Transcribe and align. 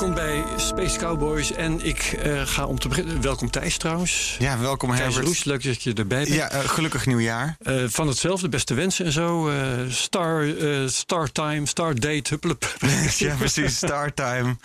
Welkom 0.00 0.18
bij 0.24 0.44
Space 0.56 0.98
Cowboys 0.98 1.52
en 1.52 1.80
ik 1.84 1.98
eh, 1.98 2.46
ga 2.46 2.66
om 2.66 2.78
te 2.78 2.88
beginnen. 2.88 3.20
Welkom 3.20 3.50
Thijs 3.50 3.76
trouwens. 3.76 4.36
Ja, 4.38 4.58
welkom 4.58 4.88
Thijs 4.88 5.00
Herbert. 5.00 5.24
Roes, 5.24 5.44
leuk 5.44 5.64
dat 5.64 5.82
je 5.82 5.92
erbij 5.92 6.24
bent. 6.24 6.28
Ja, 6.34 6.50
eh, 6.50 6.68
gelukkig 6.68 7.06
nieuwjaar. 7.06 7.56
Eh, 7.62 7.84
van 7.86 8.08
hetzelfde, 8.08 8.48
beste 8.48 8.74
wensen 8.74 9.04
en 9.04 9.12
zo. 9.12 9.48
Eh, 9.48 9.68
star, 9.88 10.56
eh, 10.56 10.86
star 10.86 11.32
time, 11.32 11.66
star 11.66 11.94
date, 11.94 12.22
huppelep. 12.28 12.76
ja, 13.18 13.34
precies. 13.34 13.76
Startime. 13.76 14.56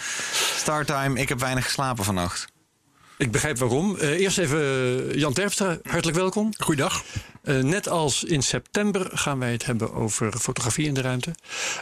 Startime. 0.55 1.19
Ik 1.19 1.29
heb 1.29 1.39
weinig 1.39 1.63
geslapen 1.63 2.03
vannacht. 2.03 2.47
Ik 3.17 3.31
begrijp 3.31 3.57
waarom. 3.57 3.97
Eh, 3.97 4.09
eerst 4.09 4.37
even 4.37 5.19
Jan 5.19 5.33
Terpstra, 5.33 5.77
hartelijk 5.83 6.17
welkom. 6.17 6.53
Goeiedag. 6.57 7.03
Eh, 7.43 7.57
net 7.57 7.89
als 7.89 8.23
in 8.23 8.43
september 8.43 9.09
gaan 9.13 9.39
wij 9.39 9.51
het 9.51 9.65
hebben 9.65 9.93
over 9.93 10.37
fotografie 10.39 10.85
in 10.85 10.93
de 10.93 11.01
ruimte. 11.01 11.35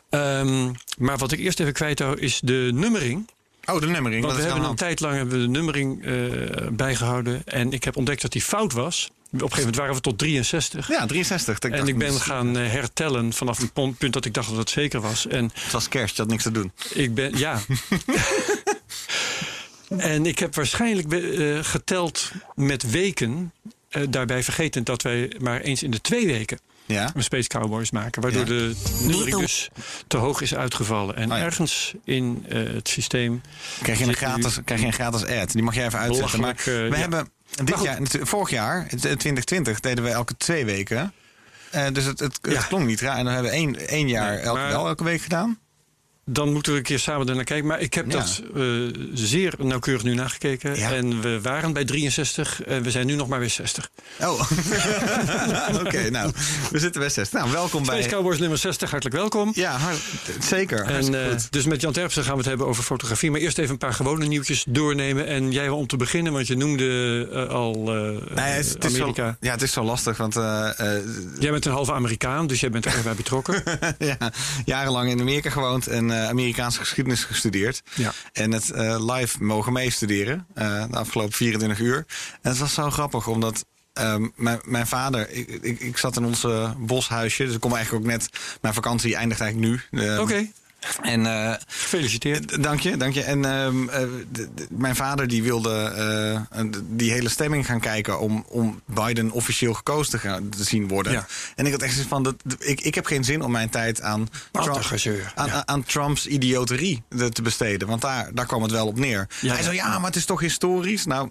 Ehm, 0.09 0.71
maar 0.97 1.17
wat 1.17 1.31
ik 1.31 1.39
eerst 1.39 1.59
even 1.59 1.73
kwijt 1.73 1.99
hou 1.99 2.19
is 2.19 2.39
de 2.43 2.69
nummering. 2.73 3.29
Oh, 3.65 3.79
de 3.79 3.87
nummering. 3.87 4.25
Want 4.25 4.37
we 4.37 4.43
hebben 4.43 4.63
een 4.63 4.75
tijd 4.75 4.99
lang 4.99 5.15
hebben 5.15 5.39
we 5.39 5.43
de 5.43 5.49
nummering 5.49 6.05
eh, 6.05 6.67
bijgehouden. 6.71 7.41
En 7.45 7.71
ik 7.71 7.83
heb 7.83 7.97
ontdekt 7.97 8.21
dat 8.21 8.31
die 8.31 8.41
fout 8.41 8.73
was. 8.73 9.05
Op 9.07 9.31
een 9.31 9.39
gegeven 9.39 9.59
moment 9.59 9.75
waren 9.75 9.95
we 9.95 10.01
tot 10.01 10.17
63. 10.17 10.87
Ja, 10.87 11.05
63. 11.05 11.59
Ik 11.59 11.71
En 11.71 11.87
ik 11.87 11.97
ben 11.97 12.13
gaan 12.13 12.57
eh, 12.57 12.71
hertellen 12.71 13.33
vanaf 13.33 13.59
een 13.73 13.95
punt 13.95 14.13
dat 14.13 14.25
ik 14.25 14.33
dacht 14.33 14.49
dat 14.49 14.57
het 14.57 14.69
zeker 14.69 15.01
was. 15.01 15.27
En 15.27 15.51
Het 15.53 15.71
was 15.71 15.87
kerst, 15.87 16.15
je 16.15 16.21
had 16.21 16.31
niks 16.31 16.43
te 16.43 16.51
doen. 16.51 16.71
ik 16.93 17.13
ben, 17.13 17.37
ja. 17.37 17.59
en 19.97 20.25
ik 20.25 20.39
heb 20.39 20.55
waarschijnlijk 20.55 21.13
eh, 21.13 21.59
geteld 21.61 22.31
met 22.55 22.89
weken. 22.91 23.53
daarbij 24.09 24.43
vergeten 24.43 24.83
dat 24.83 25.01
wij 25.01 25.35
maar 25.39 25.61
eens 25.61 25.83
in 25.83 25.91
de 25.91 26.01
twee 26.01 26.25
weken 26.25 26.59
Ja? 26.85 27.11
een 27.15 27.23
Space 27.23 27.47
Cowboys 27.47 27.91
maken. 27.91 28.21
Waardoor 28.21 28.41
Ja. 28.41 28.47
de 28.47 28.75
nummering 29.01 29.37
dus 29.37 29.69
te 30.07 30.17
hoog 30.17 30.41
is 30.41 30.55
uitgevallen. 30.55 31.15
En 31.15 31.31
Oh 31.31 31.37
ja. 31.37 31.43
ergens 31.43 31.93
in 32.03 32.45
eh, 32.49 32.57
het 32.73 32.87
systeem. 32.89 33.41
Krijg 33.81 33.97
je, 33.97 34.03
een 34.03 34.09
nu- 34.09 34.15
gratis, 34.15 34.57
krijg 34.65 34.79
je 34.81 34.85
een 34.87 34.93
gratis 34.93 35.25
ad. 35.25 35.51
Die 35.51 35.63
mag 35.63 35.75
jij 35.75 35.85
even 35.85 35.99
uitzetten. 35.99 36.39
Maar 36.39 36.55
eh, 36.57 36.63
we 36.65 36.87
ja. 36.89 36.95
hebben 36.95 37.29
dit 37.63 37.81
jaar, 37.83 37.97
vorig 38.21 38.49
jaar, 38.49 38.85
het- 38.89 38.99
2020, 39.01 39.79
deden 39.79 40.03
we 40.03 40.09
elke 40.09 40.37
twee 40.37 40.65
weken. 40.65 41.13
Eh, 41.71 41.85
dus 41.93 42.05
het, 42.05 42.19
het, 42.19 42.39
het 42.41 42.51
Ja. 42.53 42.61
klonk 42.61 42.85
niet 42.85 43.01
raar. 43.01 43.17
En 43.17 43.23
dan 43.25 43.33
hebben 43.33 43.51
we 43.51 43.57
één, 43.57 43.87
één 43.87 44.07
jaar 44.07 44.31
Nee, 44.31 44.39
elke, 44.41 44.59
maar- 44.59 44.69
wel 44.69 44.87
elke 44.87 45.03
week 45.03 45.21
gedaan. 45.21 45.57
Dan 46.25 46.51
moeten 46.53 46.71
we 46.71 46.77
een 46.77 46.83
keer 46.83 46.99
samen 46.99 47.27
ernaar 47.27 47.43
kijken. 47.43 47.67
Maar 47.67 47.79
ik 47.79 47.93
heb 47.93 48.11
Ja. 48.11 48.17
dat 48.17 48.41
eh, 48.55 48.63
zeer 49.13 49.53
nauwkeurig 49.57 50.03
nu 50.03 50.13
nagekeken. 50.13 50.75
Ja. 50.75 50.91
En 50.91 51.21
we 51.21 51.41
waren 51.41 51.73
bij 51.73 51.85
63. 51.85 52.63
En 52.63 52.83
we 52.83 52.91
zijn 52.91 53.05
nu 53.05 53.15
nog 53.15 53.27
maar 53.27 53.39
bij 53.39 53.49
60. 53.49 53.89
Oh, 54.21 54.41
oké. 55.85 56.09
nou, 56.09 56.31
we 56.71 56.79
zitten 56.79 57.01
bij 57.01 57.09
60. 57.09 57.39
Nou, 57.39 57.51
welkom 57.51 57.83
Space 57.85 57.99
bij... 58.01 58.09
Cowboys 58.09 58.39
nummer 58.39 58.57
60, 58.57 58.89
hartelijk 58.91 59.15
welkom. 59.17 59.51
Ja, 59.55 59.77
zeker. 60.39 60.85
En, 60.85 61.03
goed. 61.29 61.51
dus 61.51 61.65
met 61.65 61.81
Jan 61.81 61.93
Terpsen 61.93 62.23
gaan 62.23 62.31
we 62.31 62.37
het 62.39 62.47
hebben 62.47 62.67
over 62.67 62.83
fotografie. 62.83 63.31
Maar 63.31 63.39
eerst 63.39 63.57
even 63.57 63.71
een 63.71 63.77
paar 63.77 63.93
gewone 63.93 64.25
nieuwtjes 64.25 64.65
doornemen. 64.67 65.27
En 65.27 65.51
jij 65.51 65.69
om 65.69 65.87
te 65.87 65.97
beginnen, 65.97 66.33
want 66.33 66.47
je 66.47 66.55
noemde 66.57 67.27
eh, 67.33 67.47
al 67.47 67.73
Nee, 67.83 68.45
het, 68.45 68.69
het 68.69 68.85
is 68.85 68.95
Amerika. 68.99 69.29
zo, 69.29 69.35
ja, 69.39 69.51
het 69.51 69.61
is 69.61 69.71
zo 69.71 69.83
lastig, 69.83 70.17
want 70.17 70.33
Jij 71.39 71.51
bent 71.51 71.65
een 71.65 71.71
halve 71.71 71.93
Amerikaan, 71.93 72.47
dus 72.47 72.59
jij 72.59 72.69
bent 72.69 72.85
er 72.85 72.91
erg 72.93 73.03
bij 73.03 73.15
betrokken. 73.15 73.63
ja, 73.99 74.17
jarenlang 74.65 75.09
in 75.09 75.19
Amerika 75.19 75.49
gewoond 75.49 75.87
en 75.87 76.11
eh, 76.13 76.27
Amerikaanse 76.29 76.79
geschiedenis 76.79 77.23
gestudeerd. 77.23 77.81
Ja. 77.95 78.11
En 78.33 78.51
het 78.51 78.69
eh, 78.69 79.15
live 79.15 79.43
mogen 79.43 79.73
meestuderen 79.73 80.47
eh, 80.53 80.83
de 80.89 80.97
afgelopen 80.97 81.33
24 81.33 81.79
uur. 81.79 82.05
En 82.41 82.49
het 82.49 82.57
was 82.57 82.73
zo 82.73 82.89
grappig, 82.89 83.27
omdat 83.27 83.65
ehm, 83.93 84.27
mijn, 84.35 84.59
mijn 84.63 84.87
vader, 84.87 85.29
ik, 85.29 85.47
ik, 85.49 85.79
ik 85.79 85.97
zat 85.97 86.17
in 86.17 86.25
ons 86.25 86.47
boshuisje, 86.77 87.45
dus 87.45 87.53
ik 87.53 87.59
kom 87.59 87.73
eigenlijk 87.75 88.05
ook 88.05 88.11
net, 88.11 88.29
mijn 88.61 88.73
vakantie 88.73 89.15
eindigt 89.15 89.41
eigenlijk 89.41 89.71
nu. 89.91 89.99
Ehm, 90.01 90.19
Oké, 90.21 90.47
En 91.01 91.25
eh, 91.25 91.53
gefeliciteerd. 91.67 92.63
Dank 92.63 92.79
je, 92.79 92.97
dank 92.97 93.13
je. 93.13 93.23
En 93.23 93.45
ehm, 93.45 93.89
eh, 93.89 94.01
mijn 94.69 94.95
vader 94.95 95.27
die 95.27 95.43
wilde 95.43 95.71
eh, 96.51 96.61
die 96.83 97.11
hele 97.11 97.29
stemming 97.29 97.65
gaan 97.65 97.79
kijken 97.79 98.19
om, 98.19 98.45
om 98.47 98.81
Biden 98.85 99.31
officieel 99.31 99.73
gekozen 99.73 100.11
te, 100.11 100.17
gaan, 100.19 100.49
te 100.49 100.63
zien 100.63 100.87
worden. 100.87 101.11
Ja. 101.11 101.27
En 101.55 101.65
ik 101.65 101.71
had 101.71 101.81
echt 101.81 101.91
zoiets 101.91 102.09
van, 102.09 102.23
dat, 102.23 102.35
ik, 102.59 102.81
ik 102.81 102.95
heb 102.95 103.05
geen 103.05 103.23
zin 103.23 103.41
om 103.41 103.51
mijn 103.51 103.69
tijd 103.69 104.01
aan, 104.01 104.27
Trump- 104.51 104.83
aan, 105.35 105.47
Ja. 105.47 105.65
aan 105.65 105.83
Trumps 105.83 106.27
idioterie 106.27 107.03
te 107.09 107.29
te 107.29 107.41
besteden. 107.41 107.87
Want 107.87 108.01
daar, 108.01 108.29
daar 108.33 108.45
kwam 108.45 108.61
het 108.61 108.71
wel 108.71 108.87
op 108.87 108.97
neer. 108.99 109.27
Ja, 109.41 109.53
Hij 109.53 109.63
zei, 109.63 109.75
ja, 109.75 109.97
maar 109.97 110.07
het 110.07 110.15
is 110.15 110.25
toch 110.25 110.39
historisch? 110.39 111.05
Nou, 111.05 111.29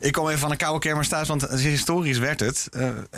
ik 0.00 0.12
kom 0.12 0.26
even 0.26 0.40
van 0.40 0.50
een 0.50 0.56
koude 0.56 0.78
kermis 0.78 1.08
thuis, 1.08 1.28
want 1.28 1.48
historisch 1.50 2.18
werd 2.18 2.40
het. 2.40 2.68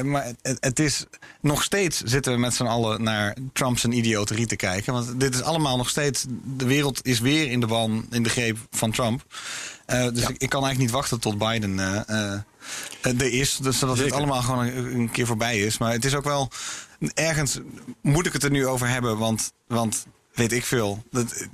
Maar 0.02 0.32
het, 0.42 0.56
het 0.60 0.78
is 0.78 1.04
nog 1.40 1.62
steeds 1.62 2.02
zitten 2.04 2.32
we 2.32 2.38
met 2.38 2.54
z'n 2.54 2.64
allen 2.64 3.02
naar 3.02 3.36
Trumps 3.52 3.84
idioterie 3.84 4.46
te 4.46 4.56
kijken. 4.56 4.92
Want 4.92 5.20
dit 5.20 5.34
is 5.34 5.42
allemaal 5.42 5.71
nog 5.76 5.88
steeds, 5.88 6.24
de 6.56 6.64
wereld 6.64 7.06
is 7.06 7.20
weer 7.20 7.50
in 7.50 7.60
de 7.60 7.66
ban, 7.66 8.06
in 8.10 8.22
de 8.22 8.28
greep 8.28 8.58
van 8.70 8.90
Trump. 8.90 9.24
Eh, 9.86 10.08
dus 10.12 10.22
ik, 10.22 10.36
ik 10.38 10.48
kan 10.48 10.64
eigenlijk 10.64 10.78
niet 10.78 10.90
wachten 10.90 11.20
tot 11.20 11.38
Biden 11.38 11.78
eh, 11.78 12.34
eh, 13.02 13.20
er 13.20 13.32
is. 13.32 13.56
Dus 13.56 13.78
zodat 13.78 13.96
Zeker. 13.96 14.12
het 14.12 14.20
allemaal 14.20 14.42
gewoon 14.42 14.66
een, 14.66 14.94
een 14.94 15.10
keer 15.10 15.26
voorbij 15.26 15.58
is. 15.58 15.78
Maar 15.78 15.92
het 15.92 16.04
is 16.04 16.14
ook 16.14 16.24
wel, 16.24 16.50
ergens 17.14 17.58
moet 18.00 18.26
ik 18.26 18.32
het 18.32 18.42
er 18.42 18.50
nu 18.50 18.66
over 18.66 18.88
hebben, 18.88 19.18
want... 19.18 19.52
want 19.66 20.06
Weet 20.34 20.52
ik 20.52 20.64
veel. 20.64 21.02
Dat, 21.10 21.46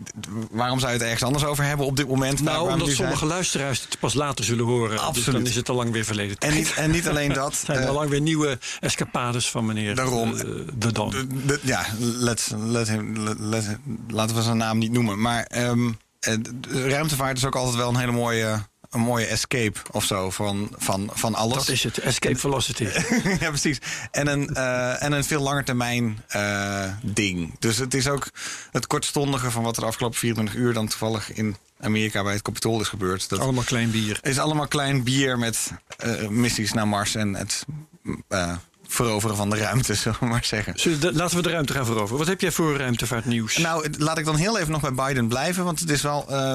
waarom 0.50 0.78
zou 0.78 0.90
je 0.92 0.96
het 0.98 1.06
ergens 1.06 1.22
anders 1.22 1.44
over 1.44 1.64
hebben 1.64 1.86
op 1.86 1.96
dit 1.96 2.08
moment? 2.08 2.40
Nou, 2.40 2.70
omdat 2.70 2.86
zijn? 2.86 2.96
sommige 2.96 3.26
luisteraars 3.26 3.80
het 3.82 3.98
pas 3.98 4.14
later 4.14 4.44
zullen 4.44 4.64
horen. 4.64 4.90
Dus 4.90 5.00
Absoluut. 5.00 5.32
dan 5.38 5.46
is 5.46 5.54
het 5.56 5.68
al 5.68 5.74
lang 5.76 5.90
weer 5.92 6.04
verleden 6.04 6.30
En 6.30 6.38
tijd. 6.38 6.54
niet, 6.54 6.74
en 6.74 6.90
niet 6.90 7.08
alleen 7.08 7.32
dat. 7.32 7.54
zijn 7.66 7.78
eh, 7.78 7.88
al 7.88 7.94
lang 7.94 8.10
weer 8.10 8.20
nieuwe 8.20 8.58
escapades 8.80 9.50
van 9.50 9.66
meneer 9.66 9.94
Daarom. 9.94 10.36
eh, 10.36 10.44
de 10.78 10.92
Don. 10.92 11.10
de- 11.10 11.26
de- 11.46 11.60
ja, 11.62 11.86
let's, 11.98 12.50
let 12.56 12.88
him, 12.88 13.16
let, 13.24 13.36
let- 13.38 13.78
laten 14.08 14.36
we 14.36 14.42
zijn 14.42 14.56
naam 14.56 14.78
niet 14.78 14.92
noemen. 14.92 15.20
Maar 15.20 15.42
eh, 15.42 15.72
de 16.20 16.88
ruimtevaart 16.88 17.36
is 17.36 17.44
ook 17.44 17.56
altijd 17.56 17.76
wel 17.76 17.88
een 17.88 17.96
hele 17.96 18.12
mooie, 18.12 18.58
een 18.90 19.00
mooie 19.00 19.26
escape 19.26 19.78
of 19.90 20.04
zo 20.04 20.30
van, 20.30 20.70
van, 20.76 21.10
van 21.12 21.34
alles. 21.34 21.56
Dat 21.56 21.68
is 21.68 21.84
het, 21.84 21.98
escape 21.98 22.36
velocity. 22.36 22.84
ja, 23.40 23.48
precies. 23.48 23.78
En 24.10 24.26
een, 24.26 24.54
eh, 24.54 25.02
en 25.02 25.12
een 25.12 25.24
veel 25.24 25.42
langer 25.42 25.64
termijn 25.64 26.22
eh, 26.28 26.92
ding. 27.02 27.58
Dus 27.58 27.76
het 27.76 27.94
is 27.94 28.08
ook 28.08 28.28
het 28.70 28.86
kortstondige 28.86 29.50
van 29.50 29.62
wat 29.62 29.76
er 29.76 29.82
de 29.82 29.88
afgelopen 29.88 30.18
24 30.18 30.60
uur 30.60 30.72
dan 30.72 30.88
toevallig 30.88 31.32
in 31.32 31.56
Amerika 31.80 32.22
bij 32.22 32.32
het 32.32 32.42
Capitool 32.42 32.80
is 32.80 32.88
gebeurd. 32.88 33.28
Dat 33.28 33.38
Allemaal 33.38 33.64
klein 33.64 33.90
bier. 33.90 34.18
is 34.22 34.38
allemaal 34.38 34.68
klein 34.68 35.02
bier 35.02 35.38
met 35.38 35.72
eh, 35.96 36.28
missies 36.28 36.72
naar 36.72 36.88
Mars 36.88 37.14
en 37.14 37.34
het 37.34 37.64
veroveren 38.90 39.36
van 39.36 39.50
de 39.50 39.56
ruimte, 39.56 39.94
zullen 40.02 40.18
we 40.20 40.26
maar 40.26 40.44
zeggen. 40.44 41.00
De- 41.00 41.12
laten 41.14 41.36
we 41.36 41.42
de 41.42 41.50
ruimte 41.50 41.72
gaan 41.72 41.86
veroveren. 41.86 42.18
Wat 42.18 42.26
heb 42.26 42.40
jij 42.40 42.52
voor 42.52 42.76
ruimtevaartnieuws? 42.76 43.56
Nou, 43.56 43.82
het- 43.82 43.98
laat 43.98 44.18
ik 44.18 44.24
dan 44.24 44.36
heel 44.36 44.58
even 44.58 44.70
nog 44.72 44.92
bij 44.92 45.06
Biden 45.06 45.28
blijven. 45.28 45.64
Want 45.64 45.80
het 45.80 45.90
is 45.90 46.02
wel, 46.02 46.24
eh, 46.28 46.54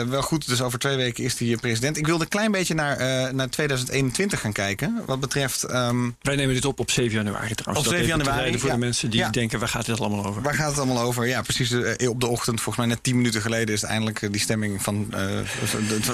eh, 0.00 0.08
wel 0.08 0.22
goed. 0.22 0.48
Dus 0.48 0.60
over 0.62 0.78
twee 0.78 0.96
weken 0.96 1.24
is 1.24 1.38
hij 1.38 1.56
president. 1.56 1.96
Ik 1.96 2.06
wilde 2.06 2.22
een 2.24 2.30
klein 2.30 2.50
beetje 2.50 2.74
naar, 2.74 2.96
eh, 2.96 3.32
naar 3.32 3.48
2021 3.48 4.40
gaan 4.40 4.52
kijken. 4.52 5.02
Wat 5.06 5.20
betreft. 5.20 5.62
ehm, 5.62 6.10
Wij 6.22 6.36
nemen 6.36 6.54
dit 6.54 6.64
op 6.64 6.78
op 6.80 6.90
7 6.90 7.12
januari 7.16 7.54
trouwens. 7.54 7.66
Op 7.66 7.74
Dat 7.74 7.84
7 7.84 7.96
even 8.14 8.18
te 8.18 8.24
januari, 8.30 8.58
voor 8.58 8.68
ja. 8.68 8.74
de 8.74 8.80
mensen 8.80 9.10
die 9.10 9.20
Ja. 9.20 9.30
denken, 9.30 9.58
waar 9.58 9.68
gaat 9.68 9.86
dit 9.86 10.00
allemaal 10.00 10.26
over? 10.26 10.42
waar 10.42 10.54
gaat 10.54 10.68
het 10.70 10.78
allemaal 10.78 11.00
over? 11.02 11.26
Ja, 11.26 11.42
precies. 11.42 11.70
eh, 11.72 12.08
op 12.08 12.20
de 12.20 12.26
ochtend, 12.26 12.60
volgens 12.60 12.76
mij 12.86 12.94
net 12.94 13.02
10 13.02 13.16
minuten 13.16 13.40
geleden, 13.40 13.74
is 13.74 13.80
het 13.80 13.90
eindelijk 13.90 14.22
eh, 14.22 14.30
die 14.30 14.40
stemming 14.40 14.82
van, 14.82 15.06
eh, 15.10 15.20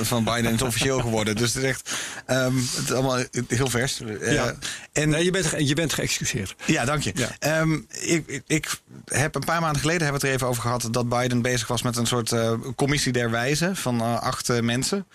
van- 0.02 0.24
Biden 0.24 0.54
is 0.54 0.62
officieel 0.62 1.00
geworden. 1.00 1.36
Dus 1.36 1.54
het 1.54 1.62
is 1.62 1.68
echt. 1.68 1.90
ehm, 2.26 2.56
het 2.56 2.84
is 2.84 2.92
allemaal 2.92 3.18
heel 3.48 3.68
vers. 3.70 4.00
Eh, 4.00 4.32
Ja. 4.32 4.54
En 4.92 5.08
Nee, 5.08 5.24
je 5.24 5.30
bent, 5.30 5.53
ge- 5.54 5.66
je 5.66 5.74
bent 5.74 5.92
geëxcuseerd. 5.92 6.54
Ja, 6.66 6.84
dank 6.84 7.02
je. 7.02 7.12
Ja. 7.14 7.28
Ehm, 7.38 7.78
ik, 8.00 8.42
ik- 8.46 8.80
heb 9.04 9.34
een 9.34 9.44
paar 9.44 9.60
maanden 9.60 9.80
geleden 9.80 10.02
hebben 10.02 10.20
we 10.20 10.26
het 10.26 10.36
er 10.36 10.42
even 10.42 10.46
over 10.46 10.62
gehad 10.62 10.88
dat 10.90 11.08
Biden 11.08 11.42
bezig 11.42 11.68
was 11.68 11.82
met 11.82 11.96
een 11.96 12.06
soort 12.06 12.32
eh, 12.32 12.52
commissie 12.76 13.12
der 13.12 13.30
wijzen 13.30 13.76
van 13.76 14.00
eh, 14.00 14.20
acht 14.20 14.48
eh, 14.48 14.60
mensen. 14.60 15.06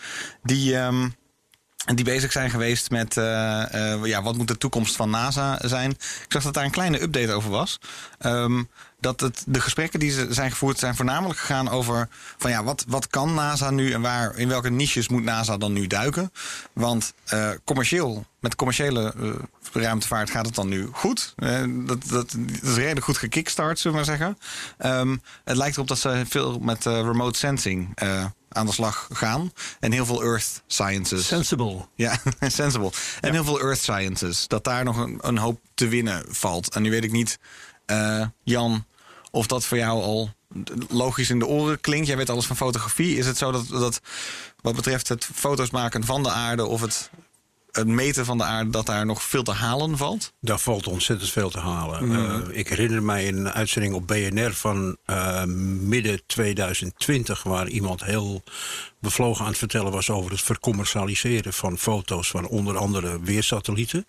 Die. 0.44 0.76
ehm, 0.78 1.08
die 1.86 2.06
bezig 2.06 2.32
zijn 2.32 2.50
geweest 2.50 2.90
met 2.90 3.18
eh, 3.18 3.94
eh, 3.94 4.06
ja, 4.06 4.22
wat 4.22 4.38
moet 4.38 4.48
de 4.48 4.58
toekomst 4.58 4.96
van 4.96 5.10
NASA 5.10 5.60
zijn. 5.62 5.92
Ik 5.92 6.26
zag 6.28 6.44
dat 6.44 6.54
daar 6.54 6.64
een 6.64 6.72
kleine 6.72 7.02
update 7.02 7.34
over 7.34 7.50
was. 7.50 7.80
Ehm, 8.20 8.64
dat 9.00 9.20
het, 9.20 9.44
de 9.48 9.62
gesprekken 9.62 10.00
die 10.00 10.12
ze 10.12 10.28
zijn 10.30 10.52
gevoerd 10.52 10.80
zijn 10.80 10.96
voornamelijk 10.96 11.40
gegaan 11.40 11.70
over 11.70 12.08
van 12.38 12.52
ja, 12.52 12.64
wat, 12.64 12.86
wat 12.88 13.08
kan 13.08 13.34
NASA 13.34 13.70
nu 13.70 13.92
en 13.92 14.02
waar, 14.02 14.36
in 14.36 14.48
welke 14.48 14.70
niches 14.70 15.08
moet 15.08 15.24
NASA 15.24 15.58
dan 15.58 15.74
nu 15.74 15.88
duiken? 15.88 16.32
Want 16.74 17.14
eh, 17.26 17.50
commercieel, 17.64 18.26
met 18.40 18.56
commerciële 18.56 19.14
ruimtevaart 19.74 20.30
gaat 20.30 20.46
het 20.46 20.56
dan 20.56 20.68
nu 20.68 20.90
goed. 20.92 21.34
Dat, 21.36 21.68
dat, 21.86 22.08
dat 22.10 22.36
is 22.62 22.76
redelijk 22.76 23.06
goed 23.06 23.18
gekickstart, 23.18 23.80
zullen 23.80 24.00
we 24.00 24.06
maar 24.06 24.18
zeggen. 24.18 24.38
Ehm, 24.78 25.18
het 25.44 25.58
lijkt 25.58 25.76
erop 25.76 25.88
dat 25.88 26.00
ze 26.00 26.24
veel 26.28 26.60
met 26.60 26.86
remote 26.86 27.38
sensing 27.38 27.98
aan 28.50 28.66
de 28.66 28.72
slag 28.72 29.08
gaan. 29.12 29.52
En 29.80 29.92
heel 29.92 30.06
veel 30.06 30.24
earth 30.24 30.64
sciences. 30.68 31.28
Sensible. 31.28 31.88
Ja, 31.96 32.20
sensible. 32.48 32.92
En 33.22 33.34
heel 33.34 33.44
veel 33.44 33.60
earth 33.60 33.82
sciences. 33.82 34.48
Dat 34.48 34.64
daar 34.64 34.84
nog 34.84 34.98
een, 34.98 35.18
een 35.22 35.38
hoop 35.38 35.60
te 35.74 35.88
winnen 35.88 36.26
valt. 36.28 36.74
En 36.74 36.82
nu 36.82 36.90
weet 36.90 37.04
ik 37.04 37.12
niet, 37.12 37.40
eh, 37.86 38.26
Jan, 38.44 38.86
of 39.32 39.48
dat 39.48 39.66
voor 39.66 39.78
jou 39.78 40.02
al 40.02 40.34
logisch 40.90 41.30
in 41.30 41.40
de 41.40 41.48
oren 41.48 41.82
klinkt. 41.82 42.08
Jij 42.08 42.18
weet 42.18 42.30
alles 42.30 42.46
van 42.46 42.56
fotografie. 42.56 43.18
Is 43.18 43.26
het 43.26 43.38
zo 43.38 43.52
dat, 43.52 43.68
dat 43.68 44.02
wat 44.62 44.76
betreft 44.76 45.08
het 45.08 45.30
foto's 45.34 45.70
maken 45.70 46.06
van 46.06 46.24
de 46.24 46.30
aarde 46.30 46.66
of 46.66 46.82
het, 46.82 47.10
het 47.72 47.88
meten 47.88 48.26
van 48.26 48.38
de 48.38 48.44
aarde, 48.44 48.70
dat 48.70 48.86
daar 48.86 49.06
nog 49.06 49.24
veel 49.24 49.44
te 49.44 49.52
halen 49.52 49.98
valt? 49.98 50.34
Daar 50.42 50.60
valt 50.60 50.88
ontzettend 50.88 51.32
veel 51.32 51.50
te 51.50 51.60
halen. 51.60 52.12
Eh, 52.52 52.58
ik 52.58 52.68
herinner 52.68 53.04
mij 53.04 53.28
een 53.28 53.50
uitzending 53.52 53.94
op 53.94 54.08
BNR 54.08 54.54
van 54.54 54.98
eh, 55.06 55.44
midden 55.80 56.22
2020, 56.26 57.44
waar 57.44 57.68
iemand 57.68 58.04
heel 58.04 58.44
bevlogen 59.02 59.42
aan 59.44 59.50
het 59.50 59.58
vertellen 59.58 59.92
was 59.92 60.10
over 60.10 60.32
het 60.32 60.42
vercommercialiseren 60.42 61.54
van 61.54 61.78
foto's 61.78 62.30
van 62.30 62.48
onder 62.48 62.78
andere 62.78 63.20
weersatellieten. 63.22 64.06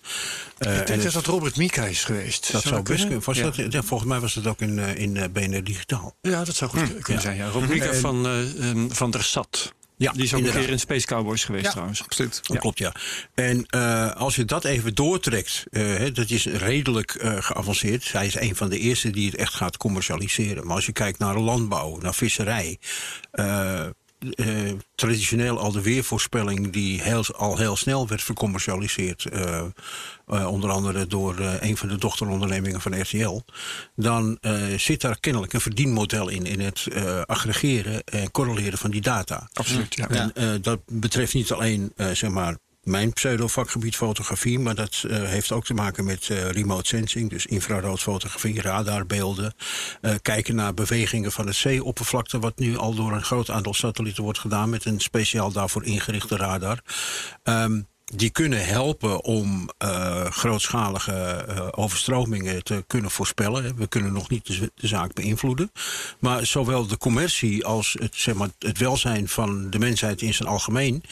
Eh, 0.59 0.73
Ik 0.73 0.79
en 0.81 0.87
denk 0.87 1.03
dat 1.03 1.13
het- 1.13 1.13
dat 1.25 1.27
Robert 1.35 1.57
Mieka 1.57 1.85
is 1.85 2.05
geweest. 2.05 2.53
dat 2.53 2.63
zou 2.63 2.75
best 2.75 2.85
kunnen? 2.85 3.07
kunnen. 3.07 3.25
Was 3.25 3.37
Ja. 3.37 3.43
dat- 3.65 3.73
ja, 3.73 3.83
volgens 3.83 4.09
mij 4.11 4.21
was 4.21 4.35
het 4.35 4.47
ook 4.47 4.61
in, 4.61 4.79
in 4.79 5.33
BNR 5.33 5.65
Digitaal. 5.65 6.17
Ja, 6.21 6.45
dat 6.45 6.55
zou 6.55 6.71
goed 6.71 6.81
kunnen 6.89 7.13
ja. 7.13 7.21
zijn. 7.21 7.37
Ja. 7.37 7.49
Robert 7.49 7.71
Mieka 7.71 7.87
En- 7.91 8.01
van, 8.01 8.27
eh, 8.27 8.69
ehm, 8.71 8.89
van 8.91 9.11
der 9.11 9.23
Sat. 9.25 9.73
Ja, 10.01 10.13
Die 10.13 10.23
is 10.23 10.35
ook 10.35 10.45
een 10.45 10.53
keer 10.53 10.71
in 10.71 10.79
Space 10.79 11.07
Cowboys 11.07 11.45
geweest 11.45 11.71
trouwens. 11.71 12.03
absoluut. 12.03 12.41
Dat 12.43 12.59
klopt, 12.59 12.79
ja. 12.79 12.93
En 13.35 13.67
eh, 13.67 14.13
als 14.13 14.37
je 14.37 14.45
dat 14.45 14.65
even 14.65 14.95
doortrekt, 14.95 15.65
eh, 15.71 16.15
dat 16.15 16.31
is 16.31 16.47
redelijk 16.47 17.15
eh, 17.15 17.37
geavanceerd. 17.41 18.13
Hij 18.13 18.27
is 18.27 18.35
een 18.35 18.57
van 18.57 18.69
de 18.69 18.79
eerste 18.79 19.11
die 19.11 19.31
het 19.31 19.37
echt 19.39 19.55
gaat 19.55 19.77
commercialiseren. 19.77 20.67
Maar 20.67 20.77
als 20.77 20.87
je 20.87 20.93
kijkt 20.93 21.19
naar 21.19 21.39
landbouw, 21.39 21.99
naar 21.99 22.15
visserij. 22.15 22.79
Eh, 24.35 24.73
traditioneel 24.95 25.59
al 25.59 25.73
de 25.73 25.83
weervoorspelling 25.83 26.73
die 26.73 27.03
heel, 27.03 27.25
al 27.37 27.57
heel 27.57 27.77
snel 27.77 28.09
werd 28.09 28.23
vercommercialiseerd. 28.23 29.25
eh, 29.25 29.65
eh, 30.27 30.47
onder 30.53 30.71
andere 30.71 31.07
door 31.07 31.39
eh, 31.39 31.55
een 31.61 31.77
van 31.77 31.89
de 31.89 31.97
dochterondernemingen 31.97 32.81
van 32.81 33.01
RTL. 33.01 33.41
Dan 33.97 34.39
eh, 34.41 34.55
zit 34.77 35.01
daar 35.01 35.21
kennelijk 35.21 35.53
een 35.53 35.61
verdienmodel 35.61 36.29
in. 36.29 36.47
In 36.47 36.61
het 36.61 36.87
eh, 36.93 37.21
aggregeren 37.23 38.05
en 38.05 38.31
correleren 38.31 38.79
van 38.79 38.91
die 38.91 39.01
data. 39.01 39.49
Absoluut, 39.53 39.95
ja. 39.95 40.09
En 40.09 40.35
eh, 40.35 40.49
dat 40.61 40.81
betreft 40.87 41.35
niet 41.35 41.53
alleen 41.53 41.93
eh, 41.97 42.11
zeg 42.11 42.31
maar 42.31 42.57
mijn 42.83 43.13
pseudo-vakgebied 43.13 43.97
fotografie, 43.97 44.59
maar 44.59 44.75
dat 44.75 45.05
eh, 45.09 45.23
heeft 45.23 45.53
ook 45.53 45.65
te 45.65 45.75
maken 45.75 46.05
met 46.05 46.29
eh, 46.31 46.51
remote 46.51 46.89
sensing, 46.89 47.31
dus 47.31 47.47
infraroodfotografie, 47.47 48.61
radarbeelden. 48.61 49.55
eh, 50.01 50.15
kijken 50.23 50.55
naar 50.55 50.75
bewegingen 50.75 51.33
van 51.33 51.47
het 51.47 51.57
zeeoppervlakte, 51.57 52.39
wat 52.39 52.59
nu 52.59 52.77
al 52.77 52.95
door 52.95 53.13
een 53.13 53.23
groot 53.23 53.51
aantal 53.51 53.75
satellieten 53.75 54.23
wordt 54.23 54.39
gedaan 54.39 54.71
met 54.71 54.85
een 54.85 55.01
speciaal 55.01 55.53
daarvoor 55.53 55.85
ingerichte 55.85 56.37
radar. 56.37 56.83
Ehm, 57.43 57.81
die 58.15 58.31
kunnen 58.31 58.67
helpen 58.67 59.25
om 59.25 59.71
grootschalige 60.31 61.47
overstromingen 61.77 62.65
te 62.65 62.85
kunnen 62.87 63.11
voorspellen. 63.11 63.77
We 63.77 63.87
kunnen 63.87 64.13
nog 64.13 64.29
niet 64.29 64.47
de 64.47 64.87
zaak 64.87 65.15
beïnvloeden. 65.15 65.73
Maar 66.19 66.47
zowel 66.47 66.87
de 66.87 66.99
commercie 66.99 67.65
als 67.65 67.97
het, 68.01 68.15
zeg 68.15 68.35
maar, 68.35 68.49
het 68.59 68.79
welzijn 68.79 69.29
van 69.29 69.71
de 69.71 69.79
mensheid 69.79 70.23
in 70.23 70.35
zijn 70.35 70.49
algemeen. 70.49 71.03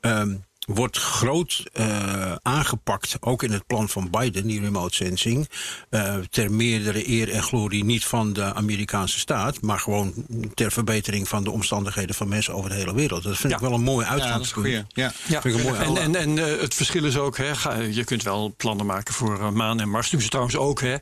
ehm, 0.00 0.34
wordt 0.66 0.98
groot 0.98 1.64
eh, 1.72 2.32
aangepakt, 2.42 3.16
ook 3.20 3.42
in 3.42 3.52
het 3.52 3.66
plan 3.66 3.88
van 3.88 4.10
Biden, 4.10 4.46
die 4.46 4.60
remote 4.60 4.94
sensing. 4.94 5.48
eh, 5.90 6.16
ter 6.30 6.50
meerdere 6.52 7.08
eer 7.08 7.30
en 7.32 7.42
glorie 7.42 7.84
niet 7.84 8.04
van 8.04 8.32
de 8.32 8.54
Amerikaanse 8.54 9.18
staat, 9.18 9.60
maar 9.60 9.78
gewoon 9.78 10.14
ter 10.54 10.72
verbetering 10.72 11.28
van 11.28 11.44
de 11.44 11.50
omstandigheden 11.50 12.14
van 12.14 12.28
mensen 12.28 12.54
over 12.54 12.70
de 12.70 12.76
hele 12.76 12.94
wereld. 12.94 13.22
Dat 13.22 13.36
vind 13.36 13.52
Ja. 13.52 13.58
ik 13.58 13.62
wel 13.64 13.72
een 13.72 13.82
mooi 13.82 14.04
Ja, 14.06 14.10
dat 14.10 14.18
is 14.20 14.24
een 14.26 14.32
uitgangspunt. 14.32 14.84
Ja. 14.88 15.12
Ja, 15.26 15.40
Vind 15.40 15.54
ik 15.54 15.64
een 15.64 15.66
mooi 15.72 15.80
en, 15.80 15.96
en, 15.96 16.14
en 16.16 16.38
eh, 16.54 16.60
het 16.60 16.74
verschil 16.74 17.04
is 17.04 17.16
ook, 17.16 17.36
hè, 17.36 17.54
ga- 17.56 17.74
je 17.80 18.04
kunt 18.04 18.22
wel 18.22 18.54
plannen 18.56 18.86
maken 18.86 19.14
voor 19.14 19.52
maan 19.52 19.80
en 19.80 19.88
Mars. 19.90 20.10
Doen 20.10 20.20
ze 20.20 20.28
trouwens 20.28 20.56
ook, 20.56 20.80
hè. 20.80 20.96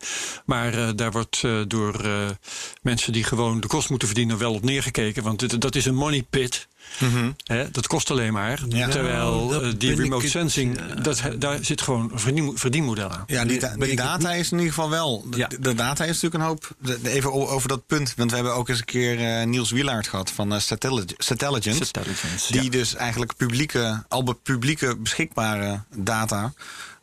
Maar 0.46 0.74
eh, 0.74 0.88
daar 0.96 1.10
wordt 1.12 1.40
eh, 1.44 1.60
door 1.68 1.94
eh, 2.04 2.26
mensen 2.82 3.12
die 3.12 3.24
gewoon 3.24 3.60
de 3.60 3.66
kost 3.66 3.88
moeten 3.90 4.08
verdienen 4.08 4.38
wel 4.38 4.54
op 4.54 4.62
neergekeken. 4.64 5.22
Want 5.22 5.38
dit, 5.38 5.60
dat 5.60 5.74
is 5.74 5.84
een 5.84 5.94
money 5.94 6.22
pit. 6.30 6.68
Hè, 7.44 7.70
dat 7.70 7.86
kost 7.86 8.10
alleen 8.10 8.32
maar. 8.32 8.60
Ja. 8.68 8.88
Terwijl 8.88 9.62
eh, 9.62 9.72
die 9.78 9.94
remote 9.94 10.22
het- 10.22 10.30
sensing, 10.30 10.80
dat, 11.02 11.22
daar 11.38 11.58
zit 11.64 11.82
gewoon 11.82 12.10
een 12.12 12.18
verdien- 12.20 12.58
verdienmodel 12.58 13.10
aan. 13.10 13.22
Ja, 13.26 13.44
die, 13.44 13.58
da- 13.58 13.74
data 13.94 14.32
is 14.32 14.50
in 14.52 14.58
ieder 14.58 14.72
geval 14.74 14.90
wel. 14.90 15.24
De, 15.30 15.36
Ja. 15.36 15.48
de 15.60 15.74
data 15.74 16.04
is 16.04 16.20
natuurlijk 16.20 16.34
een 16.34 16.40
hoop. 16.40 16.70
even 17.02 17.32
over 17.32 17.68
dat 17.68 17.86
punt. 17.86 18.14
Want 18.16 18.30
we 18.30 18.36
hebben 18.36 18.54
ook 18.54 18.68
eens 18.68 18.78
een 18.78 18.84
keer 18.84 19.38
eh, 19.40 19.46
Niels 19.46 19.70
Wielaert 19.70 20.08
gehad 20.08 20.30
van 20.30 20.52
eh, 20.54 20.58
Satellig- 20.60 21.04
Satelligence. 21.16 21.80
Intelligence, 21.84 22.52
Die 22.52 22.62
ja. 22.62 22.70
dus 22.70 22.94
eigenlijk 22.94 23.36
publieke, 23.36 24.02
al 24.08 24.22
be- 24.22 24.34
publieke 24.34 24.96
beschikbare 24.96 25.82
data 25.96 26.52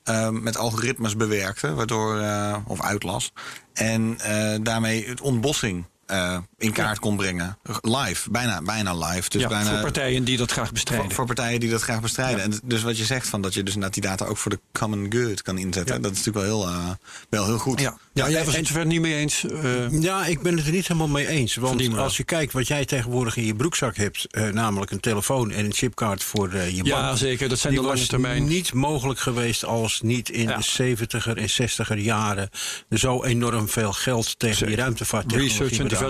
eh, 0.04 0.30
met 0.30 0.58
algoritmes 0.58 1.16
bewerkte, 1.16 1.74
waardoor, 1.74 2.20
eh, 2.20 2.58
of 2.68 2.82
uitlas. 2.82 3.32
En 3.74 4.16
eh, 4.20 4.56
daarmee 4.62 5.08
het 5.08 5.22
ontbossing 5.22 5.86
eh, 6.06 6.38
in 6.62 6.72
kaart 6.72 7.00
kon 7.00 7.16
brengen. 7.16 7.58
Live, 7.82 8.30
bijna, 8.32 8.62
bijna 8.62 8.94
live. 8.96 9.30
Dus 9.30 9.42
ja, 9.42 9.48
bijna, 9.48 9.70
voor 9.72 9.80
partijen 9.82 10.24
die 10.24 10.38
dat 10.38 10.52
graag 10.52 10.72
bestrijden. 10.72 11.06
voor, 11.06 11.16
voor 11.16 11.26
partijen 11.26 11.60
die 11.60 11.70
dat 11.70 11.82
graag 11.82 12.02
bestrijden. 12.02 12.42
En 12.44 12.60
dus 12.64 12.82
wat 12.82 12.98
je 12.98 13.06
zegt, 13.06 13.28
van 13.30 13.42
dat 13.42 13.54
je 13.54 13.64
dus 13.64 13.74
inderdaad 13.74 13.94
die 14.02 14.10
data 14.10 14.26
ook 14.26 14.38
voor 14.38 14.52
de 14.52 14.60
common 14.72 15.06
good 15.14 15.42
kan 15.42 15.58
inzetten. 15.58 15.96
Ja. 15.96 16.02
Dat 16.02 16.12
is 16.12 16.18
natuurlijk 16.18 16.46
wel 16.46 16.68
heel, 16.68 16.76
eh, 16.78 16.90
wel 17.30 17.46
heel 17.46 17.58
goed. 17.58 17.80
ja, 17.82 17.98
ja, 18.14 18.30
jij 18.30 18.46
was 18.46 18.56
het 18.56 18.68
zover 18.68 18.86
niet 18.86 19.02
mee 19.02 19.16
eens. 19.16 19.46
eh, 19.46 20.02
Ja, 20.02 20.26
ik 20.26 20.42
ben 20.42 20.58
het 20.58 20.66
er 20.66 20.72
niet 20.72 20.88
helemaal 20.88 21.08
mee 21.10 21.28
eens. 21.28 21.56
Want 21.56 21.98
als 21.98 22.18
je 22.18 22.24
kijkt 22.24 22.54
wat 22.54 22.68
jij 22.68 22.86
tegenwoordig 22.86 23.38
in 23.38 23.46
je 23.46 23.56
broekzak 23.56 23.96
hebt, 23.98 24.26
eh, 24.32 24.48
namelijk 24.50 24.92
een 24.92 25.00
telefoon 25.00 25.52
en 25.52 25.66
een 25.66 25.74
chipkaart 25.74 26.24
voor 26.24 26.52
eh, 26.52 26.70
je 26.76 26.84
ja, 26.84 27.02
bank. 27.02 27.18
zeker. 27.18 27.50
Dat 27.50 27.60
zijn 27.60 27.74
die 27.74 27.82
de 27.82 27.88
lange 27.88 28.00
was 28.00 28.10
termijn. 28.10 28.46
niet 28.48 28.74
mogelijk 28.74 29.20
geweest 29.20 29.66
als 29.66 30.02
niet 30.02 30.30
in 30.30 30.48
Ja. 30.48 30.58
de 30.58 30.64
70er 30.64 31.38
en 31.38 31.50
60er 31.50 31.98
jaren 31.98 32.50
er 32.90 32.98
zo 33.00 33.24
enorm 33.24 33.70
veel 33.70 33.94
geld 33.94 34.40
tegen 34.40 34.68
die 34.68 34.76
ruimtevaarttechnologie 34.76 35.58
Research 35.60 35.80
and 35.82 35.90
bedacht. 35.90 36.02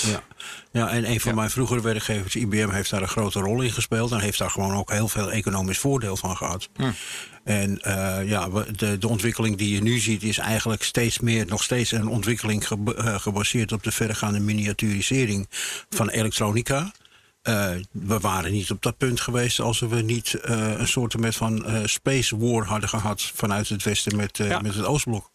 Ja. 0.00 0.22
ja, 0.72 0.88
en 0.90 1.10
een 1.10 1.20
van 1.20 1.30
Ja. 1.30 1.36
mijn 1.36 1.50
vroegere 1.50 1.80
werkgevers, 1.80 2.36
IBM, 2.36 2.70
heeft 2.70 2.90
daar 2.90 3.02
een 3.02 3.08
grote 3.08 3.40
rol 3.40 3.60
in 3.62 3.72
gespeeld. 3.72 4.12
En 4.12 4.20
heeft 4.20 4.38
daar 4.38 4.50
gewoon 4.50 4.74
ook 4.74 4.90
heel 4.92 5.08
veel 5.08 5.30
economisch 5.32 5.78
voordeel 5.78 6.16
van 6.16 6.36
gehad. 6.36 6.68
Hm. 6.76 6.90
En 7.44 7.80
eh, 7.80 8.28
ja, 8.28 8.48
de, 8.76 8.98
de 8.98 9.08
ontwikkeling 9.08 9.56
die 9.56 9.74
je 9.74 9.82
nu 9.82 9.98
ziet 9.98 10.22
is 10.22 10.38
eigenlijk 10.38 10.82
steeds 10.82 11.18
meer, 11.18 11.46
nog 11.46 11.62
steeds 11.62 11.92
een 11.92 12.08
ontwikkeling 12.08 12.64
eh, 12.64 13.14
gebaseerd 13.20 13.72
op 13.72 13.82
de 13.82 13.92
verregaande 13.92 14.40
miniaturisering 14.40 15.48
van 15.90 16.08
elektronica. 16.08 16.92
Eh, 17.42 17.70
we 17.92 18.18
waren 18.18 18.52
niet 18.52 18.70
op 18.70 18.82
dat 18.82 18.96
punt 18.96 19.20
geweest 19.20 19.60
als 19.60 19.78
we 19.80 20.02
niet 20.02 20.38
een 20.42 20.88
soort 20.88 21.14
van 21.20 21.66
space 21.84 22.38
war 22.38 22.64
hadden 22.64 22.88
gehad 22.88 23.22
vanuit 23.34 23.68
het 23.68 23.82
westen 23.82 24.16
met, 24.16 24.36
Ja. 24.36 24.60
met 24.60 24.74
het 24.74 24.84
Oostblok. 24.84 25.30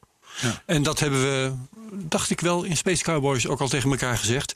En 0.66 0.84
dat 0.84 1.00
hebben 1.00 1.22
we, 1.22 1.52
dacht 1.94 2.30
ik 2.30 2.40
wel, 2.40 2.64
in 2.64 2.78
Space 2.78 3.04
Cowboys 3.04 3.48
ook 3.48 3.62
al 3.62 3.68
tegen 3.68 3.90
elkaar 3.92 4.18
gezegd. 4.18 4.54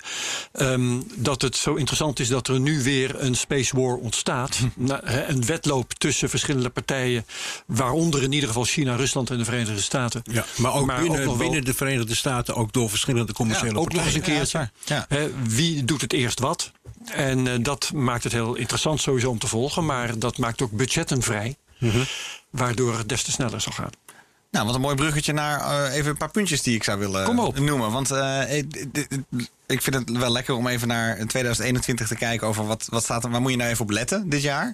Ehm, 0.51 0.99
dat 1.15 1.41
het 1.41 1.55
zo 1.55 1.73
interessant 1.75 2.19
is 2.19 2.27
dat 2.27 2.47
er 2.47 2.59
nu 2.59 2.83
weer 2.83 3.23
een 3.23 3.35
Space 3.35 3.75
War 3.81 3.95
ontstaat. 3.95 4.59
Hè, 5.03 5.25
een 5.27 5.45
wedloop 5.45 5.93
tussen 5.93 6.29
verschillende 6.29 6.69
partijen. 6.69 7.25
Waaronder 7.65 8.23
in 8.23 8.31
ieder 8.31 8.47
geval 8.47 8.63
China, 8.63 8.95
Rusland 8.95 9.29
en 9.29 9.37
de 9.37 9.45
Verenigde 9.45 9.81
Staten. 9.81 10.21
Ja, 10.31 10.45
maar 10.57 10.73
ook 10.73 10.87
binnen, 10.87 11.05
nog 11.17 11.25
wel- 11.25 11.37
binnen 11.37 11.65
de 11.65 11.73
Verenigde 11.73 12.15
Staten 12.15 12.55
ook 12.55 12.73
door 12.73 12.89
verschillende 12.89 13.33
commerciële 13.33 13.79
ook 13.79 13.93
nog 13.93 14.03
eens 14.05 14.13
partijen. 14.13 14.39
een 14.39 14.49
keertje. 14.49 14.69
Ja, 14.85 15.05
Hè, 15.09 15.29
wie 15.47 15.85
doet 15.85 16.01
het 16.01 16.13
eerst 16.13 16.39
wat? 16.39 16.71
En 17.05 17.47
eh, 17.47 17.53
dat 17.61 17.91
maakt 17.93 18.23
het 18.23 18.33
heel 18.33 18.55
interessant 18.55 19.01
sowieso 19.01 19.29
om 19.29 19.39
te 19.39 19.47
volgen. 19.47 19.85
Maar 19.85 20.19
dat 20.19 20.37
maakt 20.37 20.61
ook 20.61 20.71
budgetten 20.71 21.21
vrij. 21.21 21.55
Mhm. 21.79 22.03
Waardoor 22.49 22.97
het 22.97 23.09
des 23.09 23.23
te 23.23 23.31
sneller 23.31 23.61
zal 23.61 23.73
gaan. 23.73 23.89
Nou, 24.51 24.65
wat 24.65 24.75
een 24.75 24.81
mooi 24.81 24.95
bruggetje 24.95 25.33
naar 25.33 25.59
eh, 25.59 25.95
even 25.95 26.09
een 26.11 26.17
paar 26.17 26.31
puntjes 26.31 26.61
die 26.61 26.75
ik 26.75 26.83
zou 26.83 26.99
willen 26.99 27.23
Kom 27.25 27.39
op. 27.39 27.59
noemen. 27.59 27.91
Want 27.91 28.11
eh, 28.11 28.63
ik- 29.67 29.81
vind 29.81 29.95
het 29.95 30.17
wel 30.17 30.31
lekker 30.31 30.53
om 30.55 30.67
even 30.67 30.87
naar 30.87 31.25
2021 31.27 32.07
te 32.07 32.15
kijken 32.15 32.47
over 32.47 32.65
wat, 32.65 32.87
wat 32.89 33.03
staat 33.03 33.23
er, 33.23 33.29
waar 33.29 33.41
moet 33.41 33.51
je 33.51 33.57
nou 33.57 33.69
even 33.69 33.83
op 33.83 33.89
letten 33.91 34.29
dit 34.29 34.41
jaar. 34.41 34.73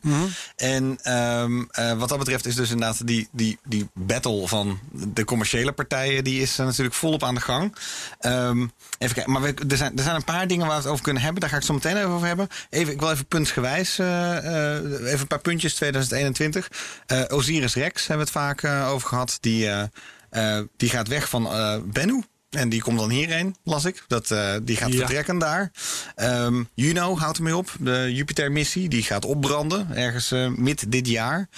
En 0.55 0.97
ehm, 1.01 1.63
eh, 1.71 1.91
wat 1.93 2.09
dat 2.09 2.17
betreft 2.17 2.45
is 2.45 2.55
dus 2.55 2.69
inderdaad 2.69 3.07
die, 3.07 3.27
die, 3.31 3.59
die 3.63 3.89
battle 3.93 4.47
van 4.47 4.79
de 4.91 5.23
commerciële 5.25 5.71
partijen, 5.71 6.23
die 6.23 6.41
is 6.41 6.59
eh, 6.59 6.65
natuurlijk 6.65 6.95
volop 6.95 7.23
aan 7.23 7.35
de 7.35 7.41
gang. 7.41 7.75
Ehm, 8.19 8.67
even 8.97 9.15
kijken, 9.15 9.31
maar 9.31 9.41
we, 9.41 9.53
er, 9.67 9.77
zijn, 9.77 9.97
er 9.97 10.03
zijn 10.03 10.15
een 10.15 10.23
paar 10.23 10.47
dingen 10.47 10.65
waar 10.67 10.75
we 10.75 10.81
het 10.81 10.91
over 10.91 11.03
kunnen 11.03 11.21
hebben. 11.23 11.41
Daar 11.41 11.49
ga 11.49 11.55
ik 11.57 11.63
zo 11.63 11.73
meteen 11.73 11.97
even 11.97 12.09
over 12.09 12.27
hebben. 12.27 12.47
Even, 12.69 12.93
ik 12.93 12.99
wil 12.99 13.11
even 13.11 13.25
puntsgewijs, 13.25 13.99
eh, 13.99 14.35
even 15.05 15.19
een 15.19 15.27
paar 15.27 15.39
puntjes 15.41 15.75
2021. 15.75 16.71
Eh, 17.05 17.21
Osiris 17.27 17.75
Rex 17.75 18.07
hebben 18.07 18.25
we 18.27 18.31
het 18.39 18.41
vaak 18.61 18.65
over 18.91 19.07
gehad. 19.07 19.37
Die, 19.41 19.69
die 20.77 20.89
gaat 20.89 21.07
weg 21.07 21.29
van 21.29 21.49
Bennu. 21.93 22.23
En 22.55 22.69
die 22.69 22.81
komt 22.81 22.99
dan 22.99 23.09
hierheen, 23.09 23.55
las 23.63 23.85
ik. 23.85 24.03
Dat, 24.07 24.31
eh, 24.31 24.53
die 24.63 24.75
gaat 24.75 24.91
Ja. 24.91 24.97
vertrekken 24.97 25.37
daar. 25.37 25.71
Ehm, 26.15 26.63
Juno 26.73 27.17
houdt 27.17 27.37
ermee 27.37 27.57
op. 27.57 27.75
De 27.79 28.09
Jupiter-missie. 28.13 28.89
Die 28.89 29.03
gaat 29.03 29.25
opbranden. 29.25 29.95
Ergens 29.95 30.31
eh, 30.31 30.47
mid 30.47 30.91
dit 30.91 31.07
jaar. 31.07 31.49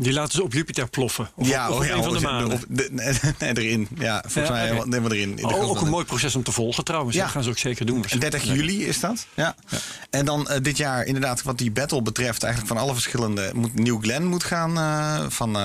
Die 0.00 0.12
laten 0.12 0.32
ze 0.32 0.42
op 0.42 0.52
Jupiter 0.52 0.88
ploffen. 0.88 1.30
Of, 1.36 1.48
ja, 1.48 1.70
op 1.70 1.78
oh, 1.78 1.86
ja, 1.86 1.94
een 1.94 2.02
van 2.02 2.12
de 2.14 2.20
maanden. 2.20 2.60
nee, 3.38 3.56
erin. 3.56 3.88
Ja, 3.98 4.20
volgens 4.26 4.34
mij 4.34 4.44
oké. 4.48 4.58
helemaal- 4.60 4.84
helemaal 4.84 5.12
erin. 5.12 5.44
Oh, 5.44 5.68
ook 5.70 5.80
een 5.80 5.88
mooi 5.88 6.04
proces 6.04 6.34
om 6.34 6.42
te 6.42 6.52
volgen 6.52 6.84
trouwens. 6.84 7.16
Ja. 7.16 7.22
Dat 7.22 7.30
gaan 7.32 7.42
ze 7.42 7.48
ook 7.50 7.58
zeker 7.58 7.86
doen. 7.86 8.04
30 8.18 8.42
juli 8.44 8.84
is 8.86 9.00
dat. 9.00 9.26
Ja. 9.34 9.54
En 10.10 10.24
dan 10.24 10.48
eh, 10.48 10.62
dit 10.62 10.76
jaar 10.76 11.04
inderdaad 11.04 11.42
wat 11.42 11.58
die 11.58 11.70
battle 11.70 12.02
betreft... 12.02 12.42
eigenlijk 12.42 12.74
van 12.74 12.82
alle 12.82 12.92
verschillende... 12.92 13.50
Moet, 13.54 13.74
New 13.74 14.02
Glenn 14.02 14.26
moet 14.26 14.44
gaan 14.44 14.72
van... 15.32 15.56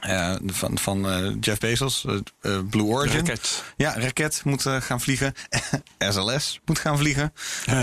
eh, 0.00 0.34
van, 0.46 0.78
van 0.78 1.10
eh, 1.10 1.32
Jeff 1.40 1.60
Bezos, 1.60 2.06
eh, 2.40 2.58
Blue 2.70 2.84
Origin. 2.84 3.18
Raket. 3.18 3.64
Ja, 3.76 3.94
raket 3.98 4.40
moet 4.44 4.62
gaan 4.62 5.00
vliegen. 5.00 5.34
SLS 6.12 6.60
moet 6.64 6.78
gaan 6.78 6.98
vliegen. 6.98 7.32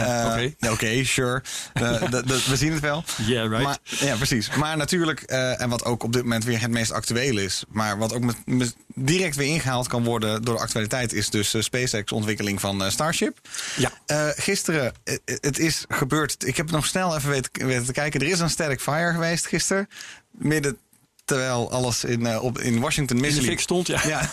Oké. 0.72 1.04
Sure. 1.04 1.44
We 1.74 2.56
zien 2.56 2.72
het 2.72 2.82
wel. 2.82 3.04
Yeah, 3.28 3.50
right. 3.50 3.64
Maar, 3.64 3.78
ja, 3.84 4.16
precies. 4.16 4.56
Maar 4.56 4.78
natuurlijk, 4.78 5.22
en 5.22 5.70
wat 5.70 5.86
ook 5.86 6.04
op 6.04 6.14
dit 6.14 6.24
moment 6.24 6.44
weer 6.44 6.62
het 6.62 6.72
meest 6.72 6.92
actueel 6.92 7.38
is... 7.38 7.64
maar 7.70 7.98
wat 7.98 8.14
ook 8.14 8.24
met, 8.24 8.36
met 8.46 8.76
direct 8.94 9.36
weer 9.36 9.48
ingehaald 9.48 9.88
kan 9.88 10.04
worden 10.04 10.44
door 10.44 10.56
de 10.56 10.62
actualiteit... 10.62 11.14
is 11.14 11.30
dus 11.30 11.52
de 11.52 11.62
SpaceX-ontwikkeling 11.62 12.62
van 12.62 12.92
Starship. 12.92 13.40
Ja. 13.76 13.92
Gisteren, 14.36 14.94
het 15.26 15.60
is 15.60 15.86
gebeurd. 15.88 16.48
Ik 16.48 16.58
heb 16.58 16.72
nog 16.72 16.86
snel 16.86 17.16
even 17.16 17.30
weten, 17.30 17.68
weten 17.68 17.86
te 17.86 17.92
kijken. 17.92 18.22
Er 18.22 18.28
is 18.28 18.40
een 18.40 18.50
static 18.50 18.80
fire 18.80 19.14
geweest 19.14 19.48
gisteren. 19.48 19.88
Midden 20.32 20.78
terwijl 21.28 21.72
alles 21.72 22.04
in, 22.04 22.26
eh, 22.26 22.44
op, 22.44 22.60
in 22.60 22.80
Washington 22.80 23.16
In 23.18 23.22
de 23.24 23.28
misliep. 23.30 23.48
fik 23.50 23.60
stond, 23.60 23.88
ja. 23.88 24.02
Ja, 24.08 24.30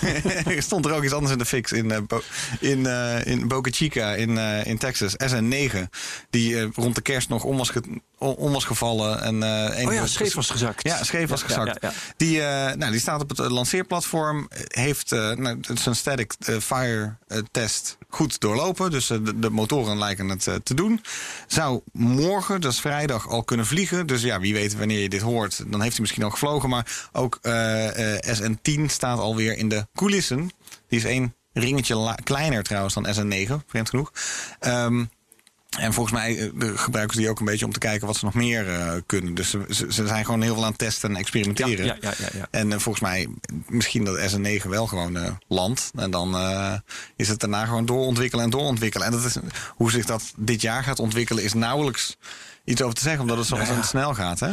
er 0.47 0.63
stond 0.71 0.85
er 0.87 0.93
ook 0.93 1.05
iets 1.05 1.13
anders 1.13 1.33
in 1.33 1.39
de 1.39 1.45
fix 1.45 1.73
in, 1.73 1.91
eh, 1.91 1.99
Bo- 2.07 2.23
in, 2.61 2.87
eh, 2.87 3.27
in 3.27 3.49
Boca 3.49 3.71
Chica 3.71 4.15
in, 4.15 4.39
in 4.67 4.79
Texas. 4.79 5.13
SN9, 5.31 5.79
die 6.31 6.71
rond 6.75 6.95
de 6.95 7.01
kerst 7.03 7.29
nog 7.29 7.45
om 7.45 7.57
was, 7.57 7.73
om 8.19 8.53
was 8.53 8.65
gevallen. 8.65 9.23
En, 9.23 9.43
een 9.43 9.87
Oh 9.87 9.93
ja, 9.95 10.01
was- 10.01 10.13
scheef 10.13 10.35
was 10.35 10.51
gezakt. 10.51 10.83
Ja, 10.89 11.05
scheef 11.05 11.29
was 11.29 11.41
Ja, 11.41 11.47
gezakt. 11.47 11.79
ja. 11.83 11.93
Die, 12.17 12.39
nou, 12.77 12.91
die 12.91 13.01
staat 13.01 13.21
op 13.23 13.29
het 13.29 13.39
lanceerplatform. 13.39 14.49
Heeft 14.69 15.11
nou, 15.11 15.59
zijn 15.75 15.97
static 15.97 16.35
fire 16.61 17.17
test 17.51 17.97
goed 18.09 18.41
doorlopen. 18.41 18.91
Dus 18.91 19.07
de, 19.07 19.39
de 19.39 19.51
motoren 19.51 19.99
lijken 19.99 20.29
het 20.29 20.49
te 20.63 20.75
doen. 20.75 21.01
Zou 21.47 21.81
morgen, 21.93 22.61
dat 22.61 22.73
is 22.73 22.81
vrijdag, 22.81 23.29
al 23.29 23.43
kunnen 23.45 23.67
vliegen. 23.67 24.07
Dus 24.07 24.23
ja, 24.23 24.41
wie 24.41 24.53
weet 24.55 24.77
wanneer 24.77 24.99
je 25.01 25.09
dit 25.09 25.21
hoort. 25.21 25.57
Dan 25.67 25.81
heeft 25.81 25.93
hij 25.93 26.01
misschien 26.01 26.23
al 26.25 26.31
gevlogen. 26.31 26.69
Maar 26.69 26.84
ook 27.12 27.38
eh, 27.43 28.17
eh, 28.17 28.38
SN10 28.38 28.85
staat 28.87 29.19
alweer 29.19 29.59
in 29.59 29.69
de 29.69 29.87
coulissen. 29.95 30.50
Die 30.88 30.99
is 30.99 31.05
één 31.05 31.35
ringetje 31.53 32.14
kleiner 32.25 32.62
trouwens 32.62 32.95
dan 32.95 33.07
SN9, 33.07 33.67
vreemd 33.67 33.88
genoeg. 33.88 34.12
Ehm, 34.61 35.05
en 35.79 35.93
volgens 35.93 36.14
mij 36.14 36.38
eh, 36.38 36.69
gebruiken 36.75 37.14
ze 37.14 37.21
die 37.21 37.31
ook 37.31 37.38
een 37.38 37.45
beetje 37.45 37.64
om 37.64 37.73
te 37.73 37.79
kijken 37.79 38.07
wat 38.07 38.17
ze 38.17 38.25
nog 38.25 38.35
meer 38.35 38.67
kunnen. 39.07 39.35
Dus 39.35 39.50
ze, 39.69 40.07
zijn 40.07 40.25
gewoon 40.25 40.43
heel 40.43 40.55
veel 40.55 40.64
aan 40.64 40.69
het 40.69 40.79
testen 40.79 41.11
en 41.11 41.17
experimenteren. 41.17 41.87
Ja, 41.87 41.97
ja, 42.00 42.12
ja. 42.33 42.49
En 42.50 42.81
volgens 42.81 43.05
mij 43.05 43.29
misschien 43.67 44.05
dat 44.05 44.33
SN9 44.33 44.69
wel 44.69 44.87
gewoon 44.87 45.38
landt. 45.49 45.91
En 45.95 46.11
dan 46.11 46.37
is 47.17 47.29
het 47.29 47.41
daarna 47.41 47.64
gewoon 47.64 47.87
doorontwikkelen 47.87 48.45
en 48.45 48.50
doorontwikkelen. 48.50 49.07
En 49.07 49.12
dat 49.12 49.25
is, 49.25 49.37
hoe 49.69 49.91
zich 49.91 50.05
dat 50.05 50.33
dit 50.37 50.61
jaar 50.61 50.83
gaat 50.83 50.99
ontwikkelen 50.99 51.45
is 51.45 51.53
nauwelijks 51.53 52.17
iets 52.64 52.83
over 52.83 52.94
te 52.94 53.02
zeggen. 53.02 53.21
Omdat 53.21 53.37
het 53.38 53.47
zo 53.47 53.54
ontzettend 53.54 53.87
snel 53.88 54.14
gaat. 54.14 54.40
Hè? 54.40 54.52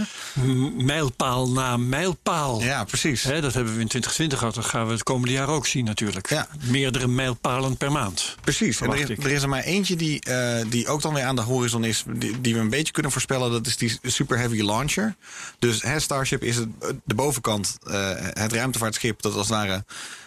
Mijlpaal 0.84 1.50
na 1.50 1.78
mijlpaal. 1.78 2.62
Ja, 2.62 2.84
precies. 2.84 3.24
Hè, 3.24 3.42
dat 3.42 3.54
hebben 3.54 3.74
we 3.76 3.80
in 3.82 3.88
2020 3.88 4.40
gehad. 4.40 4.56
Dat 4.56 4.66
gaan 4.66 4.86
we 4.86 4.92
het 4.94 5.04
komende 5.04 5.34
jaar 5.34 5.48
ook 5.48 5.68
zien 5.68 5.86
natuurlijk. 5.86 6.30
Ja. 6.30 6.48
Meerdere 6.62 7.08
mijlpalen 7.08 7.78
per 7.78 7.92
maand. 7.92 8.36
Precies. 8.42 8.82
En 8.82 8.90
er, 8.92 9.00
is- 9.10 9.10
er 9.26 9.32
is 9.32 9.42
er 9.42 9.50
maar 9.50 9.64
eentje 9.64 9.96
die, 9.96 10.20
eh, 10.24 10.66
die 10.70 10.88
ook 10.88 11.02
dan 11.02 11.14
weer 11.14 11.24
aan 11.24 11.36
de 11.36 11.42
horizon 11.42 11.84
is, 11.84 12.04
die, 12.08 12.42
die 12.42 12.54
we 12.54 12.60
een 12.60 12.70
beetje 12.70 12.94
kunnen 12.94 13.12
voorspellen. 13.12 13.52
Dat 13.52 13.68
is 13.68 13.78
die 13.78 14.00
Super 14.02 14.38
Heavy 14.38 14.62
Launcher. 14.62 15.16
Dus 15.60 15.82
hè, 15.82 16.00
Starship 16.00 16.44
is 16.44 16.56
het, 16.56 16.70
de 17.06 17.16
bovenkant, 17.16 17.78
eh, 17.84 18.10
het 18.18 18.54
ruimtevaartschip 18.54 19.22
dat 19.22 19.34
als 19.34 19.48
het 19.48 19.58
ware, 19.58 19.86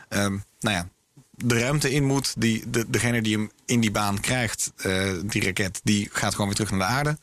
ehm, 0.09 0.37
nou 0.61 0.77
ja, 0.77 0.89
de 1.37 1.59
ruimte 1.59 1.91
in 1.91 2.05
moet. 2.05 2.35
Die, 2.37 2.71
de, 2.71 2.85
degene 2.89 3.23
die 3.23 3.37
hem 3.37 3.51
in 3.67 3.81
die 3.81 3.91
baan 3.91 4.21
krijgt, 4.21 4.73
eh, 4.77 5.13
die 5.23 5.45
raket, 5.45 5.81
die 5.83 6.09
gaat 6.13 6.33
gewoon 6.33 6.47
weer 6.47 6.57
terug 6.57 6.71
naar 6.71 6.89
de 6.89 6.95
aarde. 6.95 7.19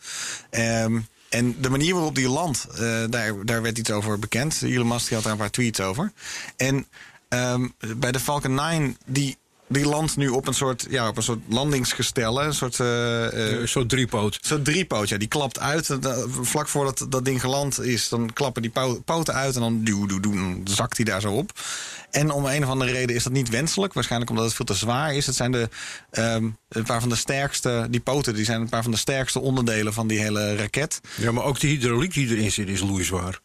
Ehm, 0.50 1.00
en 1.30 1.62
de 1.62 1.70
manier 1.70 1.94
waarop 1.94 2.16
die 2.16 2.30
landt, 2.30 2.68
eh, 2.74 3.04
daar, 3.10 3.46
daar 3.46 3.62
werd 3.62 3.78
iets 3.78 3.92
over 3.92 4.20
bekend. 4.20 4.62
Elon 4.62 4.88
Musk 4.88 5.12
had 5.12 5.24
daar 5.24 5.32
een 5.32 5.38
paar 5.38 5.52
tweets 5.52 5.80
over. 5.80 6.12
En 6.56 6.88
ehm, 7.28 7.68
bij 7.98 8.12
de 8.12 8.20
Falcon 8.20 8.56
9, 8.56 8.98
die, 9.06 9.38
die 9.72 9.86
landt 9.86 10.18
nu 10.18 10.28
op 10.28 10.48
een 10.48 10.54
soort, 10.54 10.86
ja, 10.90 11.08
op 11.08 11.18
een 11.18 11.24
soort 11.24 11.40
landingsgestel. 11.50 12.44
Een 12.44 12.54
soort, 12.54 12.80
eh, 12.80 13.26
eh, 13.28 13.62
Eh, 13.62 13.68
Zo'n 13.68 13.88
driepoot. 13.88 14.38
Zo'n 14.42 14.64
driepoot, 14.64 15.10
ja, 15.10 15.18
die 15.18 15.28
klapt 15.28 15.60
uit. 15.60 16.02
Dat- 16.02 16.28
Vlak 16.42 16.68
voordat 16.68 17.06
dat 17.10 17.26
ding 17.26 17.42
geland 17.42 17.82
is, 17.82 18.10
dan 18.10 18.34
klappen 18.34 18.62
die 18.62 18.72
poten 19.06 19.34
uit 19.34 19.56
en 19.56 19.62
dan, 19.62 19.84
doe, 19.84 20.08
doe, 20.08 20.20
doe, 20.20 20.34
dan 20.36 20.62
zakt 20.64 20.96
hij 20.98 21.06
daar 21.06 21.22
zo 21.22 21.32
op. 21.34 21.52
En 22.12 22.32
om 22.32 22.46
een 22.46 22.64
of 22.64 22.70
andere 22.70 22.92
reden 22.92 23.16
is 23.16 23.24
dat 23.24 23.34
niet 23.34 23.50
wenselijk. 23.50 23.94
Waarschijnlijk 23.94 24.32
omdat 24.32 24.46
het 24.46 24.56
veel 24.56 24.66
te 24.66 24.74
zwaar 24.74 25.16
is. 25.16 25.26
Het 25.26 25.36
zijn 25.36 25.52
de, 25.52 25.70
ehm, 26.12 26.50
een 26.70 26.84
paar 26.84 27.00
van 27.00 27.10
de 27.10 27.16
sterkste, 27.16 27.88
die 27.90 28.00
poten, 28.00 28.34
die 28.36 28.46
zijn 28.46 28.62
een 28.62 28.70
paar 28.70 28.84
van 28.84 28.92
de 28.92 28.98
sterkste 28.98 29.40
onderdelen 29.40 29.94
van 29.94 30.08
die 30.08 30.20
hele 30.20 30.56
raket. 30.56 31.02
Ja, 31.16 31.32
maar 31.32 31.44
ook 31.44 31.60
de 31.60 31.68
hydrauliek 31.68 32.14
die 32.14 32.28
erin 32.30 32.52
zit 32.52 32.68
is 32.68 32.80
loeizwaar. 32.82 33.40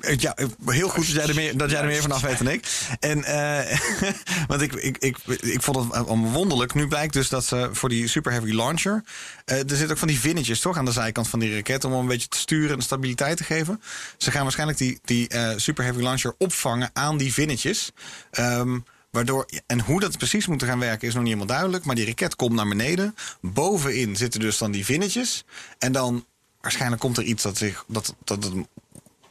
Eh, 0.00 0.16
Ja, 0.18 0.36
eh, 0.36 0.46
heel 0.66 0.88
goed 0.88 1.06
dat 1.06 1.14
jij 1.14 1.26
er 1.26 1.34
meer, 1.34 1.56
dat 1.56 1.70
jij 1.70 1.80
er 1.80 1.86
meer 1.86 2.02
vanaf 2.02 2.20
weet 2.20 2.38
dan 2.38 2.48
ik. 2.48 2.66
En, 3.00 3.24
eh, 3.24 3.78
want 4.48 4.60
ik, 4.60 4.72
ik, 4.72 4.98
ik, 4.98 5.16
ik 5.26 5.62
vond 5.62 5.94
het 5.94 6.06
wonderlijk. 6.06 6.74
Nu 6.74 6.88
blijkt 6.88 7.12
dus 7.12 7.28
dat 7.28 7.44
ze 7.44 7.68
voor 7.72 7.88
die 7.88 8.08
Super 8.08 8.32
Heavy 8.32 8.52
Launcher. 8.52 9.04
er 9.44 9.64
zitten 9.66 9.90
ook 9.90 9.98
van 9.98 10.08
die 10.08 10.20
vinnetjes 10.20 10.60
toch 10.60 10.76
aan 10.76 10.84
de 10.84 10.92
zijkant 10.92 11.28
van 11.28 11.38
die 11.38 11.54
raket. 11.54 11.84
om 11.84 11.92
een 11.92 12.06
beetje 12.06 12.28
te 12.28 12.38
sturen 12.38 12.76
en 12.76 12.82
stabiliteit 12.82 13.36
te 13.36 13.44
geven. 13.44 13.82
Ze 14.16 14.30
gaan 14.30 14.42
waarschijnlijk 14.42 14.78
die, 14.78 14.98
die 15.04 15.30
Super 15.56 15.84
Heavy 15.84 16.02
Launcher 16.02 16.34
opvangen 16.38 16.90
aan 16.92 17.16
die 17.16 17.32
vinnetjes. 17.32 17.92
Ehm, 18.30 18.78
Waardoor, 19.10 19.48
en 19.66 19.80
hoe 19.80 20.00
dat 20.00 20.18
precies 20.18 20.46
moet 20.46 20.62
gaan 20.62 20.78
werken 20.78 21.08
is 21.08 21.14
nog 21.14 21.22
niet 21.22 21.32
helemaal 21.32 21.54
duidelijk. 21.56 21.84
Maar 21.84 21.94
die 21.94 22.06
raket 22.06 22.36
komt 22.36 22.52
naar 22.52 22.68
beneden. 22.68 23.14
Bovenin 23.40 24.16
zitten 24.16 24.40
dus 24.40 24.58
dan 24.58 24.70
die 24.70 24.84
vinnetjes. 24.84 25.44
En 25.78 25.92
dan 25.92 26.24
waarschijnlijk 26.60 27.00
komt 27.00 27.16
er 27.16 27.22
iets 27.22 27.42
dat 27.42 27.56
zich. 27.56 27.84
Dat, 27.88 28.14
dat, 28.24 28.42
dat 28.42 28.52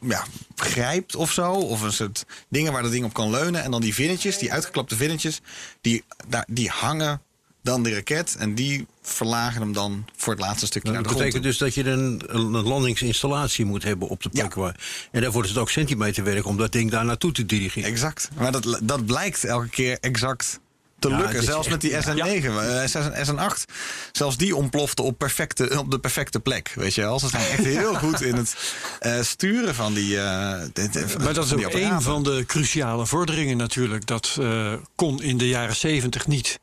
ja, 0.00 0.24
grijpt 0.56 1.14
of 1.16 1.32
zo. 1.32 1.52
Of 1.52 1.80
een 1.82 1.92
soort 1.92 2.24
dingen 2.48 2.72
waar 2.72 2.82
dat 2.82 2.90
ding 2.90 3.04
op 3.04 3.12
kan 3.12 3.30
leunen. 3.30 3.62
En 3.62 3.70
dan 3.70 3.80
die 3.80 3.94
vinnetjes, 3.94 4.38
die 4.38 4.52
uitgeklapte 4.52 4.96
vinnetjes, 4.96 5.40
die, 5.80 6.04
daar, 6.28 6.46
die 6.50 6.68
hangen 6.68 7.20
dan 7.62 7.82
de 7.82 7.94
raket. 7.94 8.36
En 8.38 8.54
die 8.54 8.86
verlagen 9.02 9.60
hem 9.60 9.72
dan 9.72 10.04
voor 10.16 10.32
het 10.32 10.42
laatste 10.42 10.66
stukje 10.66 10.92
Dat 10.92 10.92
naar 10.92 11.02
de 11.02 11.08
grond. 11.08 11.24
betekent 11.24 11.44
dus 11.50 11.58
dat 11.58 11.74
je 11.74 11.90
een, 11.90 12.22
een 12.26 12.50
landingsinstallatie 12.50 13.64
moet 13.64 13.82
hebben 13.82 14.08
op 14.08 14.22
de 14.22 14.28
plek 14.28 14.54
Ja. 14.54 14.60
waar. 14.60 15.08
En 15.12 15.22
daarvoor 15.22 15.42
is 15.42 15.48
het 15.48 15.58
ook 15.58 15.70
centimeterwerk 15.70 16.46
om 16.46 16.56
dat 16.56 16.72
ding 16.72 16.90
daar 16.90 17.04
naartoe 17.04 17.32
te 17.32 17.46
dirigeren. 17.46 17.88
Exact. 17.90 18.28
Maar 18.36 18.52
dat, 18.52 18.78
dat 18.82 19.06
blijkt 19.06 19.44
elke 19.44 19.68
keer 19.68 19.98
exact 20.00 20.60
te 20.98 21.08
Ja, 21.08 21.16
lukken. 21.18 21.42
Zelfs 21.42 21.68
met 21.68 21.80
die 21.80 21.90
SN9, 21.92 22.44
eh, 22.44 22.86
SN, 22.86 23.12
SN8. 23.24 23.64
Zelfs 24.12 24.36
die 24.36 24.56
ontplofte 24.56 25.02
op, 25.02 25.18
perfecte, 25.18 25.78
op 25.78 25.90
de 25.90 25.98
perfecte 25.98 26.40
plek. 26.40 26.72
Weet 26.74 26.94
je 26.94 27.00
wel. 27.00 27.18
Ze 27.18 27.28
zijn 27.28 27.46
echt 27.48 27.64
heel 27.64 27.94
goed 28.04 28.20
in 28.20 28.34
het 28.34 28.54
eh, 29.00 29.20
sturen 29.22 29.74
van 29.74 29.94
die. 29.94 30.20
eh, 30.20 30.60
dit- 30.72 31.18
Maar 31.18 31.34
dat 31.34 31.44
is 31.44 31.52
ook 31.52 31.72
een 31.72 32.02
van 32.02 32.22
de 32.22 32.44
cruciale 32.46 33.06
vorderingen 33.06 33.56
natuurlijk. 33.56 34.06
Dat 34.06 34.36
eh, 34.40 34.72
kon 34.94 35.22
in 35.22 35.36
de 35.38 35.48
jaren 35.48 35.76
70 35.76 36.26
niet. 36.26 36.58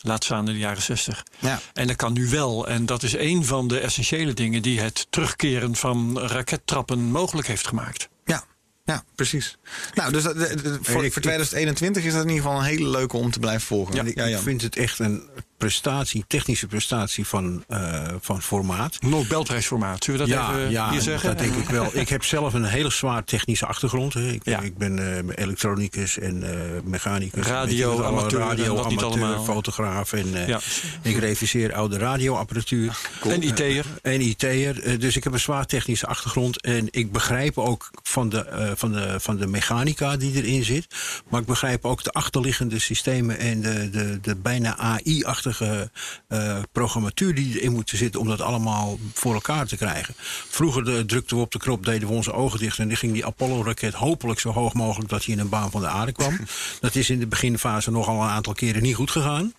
Laat 0.00 0.24
staan 0.24 0.46
in 0.48 0.52
de 0.52 0.58
jaren 0.58 0.82
60. 0.82 1.22
Ja. 1.38 1.60
En 1.72 1.86
dat 1.86 1.96
kan 1.96 2.12
nu 2.12 2.28
wel. 2.28 2.68
En 2.68 2.86
dat 2.86 3.02
is 3.02 3.12
een 3.16 3.44
van 3.44 3.68
de 3.68 3.78
essentiële 3.78 4.32
dingen 4.34 4.62
die 4.62 4.80
het 4.80 5.06
terugkeren 5.10 5.76
van 5.76 6.20
rakettrappen 6.20 6.98
mogelijk 6.98 7.46
heeft 7.48 7.66
gemaakt. 7.66 8.08
Ja, 8.24 8.44
ja, 8.84 9.04
precies. 9.14 9.58
Nou, 9.94 10.12
dus 10.12 10.22
dat- 10.22 10.38
de- 10.38 10.62
de- 10.62 10.78
voor, 10.82 11.04
ik- 11.04 11.12
voor 11.12 11.22
2021 11.22 12.04
is 12.04 12.12
dat 12.12 12.22
in 12.22 12.28
ieder 12.28 12.44
geval 12.44 12.58
een 12.58 12.64
hele 12.66 12.88
leuke 12.88 13.16
om 13.16 13.30
te 13.30 13.38
blijven 13.38 13.66
volgen. 13.66 13.94
Ja, 13.94 14.02
ik, 14.02 14.14
ja, 14.16 14.24
ik 14.24 14.30
Jan. 14.30 14.42
vind 14.42 14.62
het 14.62 14.76
echt 14.76 14.98
een 14.98 15.28
prestatie, 15.68 16.24
technische 16.26 16.66
prestatie 16.66 17.26
van, 17.26 17.64
eh, 17.68 18.02
van 18.20 18.42
formaat. 18.42 18.96
Nobelprijsformaat, 19.02 20.04
zullen 20.04 20.20
we 20.20 20.26
dat 20.26 20.36
ja, 20.36 20.50
even 20.56 20.70
ja, 20.70 20.90
hier 20.90 21.00
zeggen? 21.00 21.28
dat 21.28 21.38
denk 21.38 21.54
ik 21.54 21.68
wel. 21.68 21.90
Ik 21.92 22.08
heb 22.08 22.24
zelf 22.24 22.54
een 22.54 22.64
hele 22.64 22.90
zwaar 22.90 23.24
technische 23.24 23.66
achtergrond. 23.66 24.14
Hè. 24.14 24.28
Ik, 24.30 24.44
Ja. 24.44 24.60
ik 24.60 24.76
ben 24.78 24.98
eh, 24.98 25.44
elektronicus 25.44 26.18
en 26.18 26.42
eh 26.42 26.58
mechanicus. 26.84 27.46
Radio, 27.46 27.94
je 27.96 28.04
amateur 28.04 28.40
radio, 28.40 28.84
amateur, 28.84 29.40
fotograaf. 29.40 30.12
En 30.12 30.34
eh, 30.34 30.48
Ja. 30.48 30.60
ik 31.02 31.18
reviseer 31.18 31.74
oude 31.74 31.98
radioapparatuur. 31.98 32.96
En 33.28 33.42
IT'er. 33.42 33.84
En 34.02 34.20
IT'er. 34.20 34.82
Eh, 34.82 34.98
Dus 35.00 35.16
ik 35.16 35.24
heb 35.24 35.32
een 35.32 35.40
zwaar 35.40 35.66
technische 35.66 36.06
achtergrond. 36.06 36.60
En 36.60 36.88
ik 36.90 37.12
begrijp 37.12 37.58
ook 37.58 37.90
van 38.02 38.28
de, 38.28 38.44
eh, 38.44 38.70
van, 38.74 38.92
de, 38.92 39.14
van 39.20 39.36
de 39.36 39.46
mechanica 39.46 40.16
die 40.16 40.34
erin 40.42 40.64
zit. 40.64 40.86
Maar 41.28 41.40
ik 41.40 41.46
begrijp 41.46 41.84
ook 41.84 42.02
de 42.04 42.10
achterliggende 42.10 42.78
systemen 42.78 43.38
en 43.38 43.60
de, 43.60 43.90
de, 43.90 44.18
de 44.22 44.34
bijna 44.36 44.76
AI-achtige 44.76 45.53
eh, 45.60 46.58
programmatuur 46.72 47.34
die 47.34 47.60
erin 47.60 47.72
moet 47.72 47.90
zitten 47.94 48.20
om 48.20 48.28
dat 48.28 48.40
allemaal 48.40 48.98
voor 49.12 49.34
elkaar 49.34 49.66
te 49.66 49.76
krijgen. 49.76 50.14
Vroeger 50.48 50.84
de, 50.84 51.04
drukten 51.06 51.36
we 51.36 51.42
op 51.42 51.52
de 51.52 51.58
knop, 51.58 51.84
deden 51.84 52.08
we 52.08 52.14
onze 52.14 52.32
ogen 52.32 52.58
dicht 52.58 52.78
en 52.78 52.88
dan 52.88 52.96
ging 52.96 53.12
die 53.12 53.26
Apollo-raket 53.26 53.94
hopelijk 53.94 54.40
zo 54.40 54.50
hoog 54.50 54.74
mogelijk 54.74 55.10
dat 55.10 55.24
hij 55.24 55.34
in 55.34 55.40
een 55.40 55.48
baan 55.48 55.70
van 55.70 55.80
de 55.80 55.88
aarde 55.88 56.12
kwam. 56.12 56.38
dat 56.80 56.94
is 56.94 57.10
in 57.10 57.18
de 57.18 57.26
beginfase 57.26 57.90
nogal 57.90 58.22
een 58.22 58.28
aantal 58.28 58.52
keren 58.52 58.82
niet 58.82 58.94
goed 58.94 59.10
gegaan. 59.10 59.52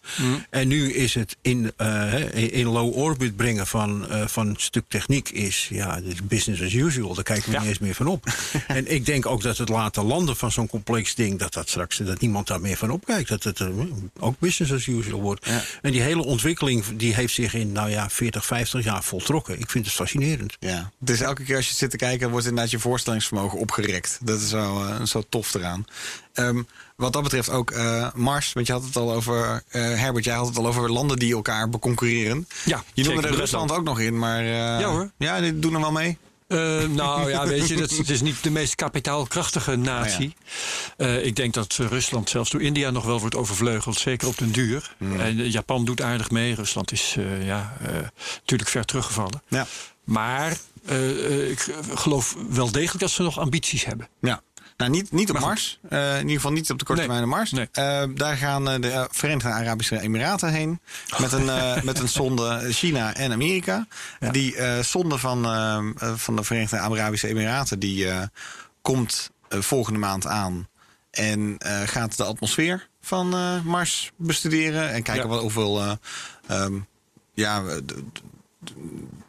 En 0.50 0.68
nu 0.68 0.94
is 0.94 1.14
het 1.14 1.38
in, 1.42 1.72
eh, 1.78 2.54
in 2.54 2.68
low 2.68 2.98
orbit 2.98 3.36
brengen 3.36 3.68
van, 3.68 4.10
eh, 4.10 4.28
van 4.28 4.48
een 4.48 4.56
stuk 4.58 4.86
techniek 4.88 5.30
is, 5.30 5.68
ja, 5.70 6.02
business 6.24 6.62
as 6.62 6.74
usual. 6.74 7.14
Daar 7.14 7.24
kijken 7.24 7.52
we 7.52 7.58
niet 7.58 7.68
eens 7.68 7.80
meer 7.80 7.96
van 7.96 8.08
op. 8.08 8.26
en 8.68 8.92
ik 8.92 9.06
denk 9.06 9.26
ook 9.26 9.42
dat 9.42 9.58
het 9.58 9.70
laten 9.70 10.04
landen 10.04 10.36
van 10.36 10.52
zo'n 10.52 10.68
complex 10.68 11.16
ding, 11.16 11.40
dat 11.40 11.54
dat 11.54 11.70
straks 11.70 11.98
dat 11.98 12.20
niemand 12.20 12.48
daar 12.48 12.62
meer 12.62 12.78
van 12.78 12.90
opkijkt. 12.90 13.30
Dat 13.30 13.44
het 13.44 13.62
ook 14.20 14.40
business 14.40 14.74
as 14.74 14.88
usual 14.88 15.22
wordt. 15.22 15.48
En 15.86 15.92
die 15.92 16.02
hele 16.02 16.24
ontwikkeling 16.24 16.84
die 16.94 17.14
heeft 17.14 17.34
zich 17.34 17.54
in, 17.54 17.72
nou 17.72 17.90
ja, 17.90 18.10
40, 18.10 18.46
50 18.46 18.84
jaar 18.84 19.04
voltrokken. 19.04 19.60
Ik 19.60 19.70
vind 19.70 19.86
het 19.86 19.94
fascinerend. 19.94 20.58
Ja, 20.60 20.92
dus 21.00 21.20
elke 21.20 21.44
keer 21.44 21.56
als 21.56 21.70
je 21.70 21.76
zit 21.76 21.90
te 21.90 21.98
kijken, 21.98 22.30
wordt 22.30 22.46
inderdaad 22.46 22.72
je 22.72 22.80
voorstellingsvermogen 22.80 23.60
opgerekt. 23.60 24.20
Dat 24.22 24.42
is 24.42 24.50
zo, 24.50 24.86
eh, 24.86 25.04
zo 25.04 25.24
tof 25.30 25.54
eraan. 25.54 25.86
Ehm, 26.34 26.62
wat 26.96 27.14
dat 27.14 27.24
betreft 27.24 27.50
ook 27.50 27.72
eh, 27.72 28.14
Mars, 28.14 28.54
want 28.54 28.68
je 28.68 28.74
had 28.74 28.84
het 28.84 28.96
al 28.96 29.14
over, 29.14 29.64
eh, 29.70 29.82
Herbert, 29.82 30.26
jij 30.26 30.36
had 30.36 30.48
het 30.48 30.58
al 30.58 30.68
over 30.68 30.92
landen 30.92 31.18
die 31.18 31.34
elkaar 31.34 31.70
beconcurreren. 31.70 32.48
Ja, 32.64 32.84
Je 32.94 33.04
noemde 33.04 33.28
er 33.28 33.36
Rusland 33.36 33.72
ook 33.72 33.84
nog 33.84 34.00
in, 34.00 34.20
maar... 34.20 34.44
Ja, 34.44 34.84
hoor. 34.84 35.12
Ja, 35.18 35.42
die 35.42 35.60
doen 35.60 35.74
er 35.74 35.80
wel 35.80 35.92
mee. 35.92 36.18
Eh, 36.48 36.88
nou 36.88 37.30
ja, 37.30 37.48
weet 37.48 37.68
je, 37.68 37.76
dat, 37.76 37.90
het 37.90 38.10
is 38.10 38.22
niet 38.22 38.44
de 38.44 38.50
meest 38.50 38.76
kapitaalkrachtige 38.76 39.76
natie. 39.76 40.36
Eh, 40.98 41.26
ik 41.26 41.36
denk 41.36 41.54
dat 41.54 41.74
Rusland 41.74 42.30
zelfs 42.30 42.50
door 42.50 42.62
India 42.62 42.90
nog 42.90 43.06
wel 43.06 43.20
wordt 43.20 43.36
overvleugeld, 43.36 43.98
zeker 43.98 44.28
op 44.28 44.38
den 44.38 44.52
duur. 44.52 44.96
Hmm. 44.98 45.20
En 45.20 45.40
eh, 45.40 45.52
Japan 45.52 45.86
doet 45.86 46.02
aardig 46.02 46.32
mee. 46.32 46.56
Rusland 46.56 46.92
is 46.92 47.16
ja, 47.44 47.78
natuurlijk 48.36 48.70
ver 48.70 48.86
teruggevallen. 48.86 49.42
Ja. 49.48 49.68
Maar 50.04 50.58
ik 51.50 51.76
geloof 51.94 52.36
wel 52.50 52.72
degelijk 52.72 53.00
dat 53.00 53.12
ze 53.12 53.24
nog 53.24 53.40
ambities 53.40 53.86
hebben. 53.86 54.08
Ja. 54.22 54.42
Nou, 54.78 54.92
niet, 54.92 55.12
niet 55.12 55.30
op. 55.30 55.40
Mars. 55.40 55.80
Eh, 55.90 56.14
in 56.14 56.20
ieder 56.22 56.36
geval 56.36 56.52
niet 56.52 56.72
op 56.72 56.80
de 56.80 56.86
korte 56.86 57.02
Nee. 57.02 57.10
termijn 57.10 57.30
naar 57.30 57.38
Mars. 57.40 57.52
Nee. 57.52 57.68
Eh, 57.72 58.04
daar 58.16 58.38
gaan 58.38 58.70
eh, 58.70 58.82
de 58.82 59.08
Verenigde 59.12 59.50
Arabische 59.50 60.00
Emiraten 60.02 60.50
heen. 60.52 60.80
Met 61.18 61.32
een, 61.32 61.46
met 61.86 62.00
een 62.00 62.08
sonde 62.10 62.74
China 62.74 63.14
en 63.16 63.32
Amerika. 63.32 63.88
Ja. 64.20 64.32
Die 64.32 64.56
sonde 64.84 65.18
van, 65.18 65.44
van 66.18 66.36
de 66.36 66.44
Verenigde 66.44 66.78
Arabische 66.80 67.28
Emiraten... 67.28 67.80
die 67.80 68.08
komt 68.82 69.32
volgende 69.50 70.00
maand 70.00 70.28
aan. 70.28 70.68
En 71.12 71.56
gaat 71.86 72.18
de 72.18 72.24
atmosfeer 72.24 72.88
van 73.02 73.30
Mars 73.66 74.12
bestuderen. 74.16 74.90
En 74.92 75.04
kijken 75.04 75.24
Ja. 75.24 75.30
wat, 75.30 75.42
hoeveel... 75.42 75.98
ehm, 76.48 76.74
ja, 77.34 77.64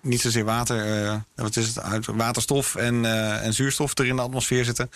niet 0.01 0.21
zozeer 0.21 0.45
water, 0.45 1.23
wat 1.35 1.57
is 1.57 1.67
het, 1.67 1.81
uit- 1.81 2.07
waterstof 2.07 2.75
en, 2.75 3.05
en 3.43 3.53
zuurstof 3.55 3.99
er 3.99 4.07
in 4.07 4.17
de 4.17 4.23
atmosfeer 4.23 4.65
zitten. 4.65 4.91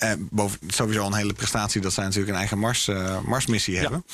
Eh, 0.00 0.12
boven, 0.18 0.58
sowieso 0.66 1.06
een 1.06 1.14
hele 1.14 1.32
prestatie 1.32 1.80
dat 1.80 1.92
zij 1.92 2.04
natuurlijk 2.04 2.30
een 2.32 2.38
eigen 2.38 2.58
Mars, 2.58 2.88
eh, 2.88 3.20
Marsmissie 3.20 3.78
hebben. 3.78 4.04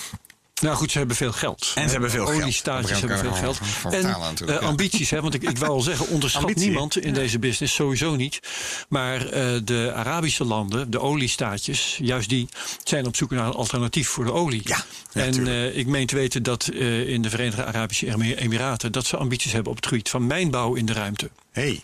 Nou 0.60 0.76
goed, 0.76 0.90
ze 0.90 0.98
hebben 0.98 1.16
veel 1.16 1.32
geld. 1.32 1.72
En 1.74 1.84
ze 1.84 1.90
hebben 1.90 2.10
veel 2.10 2.26
geld. 2.26 2.42
Oliestaatjes 2.42 3.00
Daar 3.00 3.10
hebben 3.10 3.18
veel 3.18 3.32
geld. 3.32 3.60
En 3.90 4.16
eh, 4.48 4.66
ambities, 4.66 5.10
hè, 5.10 5.20
want 5.20 5.34
ik, 5.34 5.42
ik 5.42 5.58
wou 5.58 5.72
al 5.72 5.80
zeggen, 5.80 6.08
onderschat 6.08 6.42
Ambitie. 6.42 6.64
niemand 6.64 6.96
in 6.98 7.14
deze 7.14 7.38
business, 7.38 7.74
sowieso 7.74 8.16
niet. 8.16 8.40
Maar 8.88 9.26
eh, 9.28 9.60
de 9.64 9.92
Arabische 9.94 10.44
landen, 10.44 10.90
de 10.90 11.00
oliestaatjes, 11.00 11.98
juist 12.02 12.28
die 12.28 12.48
zijn 12.84 13.06
op 13.06 13.16
zoek 13.16 13.30
naar 13.30 13.46
een 13.46 13.52
alternatief 13.52 14.08
voor 14.08 14.24
de 14.24 14.32
olie. 14.32 14.62
Ja, 14.64 14.84
ja, 15.12 15.22
en 15.22 15.76
ik 15.76 15.86
meen 15.86 16.06
te 16.06 16.14
weten 16.14 16.42
dat 16.42 16.68
in 17.06 17.22
de 17.22 17.30
Verenigde 17.30 17.64
Arabische 17.64 18.06
Emir- 18.06 18.36
Emiraten 18.38 18.92
dat 18.92 19.06
ze 19.06 19.16
ambities 19.16 19.52
hebben 19.52 19.70
op 19.70 19.76
het 19.76 19.86
gebied 19.86 20.08
van 20.08 20.26
mijnbouw 20.26 20.74
in 20.74 20.86
de 20.86 20.92
ruimte. 20.92 21.30
Hey. 21.52 21.82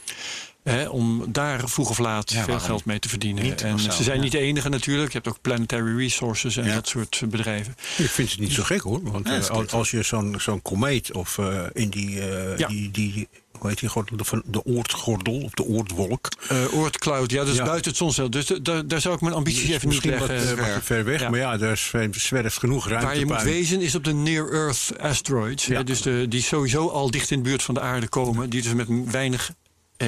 Hè, 0.63 0.89
om 0.89 1.25
daar 1.29 1.69
vroeg 1.69 1.91
of 1.91 1.99
laat 1.99 2.31
Ja, 2.33 2.45
veel 2.45 2.61
geld 2.61 2.85
mee 2.85 2.99
te 2.99 3.09
verdienen. 3.09 3.43
niet? 3.45 3.63
En 3.63 3.79
zo, 3.79 3.91
ze 3.91 4.03
zijn 4.03 4.17
ja. 4.17 4.23
niet 4.23 4.33
de 4.33 4.39
enige 4.39 4.69
natuurlijk. 4.69 5.13
Je 5.13 5.19
hebt 5.19 5.29
ook 5.29 5.41
Planetary 5.41 5.97
Resources 5.97 6.57
en 6.57 6.65
Ja. 6.65 6.75
dat 6.75 6.89
soort 6.89 7.23
bedrijven. 7.29 7.75
Ik 7.99 8.09
vind 8.11 8.31
het 8.31 8.39
niet 8.41 8.53
zo 8.53 8.63
gek 8.63 8.81
hoor. 8.81 9.01
Want 9.03 9.27
eh, 9.29 9.49
als, 9.73 9.91
je 9.91 10.03
zo'n 10.03 10.35
zo'n 10.39 10.63
komeet 10.63 11.13
of 11.13 11.39
eh, 11.39 11.61
in 11.73 11.89
die, 11.89 12.21
eh, 12.21 12.59
Ja. 12.59 12.69
die, 12.69 12.91
die, 12.91 13.29
hoe 13.59 13.69
heet 13.71 13.79
die 13.81 13.89
gordel, 13.89 14.17
de, 14.17 14.25
van- 14.25 14.43
de 14.47 14.65
oortgordel 14.65 15.41
of 15.43 15.51
de 15.51 15.63
oortwolk. 15.65 16.29
Uh, 16.53 16.75
Oortcloud, 16.75 17.31
ja, 17.31 17.39
dat 17.39 17.49
is 17.49 17.57
Ja. 17.57 17.65
buiten 17.65 17.89
het 17.91 17.97
zonsveld. 17.99 18.33
Dus 18.33 18.47
da- 18.47 18.59
da- 18.63 18.83
daar 18.83 19.01
zou 19.01 19.15
ik 19.15 19.21
mijn 19.21 19.35
ambities 19.35 19.63
even 19.63 19.73
niet 19.75 19.85
Misschien 19.85 20.19
wat, 20.19 20.29
leggen. 20.29 20.57
wat 20.57 20.83
ver 20.83 21.05
weg, 21.05 21.21
Ja. 21.21 21.31
maar 21.31 21.39
ja, 21.39 21.57
daar 21.57 21.77
zwerft 21.77 22.21
zwerft 22.21 22.59
genoeg 22.59 22.89
ruimte 22.89 23.07
Waar 23.07 23.19
je 23.19 23.27
moet 23.27 23.43
wezen 23.43 23.81
is 23.81 23.95
op 23.95 24.05
de 24.05 24.13
Near-Earth 24.15 24.91
asteroids. 24.99 25.67
Ja. 25.67 25.77
hè, 25.77 25.85
Dus 25.85 26.03
de, 26.03 26.27
die 26.29 26.43
sowieso 26.43 26.89
al 26.89 27.11
dicht 27.11 27.31
in 27.31 27.37
de 27.43 27.49
buurt 27.49 27.63
van 27.63 27.75
de 27.75 27.81
aarde 27.81 28.09
komen. 28.09 28.51
Die 28.51 28.63
dus 28.63 28.75
met 28.75 28.87
weinig 29.11 29.51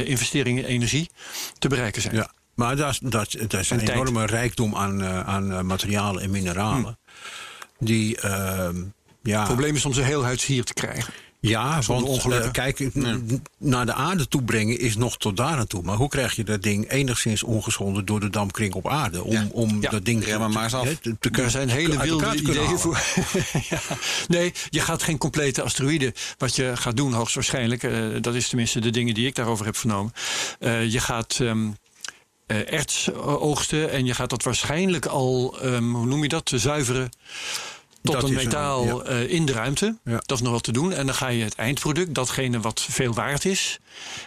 investeringen 0.03 0.63
in 0.63 0.69
energie 0.69 1.11
te 1.59 1.69
bereiken 1.69 2.03
zijn. 2.03 2.15
Ja, 2.15 2.31
maar 2.55 2.77
dat, 2.77 2.99
dat, 3.03 3.33
dat 3.47 3.61
is 3.61 3.71
een 3.71 3.79
En 3.79 3.85
tijd. 3.85 3.99
enorme 3.99 4.27
rijkdom 4.27 4.77
aan, 4.77 5.03
eh, 5.03 5.21
aan 5.21 5.53
eh, 5.53 5.61
materialen 5.61 6.23
en 6.23 6.31
mineralen. 6.31 6.99
Die, 7.79 8.21
ehm, 8.21 8.83
ja, 9.23 9.39
Het 9.39 9.47
probleem 9.47 9.75
is 9.75 9.85
om 9.85 9.93
ze 9.93 10.03
heel 10.03 10.25
huids 10.25 10.47
hier 10.47 10.65
te 10.65 10.75
krijgen. 10.75 11.13
Ja, 11.49 11.81
want 11.87 12.33
eh, 12.33 12.51
kijk, 12.51 12.95
naar 13.59 13.87
de 13.87 13.95
aarde 13.95 14.29
toe 14.29 14.43
brengen 14.43 14.79
is 14.79 14.97
nog 14.97 15.17
tot 15.17 15.37
daar 15.37 15.57
aan 15.57 15.67
toe. 15.67 15.83
Maar 15.83 15.97
hoe 15.97 16.09
krijg 16.09 16.37
je 16.37 16.45
dat 16.45 16.63
ding 16.63 16.91
enigszins 16.91 17.43
ongeschonden 17.43 18.05
door 18.05 18.21
de 18.21 18.31
dampkring 18.31 18.75
op 18.75 18.89
aarde? 18.89 19.25
Om, 19.25 19.33
Ja. 19.33 19.49
om 19.53 19.83
Ja. 19.83 19.91
dat 19.91 20.05
ding 20.05 20.39
maar 20.39 20.65
eens 20.65 20.75
af. 20.75 20.89
te, 21.01 21.17
te 21.21 21.31
Er 21.31 21.51
zijn 21.51 21.69
hele 21.69 22.03
wilde 22.03 22.37
ideeën 22.37 22.79
voor. 22.79 23.01
ja. 23.71 23.81
Nee, 24.29 24.53
je 24.71 24.81
gaat 24.81 25.03
geen 25.03 25.19
complete 25.19 25.63
asteroïde. 25.63 26.15
Wat 26.39 26.57
je 26.57 26.73
gaat 26.75 26.97
doen, 26.97 27.13
hoogstwaarschijnlijk, 27.13 27.83
eh, 27.83 28.09
dat 28.21 28.35
is 28.35 28.49
tenminste 28.49 28.81
de 28.81 28.91
dingen 28.91 29.15
die 29.15 29.27
ik 29.27 29.35
daarover 29.35 29.65
heb 29.65 29.77
vernomen. 29.77 30.13
Eh, 30.59 30.93
je 30.93 31.01
gaat 31.01 31.39
ehm 31.41 31.71
eh, 32.47 32.73
erts 32.73 33.13
oogsten 33.23 33.91
en 33.91 34.05
je 34.07 34.15
gaat 34.15 34.31
dat 34.31 34.43
waarschijnlijk 34.43 35.07
al, 35.07 35.57
ehm, 35.63 35.85
hoe 35.91 36.07
noem 36.07 36.23
je 36.23 36.29
dat, 36.29 36.53
zuiveren 36.55 37.11
tot 38.05 38.21
Dat 38.21 38.31
een 38.31 38.35
metaal 38.35 38.87
ja. 38.87 39.11
eh, 39.11 39.31
in 39.31 39.47
de 39.47 39.53
ruimte. 39.53 39.97
Ja. 40.05 40.23
Dat 40.27 40.37
is 40.37 40.41
nog 40.41 40.53
wat 40.53 40.63
te 40.63 40.73
doen. 40.73 40.93
En 40.93 41.07
dan 41.07 41.15
ga 41.15 41.29
je 41.29 41.45
het 41.45 41.55
eindproduct, 41.55 42.15
datgene 42.15 42.61
wat 42.61 42.87
veel 42.91 43.15
waard 43.15 43.45
is. 43.45 43.79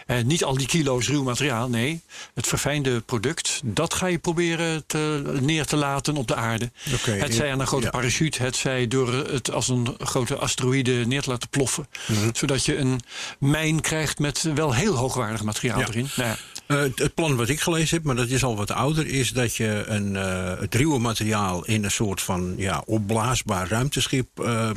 Eh, 0.06 0.22
niet 0.24 0.44
al 0.44 0.58
die 0.58 0.68
kilo's 0.68 1.08
ruw 1.08 1.24
materiaal, 1.24 1.70
nee. 1.70 2.02
Het 2.34 2.48
verfijnde 2.48 3.00
product, 3.02 3.62
dat 3.64 3.94
ga 3.94 4.06
je 4.06 4.18
proberen 4.18 4.84
te, 4.86 5.24
neer 5.42 5.66
te 5.66 5.76
laten 5.76 6.16
op 6.16 6.28
de 6.28 6.36
aarde. 6.36 6.72
Oké, 6.94 7.12
het 7.12 7.36
zij 7.36 7.52
aan 7.52 7.60
een 7.60 7.68
grote 7.68 7.86
ja. 7.86 7.90
parachute, 7.90 8.44
het 8.44 8.56
zij 8.56 8.88
door 8.88 9.14
het 9.14 9.52
als 9.52 9.68
een 9.68 9.96
grote 10.00 10.36
asteroïde 10.36 11.06
neer 11.06 11.22
te 11.22 11.30
laten 11.30 11.50
ploffen. 11.50 11.88
Mhm. 12.08 12.30
Zodat 12.34 12.66
je 12.66 12.78
een 12.78 13.00
mijn 13.40 13.82
krijgt 13.82 14.20
met 14.20 14.42
wel 14.42 14.74
heel 14.74 14.96
hoogwaardig 14.96 15.44
materiaal 15.44 15.82
erin. 15.82 16.10
Nou 16.16 16.36
Eh, 16.68 16.80
het- 16.96 17.14
plan 17.14 17.36
wat 17.36 17.50
ik 17.50 17.60
gelezen 17.60 17.96
heb, 17.98 18.06
maar 18.06 18.16
dat 18.16 18.28
is 18.30 18.44
al 18.44 18.56
wat 18.56 18.72
ouder, 18.72 19.08
is 19.08 19.32
dat 19.32 19.56
je 19.56 19.84
een, 19.88 20.16
eh, 20.16 20.60
het 20.60 20.76
ruwe 20.76 21.00
materiaal 21.00 21.66
in 21.66 21.84
een 21.84 21.92
soort 21.92 22.22
van 22.22 22.54
ja, 22.58 22.84
opblaasbaar 22.86 23.68
ruimteschip 23.68 24.40
eh, 24.40 24.70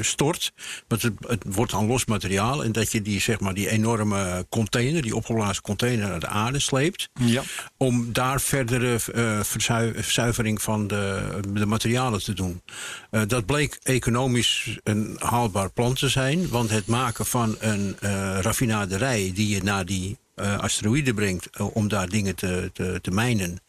stort. 0.00 0.52
Want 0.88 1.02
het, 1.02 1.12
het 1.26 1.42
wordt 1.46 1.72
dan 1.72 1.86
los 1.86 2.04
materiaal. 2.04 2.64
En 2.64 2.72
dat 2.72 2.92
je 2.92 3.02
die, 3.02 3.20
zeg 3.20 3.40
maar, 3.40 3.54
die 3.54 3.68
enorme 3.70 4.46
container, 4.48 5.02
die 5.02 5.16
opgeblazen 5.16 5.62
container 5.62 6.08
naar 6.08 6.20
de 6.20 6.26
aarde 6.26 6.58
sleept. 6.58 7.08
ja. 7.20 7.42
Om 7.76 8.12
daar 8.12 8.40
verdere 8.40 8.98
verzui- 9.42 9.92
verzuivering 9.94 10.62
van 10.62 10.86
de, 10.86 11.30
de 11.52 11.66
materialen 11.66 12.22
te 12.22 12.32
doen. 12.32 12.62
Dat 13.26 13.46
bleek 13.46 13.78
economisch 13.82 14.78
een 14.82 15.16
haalbaar 15.18 15.70
plan 15.70 15.94
te 15.94 16.08
zijn. 16.08 16.48
Want 16.48 16.70
het 16.70 16.86
maken 16.86 17.26
van 17.26 17.56
een 17.58 17.96
raffinaderij 18.40 19.32
die 19.34 19.48
je 19.48 19.62
naar 19.62 19.86
die 19.86 20.18
eh 20.34 20.58
asteroïden 20.58 21.14
brengt. 21.14 21.50
eh, 21.50 21.76
om 21.76 21.88
daar 21.88 22.08
dingen 22.08 22.34
te, 22.34 22.70
te, 22.72 22.98
te 23.02 23.10
mijnen 23.10 23.60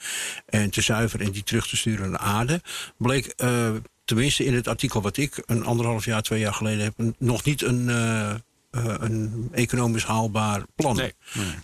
en 0.45 0.69
te 0.69 0.81
zuiveren 0.81 1.25
en 1.25 1.31
die 1.31 1.43
terug 1.43 1.67
te 1.67 1.77
sturen 1.77 2.09
naar 2.09 2.19
de 2.19 2.25
aarde. 2.25 2.61
bleek. 2.97 3.25
eh, 3.25 3.71
Tenminste, 4.05 4.45
in 4.45 4.53
het 4.53 4.67
artikel 4.67 5.01
wat 5.01 5.17
ik 5.17 5.43
een 5.45 5.63
anderhalf 5.65 6.05
jaar, 6.05 6.21
twee 6.21 6.39
jaar 6.39 6.53
geleden 6.53 6.83
heb, 6.83 7.13
nog 7.17 7.43
niet 7.43 7.61
een, 7.61 7.89
eh, 8.73 8.83
een 8.99 9.49
economisch 9.51 10.03
haalbaar 10.05 10.61
plan. 10.75 10.95
Nee. 10.95 11.13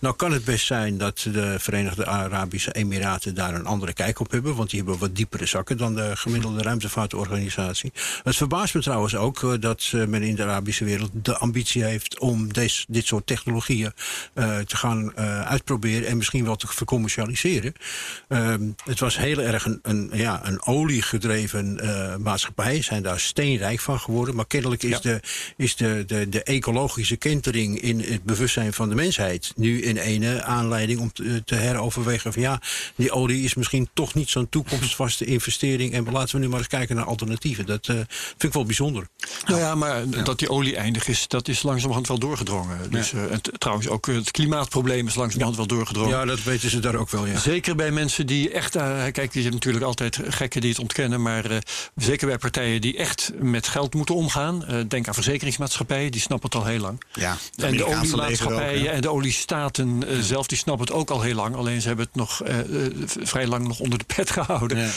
Nou 0.00 0.16
kan 0.16 0.32
het 0.32 0.44
best 0.44 0.66
zijn 0.66 0.98
dat 0.98 1.26
de 1.32 1.54
Verenigde 1.58 2.06
Arabische 2.06 2.72
Emiraten 2.72 3.34
daar 3.34 3.54
een 3.54 3.66
andere 3.66 3.92
kijk 3.92 4.20
op 4.20 4.30
hebben. 4.30 4.54
Want 4.56 4.70
die 4.70 4.78
hebben 4.80 4.98
wat 4.98 5.16
diepere 5.16 5.46
zakken 5.46 5.76
dan 5.76 5.94
de 5.94 6.16
gemiddelde 6.16 6.62
ruimtevaartorganisatie. 6.62 7.92
Het 8.22 8.36
verbaast 8.36 8.74
me 8.74 8.80
trouwens 8.80 9.14
ook 9.16 9.42
eh, 9.42 9.52
dat 9.60 9.90
eh, 9.94 10.04
men 10.04 10.22
in 10.22 10.34
de 10.34 10.42
Arabische 10.42 10.84
wereld 10.84 11.10
de 11.12 11.36
ambitie 11.38 11.84
heeft 11.84 12.18
om 12.18 12.52
des- 12.52 12.84
dit 12.88 13.06
soort 13.06 13.26
technologieën 13.26 13.92
eh, 14.34 14.58
te 14.58 14.76
gaan 14.76 15.14
eh, 15.14 15.40
uitproberen 15.40 16.08
en 16.08 16.16
misschien 16.16 16.44
wel 16.44 16.56
te 16.56 16.66
vercommercialiseren. 16.66 17.72
Ehm, 18.28 18.62
het 18.84 19.00
was 19.00 19.16
heel 19.18 19.38
erg 19.40 19.64
een, 19.64 19.78
een, 19.82 20.10
ja, 20.12 20.40
een 20.46 20.62
oliegedreven 20.66 21.80
eh, 21.80 22.16
maatschappij. 22.16 22.82
Zijn 22.82 23.02
daar 23.02 23.20
steenrijk 23.20 23.80
van 23.80 24.00
geworden. 24.00 24.34
Maar 24.34 24.46
kennelijk 24.46 24.82
is, 24.82 24.90
Ja. 24.90 24.98
de, 25.00 25.20
is 25.56 25.76
de, 25.76 26.04
de, 26.06 26.28
de 26.28 26.42
ecologische 26.42 26.98
technologische 27.00 27.16
kentering 27.16 27.80
in 27.80 28.12
het 28.12 28.24
bewustzijn 28.24 28.72
van 28.72 28.88
de 28.88 28.94
mensheid 28.94 29.52
nu 29.56 29.82
in 29.82 29.96
ene 29.96 30.42
aanleiding 30.42 31.00
om 31.00 31.12
te, 31.12 31.42
te 31.44 31.54
heroverwegen 31.54 32.32
van 32.32 32.42
ja, 32.42 32.60
die 32.94 33.10
olie 33.10 33.44
is 33.44 33.54
misschien 33.54 33.88
toch 33.94 34.14
niet 34.14 34.28
zo'n 34.30 34.48
toekomstvaste 34.48 35.24
investering 35.36 35.92
en 35.92 36.10
laten 36.12 36.34
we 36.34 36.40
nu 36.40 36.48
maar 36.48 36.58
eens 36.58 36.68
kijken 36.68 36.96
naar 36.96 37.04
alternatieven. 37.04 37.66
Dat 37.66 37.86
eh, 37.88 37.94
vind 37.94 38.42
ik 38.42 38.52
wel 38.52 38.64
bijzonder. 38.64 39.06
Nou 39.46 39.60
ja, 39.60 39.74
maar 39.74 40.10
dat 40.24 40.38
die 40.38 40.48
olie 40.48 40.76
eindig 40.76 41.08
is, 41.08 41.28
dat 41.28 41.48
is 41.48 41.62
langzamerhand 41.62 42.08
wel 42.08 42.18
doorgedrongen. 42.18 42.90
Dus, 42.90 43.12
eh, 43.12 43.32
en 43.32 43.40
trouwens, 43.58 43.88
ook 43.88 44.08
eh, 44.08 44.14
het 44.14 44.30
klimaatprobleem 44.30 45.06
is 45.06 45.14
langzamerhand 45.14 45.56
wel 45.56 45.66
doorgedrongen. 45.66 46.10
Ja, 46.18 46.24
dat 46.24 46.42
weten 46.42 46.70
ze 46.70 46.80
daar 46.80 46.94
ook 46.94 47.10
wel, 47.10 47.26
ja. 47.26 47.38
Zeker 47.38 47.76
bij 47.76 47.90
mensen 47.90 48.26
die 48.26 48.50
echt. 48.50 48.76
eh, 48.76 49.12
kijk, 49.12 49.34
je 49.34 49.40
hebt 49.42 49.54
natuurlijk 49.54 49.84
altijd 49.84 50.18
gekken 50.28 50.60
die 50.60 50.70
het 50.70 50.78
ontkennen. 50.78 51.22
Maar 51.22 51.44
eh, 51.50 51.56
zeker 51.96 52.26
bij 52.26 52.38
partijen 52.38 52.80
die 52.80 52.96
echt 52.96 53.32
met 53.38 53.68
geld 53.68 53.94
moeten 53.94 54.14
omgaan. 54.14 54.64
eh, 54.66 54.78
denk 54.88 55.08
aan 55.08 55.14
verzekeringsmaatschappijen, 55.14 56.10
die 56.10 56.20
snappen 56.20 56.48
het 56.50 56.58
al 56.58 56.66
heel 56.66 56.80
lang. 56.80 56.89
Ja, 57.12 57.36
En 57.56 57.76
de 57.76 57.84
ook, 57.84 57.96
oliemaatschappijen 57.96 58.82
ja. 58.82 58.90
en 58.90 59.00
de 59.00 59.10
oliestaten 59.10 60.08
eh, 60.08 60.18
zelf, 60.18 60.46
die 60.46 60.58
snappen 60.58 60.86
het 60.86 60.96
ook 60.96 61.10
al 61.10 61.20
heel 61.20 61.34
lang. 61.34 61.56
Alleen 61.56 61.80
ze 61.80 61.88
hebben 61.88 62.06
het 62.06 62.14
nog 62.14 62.42
eh, 62.42 62.58
eh, 62.58 62.92
vrij 63.04 63.46
lang 63.46 63.66
nog 63.66 63.80
onder 63.80 63.98
de 63.98 64.04
pet 64.04 64.30
gehouden. 64.40 64.78
Ja. 64.78 64.90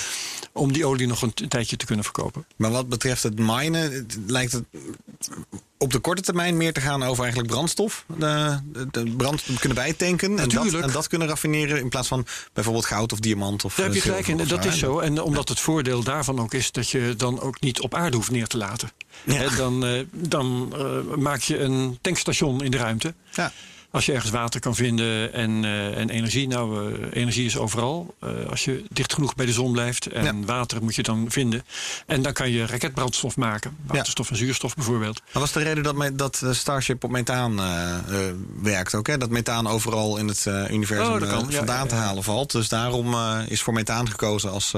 Om 0.52 0.74
die 0.74 0.86
olie 0.86 1.08
nog 1.08 1.22
een 1.22 1.34
tijdje 1.34 1.76
te 1.76 1.86
kunnen 1.86 2.06
verkopen. 2.06 2.46
Maar 2.56 2.72
wat 2.72 2.90
betreft 2.90 3.24
het 3.24 3.40
minen, 3.40 3.92
het 3.92 4.18
lijkt 4.28 4.52
het 4.52 4.66
op 5.84 5.92
de 5.92 6.00
korte 6.00 6.22
termijn 6.22 6.58
meer 6.58 6.74
te 6.74 6.82
gaan 6.82 7.04
over 7.04 7.24
eigenlijk 7.24 7.52
brandstof. 7.54 8.06
De, 8.18 8.60
de, 8.92 9.14
brand 9.18 9.44
kunnen 9.60 9.78
bijtanken 9.78 10.40
en 10.40 10.50
dat, 10.50 10.74
en 10.74 10.92
dat 10.92 11.08
kunnen 11.08 11.28
raffineren 11.28 11.80
in 11.80 11.90
plaats 11.90 12.08
van 12.08 12.26
bijvoorbeeld 12.54 12.86
goud 12.86 13.12
of 13.12 13.20
diamant 13.20 13.66
of 13.66 13.76
Daar 13.76 13.86
heb 13.86 13.96
je 13.96 14.02
eh, 14.02 14.06
gelijk 14.06 14.28
in, 14.28 14.38
dat 14.38 14.48
zo, 14.48 14.56
is 14.56 14.66
hè. 14.66 14.72
zo. 14.72 15.00
En 15.00 15.22
omdat 15.22 15.50
het 15.50 15.60
voordeel 15.60 16.04
daarvan 16.04 16.40
ook 16.40 16.54
is 16.54 16.72
dat 16.72 16.90
je 16.90 17.14
dan 17.18 17.42
ook 17.42 17.62
niet 17.62 17.82
op 17.82 17.96
aarde 17.96 18.16
hoeft 18.16 18.32
neer 18.32 18.48
te 18.48 18.58
laten. 18.58 18.92
Ja. 19.24 19.50
Dan 19.50 19.86
eh, 19.86 20.00
dan 20.12 20.74
eh, 20.78 21.16
maak 21.18 21.42
je 21.42 21.60
een 21.60 21.98
tankstation 22.02 22.64
in 22.64 22.72
de 22.72 22.78
ruimte. 22.78 23.14
Ja. 23.32 23.52
Als 23.94 24.06
je 24.06 24.14
ergens 24.14 24.32
water 24.32 24.60
kan 24.60 24.76
vinden 24.76 25.34
en, 25.34 25.64
eh, 25.66 25.98
en 25.98 26.10
energie. 26.10 26.48
Nou, 26.48 26.94
eh, 26.94 27.08
energie 27.22 27.46
is 27.46 27.58
overal. 27.58 28.16
Eh, 28.20 28.30
als 28.50 28.64
je 28.66 28.84
dicht 28.90 29.14
genoeg 29.14 29.36
bij 29.36 29.46
de 29.46 29.52
zon 29.52 29.72
blijft. 29.72 30.08
En 30.08 30.24
Ja. 30.24 30.46
water 30.46 30.84
moet 30.84 30.96
je 30.96 31.04
dan 31.04 31.26
vinden. 31.30 31.66
En 32.06 32.22
dan 32.22 32.34
kan 32.34 32.50
je 32.52 32.66
raketbrandstof 32.66 33.36
maken. 33.38 33.78
Waterstof 33.86 34.30
en 34.30 34.36
zuurstof 34.36 34.76
bijvoorbeeld. 34.76 35.22
Dat 35.32 35.42
was 35.42 35.52
de 35.52 35.64
reden 35.64 35.84
dat, 35.84 35.96
me- 35.96 36.16
dat 36.16 36.44
Starship 36.52 37.04
op 37.04 37.12
methaan 37.12 37.56
werkt 38.62 38.96
ook. 38.96 39.08
Hè? 39.08 39.18
Dat 39.18 39.30
methaan 39.30 39.68
overal 39.68 40.18
in 40.18 40.28
het 40.28 40.46
universum 40.72 41.14
Oh, 41.14 41.30
kan. 41.30 41.52
vandaan 41.52 41.88
te 41.88 41.96
halen 41.96 42.24
valt. 42.24 42.52
Dus 42.52 42.70
daarom 42.70 43.16
is 43.48 43.62
voor 43.62 43.74
methaan 43.74 44.10
gekozen 44.10 44.52
als, 44.52 44.74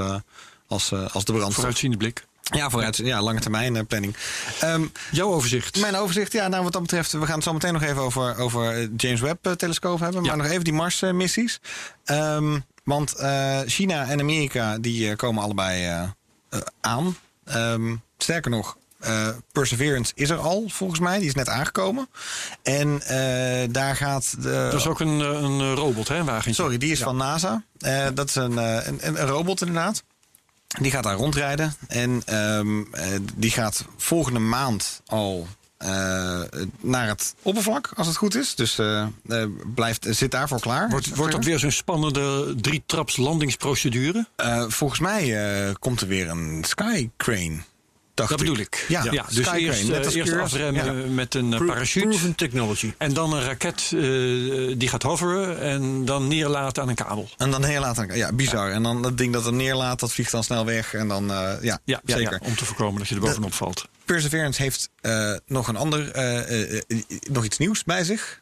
als, 0.68 0.92
als 0.94 1.26
de 1.26 1.32
brandstof. 1.32 1.54
Vooruitziende 1.56 1.98
blik. 1.98 2.26
Ja, 2.54 2.70
vooruit. 2.70 2.98
Ja, 2.98 3.22
lange 3.22 3.40
termijn 3.40 3.76
eh, 3.76 3.84
planning. 3.88 4.16
Ehm, 4.60 4.86
Jouw 5.12 5.32
overzicht. 5.32 5.80
Mijn 5.80 5.96
overzicht, 5.96 6.32
ja, 6.32 6.48
nou 6.48 6.64
wat 6.64 6.74
dat 6.74 6.82
betreft, 6.82 7.12
we 7.12 7.26
gaan 7.26 7.36
het 7.36 7.44
zo 7.44 7.54
meteen 7.54 7.74
nog 7.74 7.84
even 7.84 8.02
over, 8.02 8.38
over 8.38 8.72
eh, 8.72 8.88
James 8.98 9.20
Webb-telescoop 9.22 10.00
hebben. 10.00 10.22
Ja. 10.24 10.28
Maar 10.28 10.38
nog 10.38 10.48
even 10.52 10.64
die 10.64 10.74
Mars-missies. 10.74 11.60
Ehm, 12.06 12.60
want 12.84 13.16
eh, 13.16 13.60
China 13.66 14.06
en 14.08 14.20
Amerika 14.20 14.78
die 14.78 15.10
eh, 15.10 15.16
komen 15.16 15.44
allebei 15.44 15.84
eh, 15.86 16.02
eh, 16.50 16.60
aan. 16.82 17.18
Ehm, 17.46 17.96
sterker 18.18 18.52
nog, 18.52 18.78
eh, 19.00 19.28
Perseverance 19.52 20.12
is 20.16 20.30
er 20.30 20.38
al, 20.38 20.64
volgens 20.68 21.00
mij. 21.00 21.18
Die 21.20 21.28
is 21.28 21.34
net 21.36 21.50
aangekomen. 21.50 22.10
En 22.64 23.02
eh, 23.02 23.68
daar 23.72 23.96
gaat 23.96 24.36
de. 24.44 24.68
Dat 24.72 24.80
is 24.80 24.88
ook 24.88 25.00
een, 25.00 25.22
eh, 25.22 25.42
een 25.42 25.76
robot, 25.76 26.08
hè, 26.08 26.16
een 26.18 26.26
wagentje. 26.26 26.54
Sorry, 26.64 26.78
die 26.78 26.92
is 26.92 27.00
van 27.02 27.18
NASA. 27.18 27.64
Eh, 27.80 28.08
dat 28.14 28.30
is 28.30 28.36
eh, 28.36 28.44
een, 28.44 28.58
een, 28.58 29.00
een 29.02 29.28
robot 29.28 29.60
inderdaad. 29.62 30.04
Die 30.80 30.92
gaat 30.92 31.04
daar 31.04 31.16
rondrijden. 31.16 31.74
En 31.88 32.22
ehm, 32.26 32.82
eh, 32.92 33.08
die 33.36 33.52
gaat 33.52 33.86
volgende 33.98 34.40
maand 34.40 35.02
al 35.06 35.48
eh, 35.78 36.42
naar 36.80 37.08
het 37.08 37.36
oppervlak, 37.42 37.92
als 37.96 38.08
het 38.08 38.18
goed 38.18 38.36
is. 38.36 38.56
Dus 38.56 38.80
eh, 38.80 39.08
blijft, 39.76 40.08
zit 40.10 40.32
daarvoor 40.32 40.60
klaar. 40.60 40.90
Wordt, 40.90 41.16
wordt 41.16 41.32
dat 41.32 41.44
weer 41.44 41.60
zo'n 41.60 41.72
spannende 41.72 42.56
drie-traps 42.62 43.18
landingsprocedure? 43.18 44.28
Volgens 44.68 45.00
mij 45.00 45.76
komt 45.80 46.02
er 46.02 46.08
weer 46.08 46.30
een 46.30 46.64
Sky 46.68 47.10
Crane. 47.18 47.58
Dat 48.16 48.38
bedoel 48.38 48.58
ik. 48.58 48.86
Ja, 48.88 49.02
dus 49.02 49.22
Sky 49.30 49.42
Crane, 49.44 49.60
eerst, 49.60 49.90
eh, 49.90 49.96
eerst 49.98 50.12
Curious. 50.12 50.42
afremmen 50.42 50.86
Ja. 51.02 51.08
met 51.14 51.36
een 51.36 51.52
eh, 51.52 51.58
Pro- 51.58 51.68
parachute. 51.68 52.08
Proven 52.08 52.36
technology. 52.36 52.94
En 52.98 53.14
dan 53.14 53.34
een 53.34 53.42
raket 53.44 53.82
eh, 53.94 54.00
die 54.78 54.88
gaat 54.88 55.04
hoveren 55.04 55.60
en 55.60 56.06
dan 56.06 56.28
neerlaten 56.28 56.84
aan 56.84 56.90
een 56.90 56.96
kabel. 56.96 57.30
En 57.38 57.52
dan 57.52 57.64
heel 57.64 57.80
laat, 57.82 58.06
ja, 58.14 58.34
bizar. 58.34 58.72
En 58.72 58.84
dan 58.84 59.02
dat 59.02 59.18
ding 59.18 59.34
dat 59.34 59.46
er 59.46 59.54
neerlaat, 59.54 60.00
dat 60.00 60.14
vliegt 60.14 60.32
dan 60.32 60.44
snel 60.44 60.66
weg. 60.66 60.94
En 60.94 61.08
dan, 61.08 61.26
ja, 61.28 61.58
Ja, 61.62 61.80
ja, 61.86 62.00
zeker. 62.06 62.32
ja, 62.32 62.40
om 62.48 62.56
te 62.56 62.66
voorkomen 62.66 63.00
dat 63.00 63.08
je 63.08 63.16
er 63.16 63.22
bovenop 63.22 63.54
valt. 63.54 63.88
Perseverance 64.06 64.62
heeft 64.62 64.90
nog 65.46 65.68
een 65.68 65.76
ander, 65.76 66.12
nog 67.32 67.44
iets 67.46 67.58
nieuws 67.58 67.84
bij 67.84 68.04
zich. 68.04 68.42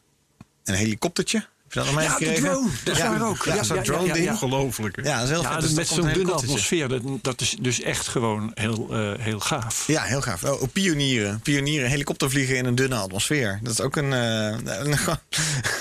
Een 0.64 0.76
helikoptertje. 0.76 1.46
Dat 1.74 1.86
nog 1.86 2.02
Ja, 2.02 2.18
de 2.18 2.34
drone. 2.34 2.70
Dat 2.84 2.96
is 2.96 3.02
ja, 3.02 3.10
waar 3.18 3.28
ook. 3.30 3.44
Ja, 3.46 3.56
Ja, 3.56 3.64
zo'n 3.64 3.84
drone 3.84 4.06
ja, 4.08 4.14
ding. 4.14 4.26
ja. 4.26 4.32
Ongelooflijk. 4.32 5.04
Ja, 5.04 5.14
dat 5.20 5.24
is 5.24 5.30
heel 5.30 5.42
Ja, 5.42 5.52
vet. 5.52 5.60
dus 5.60 5.70
Dus 5.70 5.78
met 5.78 5.88
zo'n 5.88 6.08
een 6.08 6.14
dunne 6.14 6.32
atmosfeer, 6.32 6.88
dat, 6.88 7.02
dat 7.22 7.42
is 7.42 7.56
dus 7.62 7.82
echt 7.82 8.08
gewoon 8.08 8.52
heel, 8.54 8.88
eh, 8.92 9.12
heel 9.20 9.40
gaaf. 9.40 9.88
Ja, 9.88 10.02
heel 10.04 10.22
gaaf. 10.22 10.44
Oh, 10.44 10.62
pionieren. 10.74 11.40
Pionieren. 11.42 11.90
Helikoptervliegen 11.90 12.56
in 12.58 12.66
een 12.66 12.76
dunne 12.76 12.96
atmosfeer. 12.96 13.60
Dat 13.64 13.74
is 13.74 13.82
ook 13.82 13.96
een... 13.96 14.14
eh, 14.14 14.78
een 14.86 14.92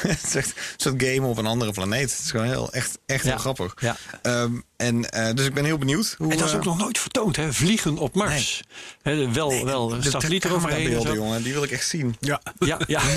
het 0.09 0.23
is 0.25 0.35
echt 0.35 0.49
een 0.57 0.63
soort 0.77 1.03
game 1.03 1.27
op 1.27 1.37
een 1.39 1.47
andere 1.47 1.73
planeet. 1.73 2.11
Het 2.11 2.21
is 2.25 2.31
gewoon 2.31 2.47
heel, 2.47 2.73
echt, 2.73 2.99
echt 3.07 3.25
Ja. 3.25 3.31
heel 3.31 3.39
grappig. 3.39 3.75
Ja. 3.81 3.97
Ehm, 4.23 4.53
en, 4.83 5.11
eh, 5.11 5.35
dus 5.35 5.47
ik 5.47 5.55
ben 5.55 5.65
heel 5.65 5.79
benieuwd. 5.79 6.15
Hoe, 6.19 6.33
En 6.33 6.39
dat 6.39 6.49
is 6.49 6.55
ook 6.55 6.65
nog 6.65 6.79
nooit 6.79 6.99
vertoond, 6.99 7.37
hè? 7.37 7.53
Vliegen 7.53 7.99
op 7.99 8.15
Mars. 8.15 8.63
Wel 9.03 9.33
wel 9.65 9.89
de- 9.89 9.95
een 9.95 10.01
de 10.01 10.11
satelliet 10.11 10.45
eroverheen. 10.45 10.91
jongen. 11.15 11.43
Die 11.43 11.53
wil 11.53 11.63
ik 11.63 11.71
echt 11.71 11.89
zien. 11.89 12.17
Ja. 12.21 12.41
Ja, 12.59 12.79
ja. 12.87 13.01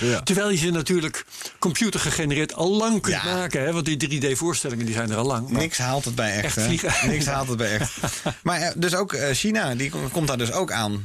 Ja. 0.00 0.20
Terwijl 0.30 0.50
je 0.50 0.56
ze 0.56 0.70
natuurlijk 0.70 1.24
computergegenereerd 1.58 2.54
al 2.54 2.70
lang 2.76 3.00
kunt 3.02 3.14
Ja. 3.22 3.24
maken. 3.34 3.62
Hè? 3.64 3.72
Want 3.72 3.84
die 3.84 3.96
3D-voorstellingen 4.20 4.84
die 4.86 4.94
zijn 4.94 5.10
er 5.10 5.16
al 5.16 5.24
lang. 5.26 5.50
Niks 5.50 5.78
haalt 5.78 6.04
het 6.04 6.14
bij 6.14 6.32
echt. 6.32 6.44
Echt 6.44 6.56
hè? 6.56 6.62
vliegen. 6.64 7.08
Niks 7.10 7.26
haalt 7.26 7.48
het 7.48 7.56
bij 7.56 7.78
echt. 7.78 7.92
Maar 8.42 8.60
eh, 8.60 8.70
dus 8.76 8.94
ook 8.94 9.12
eh, 9.12 9.34
China, 9.34 9.74
die 9.74 9.90
kom- 9.90 10.10
komt 10.10 10.26
daar 10.28 10.38
dus 10.38 10.52
ook 10.52 10.72
aan. 10.72 11.04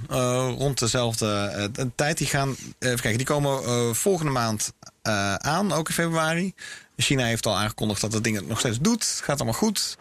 rond 0.58 0.80
dezelfde 0.80 1.72
tijd. 1.96 2.18
Die 2.18 2.28
gaan, 2.28 2.56
even 2.80 3.00
kijken, 3.00 3.18
die 3.18 3.28
komen 3.28 3.96
volgende 3.96 4.32
maand 4.32 4.74
eh, 5.06 5.36
aan, 5.36 5.72
ook 5.72 5.88
in 5.88 5.94
februari. 5.94 6.54
China 6.98 7.26
heeft 7.26 7.46
al 7.46 7.58
aangekondigd 7.58 8.02
dat 8.02 8.13
het 8.13 8.24
ding 8.24 8.36
het 8.36 8.48
nog 8.48 8.60
steeds 8.60 8.80
doet. 8.80 9.04
Gaat 9.24 9.38
allemaal 9.38 9.60
goed. 9.60 9.98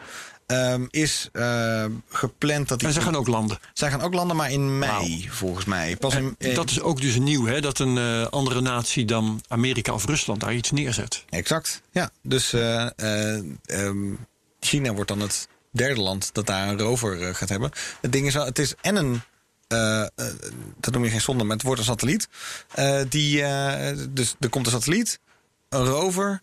Ehm, 0.47 0.87
is 0.91 1.29
eh, 1.33 1.85
gepland 2.09 2.69
dat 2.69 2.79
die. 2.79 2.89
En 2.89 2.95
ze 2.95 3.01
gaan 3.01 3.17
ook 3.17 3.27
landen. 3.27 3.59
Zij 3.73 3.91
gaan 3.91 4.01
ook 4.01 4.15
landen, 4.15 4.37
maar 4.37 4.51
in 4.51 4.79
mei, 4.79 5.29
volgens 5.31 5.65
mij. 5.65 5.97
Pas 5.97 6.15
in, 6.15 6.37
Dat 6.55 6.71
is 6.71 6.81
ook 6.81 7.01
dus 7.01 7.19
nieuw, 7.19 7.47
hè? 7.47 7.61
Dat 7.61 7.79
een 7.79 7.99
eh, 7.99 8.27
andere 8.27 8.61
natie 8.61 9.05
dan 9.05 9.43
Amerika 9.49 9.93
of 9.93 10.05
Rusland 10.05 10.41
daar 10.41 10.55
iets 10.55 10.71
neerzet. 10.71 11.25
Exact, 11.29 11.83
ja. 11.91 12.11
Dus 12.23 12.53
eh, 12.53 12.87
eh, 12.97 13.45
ehm, 13.65 14.15
China 14.61 14.93
wordt 14.93 15.09
dan 15.09 15.21
het 15.21 15.49
derde 15.71 16.01
land 16.01 16.31
dat 16.33 16.47
daar 16.47 16.69
een 16.69 16.79
rover 16.79 17.35
gaat 17.35 17.49
hebben. 17.49 17.71
Het 18.01 18.13
ding 18.13 18.27
is 18.27 18.35
wel, 18.35 18.45
het 18.45 18.59
is 18.59 18.75
en 18.81 18.97
een... 18.97 19.23
eh, 19.75 20.27
eh, 20.27 20.35
dat 20.81 20.93
noem 20.93 21.05
je 21.05 21.11
geen 21.11 21.21
zonde, 21.21 21.45
maar 21.45 21.57
het 21.57 21.65
wordt 21.65 21.81
een 21.81 21.87
satelliet. 21.87 22.29
Eh, 22.75 23.01
dus 24.11 24.35
er 24.41 24.49
komt 24.49 24.67
een 24.67 24.73
satelliet, 24.73 25.21
een 25.69 25.85
rover... 25.85 26.43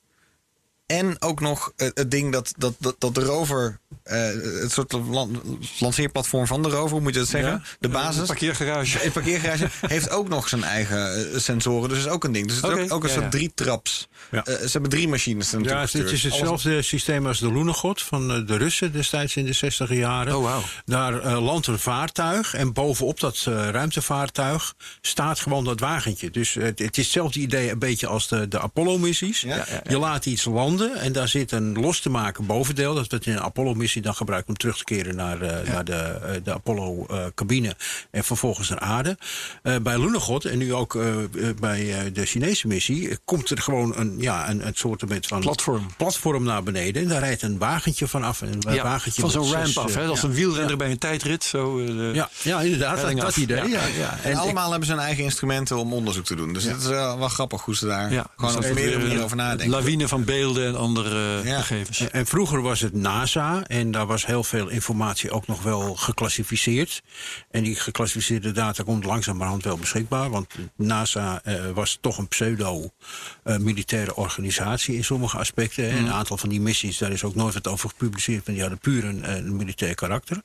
En 0.92 1.22
ook 1.22 1.40
nog 1.40 1.72
het, 1.76 1.98
het 1.98 2.12
ding 2.12 2.32
dat, 2.32 2.54
dat, 2.58 2.74
dat, 2.80 2.96
dat 3.00 3.16
de 3.16 3.22
rover, 3.22 3.80
eh, 4.04 4.20
het 4.62 4.72
soort 4.72 4.92
lan- 4.92 5.42
lanceerplatform 5.80 6.48
van 6.48 6.62
de 6.62 6.70
rover, 6.70 7.02
moet 7.02 7.14
je 7.14 7.20
dat 7.20 7.28
zeggen? 7.28 7.52
Ja? 7.52 7.62
De 7.80 7.90
basis. 7.90 8.28
parkeergarage. 8.28 8.98
Het 8.98 9.14
parkeergarage 9.14 9.68
heeft 9.88 10.10
ook 10.10 10.30
nog 10.30 10.50
zijn 10.50 10.64
eigen 10.64 11.32
eh, 11.34 11.40
sensoren. 11.40 11.90
Dus 11.90 11.98
dat 11.98 12.08
is 12.08 12.14
ook 12.14 12.24
een 12.24 12.32
ding. 12.32 12.48
Dus 12.48 12.56
het 12.56 12.66
is 12.66 12.72
ook, 12.72 12.92
ook 12.92 13.04
een 13.04 13.08
ja, 13.08 13.14
soort 13.14 13.26
ja. 13.26 13.32
drietraps. 13.32 14.08
Ja. 14.32 14.46
Eh, 14.46 14.56
ze 14.56 14.72
hebben 14.72 14.90
drie 14.90 15.08
machines 15.08 15.52
Ja, 15.62 15.82
het 15.82 15.94
is 15.94 16.24
hetzelfde 16.24 16.82
systeem 16.82 17.28
als 17.28 17.40
de 17.40 17.52
Lunagod 17.52 18.02
van 18.02 18.46
de 18.46 18.58
Russen 18.58 18.92
destijds 18.92 19.36
in 19.36 19.46
de 19.46 19.54
60 19.54 19.94
jaren. 19.94 20.38
Oh. 20.38 20.58
Daar 20.86 21.40
landt 21.40 21.68
een 21.68 21.80
vaartuig 21.80 22.54
en 22.54 22.74
bovenop 22.74 23.20
dat 23.20 23.38
ruimtevaartuig 23.46 24.74
staat 25.02 25.40
gewoon 25.40 25.64
dat 25.64 25.80
wagentje. 25.80 26.30
Dus 26.30 26.54
het, 26.54 26.80
het 26.80 26.98
is 26.98 27.04
hetzelfde 27.04 27.40
idee 27.40 27.72
een 27.72 27.80
beetje 27.80 28.08
als 28.08 28.28
de, 28.28 28.48
de 28.48 28.60
Apollo-missies. 28.60 29.42
Je 29.84 29.98
laat 29.98 30.26
iets 30.26 30.46
landen 30.46 30.81
en 30.90 31.12
daar 31.12 31.28
zit 31.28 31.52
een 31.52 31.74
los 31.80 32.00
te 32.00 32.10
maken 32.10 32.46
bovendeel. 32.46 32.94
Dat 32.96 33.10
wordt 33.10 33.26
in 33.26 33.34
een 33.34 33.42
Apollo-missie 33.42 34.02
dan 34.02 34.16
gebruikt 34.16 34.48
om 34.48 34.58
terug 34.58 34.78
te 34.78 34.84
keren 34.84 35.16
naar, 35.16 35.42
eh, 35.42 35.72
naar 35.74 35.86
de, 35.86 35.94
eh, 35.94 36.34
de 36.44 36.54
Apollo-cabine 36.54 37.76
en 38.12 38.24
vervolgens 38.24 38.70
naar 38.70 38.80
aarde. 38.80 39.18
Eh, 39.64 39.76
bij 39.82 40.00
Lunagod 40.00 40.46
en 40.46 40.58
nu 40.58 40.74
ook 40.74 40.96
eh, 40.96 41.24
eh, 41.24 41.56
bij 41.60 41.94
eh, 42.00 42.14
de 42.14 42.26
Chinese 42.26 42.68
missie 42.68 43.10
eh, 43.10 43.16
komt 43.26 43.50
er 43.50 43.58
gewoon 43.62 43.94
een, 43.98 44.16
ja, 44.20 44.50
een, 44.50 44.68
een 44.68 44.74
soort 44.76 45.04
van 45.28 45.40
Platform. 45.40 45.88
platform 45.98 46.44
naar 46.44 46.64
beneden. 46.64 47.02
En 47.04 47.08
daar 47.08 47.20
rijdt 47.20 47.42
een 47.42 47.58
wagentje 47.58 48.08
vanaf. 48.08 48.42
Een 48.42 48.62
Ja, 48.74 48.84
wagentje 48.84 49.22
van 49.22 49.32
zo'n 49.32 49.46
zes, 49.46 49.54
ramp 49.74 49.78
af, 49.78 49.96
eh, 49.96 50.02
hè? 50.02 50.08
Als 50.08 50.22
ja. 50.22 50.28
een 50.28 50.34
wielrenner 50.34 50.78
bij 50.78 50.92
een 50.92 50.98
tijdrit. 50.98 51.44
Zo, 51.44 51.80
eh, 51.80 51.86
de- 51.88 52.12
Ja, 52.14 52.30
ja, 52.42 52.62
inderdaad. 52.62 53.02
Dat, 53.02 53.18
dat 53.18 53.38
idee. 53.38 53.58
Ja. 53.58 53.64
Ja. 53.66 53.80
Ja, 53.98 54.18
En 54.24 54.36
allemaal 54.36 54.70
hebben 54.70 54.88
ze 54.88 54.94
hun 54.94 55.04
eigen 55.04 55.24
instrumenten 55.24 55.78
om 55.78 55.94
onderzoek 55.94 56.26
te 56.26 56.36
doen. 56.36 56.54
Dus 56.54 56.64
het 56.64 56.82
is 56.82 56.88
wel, 56.88 57.20
wel 57.20 57.28
grappig 57.30 57.62
hoe 57.62 57.76
ze 57.76 57.86
daar 57.86 58.12
Ja, 58.14 58.26
gewoon 58.36 58.56
dus 58.56 58.70
op 58.70 58.74
meerdere 58.76 58.98
manieren 59.00 59.24
over 59.24 59.38
nadenken. 59.38 59.70
Lawine 59.70 60.08
van 60.08 60.24
beelden 60.24 60.71
en 60.74 60.80
andere 60.80 61.42
Ja. 61.44 61.62
gegevens. 61.62 62.00
En- 62.00 62.12
En 62.14 62.26
vroeger 62.28 62.62
was 62.62 62.80
het 62.80 62.94
NASA 62.94 63.64
en 63.68 63.92
daar 63.92 64.06
was 64.06 64.26
heel 64.26 64.44
veel 64.44 64.68
informatie 64.68 65.32
ook 65.32 65.48
nog 65.48 65.62
wel 65.64 65.96
geclassificeerd. 65.96 67.02
En 67.52 67.64
die 67.64 67.76
geclassificeerde 67.76 68.52
data 68.52 68.84
komt 68.84 69.06
langzamerhand 69.06 69.64
wel 69.64 69.78
beschikbaar. 69.78 70.30
Want 70.30 70.48
NASA 70.76 71.42
eh, 71.44 71.70
was 71.74 71.98
toch 72.02 72.18
een 72.18 72.28
pseudo-militaire 72.28 74.16
organisatie 74.16 74.96
in 74.96 75.04
sommige 75.04 75.38
aspecten. 75.38 75.90
En 75.90 75.98
een 75.98 76.12
aantal 76.12 76.38
van 76.38 76.50
die 76.50 76.62
missies, 76.62 76.98
daar 76.98 77.12
is 77.12 77.24
ook 77.24 77.36
nooit 77.36 77.54
wat 77.54 77.68
over 77.68 77.90
gepubliceerd. 77.90 78.46
Want 78.46 78.58
die 78.58 78.62
hadden 78.68 78.80
puur 78.80 79.06
een, 79.06 79.32
een 79.38 79.56
militair 79.56 79.96
karakter. 79.96 80.42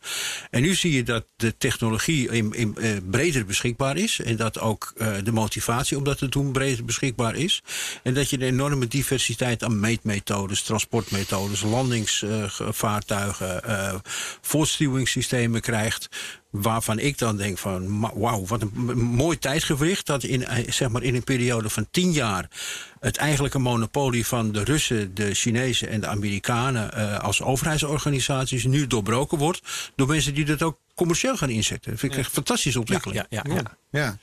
En 0.50 0.62
nu 0.62 0.74
zie 0.74 0.92
je 0.92 1.02
dat 1.02 1.24
de 1.36 1.56
technologie 1.58 2.28
in, 2.30 2.52
in, 2.54 2.76
eh, 2.76 2.90
breder 3.10 3.44
beschikbaar 3.46 3.96
is. 3.96 4.20
En 4.20 4.36
dat 4.36 4.58
ook 4.60 4.92
eh, 4.96 5.12
de 5.24 5.32
motivatie 5.32 5.96
om 5.96 6.04
dat 6.04 6.18
te 6.18 6.28
doen 6.28 6.52
breder 6.52 6.84
beschikbaar 6.84 7.34
is. 7.36 7.62
En 8.02 8.14
dat 8.14 8.30
je 8.30 8.36
een 8.36 8.42
enorme 8.42 8.86
diversiteit 8.88 9.62
aan 9.64 9.80
meetmethodes, 10.16 10.62
transportmethodes, 10.62 11.62
landingsvaartuigen, 11.62 13.64
eh 13.64 13.94
voortstuwingssystemen 14.40 15.60
krijgt. 15.60 16.08
Waarvan 16.50 16.98
ik 16.98 17.18
dan 17.18 17.36
denk 17.36 17.58
van, 17.58 18.00
wauw, 18.00 18.46
wat 18.46 18.62
een 18.62 18.98
mooi 18.98 19.38
tijdgewicht. 19.38 20.06
Dat 20.06 20.22
in, 20.22 20.46
eh, 20.46 20.72
zeg 20.72 20.88
maar 20.88 21.02
in 21.02 21.14
een 21.14 21.24
periode 21.24 21.70
van 21.70 21.86
tien 21.90 22.12
jaar 22.12 22.48
het 23.00 23.16
eigenlijke 23.16 23.58
monopolie 23.58 24.26
van 24.26 24.52
de 24.52 24.64
Russen, 24.64 25.14
de 25.14 25.34
Chinezen 25.34 25.88
en 25.88 26.00
de 26.00 26.06
Amerikanen 26.06 26.92
eh, 26.92 27.18
als 27.18 27.42
overheidsorganisaties 27.42 28.64
nu 28.64 28.86
doorbroken 28.86 29.38
wordt. 29.38 29.60
Door 29.96 30.06
mensen 30.06 30.34
die 30.34 30.44
dat 30.44 30.62
ook 30.62 30.78
commercieel 30.94 31.36
gaan 31.36 31.50
inzetten. 31.50 31.90
Dat 31.90 32.00
vind 32.00 32.12
ik 32.12 32.18
echt 32.18 32.28
een 32.28 32.34
fantastische 32.34 32.78
ontwikkeling. 32.78 33.24
ja, 33.28 33.42
ja, 33.44 33.54
ja. 33.54 33.62
Ja. 33.90 34.18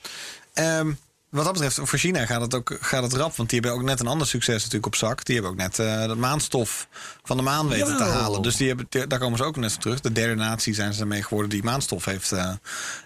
Ehm, 0.52 0.92
wat 1.34 1.44
dat 1.44 1.52
betreft, 1.52 1.78
voor 1.82 1.98
China 1.98 2.26
gaat 2.26 2.40
het 2.40 2.54
ook 2.54 2.76
gaat 2.80 3.02
het 3.02 3.12
rap. 3.12 3.36
Want 3.36 3.50
die 3.50 3.60
hebben 3.60 3.78
ook 3.80 3.86
net 3.86 4.00
een 4.00 4.06
ander 4.06 4.26
succes 4.26 4.56
natuurlijk 4.56 4.86
op 4.86 4.94
zak. 4.94 5.24
Die 5.24 5.34
hebben 5.34 5.52
ook 5.52 5.58
net 5.58 5.78
eh 5.78 6.06
de 6.06 6.14
maanstof 6.14 6.88
van 7.22 7.36
de 7.36 7.42
maan 7.42 7.68
weten 7.68 7.96
te 7.96 8.02
halen. 8.02 8.42
Dus 8.42 8.56
die 8.56 8.68
hebben, 8.68 8.86
daar 9.08 9.18
komen 9.18 9.38
ze 9.38 9.44
ook 9.44 9.56
net 9.56 9.74
op 9.74 9.80
terug. 9.80 10.00
De 10.00 10.12
derde 10.12 10.34
natie 10.34 10.74
zijn 10.74 10.94
ze 10.94 11.00
ermee 11.00 11.22
geworden 11.22 11.50
die 11.50 11.62
maanstof 11.62 12.04
heeft, 12.04 12.32
eh, 12.32 12.52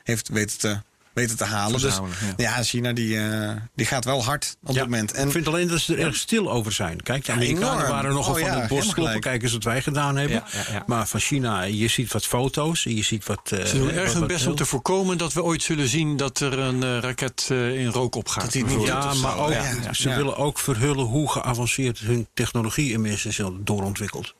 heeft 0.04 0.28
weten, 0.28 0.58
te, 0.58 0.80
weten 1.18 1.36
te 1.36 1.44
halen. 1.44 1.80
Dus 1.80 1.94
ja. 1.96 2.02
ja, 2.56 2.62
China 2.62 2.92
die, 2.92 3.18
eh, 3.18 3.50
die 3.74 3.86
gaat 3.86 4.04
wel 4.04 4.24
hard 4.24 4.56
op 4.64 4.74
dit 4.74 4.82
moment. 4.82 5.12
En 5.12 5.26
ik 5.26 5.32
vind 5.32 5.46
alleen 5.48 5.68
dat 5.68 5.80
ze 5.80 5.92
er 5.96 6.00
erg 6.06 6.16
stil 6.16 6.50
over 6.50 6.72
zijn. 6.72 7.02
Kijk, 7.02 7.24
de 7.24 7.30
Ja, 7.32 7.36
Amerikanen 7.38 7.88
waren 7.88 8.12
nogal 8.12 8.34
Oh 8.34 8.40
van 8.40 8.48
ja, 8.48 8.54
het 8.60 8.68
bos 8.68 8.68
helemaal 8.68 8.82
kloppen. 8.94 9.04
gelijk. 9.04 9.20
Kijk 9.20 9.42
eens 9.42 9.52
wat 9.52 9.64
wij 9.64 9.82
gedaan 9.82 10.16
hebben. 10.16 10.36
Ja, 10.36 10.44
ja, 10.66 10.72
ja. 10.72 10.82
Maar 10.86 11.06
van 11.06 11.20
China, 11.20 11.62
je 11.62 11.88
ziet 11.88 12.12
wat 12.12 12.26
foto's. 12.26 12.86
en 12.86 12.96
Je 12.96 13.02
ziet 13.02 13.26
wat... 13.26 13.52
eh, 13.52 13.64
Ze 13.64 13.78
doen 13.78 13.90
erg 13.90 14.12
hun 14.12 14.26
best 14.26 14.46
om 14.46 14.54
te 14.54 14.64
voorkomen 14.66 15.18
dat 15.18 15.32
we 15.32 15.42
ooit 15.42 15.62
zullen 15.62 15.88
zien 15.88 16.16
dat 16.16 16.40
er 16.40 16.58
een 16.58 16.82
eh, 16.82 16.98
raket 16.98 17.48
eh, 17.50 17.80
in 17.80 17.86
rook 17.86 18.14
opgaat. 18.14 18.52
Ja, 18.84 19.14
maar 19.14 19.38
ook, 19.38 19.50
ja. 19.52 19.92
ze 19.92 20.08
Ja. 20.08 20.16
willen 20.16 20.36
ook 20.36 20.58
verhullen 20.58 21.04
hoe 21.04 21.30
geavanceerd 21.30 21.98
hun 21.98 22.28
technologie 22.34 22.92
inmiddels 22.92 23.26
is 23.26 23.40
doorontwikkeld. 23.60 24.34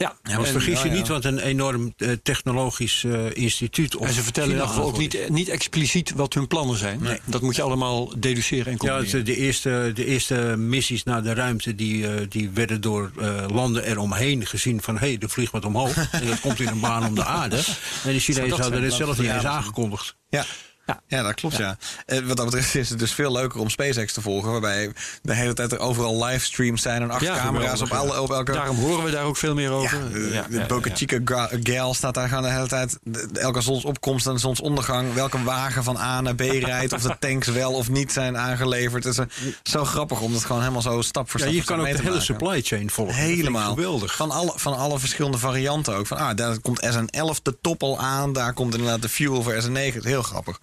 Ja, 0.00 0.16
Want 0.22 0.46
en, 0.46 0.52
vergis 0.52 0.82
je 0.82 0.88
ja, 0.88 0.92
ja. 0.94 0.98
niet 0.98 1.08
wat 1.08 1.24
een 1.24 1.38
enorm 1.38 1.94
eh, 1.96 2.10
technologisch 2.22 3.04
eh, 3.04 3.34
instituut... 3.34 3.94
En 3.94 4.12
ze 4.12 4.22
vertellen 4.22 4.54
in 4.54 4.60
ook 4.60 4.68
aan 4.68 4.86
het 4.86 4.98
niet, 4.98 5.28
niet 5.28 5.48
expliciet 5.48 6.12
wat 6.12 6.34
hun 6.34 6.46
plannen 6.46 6.76
zijn. 6.76 7.02
Nee. 7.02 7.20
Dat 7.24 7.42
moet 7.42 7.56
je 7.56 7.62
allemaal 7.62 8.12
deduceren 8.18 8.66
en 8.66 8.72
Ja, 8.72 8.76
combineren. 8.78 9.16
het, 9.16 9.26
de, 9.26 9.36
eerste, 9.36 9.90
de 9.94 10.04
eerste 10.04 10.34
missies 10.56 11.02
naar 11.02 11.22
de 11.22 11.34
ruimte 11.34 11.74
die, 11.74 12.08
eh, 12.08 12.26
die 12.28 12.50
werden 12.50 12.80
door 12.80 13.10
eh, 13.20 13.44
landen 13.48 13.84
eromheen 13.84 14.46
gezien 14.46 14.82
van 14.82 14.98
hé, 14.98 15.06
hey, 15.06 15.18
er 15.20 15.30
vliegt 15.30 15.52
wat 15.52 15.64
omhoog. 15.64 15.96
en 16.10 16.26
dat 16.26 16.40
komt 16.40 16.60
in 16.60 16.68
een 16.68 16.80
baan 16.80 17.06
om 17.06 17.14
de 17.14 17.24
aarde. 17.24 17.56
En 18.04 18.12
de 18.12 18.20
Chinezen 18.20 18.60
hadden 18.60 18.82
het 18.82 18.92
zelf 18.92 19.18
niet 19.18 19.26
Ja, 19.26 19.34
eens 19.34 19.44
aangekondigd. 19.44 20.16
Ja. 20.28 20.44
Ja. 20.90 21.16
Ja, 21.16 21.22
dat 21.22 21.34
klopt, 21.34 21.56
ja. 21.56 21.76
Eh, 22.06 22.18
wat 22.18 22.36
dat 22.36 22.46
betreft 22.46 22.74
is 22.74 22.90
het 22.90 22.98
dus 22.98 23.12
veel 23.12 23.32
leuker 23.32 23.60
om 23.60 23.68
SpaceX 23.70 24.12
te 24.12 24.20
volgen... 24.20 24.50
waarbij 24.50 24.92
de 25.22 25.34
hele 25.34 25.52
tijd 25.52 25.72
er 25.72 25.78
overal 25.78 26.24
livestreams 26.24 26.82
zijn... 26.82 27.02
en 27.02 27.10
acht 27.10 27.20
Ja, 27.20 27.36
camera's 27.36 27.80
op, 27.80 27.90
alle, 27.90 28.20
op 28.20 28.30
elke... 28.30 28.52
Daarom 28.52 28.76
horen 28.76 29.04
we 29.04 29.10
daar 29.10 29.24
ook 29.24 29.36
veel 29.36 29.54
meer 29.54 29.70
over. 29.70 29.98
Ja, 29.98 30.08
de, 30.12 30.30
Ja, 30.32 30.46
de 30.48 30.58
ja, 30.58 30.66
Boca 30.66 30.88
ja. 30.88 30.96
Chica 30.96 31.48
Gal 31.62 31.94
staat 31.94 32.14
daar 32.14 32.28
gewoon 32.28 32.42
de 32.42 32.50
hele 32.50 32.68
tijd. 32.68 32.98
elke 33.32 33.60
zonsopkomst 33.60 34.26
en 34.26 34.38
zonsondergang. 34.38 35.14
Welke 35.14 35.42
wagen 35.42 35.84
van 35.84 35.96
A 35.96 36.20
naar 36.20 36.34
B 36.34 36.40
rijdt. 36.40 36.92
Of 36.92 37.02
de 37.02 37.16
tanks 37.18 37.48
wel 37.48 37.72
of 37.72 37.88
niet 37.88 38.12
zijn 38.12 38.38
aangeleverd. 38.38 39.04
Het 39.04 39.12
is 39.12 39.18
eh, 39.18 39.52
zo 39.62 39.84
grappig 39.84 40.20
om 40.20 40.32
het 40.32 40.44
gewoon 40.44 40.60
helemaal 40.60 40.82
zo 40.82 41.02
stap 41.02 41.30
voor 41.30 41.40
Ja, 41.40 41.46
stap 41.46 41.56
je 41.56 41.62
voor 41.64 41.76
kan 41.76 41.86
ook 41.86 41.90
de 41.90 41.96
hele 41.96 42.08
maken. 42.10 42.24
supply 42.24 42.62
chain 42.62 42.90
volgen. 42.90 43.14
Dat 43.14 43.24
Helemaal. 43.24 43.74
Geweldig. 43.74 44.16
Van 44.16 44.30
alle, 44.30 44.52
van 44.56 44.76
alle 44.76 44.98
verschillende 44.98 45.38
varianten 45.38 45.94
ook. 45.94 46.06
Van, 46.06 46.16
ah, 46.16 46.36
daar 46.36 46.58
komt 46.58 46.86
SN11 46.86 47.42
de 47.42 47.58
top 47.60 47.82
al 47.82 47.98
aan. 47.98 48.32
Daar 48.32 48.52
komt 48.52 48.74
inderdaad 48.74 49.02
de 49.02 49.08
fuel 49.08 49.42
voor 49.42 49.62
SN9. 49.62 50.02
Heel 50.02 50.22
grappig. 50.22 50.58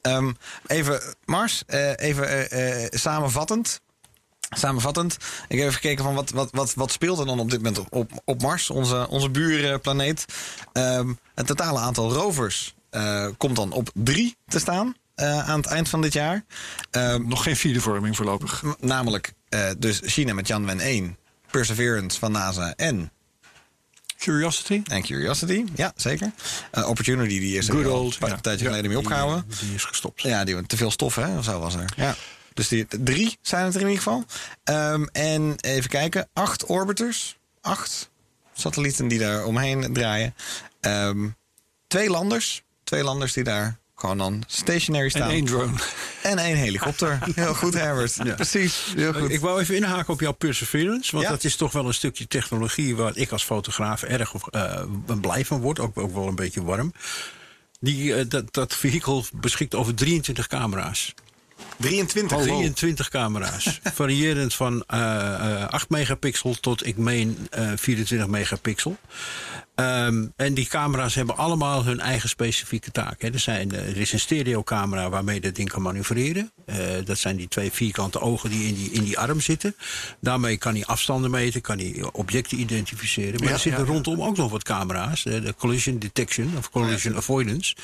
Ehm, 0.00 0.32
even, 0.66 1.00
Mars, 1.24 1.62
eh, 1.66 1.90
even 1.96 2.28
eh, 2.50 2.84
eh, 2.84 2.88
samenvattend. 2.90 3.80
Samenvattend, 4.56 5.12
ik 5.48 5.58
heb 5.58 5.66
even 5.66 5.72
gekeken 5.72 6.04
van 6.04 6.14
wat, 6.14 6.30
wat, 6.30 6.48
wat, 6.52 6.74
wat 6.74 6.92
speelt 6.92 7.18
er 7.18 7.26
dan 7.26 7.40
op 7.40 7.50
dit 7.50 7.62
moment 7.62 7.88
op- 7.90 8.22
op, 8.24 8.42
Mars, 8.42 8.70
onze, 8.70 9.08
onze 9.08 9.30
buurplaneet. 9.30 10.24
Ehm 10.72 11.12
het 11.34 11.46
totale 11.46 11.78
aantal 11.78 12.12
rovers 12.12 12.74
komt 13.36 13.56
dan 13.56 13.72
op 13.72 13.90
drie 13.94 14.36
te 14.46 14.58
staan 14.58 14.94
aan 15.14 15.56
het 15.60 15.66
eind 15.66 15.88
van 15.88 16.00
dit 16.02 16.12
jaar. 16.12 16.44
Ehm, 16.90 17.28
Nog 17.28 17.42
geen 17.42 17.56
vierdevorming 17.56 18.16
voorlopig. 18.16 18.62
M- 18.62 18.72
Namelijk 18.80 19.32
dus 19.78 20.00
China 20.04 20.34
met 20.34 20.44
Tianwen 20.44 20.80
1, 20.80 21.16
Perseverance 21.50 22.18
van 22.18 22.32
NASA 22.32 22.72
en, 22.76 23.12
Curiosity? 24.22 24.82
en 24.84 25.02
Curiosity. 25.02 25.64
Ja, 25.74 25.92
zeker. 25.96 26.32
Eh, 26.70 26.88
Opportunity, 26.88 27.38
die 27.40 27.56
is 27.56 27.68
Good 27.68 27.86
old, 27.86 28.12
een 28.12 28.18
paar- 28.18 28.28
ja. 28.28 28.36
tijdje 28.40 28.66
geleden 28.66 28.88
mee 28.88 28.98
opgehouden. 28.98 29.44
Die 29.60 29.74
is 29.74 29.84
gestopt. 29.84 30.22
Ja, 30.22 30.44
die 30.44 30.66
te 30.66 30.76
veel 30.76 30.90
stof, 30.90 31.14
hè? 31.14 31.38
Of 31.38 31.44
zo 31.44 31.58
was 31.60 31.74
er. 31.74 31.92
Ja. 31.96 32.14
Dus 32.54 32.68
die, 32.68 32.86
drie 32.88 33.38
zijn 33.40 33.64
het 33.64 33.74
er 33.74 33.80
in 33.80 33.86
ieder 33.88 34.02
geval. 34.02 34.24
Ehm, 34.64 35.04
en 35.12 35.54
even 35.60 35.90
kijken, 35.90 36.28
acht 36.32 36.64
orbiters. 36.66 37.36
Acht 37.60 38.10
satellieten 38.54 39.08
die 39.08 39.18
daar 39.18 39.44
omheen 39.44 39.92
draaien. 39.92 40.34
Ehm, 40.80 41.28
twee 41.86 42.10
landers. 42.10 42.62
Twee 42.84 43.02
landers 43.02 43.32
die 43.32 43.44
daar 43.44 43.78
gewoon 44.02 44.18
dan 44.18 44.42
stationary 44.46 45.04
En 45.04 45.10
staan. 45.10 45.30
één 45.30 45.44
drone. 45.44 45.72
En 46.22 46.38
één 46.38 46.56
helikopter. 46.56 47.18
Heel 47.34 47.54
goed, 47.54 47.74
Herbert. 47.74 48.16
Precies. 48.36 48.92
Heel 48.96 49.12
goed. 49.12 49.30
Ik 49.30 49.40
wou 49.40 49.60
even 49.60 49.76
inhaken 49.76 50.12
op 50.12 50.20
jouw 50.20 50.32
Perseverance. 50.32 51.12
Want 51.12 51.24
Ja. 51.24 51.30
dat 51.30 51.44
is 51.44 51.56
toch 51.56 51.72
wel 51.72 51.86
een 51.86 51.94
stukje 51.94 52.26
technologie 52.26 52.96
waar 52.96 53.16
ik 53.16 53.30
als 53.32 53.44
fotograaf 53.44 54.02
erg 54.02 54.34
eh, 54.50 54.82
blij 55.20 55.44
van 55.44 55.60
word. 55.60 55.80
Ook, 55.80 55.98
ook 55.98 56.14
wel 56.14 56.26
een 56.28 56.34
beetje 56.34 56.62
warm. 56.62 56.92
Die, 57.80 58.14
eh, 58.14 58.24
dat, 58.28 58.54
dat 58.54 58.74
vehikel 58.74 59.24
beschikt 59.34 59.74
over 59.74 59.94
23 59.94 60.46
camera's. 60.46 61.14
23. 61.76 62.42
23 62.42 63.08
camera's. 63.08 63.80
Variërend 63.94 64.54
van 64.54 64.84
eh, 64.86 65.60
eh, 65.62 65.68
8 65.68 65.88
megapixel 65.90 66.54
tot, 66.60 66.86
ik 66.86 66.96
meen, 66.96 67.36
eh 67.50 67.70
24 67.76 68.26
megapixel. 68.28 68.96
Ehm, 69.74 70.26
en 70.36 70.54
die 70.54 70.66
camera's 70.66 71.14
hebben 71.14 71.36
allemaal 71.36 71.84
hun 71.84 72.00
eigen 72.00 72.28
specifieke 72.28 72.90
taak. 72.90 73.22
Hè. 73.22 73.32
Er, 73.32 73.38
zijn, 73.38 73.72
eh, 73.72 73.88
er 73.88 73.96
is 73.96 74.12
een 74.12 74.20
stereocamera 74.20 75.08
waarmee 75.08 75.40
dat 75.40 75.54
ding 75.54 75.68
kan 75.68 75.82
manoeuvreren. 75.82 76.50
Eh, 76.66 76.76
dat 77.04 77.18
zijn 77.18 77.36
die 77.36 77.48
twee 77.48 77.72
vierkante 77.72 78.20
ogen 78.20 78.50
die 78.50 78.64
in 78.68 78.74
die, 78.74 78.90
in 78.90 79.04
die 79.04 79.18
arm 79.18 79.40
zitten. 79.40 79.76
Daarmee 80.20 80.56
kan 80.56 80.74
hij 80.74 80.84
afstanden 80.84 81.30
meten, 81.30 81.60
kan 81.60 81.78
hij 81.78 82.04
objecten 82.12 82.60
identificeren. 82.60 83.34
Maar 83.34 83.48
Ja, 83.48 83.54
er 83.54 83.58
zitten 83.60 83.80
ja, 83.80 83.86
ja. 83.86 83.92
rondom 83.92 84.22
ook 84.22 84.36
nog 84.36 84.50
wat 84.50 84.62
camera's. 84.62 85.24
eh, 85.24 85.42
de 85.42 85.54
collision 85.58 85.98
detection 85.98 86.54
of 86.58 86.70
collision 86.70 87.16
avoidance. 87.16 87.74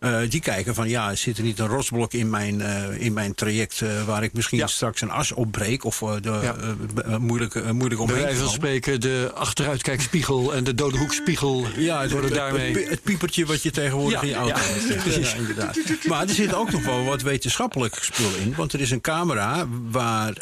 Eh, 0.00 0.18
die 0.28 0.40
kijken 0.40 0.74
van 0.74 0.88
ja, 0.88 1.14
zit 1.14 1.38
er 1.38 1.44
niet 1.44 1.58
een 1.58 1.66
rotsblok 1.66 2.12
in 2.12 2.30
mijn, 2.30 2.60
eh, 2.60 3.00
in 3.00 3.12
mijn 3.12 3.31
traject... 3.34 3.80
eh, 3.80 4.04
waar 4.04 4.22
ik 4.22 4.32
misschien 4.32 4.58
Ja. 4.58 4.66
straks 4.66 5.00
een 5.00 5.10
as 5.10 5.32
opbreek... 5.32 5.84
of 5.84 6.02
eh, 6.02 6.14
de, 6.20 6.38
Ja. 6.42 6.56
eh, 7.04 7.16
moeilijk, 7.16 7.54
moeilijk 7.54 7.88
Bij 7.88 7.96
omheen 7.98 8.22
wijze 8.22 8.40
van 8.40 8.48
spreken 8.50 9.00
de 9.00 9.30
achteruitkijkspiegel 9.34 10.54
en 10.54 10.64
de 10.64 10.74
dode 10.74 10.98
hoekspiegel 10.98 11.66
Ja, 11.76 12.00
het, 12.00 12.10
worden 12.10 12.30
het- 12.30 12.38
daarmee... 12.38 12.74
het, 12.78 12.88
het 12.88 13.02
piepertje 13.02 13.46
wat 13.46 13.62
je 13.62 13.70
tegenwoordig 13.70 14.20
Ja, 14.20 14.26
in 14.26 14.28
je 14.28 14.34
auto 14.34 14.54
hebt. 14.60 15.02
precies. 15.04 15.34
Inderdaad. 15.34 15.78
Maar 16.08 16.22
er 16.22 16.34
zit 16.34 16.54
ook 16.54 16.70
nog 16.72 16.84
wel 16.84 17.04
wat 17.04 17.22
wetenschappelijk 17.22 17.94
spul 18.00 18.30
in. 18.40 18.54
Want 18.56 18.72
er 18.72 18.80
is 18.80 18.90
een 18.90 19.00
camera 19.00 19.66
waar 19.90 20.32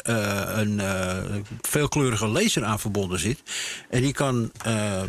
een 0.59 0.81
veelkleurige 1.61 2.27
laser 2.27 2.63
aan 2.63 2.79
verbonden 2.79 3.19
zit. 3.19 3.39
En 3.89 4.01
die 4.01 4.13
kan... 4.13 4.51
eh, 4.63 5.01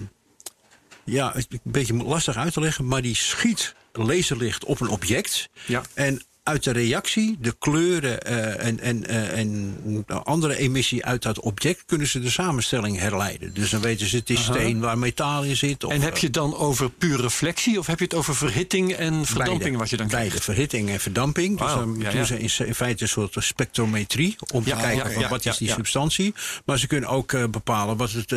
ja, 1.05 1.37
een 1.37 1.61
beetje 1.63 1.95
lastig 1.95 2.37
uit 2.37 2.53
te 2.53 2.61
leggen, 2.61 2.87
maar 2.87 3.03
die 3.03 3.17
schiet 3.17 3.75
laserlicht 3.93 4.65
op 4.65 4.81
een 4.81 4.89
object. 4.89 5.49
Ja. 5.67 5.83
En 5.95 6.23
uit 6.43 6.65
de 6.65 6.71
reactie, 6.71 7.37
de 7.41 7.55
kleuren 7.59 8.23
eh, 8.23 8.67
en, 8.67 8.81
en, 8.81 9.07
eh, 9.07 9.39
en 9.39 9.77
andere 10.25 10.57
emissie 10.57 11.05
uit 11.05 11.23
dat 11.23 11.41
object 11.41 11.83
kunnen 11.87 12.07
ze 12.07 12.21
de 12.21 12.31
samenstelling 12.31 12.99
herleiden. 12.99 13.55
Dus 13.55 13.71
dan 13.71 13.81
weten 13.81 14.07
ze 14.07 14.17
het 14.17 14.31
is 14.31 14.45
steen 14.45 14.81
waar 14.81 14.99
metaal 14.99 15.43
in 15.43 15.57
zit. 15.57 15.85
Of, 15.85 15.93
En 15.93 16.01
heb 16.01 16.17
je 16.17 16.27
het 16.27 16.35
dan 16.35 16.57
over 16.57 16.91
pure 16.91 17.23
reflectie 17.23 17.79
of 17.79 17.87
heb 17.87 17.99
je 17.99 18.05
het 18.05 18.15
over 18.15 18.37
verhitting 18.37 18.93
en 18.93 19.27
verdamping 19.27 19.61
Beide. 19.61 19.79
wat 19.79 19.91
je 19.91 19.97
dan 19.97 20.09
Beide, 20.09 20.41
verhitting 20.41 20.91
en 20.91 21.01
verdamping. 21.01 21.59
Dus 21.59 21.69
dan 21.69 21.97
ja, 21.99 22.11
doen 22.11 22.21
ja. 22.21 22.27
ze 22.27 22.39
in, 22.39 22.67
in 22.67 22.75
feite 22.75 23.03
een 23.03 23.09
soort 23.09 23.37
spectrometrie 23.39 24.37
om 24.53 24.63
Ja, 24.65 24.77
te 24.77 24.83
kijken 24.83 25.13
van 25.13 25.29
wat 25.29 25.47
is 25.47 25.57
die 25.57 25.71
substantie. 25.71 26.35
Maar 26.65 26.79
ze 26.79 26.87
kunnen 26.87 27.09
ook 27.09 27.33
eh, 27.33 27.45
bepalen 27.51 27.97
wat 27.97 28.11
het, 28.11 28.29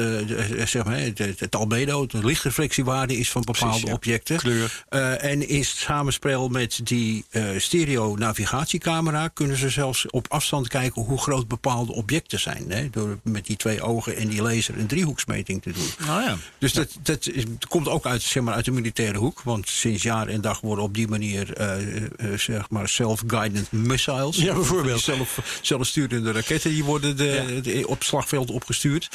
zeg 0.70 0.86
maar, 0.86 1.00
het, 1.00 1.18
het, 1.18 1.40
het 1.40 1.56
albedo, 1.56 2.06
de 2.06 2.26
lichtreflectiewaarde 2.26 3.18
is 3.18 3.32
van 3.32 3.42
bepaalde 3.42 3.80
Precies, 3.80 3.94
objecten. 3.96 4.38
Kleur. 4.38 4.84
En 5.20 5.50
in 5.50 5.66
samenspel 5.66 6.48
met 6.48 6.80
die 6.84 7.26
eh 7.30 7.44
stereo-navigatiecamera 7.96 9.28
kunnen 9.28 9.58
ze 9.58 9.70
zelfs 9.70 10.06
op 10.10 10.26
afstand 10.30 10.68
kijken 10.68 11.02
hoe 11.02 11.18
groot 11.18 11.48
bepaalde 11.48 11.92
objecten 11.94 12.40
zijn. 12.40 12.66
Hè, 12.72 12.90
door 12.90 13.18
met 13.24 13.46
die 13.46 13.56
twee 13.56 13.82
ogen 13.82 14.16
en 14.18 14.28
die 14.28 14.42
laser 14.42 14.78
een 14.80 14.88
driehoeksmeting 14.88 15.62
te 15.62 15.72
doen. 15.72 15.88
Nou 16.08 16.22
ja. 16.22 16.38
Dus 16.58 16.74
dat, 16.74 16.98
dat 17.04 17.28
is- 17.28 17.44
komt 17.68 17.88
ook 17.88 18.06
uit, 18.06 18.22
zeg 18.22 18.44
maar, 18.44 18.54
uit 18.54 18.66
de 18.66 18.72
militaire 18.72 19.18
hoek. 19.18 19.42
Want 19.44 19.70
sinds 19.70 20.04
jaar 20.04 20.28
en 20.28 20.42
dag 20.42 20.62
worden 20.62 20.84
op 20.84 20.94
die 20.94 21.08
manier 21.08 21.54
eh, 21.54 21.96
eh, 22.06 22.40
zeg 22.40 22.70
maar 22.70 22.90
self-guided 22.90 23.72
missiles. 23.72 24.38
Ja, 24.38 24.54
bijvoorbeeld. 24.54 25.02
Zelf, 25.02 25.60
zelfsturende 25.62 26.32
raketten 26.32 26.70
die 26.72 26.84
worden 26.84 27.18
de, 27.18 27.60
de- 27.64 27.88
op 27.88 28.04
slagveld 28.04 28.52
opgestuurd. 28.52 29.10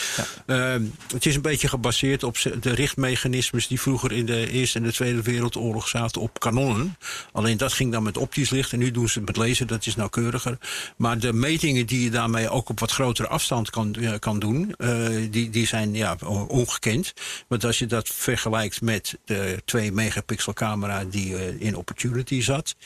Ehm, 0.46 0.82
het 1.12 1.26
is 1.26 1.34
een 1.34 1.42
beetje 1.42 1.68
gebaseerd 1.68 2.22
op 2.22 2.36
de 2.60 2.74
richtmechanismes 2.74 3.66
die 3.66 3.80
vroeger 3.80 4.12
in 4.12 4.26
de 4.26 4.50
Eerste 4.50 4.78
en 4.78 4.84
de 4.84 4.92
Tweede 4.92 5.22
Wereldoorlog 5.22 5.88
zaten 5.88 6.20
op 6.20 6.40
kanonnen. 6.40 6.96
Alleen 7.32 7.56
dat 7.56 7.72
ging 7.72 7.92
dan 7.92 8.02
met 8.02 8.16
optisch 8.16 8.50
licht 8.50 8.69
en 8.72 8.78
nu 8.78 8.90
doen 8.90 9.09
ze 9.09 9.18
het 9.18 9.26
met 9.26 9.37
laser, 9.37 9.66
dat 9.66 9.87
is 9.87 9.96
nauwkeuriger. 9.96 10.59
Maar 10.96 11.18
de 11.18 11.33
metingen 11.33 11.87
die 11.87 12.02
je 12.04 12.11
daarmee 12.11 12.48
ook 12.50 12.68
op 12.68 12.80
wat 12.80 12.90
grotere 12.92 13.28
afstand 13.28 13.70
kan, 13.70 13.94
eh, 13.94 14.12
kan 14.18 14.38
doen, 14.38 14.74
eh, 14.78 15.06
die, 15.30 15.50
die 15.50 15.66
zijn 15.66 15.94
ja, 15.94 16.16
ongekend. 16.48 17.12
Want 17.48 17.64
als 17.64 17.78
je 17.78 17.87
dat 17.87 18.09
vergelijkt 18.09 18.80
met 18.80 19.18
de 19.24 19.62
2 19.64 19.92
megapixel 19.92 20.52
camera 20.52 21.04
die 21.04 21.37
eh, 21.37 21.61
in 21.61 21.76
Opportunity 21.76 22.40
zat, 22.42 22.76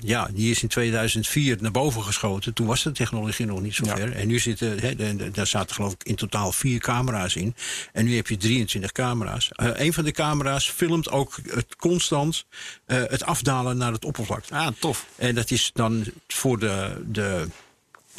ja, 0.00 0.28
die 0.34 0.50
is 0.50 0.62
in 0.62 0.68
2004 0.68 1.56
naar 1.60 1.70
boven 1.70 2.02
geschoten. 2.02 2.54
Toen 2.54 2.66
was 2.66 2.82
de 2.82 2.92
technologie 2.92 3.46
nog 3.46 3.60
niet 3.60 3.74
zo 3.74 3.84
Ja. 3.84 3.96
ver. 3.96 4.12
En 4.12 4.26
nu 4.26 4.38
zitten, 4.38 4.96
de- 4.96 5.30
daar 5.32 5.46
zaten 5.46 5.74
geloof 5.74 5.92
ik 5.92 6.02
in 6.04 6.14
totaal 6.14 6.52
vier 6.52 6.80
camera's 6.80 7.34
in. 7.34 7.54
En 7.92 8.04
nu 8.04 8.16
heb 8.16 8.26
je 8.28 8.36
23 8.36 8.92
camera's. 8.92 9.48
Een 9.52 9.92
van 9.92 10.04
de 10.04 10.10
camera's 10.12 10.70
filmt 10.70 11.10
ook 11.10 11.38
het 11.48 11.76
constant 11.76 12.44
het 12.86 13.24
afdalen 13.24 13.76
naar 13.76 13.92
het 13.92 14.04
oppervlak. 14.04 14.44
Ah, 14.50 14.66
tof. 14.82 15.06
En 15.16 15.34
dat 15.34 15.50
is 15.50 15.70
dan 15.74 16.04
voor 16.26 16.58
de, 16.58 17.02
de 17.06 17.46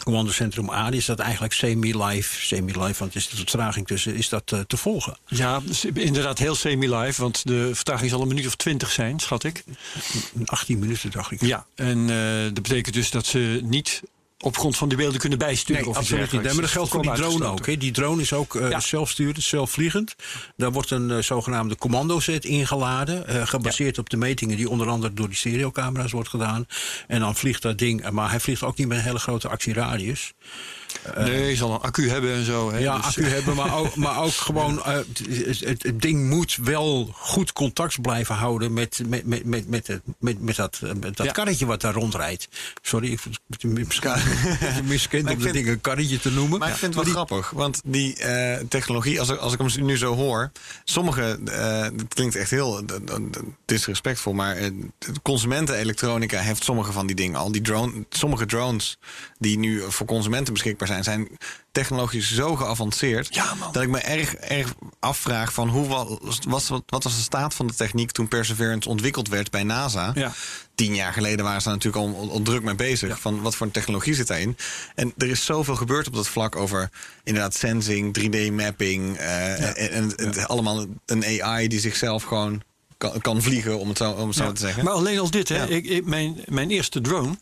commandocentrum 0.04 0.70
A 0.70 0.92
is 0.92 1.06
dat 1.06 1.20
eigenlijk 1.20 1.54
semi-live. 1.54 2.46
Semi-live, 2.46 3.00
want 3.00 3.12
er 3.12 3.18
is 3.18 3.30
de 3.30 3.36
vertraging 3.36 3.88
tussen, 3.88 4.16
is 4.16 4.30
dat 4.30 4.52
eh, 4.52 4.60
te 4.60 4.78
volgen. 4.78 5.18
Ja, 5.26 5.62
inderdaad 5.94 6.38
heel 6.38 6.56
semi-live, 6.56 7.22
want 7.22 7.48
de 7.48 7.76
vertraging 7.76 8.10
zal 8.10 8.22
een 8.22 8.28
minuut 8.28 8.48
of 8.48 8.56
twintig 8.56 8.92
zijn, 8.92 9.20
schat 9.20 9.44
ik. 9.44 9.64
In 10.34 10.48
18 10.48 10.80
minuten 10.80 11.12
dacht 11.12 11.32
ik. 11.32 11.42
Ja, 11.42 11.66
en 11.76 12.10
eh, 12.10 12.44
dat 12.44 12.62
betekent 12.62 12.96
dus 12.96 13.12
dat 13.12 13.26
ze 13.26 13.60
niet 13.64 14.02
op 14.44 14.58
grond 14.58 14.78
van 14.78 14.88
die 14.88 14.98
beelden 14.98 15.20
kunnen 15.20 15.38
bijsturen. 15.38 15.82
Nee, 15.82 15.90
of 15.90 15.98
absoluut 15.98 16.32
niet. 16.32 16.42
Nee, 16.42 16.54
maar 16.54 16.62
dat 16.62 16.72
geldt 16.72 16.90
voor 16.92 17.02
die 17.02 17.12
drone 17.14 17.46
ook. 17.46 17.80
Die 17.80 17.92
drone 17.92 18.22
is 18.22 18.34
ook 18.34 18.56
eh 18.56 18.70
Ja. 18.70 18.80
zelfsturend, 18.80 19.44
zelfvliegend. 19.44 20.16
Daar 20.56 20.72
wordt 20.72 20.92
een 20.92 21.12
eh, 21.12 21.18
zogenaamde 21.22 21.76
commandoset 21.76 22.46
ingeladen. 22.46 23.28
eh, 23.28 23.48
gebaseerd 23.48 23.98
op 23.98 24.10
de 24.10 24.18
metingen 24.18 24.58
die 24.58 24.70
onder 24.70 24.88
andere 24.88 25.14
door 25.14 25.28
die 25.28 25.38
stereocamera's 25.38 26.12
wordt 26.12 26.30
gedaan. 26.30 26.66
En 27.08 27.20
dan 27.20 27.36
vliegt 27.36 27.62
dat 27.62 27.78
ding. 27.78 28.02
eh, 28.04 28.12
Maar 28.12 28.30
hij 28.30 28.40
vliegt 28.40 28.64
ook 28.64 28.78
niet 28.78 28.88
met 28.88 28.98
een 28.98 29.04
hele 29.04 29.20
grote 29.20 29.48
actieradius. 29.50 30.34
Nee, 31.18 31.50
je 31.50 31.56
zal 31.56 31.74
een 31.74 31.80
accu 31.80 32.10
hebben 32.10 32.34
en 32.34 32.46
zo. 32.46 32.72
Hè, 32.72 32.78
Ja, 32.78 32.96
dus- 32.98 33.06
accu 33.06 33.24
hebben, 33.26 33.56
maar 33.56 33.76
ook, 33.78 33.96
maar 33.96 34.22
ook 34.22 34.34
gewoon. 34.48 34.84
eh, 34.84 34.94
het, 34.94 35.60
het- 35.60 35.84
het 35.84 36.02
ding 36.02 36.30
moet 36.30 36.58
wel 36.62 37.10
goed 37.14 37.54
contact 37.54 38.02
blijven 38.02 38.36
houden 38.36 38.74
met, 38.74 39.02
met, 39.08 39.26
met, 39.26 39.46
met, 39.46 39.70
met, 39.70 39.90
met, 40.20 40.42
met 40.42 40.56
dat, 40.56 40.80
eh, 40.84 40.90
met 41.00 41.18
dat 41.18 41.26
Ja. 41.26 41.32
karretje 41.32 41.66
wat 41.66 41.82
daar 41.82 41.94
rondrijdt. 41.94 42.48
Sorry, 42.82 43.12
ik 43.12 43.20
misschien 43.48 43.74
miskend 44.84 45.30
om 45.30 45.40
dat 45.40 45.54
ding 45.54 45.68
een 45.68 45.82
karretje 45.82 46.20
te 46.20 46.32
noemen. 46.32 46.60
Maar 46.60 46.70
ik 46.70 46.76
vind 46.76 46.96
het 46.96 47.04
wel 47.04 47.14
grappig, 47.14 47.50
want 47.50 47.82
die 47.86 48.16
eh, 48.16 48.60
technologie, 48.70 49.20
als 49.20 49.30
ik, 49.30 49.38
als 49.38 49.54
ik 49.54 49.60
hem 49.60 49.86
nu 49.86 49.98
zo 49.98 50.16
hoor, 50.16 50.52
sommige, 50.84 51.40
eh, 51.46 51.82
het 51.82 52.14
klinkt 52.14 52.36
echt 52.36 52.50
heel 52.50 52.78
eh, 52.80 52.96
eh, 53.08 53.22
disrespectvol, 53.66 54.34
maar 54.34 54.56
eh, 54.56 54.70
consumentenelektronica 55.22 56.40
heeft 56.40 56.64
sommige 56.64 56.92
van 56.92 57.08
die 57.08 57.16
dingen 57.16 57.40
al. 57.40 57.52
Die 57.52 57.62
drone, 57.62 58.06
sommige 58.10 58.46
drones 58.46 58.98
die 59.40 59.58
nu 59.58 59.82
voor 59.88 60.06
consumenten 60.06 60.54
beschikbaar 60.54 60.83
zijn, 60.88 61.04
zijn 61.04 61.28
technologisch 61.72 62.34
zo 62.34 62.56
geavanceerd 62.56 63.36
Ja, 63.36 63.54
dat 63.72 63.84
ik 63.84 63.90
me 63.90 64.00
erg, 64.00 64.34
erg 64.36 64.74
afvraag 65.00 65.54
van 65.54 65.70
hoe 65.70 65.88
was, 65.88 66.40
was, 66.48 66.70
wat 66.70 67.04
was 67.04 67.16
de 67.16 67.22
staat 67.22 67.54
van 67.54 67.68
de 67.68 67.74
techniek 67.74 68.12
toen 68.12 68.28
Perseverance 68.28 68.90
ontwikkeld 68.90 69.28
werd 69.28 69.52
bij 69.52 69.64
NASA. 69.64 70.12
Ja. 70.16 70.32
Tien 70.76 70.96
jaar 70.96 71.14
geleden 71.14 71.46
waren 71.46 71.62
ze 71.62 71.68
daar 71.68 71.78
natuurlijk 71.78 72.06
al, 72.06 72.20
al, 72.22 72.32
al 72.32 72.42
druk 72.42 72.64
mee 72.64 72.76
bezig. 72.76 73.10
Ja. 73.10 73.18
Van 73.18 73.42
wat 73.42 73.56
voor 73.56 73.66
een 73.66 73.72
technologie 73.72 74.14
zit 74.14 74.28
daarin. 74.28 74.58
En 74.96 75.14
er 75.18 75.30
is 75.30 75.46
zoveel 75.46 75.76
gebeurd 75.76 76.08
op 76.08 76.14
dat 76.14 76.28
vlak 76.28 76.56
over 76.56 76.90
inderdaad 77.24 77.56
sensing, 77.56 78.18
3D-mapping. 78.20 79.18
en, 79.18 79.92
en 79.92 80.14
het- 80.16 80.48
allemaal 80.48 80.86
een 81.06 81.42
AI 81.44 81.68
die 81.68 81.80
zichzelf 81.80 82.24
gewoon 82.24 82.62
kan, 82.98 83.22
kan 83.22 83.42
vliegen, 83.42 83.80
om 83.80 83.88
het 83.90 83.98
zo, 83.98 84.12
om 84.12 84.28
het 84.28 84.38
zo 84.38 84.44
Ja. 84.44 84.52
te 84.52 84.60
zeggen. 84.62 84.84
Maar 84.84 84.94
alleen 84.94 85.20
al 85.20 85.30
dit, 85.32 85.50
hè. 85.50 85.56
Ja. 85.58 85.64
Ik, 85.66 85.86
ik- 85.86 86.06
mijn, 86.06 86.42
mijn 86.46 86.70
eerste 86.72 87.02
drone, 87.02 87.38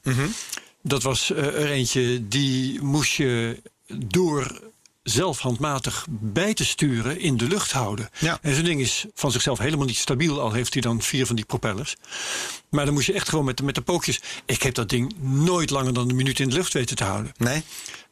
dat 0.83 1.03
was 1.03 1.31
eh, 1.31 1.45
er 1.45 1.69
eentje 1.71 2.27
die 2.27 2.81
moest 2.81 3.11
je 3.11 3.61
door 4.05 4.59
zelf 5.03 5.39
handmatig 5.39 6.05
bij 6.09 6.53
te 6.53 6.65
sturen 6.65 7.19
in 7.19 7.37
de 7.37 7.47
lucht 7.47 7.71
houden. 7.71 8.09
Ja. 8.19 8.39
En 8.41 8.55
zo'n 8.55 8.63
ding 8.63 8.81
is 8.81 9.05
van 9.13 9.31
zichzelf 9.31 9.57
helemaal 9.57 9.85
niet 9.85 9.97
stabiel, 9.97 10.39
al 10.41 10.51
heeft 10.51 10.73
hij 10.73 10.81
dan 10.81 11.01
vier 11.01 11.25
van 11.25 11.35
die 11.35 11.45
propellers. 11.45 11.95
Maar 12.69 12.85
dan 12.85 12.93
moest 12.93 13.05
je 13.07 13.13
echt 13.13 13.29
gewoon 13.29 13.45
met, 13.45 13.57
de- 13.57 13.63
met 13.63 13.75
de 13.75 13.81
pookjes. 13.81 14.19
Ik 14.45 14.61
heb 14.63 14.73
dat 14.73 14.89
ding 14.89 15.13
nooit 15.19 15.69
langer 15.69 15.93
dan 15.93 16.09
een 16.09 16.15
minuut 16.15 16.39
in 16.39 16.49
de 16.49 16.55
lucht 16.55 16.73
weten 16.73 16.95
te 16.95 17.03
houden. 17.03 17.31
Nee? 17.37 17.63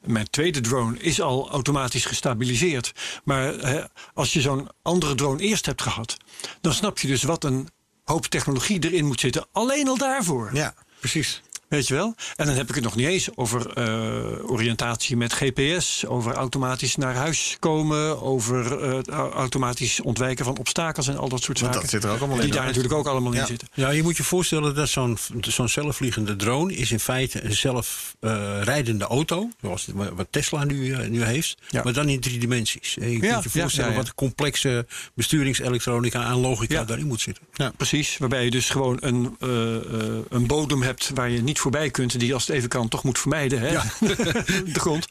Mijn 0.06 0.30
tweede 0.30 0.62
drone 0.62 0.98
is 1.00 1.22
al 1.22 1.50
automatisch 1.50 2.06
gestabiliseerd. 2.06 2.94
Maar 3.24 3.44
hè, 3.54 3.82
als 4.14 4.34
je 4.34 4.42
zo'n 4.42 4.68
andere 4.82 5.16
drone 5.16 5.42
eerst 5.42 5.66
hebt 5.66 5.82
gehad, 5.82 6.18
dan 6.62 6.74
snap 6.74 7.00
je 7.00 7.08
dus 7.08 7.24
wat 7.24 7.44
een 7.44 7.68
hoop 8.04 8.26
technologie 8.26 8.84
erin 8.84 9.06
moet 9.06 9.20
zitten. 9.20 9.46
Alleen 9.52 9.88
al 9.88 9.98
daarvoor. 9.98 10.50
Ja, 10.54 10.74
precies. 11.00 11.42
Weet 11.70 11.88
je 11.88 11.94
wel? 11.94 12.16
En 12.36 12.46
dan 12.46 12.56
heb 12.56 12.70
ik 12.70 12.76
het 12.76 12.84
nog 12.84 12.96
niet 12.96 13.08
eens 13.08 13.30
over 13.36 13.74
eh, 13.74 14.50
oriëntatie 14.52 15.18
met 15.18 15.34
GPS, 15.34 16.06
over 16.06 16.34
automatisch 16.34 16.96
naar 16.96 17.16
huis 17.16 17.58
komen, 17.60 18.22
over 18.22 18.82
eh, 18.84 19.00
au- 19.14 19.32
automatisch 19.32 20.02
ontwijken 20.02 20.46
van 20.46 20.58
obstakels 20.58 21.08
en 21.08 21.18
al 21.18 21.30
dat 21.30 21.42
soort 21.44 21.60
Want 21.60 21.74
zaken. 21.74 21.90
dat 21.92 22.02
zit 22.02 22.04
er 22.10 22.16
ook 22.16 22.20
allemaal 22.20 22.38
in, 22.38 22.44
Die 22.44 22.54
daar 22.54 22.66
natuurlijk 22.66 22.94
ook 22.94 23.08
allemaal 23.08 23.34
Ja. 23.34 23.40
in 23.42 23.48
zitten. 23.48 23.68
Ja, 23.74 23.90
je 23.90 24.04
moet 24.04 24.18
je 24.18 24.24
voorstellen 24.24 24.76
dat 24.76 24.90
zo'n 24.90 25.18
zo'n 25.42 25.70
zelfvliegende 25.70 26.36
drone 26.36 26.76
is 26.76 26.92
in 26.92 27.00
feite 27.00 27.44
een 27.44 27.54
zelfrijdende 27.54 29.06
auto. 29.06 29.50
Zoals 29.62 29.88
wat 30.14 30.28
Tesla 30.30 30.64
nu, 30.64 30.94
eh, 30.94 31.08
nu 31.10 31.24
heeft. 31.24 31.58
Ja. 31.70 31.82
Maar 31.84 31.94
dan 31.94 32.10
in 32.10 32.20
drie 32.20 32.40
dimensies. 32.40 32.98
En 33.00 33.12
Je 33.12 33.22
Ja, 33.22 33.32
kunt 33.32 33.44
je 33.54 33.60
voorstellen 33.60 33.90
ja, 33.92 33.96
ja. 33.98 34.02
wat 34.02 34.16
complexe 34.16 34.86
besturingselektronica 35.14 36.26
en 36.30 36.38
logica 36.40 36.74
Ja. 36.74 36.84
daarin 36.84 37.08
moet 37.08 37.22
zitten. 37.22 37.44
Ja, 37.54 37.72
precies. 37.78 38.18
Waarbij 38.18 38.44
je 38.44 38.52
dus 38.52 38.70
gewoon 38.70 38.98
een, 39.00 39.36
eh, 39.40 39.76
eh, 39.76 40.18
een 40.30 40.48
bodem 40.48 40.82
hebt 40.82 41.12
waar 41.14 41.30
je 41.30 41.42
niet 41.42 41.59
voorbij 41.60 41.90
kunt. 41.90 42.20
Die 42.20 42.34
als 42.34 42.48
het 42.48 42.56
even 42.56 42.70
kan 42.70 42.88
toch 42.88 43.04
moet 43.04 43.20
vermijden. 43.20 43.60
Hè? 43.60 43.72
de 44.74 44.80
grond. 44.80 45.08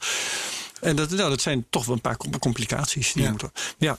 En 0.81 0.95
dat, 0.95 1.09
nou, 1.09 1.29
dat 1.29 1.41
zijn 1.41 1.65
toch 1.69 1.85
wel 1.85 1.95
een 1.95 2.01
paar 2.01 2.17
com- 2.17 2.39
complicaties. 2.39 3.13
Die 3.13 3.23
Ja. 3.23 3.27
je 3.29 3.35
moet, 3.41 3.51
ja. 3.77 3.97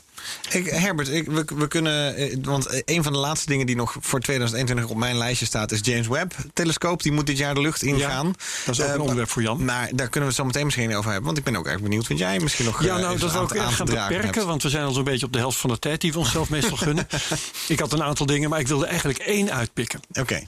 Ik, 0.50 0.66
Herbert, 0.66 1.08
ik, 1.08 1.26
we, 1.26 1.44
we 1.54 1.68
kunnen. 1.68 2.16
eh, 2.16 2.36
Want 2.42 2.66
eh, 2.66 2.80
een 2.84 3.02
van 3.02 3.12
de 3.12 3.18
laatste 3.18 3.46
dingen 3.46 3.66
die 3.66 3.76
nog 3.76 3.96
voor 4.00 4.20
2021 4.20 4.88
op 4.90 4.96
mijn 4.96 5.16
lijstje 5.18 5.46
staat, 5.46 5.72
is 5.72 5.78
James 5.82 6.06
Webb-telescoop. 6.08 7.02
Die 7.02 7.12
moet 7.12 7.26
dit 7.26 7.38
jaar 7.38 7.54
de 7.54 7.60
lucht 7.60 7.82
ingaan. 7.82 8.34
dat 8.66 8.74
is 8.74 8.80
ook 8.80 8.86
Eh, 8.88 8.94
een 8.94 9.00
onderwerp 9.00 9.28
voor 9.30 9.42
Jan. 9.42 9.64
Maar 9.64 9.88
daar 9.94 10.08
kunnen 10.08 10.20
we 10.20 10.26
het 10.26 10.34
zo 10.34 10.44
meteen 10.44 10.64
misschien 10.64 10.94
over 10.96 11.04
hebben. 11.10 11.24
Want 11.26 11.38
ik 11.38 11.44
ben 11.44 11.56
ook 11.56 11.66
erg 11.66 11.80
benieuwd 11.80 12.08
wat 12.08 12.18
jij 12.18 12.38
misschien 12.40 12.64
nog. 12.64 12.82
Ja, 12.84 12.94
eh, 12.96 13.02
nou, 13.02 13.18
dat 13.18 13.32
wil 13.32 13.42
ik 13.42 13.50
erg 13.54 13.76
gaan 13.76 13.86
beperken. 13.86 14.24
hebt. 14.24 14.44
Want 14.44 14.62
we 14.62 14.68
zijn 14.68 14.84
al 14.84 14.92
zo'n 14.92 15.04
beetje 15.04 15.26
op 15.26 15.32
de 15.32 15.38
helft 15.38 15.58
van 15.58 15.70
de 15.70 15.78
tijd 15.78 16.00
die 16.00 16.12
we 16.12 16.18
onszelf 16.18 16.50
meestal 16.50 16.76
gunnen. 16.76 17.06
Ik 17.68 17.78
had 17.80 17.92
een 17.92 18.02
aantal 18.02 18.26
dingen, 18.26 18.50
maar 18.50 18.60
ik 18.60 18.68
wilde 18.68 18.86
eigenlijk 18.86 19.18
één 19.18 19.52
uitpikken. 19.52 20.00
Oké. 20.12 20.40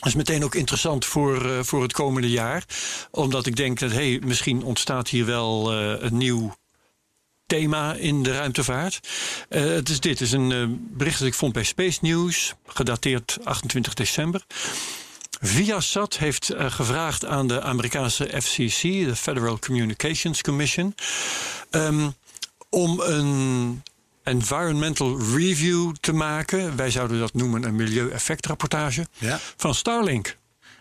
Dat 0.00 0.08
is 0.08 0.14
meteen 0.14 0.44
ook 0.44 0.54
interessant 0.54 1.04
voor, 1.04 1.50
eh, 1.50 1.62
voor 1.62 1.82
het 1.82 1.92
komende 1.92 2.30
jaar. 2.30 2.64
Omdat 3.10 3.46
ik 3.46 3.56
denk 3.56 3.78
dat 3.78 3.92
hey, 3.92 4.20
misschien 4.24 4.62
ontstaat 4.62 5.08
hier 5.08 5.26
wel 5.26 5.72
eh, 5.72 6.02
een 6.02 6.16
nieuw 6.16 6.56
thema 7.46 7.94
in 7.94 8.22
de 8.22 8.32
ruimtevaart. 8.32 9.00
Eh, 9.48 9.62
het 9.62 9.88
is 9.88 10.00
dit, 10.00 10.20
is 10.20 10.32
een 10.32 10.78
bericht 10.90 11.18
dat 11.18 11.28
ik 11.28 11.34
vond 11.34 11.52
bij 11.52 11.64
Space 11.64 11.98
News, 12.02 12.54
gedateerd 12.66 13.38
28 13.44 13.94
december. 13.94 14.44
Viasat 15.40 16.18
heeft 16.18 16.52
gevraagd 16.56 17.24
aan 17.24 17.46
de 17.46 17.62
Amerikaanse 17.62 18.40
FCC, 18.42 18.82
de 18.82 19.16
Federal 19.16 19.58
Communications 19.58 20.40
Commission, 20.40 20.94
ehm, 21.70 22.10
om 22.68 23.00
een 23.00 23.82
environmental 24.30 25.18
review 25.34 25.94
te 26.00 26.12
maken. 26.12 26.76
Wij 26.76 26.90
zouden 26.90 27.18
dat 27.18 27.34
noemen 27.34 27.62
een 27.64 27.76
milieueffectrapportage 27.76 29.06
Ja. 29.18 29.38
van 29.56 29.74
Starlink. 29.74 30.36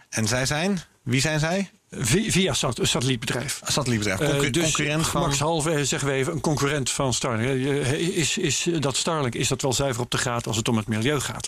En 0.10 0.28
zij 0.28 0.46
zijn? 0.46 0.82
Wie 1.04 1.22
zijn 1.22 1.40
zij? 1.40 1.70
Vi- 1.92 2.32
Viasat, 2.32 2.80
een 2.80 2.88
satellietbedrijf. 2.88 3.62
Een 3.66 3.72
Satellietbedrijf. 3.72 4.20
Eh, 4.20 4.52
dus 4.52 4.64
concurrent 4.64 5.08
van. 5.08 5.22
gemakshalve 5.22 5.72
eh, 5.72 5.82
zeggen 5.82 6.08
we 6.10 6.14
even 6.16 6.34
een 6.34 6.42
concurrent 6.42 6.90
van 6.92 7.14
Starlink. 7.14 7.50
Eh, 7.66 7.92
Is, 8.18 8.38
is 8.38 8.68
dat 8.80 8.96
Starlink 8.96 9.36
is 9.36 9.48
dat 9.48 9.62
wel 9.62 9.74
zuiver 9.74 10.02
op 10.02 10.12
de 10.12 10.18
graad 10.18 10.48
als 10.48 10.58
het 10.58 10.68
om 10.68 10.78
het 10.78 10.88
milieu 10.88 11.20
gaat? 11.20 11.48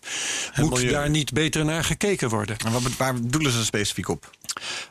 Moet 0.55 0.69
milieu. 0.69 0.91
daar 0.91 1.09
niet 1.09 1.33
beter 1.33 1.65
naar 1.65 1.83
gekeken 1.83 2.29
worden? 2.29 2.57
En 2.57 2.71
wat, 2.71 2.81
waar 2.97 3.13
doelen 3.21 3.51
ze 3.51 3.65
specifiek 3.65 4.07
op? 4.09 4.29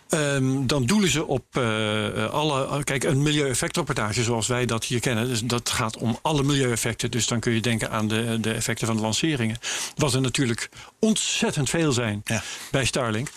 Ehm, 0.09 0.67
dan 0.67 0.87
doelen 0.87 1.11
ze 1.11 1.27
op 1.27 1.45
eh, 1.51 2.31
alle. 2.31 2.85
Kijk, 2.85 3.05
een 3.05 3.23
milieueffectrapportage 3.23 4.23
zoals 4.23 4.47
wij 4.47 4.67
dat 4.67 4.85
hier 4.85 5.01
kennen. 5.01 5.29
Dus 5.29 5.41
dat 5.43 5.71
gaat 5.71 5.97
om 5.97 6.19
alle 6.23 6.43
milieueffecten. 6.43 7.11
Dus 7.11 7.27
dan 7.27 7.41
kun 7.41 7.53
je 7.53 7.61
denken 7.61 7.91
aan 7.91 8.09
de, 8.09 8.39
de 8.41 8.53
effecten 8.53 8.87
van 8.87 8.97
de 8.97 9.03
lanceringen. 9.03 9.59
Wat 9.97 10.15
er 10.15 10.21
natuurlijk 10.21 10.69
ontzettend 10.99 11.71
veel 11.71 11.93
zijn 11.93 12.21
Ja. 12.25 12.43
bij 12.71 12.85
Starlink. 12.85 13.31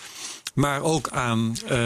Maar 0.54 0.82
ook 0.82 1.08
aan 1.08 1.56
eh, 1.68 1.78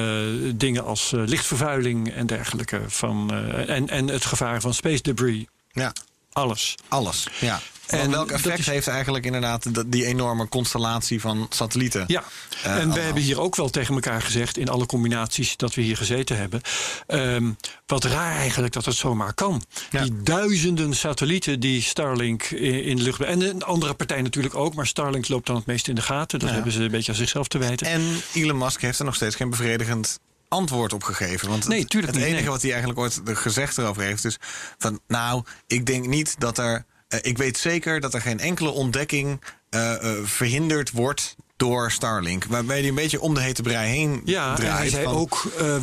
dingen 0.55 0.85
als 0.85 1.13
eh, 1.13 1.21
lichtvervuiling 1.27 2.13
en 2.13 2.27
dergelijke. 2.27 2.81
Van, 2.87 3.31
en, 3.67 3.89
en 3.89 4.09
het 4.09 4.25
gevaar 4.25 4.61
van 4.61 4.75
space 4.75 5.03
debris. 5.03 5.45
Ja, 5.73 5.93
Alles. 6.33 6.75
alles. 6.89 7.27
Ja. 7.41 7.61
En 7.91 8.11
welk 8.11 8.31
effect 8.31 8.59
is- 8.59 8.67
heeft 8.67 8.89
eigenlijk 8.89 9.25
inderdaad 9.25 9.67
die 9.87 10.07
enorme 10.07 10.49
constellatie 10.49 11.21
van 11.21 11.47
satellieten? 11.51 12.05
Ja, 12.07 12.25
Eh, 12.63 12.77
en 12.77 12.93
we 12.93 13.01
hebben 13.01 13.23
hier 13.23 13.41
ook 13.41 13.57
wel 13.57 13.69
tegen 13.71 13.95
elkaar 13.95 14.23
gezegd... 14.23 14.57
in 14.57 14.69
alle 14.69 14.87
combinaties 14.87 15.57
dat 15.57 15.75
we 15.75 15.83
hier 15.83 15.97
gezeten 15.97 16.37
hebben... 16.37 16.61
ehm, 17.07 17.51
wat 17.87 18.05
raar 18.05 18.37
eigenlijk 18.37 18.73
dat 18.73 18.85
het 18.85 18.95
zomaar 18.95 19.35
kan. 19.35 19.63
Ja. 19.91 20.03
Die 20.03 20.23
duizenden 20.23 20.95
satellieten 20.95 21.61
die 21.61 21.83
Starlink 21.83 22.43
in, 22.43 22.85
in 22.85 22.97
de 22.97 23.03
lucht... 23.03 23.21
en 23.21 23.41
een 23.41 23.63
andere 23.63 23.95
partij 23.95 24.23
natuurlijk 24.23 24.55
ook... 24.55 24.75
maar 24.75 24.87
Starlink 24.87 25.29
loopt 25.29 25.47
dan 25.47 25.57
het 25.57 25.67
meest 25.67 25.89
in 25.89 25.95
de 25.95 26.03
gaten. 26.03 26.39
Dat 26.39 26.49
Ja. 26.49 26.55
hebben 26.55 26.73
ze 26.73 26.83
een 26.83 26.91
beetje 26.91 27.13
aan 27.13 27.19
zichzelf 27.19 27.49
te 27.49 27.59
wijten. 27.59 27.87
En 27.87 28.21
Elon 28.35 28.59
Musk 28.59 28.81
heeft 28.81 28.99
er 28.99 29.05
nog 29.05 29.15
steeds 29.15 29.35
geen 29.37 29.51
bevredigend 29.51 30.19
antwoord 30.49 30.93
op 30.93 31.03
gegeven. 31.03 31.49
Want 31.49 31.69
Nee, 31.69 31.81
het- 31.81 31.93
het 31.93 32.17
enige 32.17 32.31
nee. 32.33 32.45
wat 32.47 32.63
hij 32.63 32.71
eigenlijk 32.71 33.01
ooit 33.01 33.21
gezegd 33.25 33.79
erover 33.79 34.03
heeft 34.03 34.25
is 34.25 34.37
van... 34.79 35.01
nou, 35.07 35.43
ik 35.67 35.87
denk 35.87 36.07
niet 36.07 36.35
dat 36.41 36.59
er... 36.59 36.85
eh, 37.09 37.19
ik 37.23 37.39
weet 37.39 37.57
zeker 37.59 38.01
dat 38.01 38.15
er 38.15 38.21
geen 38.21 38.41
enkele 38.41 38.71
ontdekking 38.71 39.41
eh, 39.71 39.95
eh, 39.95 40.25
verhinderd 40.25 40.91
wordt 40.91 41.37
door 41.59 41.91
Starlink. 41.91 42.45
Waarbij 42.45 42.79
hij 42.79 42.89
een 42.89 42.95
beetje 42.95 43.21
om 43.21 43.35
de 43.35 43.41
hete 43.41 43.63
brei 43.63 43.89
heen 43.89 44.21
Ja, 44.25 44.55
draait. 44.55 44.79
hij 44.79 44.89
zei 44.89 45.05
van- 45.05 45.15
ook... 45.15 45.53
eh, 45.59 45.75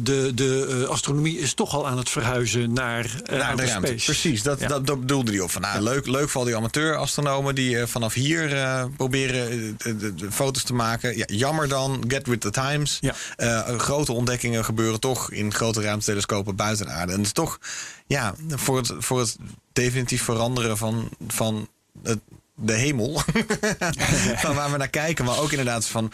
de, 0.00 0.32
de 0.34 0.66
eh, 0.84 0.88
astronomie 0.90 1.38
is 1.38 1.54
toch 1.54 1.74
al 1.74 1.86
aan 1.88 1.98
het 1.98 2.10
verhuizen 2.10 2.72
naar, 2.72 3.20
eh, 3.24 3.38
Naar 3.38 3.56
de 3.56 3.64
ruimte. 3.64 3.94
Precies, 4.04 4.42
dat, 4.42 4.60
Ja. 4.60 4.68
dat, 4.68 4.86
dat 4.86 5.00
bedoelde 5.00 5.30
hij 5.30 5.40
op. 5.40 5.50
Van, 5.50 5.60
nou, 5.62 5.82
leuk, 5.82 6.06
leuk 6.06 6.28
voor 6.28 6.40
al 6.40 6.46
die 6.46 6.56
amateur-astronomen 6.56 7.54
die 7.54 7.78
eh, 7.80 7.86
vanaf 7.86 8.14
hier 8.14 8.56
eh, 8.56 8.84
proberen 8.96 9.76
eh, 9.78 9.92
de, 9.98 10.14
foto's 10.30 10.62
te 10.62 10.74
maken. 10.74 11.16
Ja, 11.16 11.24
jammer 11.26 11.68
dan, 11.68 12.04
get 12.08 12.26
with 12.26 12.40
the 12.40 12.50
times. 12.50 13.00
Eh, 13.36 13.68
grote 13.78 14.12
ontdekkingen 14.12 14.64
gebeuren 14.64 15.00
toch 15.00 15.30
in 15.30 15.54
grote 15.54 15.80
ruimtetelescopen 15.80 16.56
buiten 16.56 16.86
de 16.86 16.92
aarde. 16.92 17.12
En 17.12 17.18
het 17.18 17.26
is 17.26 17.32
toch 17.32 17.58
ja, 18.06 18.34
voor, 18.48 18.76
het, 18.76 18.92
voor 18.98 19.18
het 19.18 19.36
definitief 19.72 20.22
veranderen 20.22 20.76
van, 20.76 21.08
van 21.28 21.68
het, 22.02 22.18
de 22.60 22.72
hemel. 22.72 23.22
van 24.44 24.54
waar 24.54 24.70
we 24.70 24.76
naar 24.76 24.88
kijken. 24.88 25.24
Maar 25.24 25.38
ook 25.38 25.50
inderdaad 25.50 25.86
van 25.86 26.12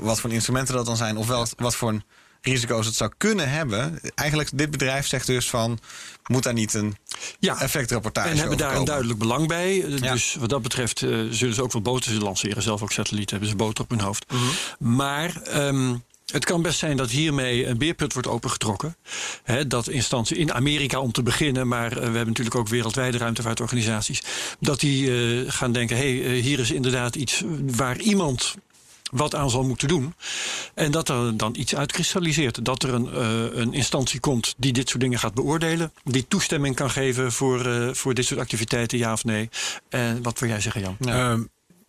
wat 0.00 0.20
voor 0.20 0.32
instrumenten 0.32 0.74
dat 0.74 0.86
dan 0.86 0.96
zijn. 0.96 1.16
Of 1.16 1.26
wel, 1.26 1.46
wat 1.56 1.76
voor 1.76 2.00
risico's 2.40 2.86
het 2.86 2.94
zou 2.94 3.10
kunnen 3.16 3.50
hebben. 3.50 4.00
Eigenlijk, 4.14 4.50
dit 4.54 4.70
bedrijf 4.70 5.06
zegt 5.06 5.26
dus 5.26 5.48
van... 5.50 5.78
moet 6.26 6.42
daar 6.42 6.52
niet 6.52 6.74
een 6.74 6.96
Ja. 7.38 7.60
effectrapportage 7.60 8.28
En 8.28 8.36
hebben 8.36 8.58
daar 8.58 8.76
een 8.76 8.84
duidelijk 8.84 9.18
belang 9.18 9.48
bij. 9.48 9.84
Eh, 9.84 9.98
Ja. 9.98 10.12
Dus 10.12 10.36
wat 10.38 10.48
dat 10.48 10.62
betreft 10.62 11.02
eh, 11.02 11.08
zullen 11.30 11.54
ze 11.54 11.62
ook 11.62 11.72
wel 11.72 11.82
boten 11.82 12.22
lanceren. 12.22 12.62
Zelf 12.62 12.82
ook 12.82 12.92
satellieten 12.92 13.30
hebben 13.30 13.48
ze 13.50 13.56
boten 13.56 13.84
op 13.84 13.90
hun 13.90 14.00
hoofd. 14.00 14.26
Maar 14.78 15.42
ehm, 15.42 15.94
het 16.32 16.44
kan 16.44 16.62
best 16.62 16.78
zijn 16.78 16.96
dat 16.96 17.10
hiermee 17.10 17.66
een 17.66 17.78
beerput 17.78 18.12
wordt 18.12 18.28
opengetrokken. 18.28 18.96
Hè, 19.42 19.66
dat 19.66 19.88
instantie 19.88 20.36
in 20.36 20.52
Amerika 20.52 21.00
om 21.00 21.12
te 21.12 21.22
beginnen, 21.22 21.68
maar 21.68 21.90
eh, 21.90 21.96
we 21.96 22.02
hebben 22.02 22.26
natuurlijk 22.26 22.56
ook 22.56 22.68
wereldwijde 22.68 23.18
ruimtevaartorganisaties. 23.18 24.22
Dat 24.60 24.80
die 24.80 25.10
eh, 25.10 25.52
gaan 25.52 25.72
denken: 25.72 25.96
hé, 25.96 26.18
hey, 26.18 26.36
eh, 26.36 26.42
hier 26.42 26.58
is 26.58 26.70
inderdaad 26.70 27.16
iets 27.16 27.42
waar 27.66 27.98
iemand 28.00 28.56
wat 29.10 29.34
aan 29.34 29.50
zal 29.50 29.64
moeten 29.64 29.88
doen. 29.88 30.14
En 30.74 30.90
dat 30.90 31.08
er 31.08 31.36
dan 31.36 31.54
iets 31.56 31.76
uitkristalliseert. 31.76 32.64
Dat 32.64 32.82
er 32.82 32.94
een, 32.94 33.12
eh, 33.12 33.58
een 33.58 33.72
instantie 33.72 34.20
komt 34.20 34.54
die 34.56 34.72
dit 34.72 34.88
soort 34.88 35.00
dingen 35.00 35.18
gaat 35.18 35.34
beoordelen. 35.34 35.92
Die 36.04 36.28
toestemming 36.28 36.74
kan 36.74 36.90
geven 36.90 37.32
voor, 37.32 37.66
eh, 37.66 37.88
voor 37.92 38.14
dit 38.14 38.24
soort 38.24 38.40
activiteiten, 38.40 38.98
ja 38.98 39.12
of 39.12 39.24
nee. 39.24 39.48
En 39.88 40.22
wat 40.22 40.38
wil 40.38 40.48
jij 40.48 40.60
zeggen, 40.60 40.80
Jan? 40.80 40.96
Ehm, 41.00 41.42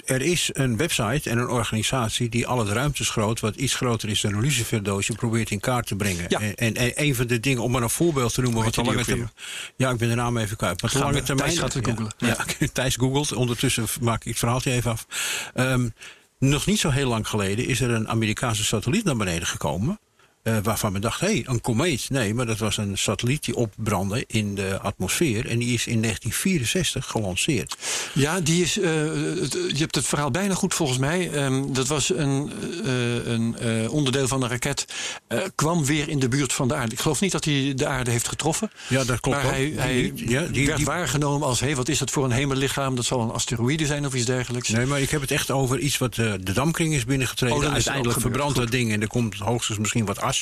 er 0.08 0.22
is 0.22 0.50
een 0.54 0.78
website 0.78 1.30
en 1.30 1.38
een 1.38 1.50
organisatie 1.50 2.30
die 2.30 2.48
al 2.48 2.60
het 2.60 2.70
ruimtesgroot, 2.70 3.40
wat 3.40 3.56
iets 3.56 3.76
groter 3.76 4.10
is 4.10 4.22
dan 4.22 4.34
een 4.34 4.42
luciferdoosje, 4.42 5.14
probeert 5.14 5.52
in 5.52 5.60
kaart 5.60 5.88
te 5.88 5.96
brengen. 5.96 6.26
Ja. 6.28 6.40
En, 6.40 6.56
en, 6.56 6.76
en 6.76 6.92
een 6.96 7.16
van 7.16 7.28
de 7.28 7.40
dingen, 7.40 7.64
om 7.64 7.72
maar 7.72 7.82
een 7.82 7.90
voorbeeld 7.90 8.34
te 8.34 8.42
noemen, 8.42 8.64
wat 8.64 8.74
de 8.74 8.84
lange 8.84 9.04
termijn. 9.04 9.32
Ja, 9.76 9.90
ik 9.90 9.98
ben 9.98 10.10
de 10.10 10.16
naam 10.16 10.38
even 10.38 10.58
kwijt. 10.58 10.82
Maar 10.82 10.92
de 10.92 11.00
lange 11.00 11.24
termijn. 11.24 11.50
Thijs 11.50 11.60
gaat 11.60 11.74
het 11.74 11.86
ja, 11.86 11.92
googlen. 11.92 12.12
Ja, 12.18 12.68
Thijs 12.74 12.96
googelt. 12.96 13.34
Ondertussen 13.34 13.86
maak 14.02 14.22
ik 14.22 14.28
het 14.28 14.40
verhaaltje 14.40 14.72
even 14.72 14.92
af. 14.92 15.08
Ehm, 15.54 15.90
nog 16.40 16.66
niet 16.66 16.80
zo 16.80 16.90
heel 16.90 17.10
lang 17.10 17.28
geleden 17.28 17.66
is 17.66 17.82
er 17.82 17.90
een 17.90 18.08
Amerikaanse 18.08 18.64
satelliet 18.64 19.04
naar 19.04 19.18
beneden 19.18 19.48
gekomen. 19.48 20.00
Eh, 20.48 20.58
waarvan 20.64 20.92
men 20.92 21.02
dacht, 21.02 21.20
hé, 21.20 21.28
hey, 21.28 21.44
een 21.48 21.62
komeet. 21.62 22.10
Nee, 22.10 22.34
maar 22.34 22.46
dat 22.46 22.58
was 22.58 22.78
een 22.78 22.98
satelliet 22.98 23.44
die 23.46 23.56
opbrandde 23.56 24.24
in 24.28 24.56
de 24.56 24.80
atmosfeer. 24.80 25.50
En 25.50 25.60
die 25.60 25.74
is 25.74 25.88
in 25.88 26.02
1964 26.02 27.06
gelanceerd. 27.06 27.78
Ja, 28.14 28.40
die 28.42 28.62
is, 28.64 28.80
eh, 28.80 28.84
je 29.68 29.76
hebt 29.78 29.96
het 29.96 30.06
verhaal 30.08 30.32
bijna 30.32 30.54
goed 30.54 30.74
volgens 30.74 30.98
mij. 30.98 31.32
Ehm, 31.32 31.74
dat 31.74 31.88
was 31.88 32.14
een, 32.14 32.52
eh, 32.86 33.26
een 33.26 33.56
onderdeel 33.90 34.28
van 34.28 34.44
een 34.44 34.50
raket. 34.50 34.86
kwam 35.56 35.86
weer 35.86 36.10
in 36.10 36.20
de 36.20 36.28
buurt 36.28 36.54
van 36.54 36.68
de 36.68 36.74
aarde. 36.76 36.92
Ik 36.94 37.00
geloof 37.00 37.22
niet 37.22 37.32
dat 37.32 37.46
hij 37.46 37.74
de 37.76 37.86
aarde 37.88 38.12
heeft 38.12 38.28
getroffen. 38.28 38.72
Ja, 38.90 39.04
dat 39.04 39.20
klopt 39.20 39.38
Maar 39.38 39.46
ook. 39.46 39.52
hij, 39.52 39.72
ja, 40.16 40.42
die- 40.46 40.66
werd 40.66 40.78
die- 40.78 40.86
waargenomen 40.86 41.48
als: 41.48 41.60
hé, 41.60 41.76
wat 41.76 41.88
is 41.90 41.98
dat 41.98 42.10
voor 42.12 42.26
een 42.26 42.32
hemellichaam? 42.32 42.96
Dat 42.96 43.06
zal 43.06 43.22
een 43.22 43.30
asteroïde 43.32 43.86
zijn 43.86 44.06
of 44.06 44.14
iets 44.14 44.26
dergelijks. 44.26 44.70
Nee, 44.70 44.86
maar 44.86 45.02
ik 45.02 45.10
heb 45.10 45.22
het 45.22 45.32
echt 45.32 45.52
over 45.52 45.80
iets 45.80 45.98
wat 45.98 46.14
de 46.16 46.40
damkring 46.54 46.94
is 46.94 47.06
binnengetreden. 47.06 47.58
Oh, 47.58 47.64
is 47.64 47.70
Uiteindelijk 47.70 48.20
verbrandt 48.22 48.56
dat 48.56 48.72
ding 48.72 48.92
en 48.92 49.02
er 49.02 49.08
komt 49.08 49.36
hoogstens 49.36 49.78
misschien 49.78 50.06
wat 50.06 50.22
as 50.22 50.37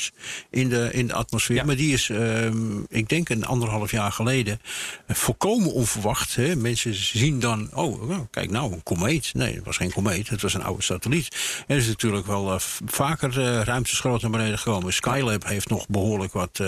in 0.50 0.70
de, 0.70 0.90
in 0.94 1.08
de 1.08 1.14
atmosfeer. 1.14 1.56
Ja. 1.56 1.64
Maar 1.64 1.76
die 1.76 1.94
is, 1.94 2.10
ehm, 2.10 2.80
ik 2.90 3.10
denk 3.10 3.30
een 3.30 3.46
anderhalf 3.46 3.92
jaar 3.92 4.12
geleden, 4.12 4.60
eh, 5.08 5.16
volkomen 5.16 5.74
onverwacht. 5.74 6.36
Hè. 6.36 6.56
Mensen 6.56 6.94
zien 6.94 7.40
dan, 7.40 7.70
oh, 7.74 8.08
nou, 8.08 8.26
kijk 8.32 8.52
nou, 8.52 8.74
een 8.74 8.84
komeet. 8.84 9.34
Nee, 9.34 9.56
het 9.56 9.66
was 9.66 9.78
geen 9.78 9.92
komeet, 9.92 10.30
het 10.30 10.42
was 10.42 10.54
een 10.54 10.64
oude 10.64 10.84
satelliet. 10.84 11.36
En 11.68 11.76
er 11.76 11.82
is 11.82 11.88
natuurlijk 11.88 12.28
wel 12.28 12.54
eh, 12.54 12.60
vaker 12.86 13.40
eh 13.40 13.62
ruimteschroot 13.62 14.22
naar 14.22 14.32
beneden 14.32 14.58
gekomen. 14.58 14.94
Skylab 14.94 15.48
heeft 15.48 15.70
nog 15.70 15.88
behoorlijk 15.88 16.34
wat 16.34 16.62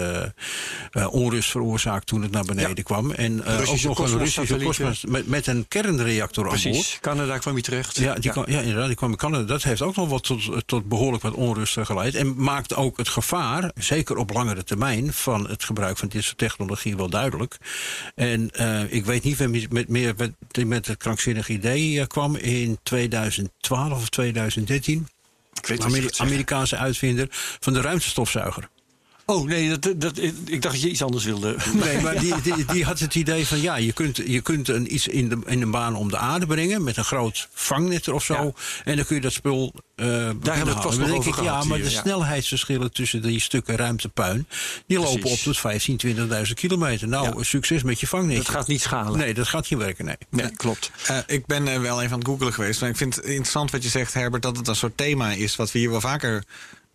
onrust 1.10 1.50
veroorzaakt 1.50 2.08
toen 2.08 2.22
het 2.22 2.32
naar 2.32 2.46
beneden 2.46 2.76
Ja. 2.76 2.84
kwam. 2.84 3.12
En 3.12 3.46
ook 3.46 3.82
nog 3.82 4.00
een 4.00 4.18
Russische 4.18 4.56
kosmos 4.56 5.06
met, 5.06 5.28
met 5.28 5.48
een 5.48 5.66
kernreactor 5.68 6.50
aan 6.52 6.60
boord. 6.64 6.98
Canada 7.02 7.38
kwam 7.38 7.54
hij 7.54 7.62
terecht. 7.62 7.98
Ja, 7.98 8.14
die 8.14 8.32
Kwam, 8.32 8.44
ja, 8.48 8.60
inderdaad, 8.60 8.88
die 8.88 8.96
kwam 8.96 9.12
in 9.12 9.18
Canada. 9.18 9.44
Dat 9.44 9.64
heeft 9.64 9.82
ook 9.82 9.96
nog 9.96 10.10
wat 10.10 10.24
tot, 10.24 10.68
tot 10.68 10.88
behoorlijk 10.88 11.24
wat 11.24 11.34
onrust 11.34 11.78
geleid. 11.82 12.16
En 12.16 12.34
maakt 12.38 12.76
ook 12.76 12.98
het 12.98 13.10
gevaar, 13.22 13.72
zeker 13.76 14.18
op 14.18 14.34
langere 14.34 14.64
termijn, 14.64 15.14
van 15.14 15.50
het 15.50 15.64
gebruik 15.64 15.98
van 15.98 16.08
dit 16.08 16.24
soort 16.24 16.38
technologie 16.38 16.98
wel 16.98 17.10
duidelijk. 17.10 17.58
En 18.16 18.52
eh, 18.52 18.94
ik 18.94 19.06
weet 19.06 19.24
niet 19.24 19.38
wie 19.38 19.68
met, 19.70 19.88
meer 19.90 20.14
met, 20.18 20.66
met 20.66 20.88
het 20.88 20.98
krankzinnig 20.98 21.50
idee 21.50 22.00
eh, 22.00 22.08
kwam 22.08 22.36
in 22.36 22.80
2012 22.84 24.02
of 24.02 24.10
2013. 24.10 25.08
Ik 25.54 25.66
weet 25.66 25.84
Ameri-. 25.84 26.10
Amerikaanse 26.18 26.78
uitvinder 26.78 27.28
van 27.60 27.74
de 27.74 27.82
ruimtestofzuiger. 27.82 28.70
Oh 29.30 29.46
nee, 29.48 29.78
dat, 29.78 30.02
dat, 30.02 30.18
ik 30.18 30.62
dacht 30.62 30.74
dat 30.74 30.82
je 30.82 30.90
iets 30.90 31.02
anders 31.04 31.26
wilde. 31.26 31.56
Nee, 31.74 32.02
maar 32.02 32.20
die, 32.20 32.42
die, 32.42 32.66
die 32.66 32.86
had 32.86 33.00
het 33.00 33.16
idee 33.16 33.48
van 33.48 33.62
ja, 33.62 33.76
je 33.76 33.94
kunt, 33.94 34.18
je 34.18 34.42
kunt 34.42 34.68
een, 34.68 34.94
iets 34.94 35.08
in 35.08 35.30
de, 35.30 35.40
in 35.46 35.62
een 35.62 35.72
baan 35.72 35.96
om 35.96 36.10
de 36.10 36.18
aarde 36.18 36.46
brengen 36.46 36.84
met 36.84 36.98
een 36.98 37.04
groot 37.06 37.48
vangnet 37.54 38.08
of 38.08 38.24
zo. 38.24 38.34
Ja. 38.34 38.52
En 38.84 38.96
dan 38.96 39.06
kun 39.06 39.16
je 39.16 39.22
dat 39.22 39.34
spul. 39.34 39.74
eh 39.96 40.06
hebben 40.06 40.42
we 40.42 40.50
het 40.50 40.80
pas 40.82 40.98
nog 40.98 41.08
denk 41.08 41.18
over 41.20 41.38
ik, 41.38 41.44
ja, 41.44 41.64
maar 41.64 41.78
hier, 41.78 41.86
de 41.86 41.92
ja. 41.94 42.02
snelheidsverschillen 42.02 42.92
tussen 42.92 43.22
die 43.22 43.40
stukken 43.40 43.76
ruimtepuin, 43.76 44.48
die 44.86 45.00
lopen 45.00 45.30
op 45.30 45.38
tot 45.38 45.58
15, 45.58 46.00
20.000 46.46 46.54
kilometer. 46.54 47.08
Nou, 47.08 47.38
Ja. 47.38 47.44
succes 47.44 47.84
met 47.84 48.00
je 48.00 48.08
vangnetje. 48.08 48.44
Dat 48.44 48.50
gaat 48.52 48.68
niet 48.68 48.82
schalen. 48.82 49.18
Nee, 49.20 49.34
dat 49.34 49.48
gaat 49.48 49.70
niet 49.70 49.80
werken, 49.80 50.06
nee. 50.06 50.18
Nee, 50.30 50.52
klopt. 50.52 50.92
Eh, 51.08 51.18
ik 51.28 51.46
ben 51.46 51.68
eh, 51.68 51.80
wel 51.82 52.02
even 52.02 52.14
aan 52.14 52.20
het 52.20 52.28
googelen 52.28 52.54
geweest. 52.54 52.82
Maar 52.82 52.90
ik 52.90 52.98
vind 52.98 53.16
het 53.16 53.26
interessant 53.26 53.72
wat 53.72 53.84
je 53.84 53.90
zegt, 53.90 54.14
Herbert, 54.14 54.44
dat 54.44 54.58
het 54.58 54.68
een 54.68 54.76
soort 54.76 54.98
thema 54.98 55.32
is 55.32 55.56
wat 55.56 55.72
we 55.72 55.80
hier 55.80 55.90
wel 55.92 56.02
vaker 56.02 56.44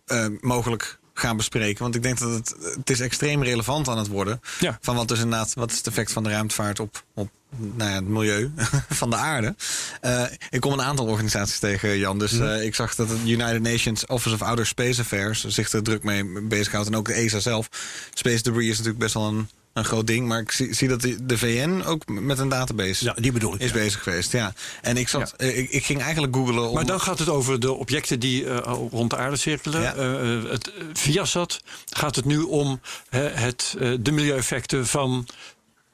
eh, 0.05 0.25
mogelijk 0.41 0.99
gaan 1.13 1.37
bespreken. 1.37 1.83
Want 1.83 1.95
ik 1.95 2.03
denk 2.03 2.19
dat 2.19 2.33
het, 2.33 2.55
het 2.75 2.89
is 2.89 2.99
extreem 2.99 3.43
relevant 3.43 3.87
aan 3.87 3.97
het 3.97 4.07
worden. 4.07 4.41
Ja. 4.59 4.77
Van 4.81 4.95
wat 4.95 5.07
dus 5.07 5.19
inderdaad, 5.19 5.53
wat 5.53 5.71
is 5.71 5.77
het 5.77 5.87
effect 5.87 6.11
van 6.11 6.23
de 6.23 6.29
ruimtevaart 6.29 6.79
op, 6.79 7.03
op 7.13 7.29
nou 7.57 7.89
ja, 7.89 7.95
het 7.95 8.07
milieu 8.07 8.51
van 8.89 9.09
de 9.09 9.15
aarde. 9.15 9.55
Eh, 10.01 10.23
ik 10.49 10.61
kom 10.61 10.73
een 10.73 10.81
aantal 10.81 11.05
organisaties 11.05 11.59
tegen, 11.59 11.97
Jan. 11.97 12.19
Dus 12.19 12.39
eh, 12.39 12.63
ik 12.63 12.75
zag 12.75 12.95
dat 12.95 13.09
het 13.09 13.19
United 13.25 13.61
Nations 13.61 14.05
Office 14.05 14.35
of 14.35 14.41
Outer 14.41 14.65
Space 14.65 15.01
Affairs 15.01 15.45
zich 15.45 15.71
er 15.71 15.83
druk 15.83 16.03
mee 16.03 16.41
bezighoudt. 16.41 16.87
En 16.87 16.95
ook 16.95 17.07
de 17.07 17.13
ESA 17.13 17.39
zelf. 17.39 17.69
Space 18.13 18.43
debris 18.43 18.69
is 18.69 18.77
natuurlijk 18.77 19.03
best 19.03 19.13
wel 19.13 19.27
een, 19.27 19.49
een 19.73 19.85
groot 19.85 20.07
ding. 20.07 20.27
Maar 20.27 20.39
ik 20.39 20.51
zie, 20.51 20.73
zie 20.73 20.87
dat 20.87 21.01
de, 21.01 21.25
de 21.25 21.37
VN 21.37 21.81
ook 21.85 22.07
met 22.07 22.39
een 22.39 22.49
database 22.49 23.05
Ja, 23.05 23.13
die 23.13 23.31
bedoel 23.31 23.53
ik. 23.53 23.59
is 23.59 23.67
ja. 23.67 23.73
bezig 23.73 24.03
geweest. 24.03 24.31
Ja. 24.31 24.53
En 24.81 24.97
ik, 24.97 25.07
zat, 25.07 25.33
ik, 25.37 25.69
ik 25.69 25.85
ging 25.85 26.01
eigenlijk 26.01 26.35
googelen 26.35 26.67
om. 26.67 26.73
Maar 26.73 26.85
dan 26.85 27.01
gaat 27.01 27.19
het 27.19 27.29
over 27.29 27.59
de 27.59 27.71
objecten 27.71 28.19
die 28.19 28.49
eh, 28.49 28.77
rond 28.91 29.09
de 29.09 29.17
aarde 29.17 29.35
cirkelen. 29.35 29.81
Ja. 29.81 29.93
Eh, 29.93 30.35
eh, 30.37 30.49
het, 30.49 30.71
eh, 30.73 30.83
Viasat 30.93 31.61
gaat 31.89 32.15
het 32.15 32.25
nu 32.25 32.41
om 32.41 32.79
het, 33.09 33.75
de 33.99 34.11
milieueffecten 34.11 34.87
van 34.87 35.27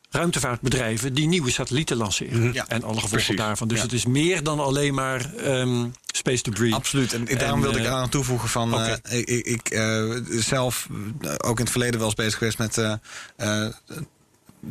ruimtevaartbedrijven 0.10 1.14
die 1.14 1.28
nieuwe 1.28 1.51
satellieten 1.51 1.97
lanceren. 1.97 2.53
Ja, 2.53 2.66
en 2.68 2.84
alle 2.84 2.93
gevolgen 2.93 3.10
precies. 3.10 3.36
daarvan. 3.36 3.68
Dus 3.68 3.78
Ja. 3.78 3.84
het 3.84 3.93
is 3.93 4.05
meer 4.05 4.43
dan 4.43 4.60
alleen 4.60 4.93
maar 4.93 5.34
ehm, 5.34 5.86
space 6.14 6.43
debris. 6.43 6.74
Absoluut. 6.74 7.14
En, 7.14 7.26
daarom 7.26 7.57
En, 7.57 7.62
wilde 7.62 7.80
ik 7.80 7.86
eh, 7.86 7.91
aan 7.93 8.10
toevoegen 8.10 8.49
van... 8.49 8.80
eh, 8.82 9.18
ik 9.18 9.28
ik 9.45 9.70
eh, 9.70 10.03
zelf 10.30 10.88
ook 11.38 11.57
in 11.57 11.64
het 11.64 11.72
verleden 11.72 11.97
wel 11.99 12.07
eens 12.07 12.16
bezig 12.16 12.38
geweest 12.38 12.57
met... 12.57 12.78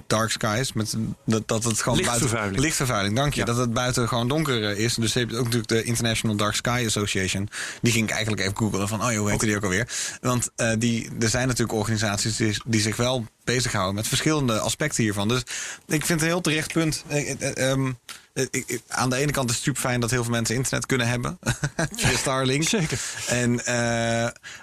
dark 0.07 0.31
skies. 0.31 0.73
Met, 0.73 0.95
dat, 1.25 1.49
dat 1.49 1.65
het 1.65 1.83
gewoon 1.83 1.99
Lichtvervuiling. 1.99 2.33
buiten. 2.41 2.61
Lichtvervuiling, 2.61 3.17
dank 3.17 3.35
je. 3.35 3.41
Ja. 3.41 3.47
Dat 3.47 3.57
het 3.57 3.73
buiten 3.73 4.09
gewoon 4.09 4.29
donker 4.29 4.65
eh, 4.71 4.79
is. 4.85 4.95
Dus 4.95 5.13
je 5.13 5.19
hebt 5.19 5.33
ook 5.35 5.39
natuurlijk 5.45 5.69
de 5.69 5.83
International 5.83 6.37
Dark 6.37 6.55
Sky 6.55 6.83
Association. 6.87 7.49
Die 7.83 7.93
ging 7.93 8.05
ik 8.05 8.11
eigenlijk 8.11 8.43
even 8.43 8.57
googlen 8.57 8.89
van, 8.89 9.03
oh 9.05 9.11
joh, 9.13 9.21
hoe 9.21 9.31
heette 9.31 9.47
die 9.47 9.57
ook 9.57 9.63
alweer? 9.63 9.89
Want 10.21 10.51
eh, 10.57 10.73
die, 10.79 11.11
er 11.21 11.29
zijn 11.29 11.47
natuurlijk 11.49 11.79
organisaties 11.79 12.37
die, 12.37 12.63
die 12.67 12.81
zich 12.81 12.97
wel 12.97 13.27
bezighouden 13.45 13.95
met 13.95 14.09
verschillende 14.09 14.59
aspecten 14.59 15.03
hiervan. 15.03 15.29
Dus 15.29 15.41
ik 15.41 15.47
vind 15.87 16.09
het 16.09 16.21
een 16.21 16.27
heel 16.27 16.41
terecht 16.41 16.73
punt. 16.73 17.05
Eh, 17.07 17.31
eh, 17.41 17.71
ehm, 17.71 17.93
eh, 18.33 18.47
ik- 18.51 18.81
aan 18.89 19.11
de 19.11 19.17
ene 19.17 19.33
kant 19.33 19.49
is 19.51 19.55
het 19.55 19.65
super 19.65 19.81
fijn 19.81 20.01
dat 20.01 20.11
heel 20.11 20.23
veel 20.23 20.33
mensen 20.33 20.55
internet 20.55 20.87
kunnen 20.87 21.09
hebben. 21.09 21.39
Via 21.97 22.17
Starlink. 22.17 22.63
Zeker. 22.69 23.01
En, 23.27 23.55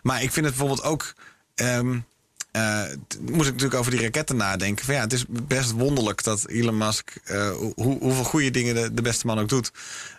maar 0.02 0.22
ik 0.24 0.32
vind 0.32 0.46
het 0.46 0.56
bijvoorbeeld 0.56 0.84
ook. 0.84 1.14
ehm, 1.56 1.98
t- 3.08 3.20
moest 3.20 3.48
ik 3.48 3.54
natuurlijk 3.54 3.80
over 3.80 3.92
die 3.92 4.02
raketten 4.02 4.36
nadenken. 4.36 4.94
Ja, 4.94 5.02
het 5.02 5.14
is 5.14 5.26
best 5.30 5.72
wonderlijk 5.72 6.24
dat 6.24 6.48
Elon 6.48 6.78
Musk, 6.78 7.16
eh, 7.24 7.50
hoe, 7.76 7.98
hoeveel 8.00 8.24
goede 8.24 8.52
dingen 8.52 8.96
de 8.96 9.02
beste 9.02 9.26
man 9.26 9.40
ook 9.40 9.50
doet. 9.50 9.72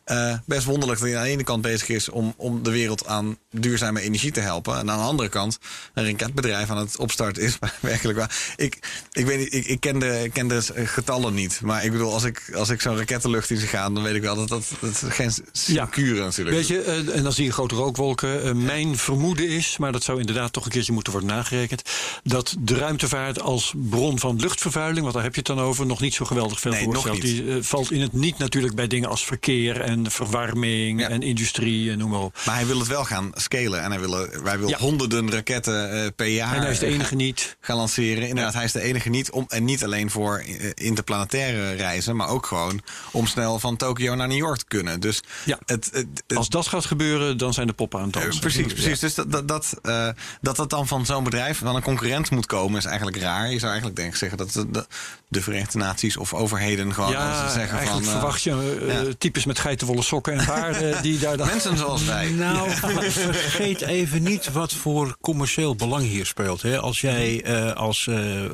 Eh, 0.07 0.39
best 0.45 0.65
wonderlijk 0.65 1.01
dat 1.01 1.09
hij 1.09 1.19
aan 1.19 1.25
de 1.25 1.31
ene 1.31 1.45
kant 1.45 1.63
bezig 1.63 1.89
is 1.89 2.09
om, 2.09 2.35
om 2.37 2.63
de 2.63 2.71
wereld 2.71 3.07
aan 3.07 3.39
duurzame 3.51 4.01
energie 4.01 4.33
te 4.33 4.41
helpen. 4.41 4.79
En 4.79 4.91
aan 4.91 4.99
de 4.99 5.05
andere 5.05 5.29
kant 5.29 5.59
een 5.95 6.05
raketbedrijf 6.05 6.71
aan 6.71 6.77
het 6.77 6.97
opstarten 6.97 7.43
is. 7.43 7.57
Maar 7.61 7.75
werkelijk 7.81 8.19
waar. 8.19 8.55
Ik, 8.57 8.79
ik 9.13 9.27
weet 9.27 9.39
niet, 9.39 9.55
ik, 9.55 9.67
ik 9.67 9.81
ken, 9.81 9.99
de, 9.99 10.23
ik 10.25 10.33
ken 10.33 10.49
de 10.49 10.63
getallen 10.85 11.35
niet. 11.35 11.61
Maar 11.63 11.85
ik 11.85 11.93
bedoel, 11.93 12.13
als 12.13 12.25
ik, 12.25 12.51
als 12.55 12.69
ik 12.69 12.81
zo'n 12.81 12.97
raket 12.97 13.23
de 13.23 13.31
lucht 13.31 13.51
in 13.51 13.57
zie 13.57 13.69
gaan, 13.69 13.95
dan 13.95 14.03
weet 14.03 14.15
ik 14.15 14.23
wel 14.23 14.47
dat 14.47 14.49
dat, 14.49 14.65
geen 15.09 15.31
sinecure 15.53 16.21
natuurlijk. 16.21 16.57
Weet 16.57 16.67
je, 16.67 16.81
eh, 16.81 17.17
en 17.17 17.23
dan 17.23 17.33
zie 17.33 17.45
je 17.45 17.53
grote 17.53 17.75
rookwolken. 17.75 18.43
Eh, 18.43 18.53
mijn 18.53 18.99
vermoeden 18.99 19.49
is, 19.49 19.77
maar 19.77 19.93
dat 19.93 20.03
zou 20.03 20.21
inderdaad 20.21 20.53
toch 20.53 20.65
een 20.65 20.71
keertje 20.71 20.93
moeten 20.93 21.13
worden 21.13 21.31
nagerekend, 21.31 21.83
dat 22.23 22.57
de 22.59 22.77
ruimtevaart 22.77 23.41
als 23.41 23.75
bron 23.77 24.19
van 24.19 24.41
luchtvervuiling, 24.41 25.01
want 25.01 25.15
daar 25.15 25.23
heb 25.23 25.35
je 25.35 25.39
het 25.39 25.57
dan 25.57 25.61
over, 25.61 25.87
nog 25.87 26.01
niet 26.01 26.15
zo 26.15 26.25
geweldig 26.25 26.61
veel 26.61 26.73
Nee, 26.73 26.85
voorstelt. 26.85 27.15
nog 27.15 27.23
niet. 27.23 27.45
Die 27.45 27.63
valt 27.63 27.91
in 27.91 28.01
het 28.01 28.13
niet 28.13 28.39
natuurlijk 28.39 28.75
bij 28.75 28.87
dingen 28.87 29.09
als 29.09 29.25
verkeer 29.25 29.81
en 29.81 29.95
verwarming 30.05 31.01
Ja. 31.01 31.09
en 31.09 31.22
industrie 31.22 31.90
en 31.90 31.99
noem 31.99 32.11
maar 32.11 32.20
op. 32.20 32.36
Maar 32.47 32.55
hij 32.55 32.66
wil 32.66 32.78
het 32.78 32.88
wel 32.88 33.05
gaan 33.05 33.30
scalen. 33.34 33.82
En 33.82 33.90
hij 33.90 34.01
wil, 34.01 34.28
wij 34.42 34.59
wil 34.59 34.68
Ja. 34.68 34.78
honderden 34.78 35.30
raketten 35.30 35.90
eh, 36.03 36.07
per 36.16 36.26
jaar 36.26 36.55
en 36.57 36.61
hij 36.62 36.70
is 36.70 36.78
de 36.78 36.86
eh, 36.86 36.92
enige 36.92 37.14
niet. 37.14 37.57
gaan 37.61 37.76
lanceren. 37.76 38.28
Inderdaad, 38.28 38.55
hij 38.55 38.64
is 38.64 38.72
de 38.72 38.80
enige 38.82 39.09
niet. 39.09 39.30
Om, 39.30 39.44
en 39.49 39.64
niet 39.64 39.84
alleen 39.84 40.11
voor 40.11 40.38
eh, 40.38 40.70
interplanetaire 40.74 41.72
reizen, 41.72 42.16
maar 42.16 42.28
ook 42.28 42.47
gewoon 42.47 42.80
om 43.11 43.26
snel 43.26 43.59
van 43.59 43.76
Tokio 43.76 44.14
naar 44.14 44.28
New 44.28 44.36
York 44.38 44.59
te 44.59 44.64
kunnen. 44.68 45.01
Dus 45.01 45.22
Ja. 45.44 45.59
het, 45.66 45.84
het, 45.92 46.07
het- 46.26 46.36
Als 46.36 46.49
dat 46.49 46.66
gaat 46.66 46.84
gebeuren, 46.84 47.38
dan 47.38 47.55
zijn 47.55 47.66
de 47.66 47.72
poppen 47.72 48.01
aan 48.01 48.07
het 48.07 48.16
eh, 48.16 48.22
dansen. 48.22 48.40
precies, 48.40 48.72
precies. 48.72 48.99
Dus 49.01 49.14
dat 49.14 49.32
dat, 49.32 49.49
dat, 49.49 49.74
eh, 49.82 50.09
dat 50.40 50.57
dat 50.57 50.70
dan 50.70 50.86
van 50.86 51.07
zo'n 51.07 51.24
bedrijf, 51.24 51.59
van 51.59 51.76
een 51.76 51.82
concurrent 51.82 52.30
moet 52.30 52.47
komen, 52.47 52.78
is 52.78 52.84
eigenlijk 52.84 53.16
raar. 53.16 53.51
Je 53.51 53.59
zou 53.59 53.66
eigenlijk 53.70 53.97
denk 54.01 54.11
ik 54.12 54.16
zeggen 54.16 54.38
dat 54.38 54.53
de, 54.53 54.86
de, 55.29 55.39
de 55.39 55.43
Verenigde 55.43 55.79
Naties 55.79 56.16
of 56.16 56.35
overheden 56.35 56.95
gewoon 56.95 57.16
als 57.16 57.24
Ja, 57.24 57.47
ze 57.49 57.53
zeggen 57.59 57.87
van. 57.87 58.03
eh, 58.03 58.09
verwacht 58.09 58.43
je 58.43 58.85
ja. 58.87 59.14
types 59.18 59.45
met 59.45 59.59
geitenwolle 59.59 60.03
sokken 60.03 60.39
en 60.39 60.45
paarden 60.47 61.03
die 61.03 61.18
daar 61.18 61.37
dan... 61.37 61.47
Mensen 61.47 61.77
zoals 61.77 62.05
wij. 62.05 62.24
Nou, 62.37 62.70
vergeet 62.70 63.81
even 63.81 64.22
niet 64.22 64.53
wat 64.53 64.72
voor 64.72 65.16
commercieel 65.20 65.74
belang 65.77 66.03
hier 66.07 66.27
speelt. 66.27 66.62
Hè. 66.62 66.79
Als 66.79 67.01
jij 67.01 67.43
eh, 67.43 67.72
als 67.72 68.07
eh, 68.07 68.45
eh, 68.45 68.51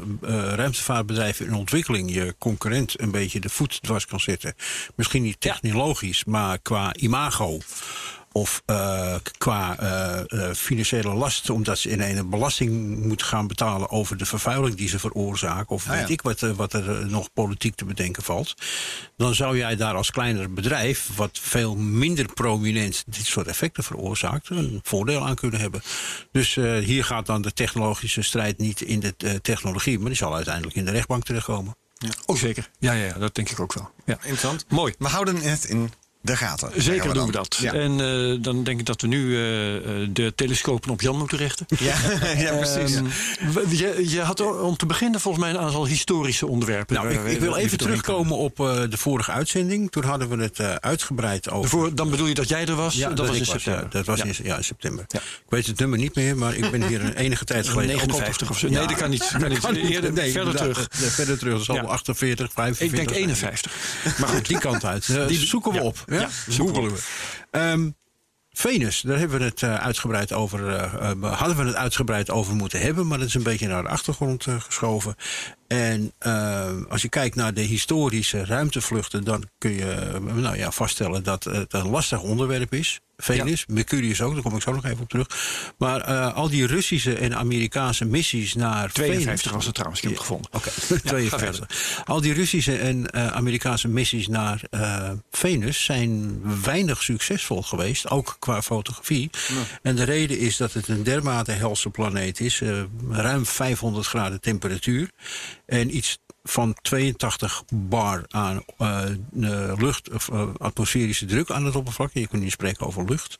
ruimtevaartbedrijf 0.55 1.41
in 1.41 1.55
ontwikkeling 1.55 2.15
je 2.15 2.35
concurrent 2.39 3.01
een 3.01 3.11
beetje 3.11 3.41
de 3.41 3.49
voet 3.49 3.83
dwars 3.83 4.07
kan 4.07 4.21
zetten. 4.21 4.55
Misschien 4.95 5.23
niet 5.23 5.41
technologisch, 5.41 6.25
maar 6.25 6.59
qua 6.59 6.95
imago. 6.95 7.59
Of 8.33 8.63
eh, 8.67 9.15
qua 9.39 9.79
eh, 9.79 10.49
eh, 10.49 10.55
financiële 10.55 11.15
last, 11.15 11.51
omdat 11.51 11.79
ze 11.79 11.89
in 11.89 12.01
een 12.01 12.31
belasting 12.31 12.99
moeten 13.05 13.27
gaan 13.27 13.47
betalen 13.47 13.91
over 13.91 14.17
de 14.17 14.27
vervuiling 14.27 14.75
die 14.75 14.89
ze 14.89 14.99
veroorzaken. 14.99 15.69
Of 15.75 15.83
Ah, 15.89 15.95
ja. 15.95 16.01
weet 16.01 16.11
ik 16.11 16.23
wat, 16.23 16.41
wat 16.41 16.73
er 16.73 17.07
nog 17.07 17.33
politiek 17.33 17.75
te 17.75 17.85
bedenken 17.85 18.23
valt. 18.23 18.55
Dan 19.17 19.35
zou 19.35 19.57
jij 19.57 19.77
daar 19.77 19.95
als 19.95 20.11
kleiner 20.11 20.53
bedrijf, 20.53 21.09
wat 21.17 21.39
veel 21.43 21.77
minder 21.77 22.33
prominent 22.35 23.05
dit 23.07 23.27
soort 23.27 23.47
effecten 23.47 23.85
veroorzaakt, 23.85 24.49
een 24.51 24.81
voordeel 24.83 25.27
aan 25.27 25.35
kunnen 25.35 25.61
hebben. 25.61 25.83
Dus 26.33 26.57
eh, 26.57 26.77
hier 26.79 27.05
gaat 27.05 27.27
dan 27.27 27.43
de 27.43 27.53
technologische 27.53 28.23
strijd 28.23 28.59
niet 28.59 28.81
in 28.81 29.01
de 29.01 29.15
eh, 29.19 29.35
technologie, 29.35 29.99
maar 29.99 30.09
die 30.09 30.17
zal 30.17 30.35
uiteindelijk 30.35 30.77
in 30.77 30.85
de 30.85 30.91
rechtbank 30.91 31.25
terechtkomen. 31.25 31.77
Oh, 32.27 32.37
zeker. 32.37 32.71
Ja, 32.79 32.93
ja, 32.93 33.05
ja, 33.05 33.19
dat 33.19 33.35
denk 33.35 33.51
ik 33.51 33.61
ook 33.61 33.73
wel. 33.73 33.91
Ja. 34.05 34.15
Interessant. 34.15 34.65
Mooi. 34.69 34.95
We 34.99 35.09
houden 35.09 35.37
het 35.37 35.65
in 35.65 35.93
de 36.23 36.37
gaten. 36.37 36.69
zeggen 36.69 36.83
Zeker 36.83 37.09
we 37.09 37.15
doen 37.15 37.27
we 37.27 37.33
dat. 37.33 37.57
Ja. 37.61 37.73
En 37.73 38.01
eh, 38.01 38.43
dan 38.43 38.65
denk 38.65 38.81
ik 38.81 38.87
dat 38.87 39.01
we 39.01 39.07
nu 39.07 39.37
eh, 39.37 39.77
eh, 39.77 40.09
de 40.13 40.33
telescopen 40.35 40.91
op 40.91 41.01
Jan 41.01 41.19
moeten 41.19 41.39
richten. 41.39 41.67
Ja, 41.79 41.95
ja, 42.37 42.53
precies. 42.57 42.97
Ehm, 42.97 43.07
je, 43.69 44.05
je 44.09 44.21
had 44.21 44.61
om 44.61 44.77
te 44.77 44.87
beginnen 44.87 45.21
volgens 45.21 45.45
mij 45.45 45.53
een 45.53 45.61
aantal 45.61 45.87
historische 45.87 46.47
onderwerpen. 46.47 46.95
Nou, 46.95 47.09
ik, 47.31 47.41
wil 47.41 47.57
even 47.57 47.79
terugkomen 47.79 48.37
op 48.37 48.61
eh, 48.61 48.81
de 48.91 48.97
vorige 48.97 49.31
uitzending. 49.31 49.91
Toen 49.91 50.05
hadden 50.05 50.29
we 50.29 50.43
het 50.43 50.59
eh, 50.59 50.75
uitgebreid 50.75 51.51
over. 51.51 51.71
Voor, 51.71 51.95
dan 51.95 52.11
bedoel 52.11 52.27
je 52.27 52.35
dat 52.35 52.49
jij 52.49 52.67
er 52.67 52.75
was? 52.75 52.95
dat, 52.97 53.19
was 53.19 53.37
in 53.37 53.47
september. 53.47 53.83
ja, 53.83 53.89
dat 53.91 54.07
was 54.07 54.19
Ja. 54.19 54.25
in, 54.25 54.35
ja, 54.43 54.57
in 54.57 54.65
september. 54.65 55.05
Ja. 55.09 55.19
Ik 55.19 55.25
weet 55.49 55.67
het 55.67 55.79
nummer 55.79 55.99
niet 55.99 56.15
meer, 56.15 56.37
maar 56.37 56.55
ik 56.55 56.71
ben 56.71 56.87
hier 56.87 57.05
een 57.05 57.15
enige 57.15 57.45
tijd 57.45 57.69
geleden. 57.69 57.95
ook 57.95 58.01
al 58.01 58.07
59 58.07 58.51
of 58.51 58.59
zo. 58.59 58.67
Ja. 58.69 58.79
Nee, 58.79 58.87
dat 58.87 58.97
kan 58.97 59.11
niet. 59.11 59.31
Kan 59.41 59.49
niet. 59.49 59.59
Kan 59.61 59.75
niet. 59.75 59.91
Eerder, 59.91 60.13
Nee, 60.13 60.33
verder 60.33 60.57
terug. 60.57 60.89
Nee, 61.01 61.09
verder 61.11 61.39
terug. 61.39 61.57
Dat 61.57 61.65
zal 61.65 61.75
Ja. 61.75 61.81
wel 61.81 61.91
48, 61.91 62.53
45. 62.53 62.87
Ik 62.87 62.97
denk 62.97 63.09
zijn. 63.09 63.21
51. 63.21 63.73
Maar 64.19 64.29
goed, 64.29 64.47
die 64.49 64.59
kant 64.59 64.85
uit. 64.85 65.29
Die- 65.29 65.47
zoeken 65.47 65.73
we 65.73 65.79
ja. 65.79 65.85
op. 65.85 66.05
Ja, 66.21 66.29
Googelen 66.49 66.93
we. 66.93 67.03
Ehm, 67.51 67.91
Venus, 68.53 69.01
daar 69.01 69.19
hebben 69.19 69.39
we 69.39 69.45
het 69.45 69.63
eh, 69.63 69.75
uitgebreid 69.75 70.33
over. 70.33 70.69
eh, 70.69 71.11
eh, 71.11 71.39
hadden 71.39 71.57
we 71.57 71.65
het 71.65 71.75
uitgebreid 71.75 72.31
over 72.31 72.55
moeten 72.55 72.81
hebben, 72.81 73.07
maar 73.07 73.19
dat 73.19 73.27
is 73.27 73.35
een 73.35 73.43
beetje 73.43 73.69
naar 73.69 73.83
de 73.83 73.89
achtergrond 73.89 74.47
geschoven. 74.59 75.15
En 75.73 76.13
eh, 76.19 76.71
als 76.89 77.03
je 77.03 77.09
kijkt 77.09 77.37
naar 77.37 77.55
de 77.55 77.61
historische 77.61 78.45
ruimtevluchten, 78.45 79.25
dan 79.25 79.49
kun 79.59 79.73
je 79.73 79.91
eh, 79.91 80.21
nou 80.21 80.57
ja, 80.57 80.71
vaststellen 80.71 81.23
dat 81.23 81.45
het 81.45 81.73
een 81.73 81.89
lastig 81.89 82.21
onderwerp 82.21 82.75
is. 82.75 83.01
Venus, 83.23 83.67
Mercurius 83.67 84.21
ook, 84.21 84.33
daar 84.33 84.43
kom 84.43 84.55
ik 84.55 84.63
zo 84.63 84.73
nog 84.73 84.85
even 84.85 85.01
op 85.01 85.09
terug. 85.09 85.29
Maar 85.79 86.01
eh, 86.01 86.35
al 86.35 86.49
die 86.49 86.67
Russische 86.67 87.15
en 87.15 87.37
Amerikaanse 87.37 88.05
missies 88.05 88.55
naar 88.55 88.93
52 88.93 89.41
Venus. 89.41 89.57
was 89.57 89.65
het 89.65 89.75
trouwens, 89.75 90.03
ik 90.03 90.09
heb 90.09 90.19
het 90.19 90.27
gevonden. 90.27 90.53
Oké, 90.53 90.71
ga 90.89 90.97
52. 91.05 92.03
Al 92.05 92.21
die 92.21 92.33
Russische 92.33 92.77
en 92.77 93.11
eh, 93.11 93.27
Amerikaanse 93.27 93.89
missies 93.89 94.29
naar 94.29 94.63
eh, 94.71 95.11
Venus 95.31 95.85
zijn 95.85 96.41
weinig 96.63 97.03
succesvol 97.03 97.63
geweest, 97.63 98.11
ook 98.11 98.37
qua 98.39 98.63
fotografie. 98.63 99.31
En 99.83 99.97
de 99.97 100.05
reden 100.05 100.39
is 100.39 100.57
dat 100.57 100.73
het 100.73 100.89
een 100.89 101.03
dermate 101.03 101.53
helse 101.53 101.91
planeet 101.91 102.41
is, 102.41 102.61
eh, 102.61 102.83
ruim 103.11 103.47
500 103.47 104.07
graden 104.07 104.41
temperatuur 104.41 105.11
en 105.73 105.97
iets 105.97 106.19
van 106.43 106.75
82 106.83 107.65
bar 107.75 108.25
aan 108.29 108.65
eh, 108.79 109.05
eh, 109.41 109.79
lucht, 109.79 110.11
of 110.11 110.29
eh, 110.29 110.49
atmosferische 110.59 111.25
druk 111.25 111.51
aan 111.51 111.65
het 111.65 111.77
oppervlak. 111.77 112.11
Je 112.13 112.27
kunt 112.27 112.43
niet 112.43 112.53
spreken 112.53 112.87
over 112.87 113.05
lucht. 113.05 113.39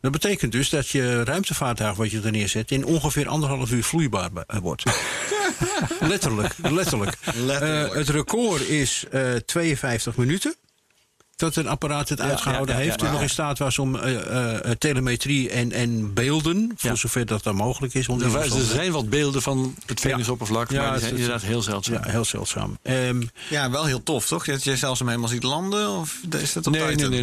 Dat 0.00 0.12
betekent 0.12 0.52
dus 0.52 0.68
dat 0.68 0.88
je 0.88 1.24
ruimtevaartuig 1.24 1.96
wat 1.96 2.10
je 2.10 2.20
er 2.20 2.30
neerzet 2.30 2.70
in 2.70 2.84
ongeveer 2.84 3.28
anderhalf 3.28 3.70
uur 3.70 3.84
vloeibaar 3.84 4.30
wordt. 4.60 4.82
letterlijk, 6.00 6.54
letterlijk. 6.58 7.16
Letterlijk. 7.34 7.94
Het 7.94 8.08
record 8.08 8.60
is 8.60 9.04
eh 9.10 9.34
52 9.34 10.16
minuten. 10.16 10.54
Dat 11.38 11.56
een 11.56 11.68
apparaat 11.68 12.08
het 12.08 12.20
uitgehouden 12.20 12.74
ja, 12.74 12.80
ja, 12.80 12.86
heeft. 12.86 13.00
ja. 13.00 13.06
En 13.06 13.12
nog 13.12 13.22
in 13.22 13.30
staat 13.30 13.58
was 13.58 13.78
om 13.78 13.96
eh, 13.96 14.54
eh, 14.70 14.70
telemetrie 14.78 15.50
en, 15.50 15.72
en 15.72 16.14
beelden, 16.14 16.72
voor 16.76 16.90
Ja. 16.90 16.96
zover 16.96 17.26
dat 17.26 17.42
dan 17.42 17.54
mogelijk 17.54 17.94
is. 17.94 18.06
Er, 18.06 18.36
er 18.36 18.50
zijn 18.64 18.92
wat 18.92 19.08
beelden 19.10 19.42
van 19.42 19.74
het 19.86 20.00
Venusoppervlak, 20.00 20.70
Ja, 20.70 20.80
maar 20.82 20.90
die 20.90 20.98
zijn 21.00 21.10
het- 21.12 21.20
inderdaad 21.20 21.46
heel 21.48 21.62
zeldzaam. 21.62 21.94
Ja, 22.04 22.10
heel 22.10 22.24
zeldzaam. 22.24 22.78
Ehm, 22.82 23.22
Ja, 23.50 23.70
wel 23.70 23.84
heel 23.84 24.02
tof, 24.02 24.26
toch? 24.26 24.44
Dat 24.44 24.64
je 24.64 24.76
zelfs 24.76 24.98
hem 24.98 25.08
helemaal 25.08 25.28
ziet 25.30 25.42
landen? 25.42 25.88
Of 25.90 26.20
is 26.40 26.52
dat 26.52 26.66
op 26.66 26.72
Nee, 26.72 26.94
nee, 26.94 27.08
nee, 27.08 27.22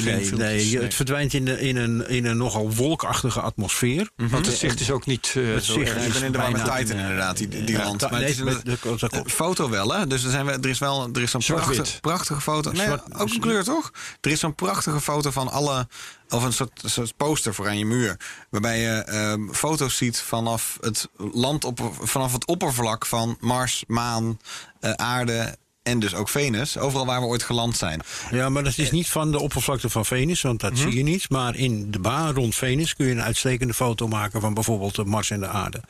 nee, 0.00 0.32
nee. 0.32 0.78
Het 0.78 0.94
verdwijnt 0.94 1.34
in, 1.34 1.44
de, 1.44 1.60
in, 1.60 1.76
een, 1.76 2.08
in 2.08 2.24
een 2.26 2.36
nogal 2.36 2.74
wolkachtige 2.74 3.40
atmosfeer. 3.40 4.08
Want 4.16 4.46
het 4.46 4.56
zicht 4.56 4.80
is 4.80 4.90
ook 4.90 5.06
niet 5.06 5.32
eh, 5.36 5.54
Het 5.54 5.64
zo 5.64 5.72
zicht 5.72 5.92
erg. 5.94 6.06
Ik 6.06 6.12
ben 6.12 6.22
in 6.22 6.32
de 6.32 6.38
war 6.38 6.50
met 6.52 6.62
bijna- 6.64 6.76
Titan 6.78 6.98
inderdaad, 6.98 7.36
die, 7.36 7.48
die 7.48 7.70
Ja, 7.70 7.84
land. 7.84 8.10
Maar 8.10 8.20
het 8.20 8.28
is 8.30 8.38
een- 8.38 8.62
eh, 9.10 9.20
foto 9.26 9.70
wel, 9.70 9.94
hè? 9.94 10.06
Dus 10.06 10.24
er, 10.24 10.30
zijn 10.30 10.46
we, 10.46 10.52
er 10.52 10.68
is 10.68 10.78
wel 10.78 11.08
er 11.12 11.22
is 11.22 11.30
Zwart-wit. 11.38 11.76
prachtige, 11.76 12.00
prachtige 12.00 12.40
foto. 12.40 12.72
Nee, 12.72 12.88
ook 13.18 13.30
een 13.30 13.40
kleur, 13.40 13.55
toch? 13.64 13.92
Er 14.20 14.30
is 14.30 14.40
zo'n 14.40 14.54
prachtige 14.54 15.00
foto 15.00 15.30
van 15.30 15.48
alle... 15.48 15.88
Of 16.28 16.42
een 16.42 16.52
soort, 16.52 16.82
soort 16.84 17.16
poster 17.16 17.54
voor 17.54 17.68
aan 17.68 17.78
je 17.78 17.84
muur. 17.84 18.16
Waarbij 18.50 18.80
je 18.80 18.88
ehm, 18.88 19.52
foto's 19.52 19.96
ziet 19.96 20.18
vanaf 20.20 20.78
het 20.80 21.08
land 21.16 21.64
op, 21.64 21.90
vanaf 22.00 22.32
het 22.32 22.46
oppervlak 22.46 23.06
van 23.06 23.36
Mars, 23.40 23.84
Maan, 23.86 24.38
eh, 24.80 24.90
Aarde 24.90 25.56
en 25.86 25.98
dus 25.98 26.14
ook 26.14 26.28
Venus. 26.28 26.78
Overal 26.78 27.06
waar 27.06 27.20
we 27.20 27.26
ooit 27.26 27.42
geland 27.42 27.76
zijn. 27.76 28.00
Ja, 28.30 28.48
maar 28.48 28.64
dat 28.64 28.78
is 28.78 28.90
niet 28.90 29.08
van 29.08 29.32
de 29.32 29.40
oppervlakte 29.40 29.90
van 29.90 30.04
Venus, 30.04 30.42
want 30.42 30.60
dat 30.60 30.78
zie 30.78 30.96
je 30.96 31.02
niet. 31.02 31.30
Maar 31.30 31.56
in 31.56 31.90
de 31.90 31.98
baan 31.98 32.34
rond 32.34 32.54
Venus 32.54 32.94
kun 32.94 33.06
je 33.06 33.12
een 33.12 33.22
uitstekende 33.22 33.74
foto 33.74 34.08
maken 34.08 34.40
van 34.40 34.54
bijvoorbeeld 34.54 34.94
de 34.94 35.04
Mars 35.04 35.30
en 35.30 35.40
de 35.40 35.46
Aarde. 35.46 35.80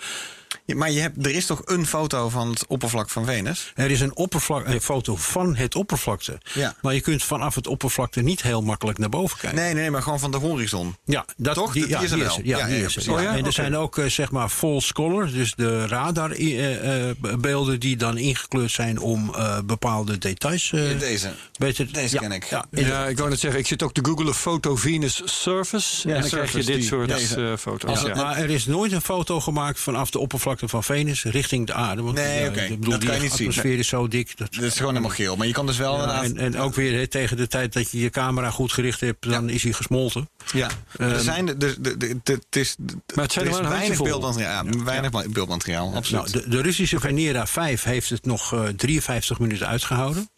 Ja, 0.64 0.74
maar 0.76 0.90
je 0.90 1.00
hebt, 1.00 1.26
er 1.26 1.34
is 1.34 1.46
toch 1.46 1.62
een 1.64 1.86
foto 1.86 2.28
van 2.28 2.50
het 2.50 2.66
oppervlak 2.66 3.10
van 3.10 3.24
Venus? 3.24 3.72
Er 3.74 3.90
is 3.90 4.00
een, 4.00 4.16
oppervlak, 4.16 4.66
een 4.66 4.80
foto 4.80 5.16
van 5.16 5.56
het 5.56 5.74
oppervlakte. 5.74 6.38
Ja. 6.54 6.74
Maar 6.82 6.94
je 6.94 7.00
kunt 7.00 7.22
vanaf 7.22 7.54
het 7.54 7.66
oppervlakte 7.66 8.20
niet 8.22 8.42
heel 8.42 8.62
makkelijk 8.62 8.98
naar 8.98 9.08
boven 9.08 9.38
kijken. 9.38 9.58
Nee, 9.58 9.72
nee, 9.72 9.82
nee, 9.82 9.90
maar 9.90 10.02
gewoon 10.02 10.18
van 10.20 10.30
de 10.30 10.36
horizon. 10.36 10.96
Ja, 11.04 11.24
dat, 11.36 11.54
Toch? 11.54 11.72
Die, 11.72 11.82
Die 11.82 11.90
ja, 11.90 12.00
is 12.00 12.10
er 12.10 12.16
die 12.16 12.24
wel. 12.24 12.32
is 12.32 12.38
er. 12.38 12.46
Ja, 12.46 12.58
Ja, 12.58 12.66
die 12.66 12.74
ja, 12.76 12.80
is 12.80 12.86
er. 12.86 12.92
precies. 12.92 13.12
Ja. 13.12 13.16
Oh 13.18 13.22
ja? 13.22 13.36
En 13.36 13.46
er 13.46 13.52
zijn 13.52 13.76
ook 13.76 13.98
eh, 13.98 14.06
zeg 14.06 14.30
maar 14.30 14.48
false 14.48 14.92
color, 14.92 15.30
dus 15.32 15.54
de 15.54 15.86
radarbeelden 15.86 17.80
die 17.80 17.96
dan 17.96 18.18
ingekleurd 18.18 18.70
zijn 18.70 18.98
om 19.00 19.34
eh, 19.34 19.58
bepaalde 19.64 20.18
details 20.18 20.72
eh, 20.72 20.98
Deze. 20.98 21.32
beter 21.58 21.92
Deze 21.92 22.14
ja, 22.14 22.20
ken 22.20 22.32
ik. 22.32 22.44
Ja, 22.70 23.06
ik 23.06 23.16
wou 23.18 23.30
net 23.30 23.40
zeggen, 23.40 23.60
ik 23.60 23.66
zit 23.66 23.82
ook 23.82 23.92
te 23.92 24.04
googlen 24.04 24.34
foto 24.34 24.76
Venus 24.76 25.22
surface. 25.24 26.08
Ja, 26.08 26.14
en 26.14 26.20
dan 26.20 26.30
krijg 26.30 26.52
je 26.52 26.56
dit 26.64 26.66
die- 26.66 26.82
soort 26.84 27.08
deze. 27.08 27.46
eh, 27.50 27.56
foto's. 27.56 28.02
Maar 28.14 28.36
er 28.36 28.50
is 28.50 28.66
nooit 28.66 28.92
een 28.92 29.00
foto 29.00 29.40
gemaakt 29.40 29.80
vanaf 29.80 30.10
de 30.10 30.18
oppervlakte 30.18 30.34
van 30.38 30.84
Venus 30.84 31.24
richting 31.24 31.66
de 31.66 31.72
aarde. 31.74 32.02
Want, 32.02 32.14
Nee, 32.14 32.40
ja, 32.42 32.48
oké. 32.48 32.60
ik 32.60 32.68
bedoel, 32.68 32.90
Dat 32.90 33.04
kan 33.04 33.14
je 33.14 33.20
niet 33.20 33.32
zien. 33.32 33.48
atmosfeer 33.48 33.78
is 33.78 33.88
zo 33.88 34.08
dik. 34.08 34.36
Dat, 34.36 34.54
Dat 34.54 34.62
is 34.64 34.76
gewoon 34.76 34.94
helemaal 34.94 35.16
geel. 35.16 35.36
Maar 35.36 35.46
je 35.46 35.52
kan 35.52 35.66
dus 35.66 35.76
wel 35.76 35.94
Ja, 35.96 36.00
inderdaad... 36.22 36.24
en, 36.46 36.54
en 36.54 36.60
ook 36.60 36.74
weer 36.74 37.08
tegen 37.08 37.36
de 37.36 37.46
tijd 37.48 37.72
dat 37.72 37.90
je 37.90 37.98
je 38.00 38.10
camera 38.10 38.50
goed 38.50 38.72
gericht 38.72 39.00
hebt, 39.00 39.28
dan 39.30 39.48
is 39.48 39.62
hij 39.62 39.72
gesmolten. 39.72 40.28
Ja, 40.52 40.68
er 40.98 41.12
Ehm, 41.12 41.20
zijn 41.22 41.46
de, 41.46 41.56
de, 41.56 41.80
de, 41.80 41.96
de- 42.22 42.32
het 42.32 42.56
is, 42.56 42.76
Maar 43.14 43.24
het 43.24 43.32
zijn 43.32 43.46
er 43.46 43.52
er 43.54 43.62
is 43.62 43.68
weinig 43.68 44.02
beeldmateriaal. 44.02 44.64
Ja, 44.66 44.82
weinig 44.84 45.30
beeldmateriaal, 45.30 45.94
absoluut. 45.94 46.32
Nou, 46.32 46.44
de, 46.44 46.48
de 46.50 46.62
Russische 46.62 47.00
Venera 47.00 47.46
5 47.46 47.82
heeft 47.82 48.08
het 48.10 48.24
nog 48.26 48.52
eh, 48.54 48.62
53 48.76 49.38
minuten 49.38 49.66
uitgehouden. 49.66 50.30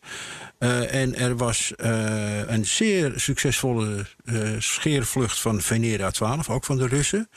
Eh, 0.59 0.95
en 0.95 1.15
er 1.15 1.37
was 1.37 1.73
eh, 1.77 2.51
een 2.51 2.67
zeer 2.67 3.13
succesvolle 3.17 4.07
eh, 4.25 4.41
scheervlucht 4.59 5.41
van 5.41 5.61
Venera 5.61 6.11
12, 6.11 6.51
ook 6.51 6.65
van 6.65 6.77
de 6.77 6.87
Russen. 6.87 7.29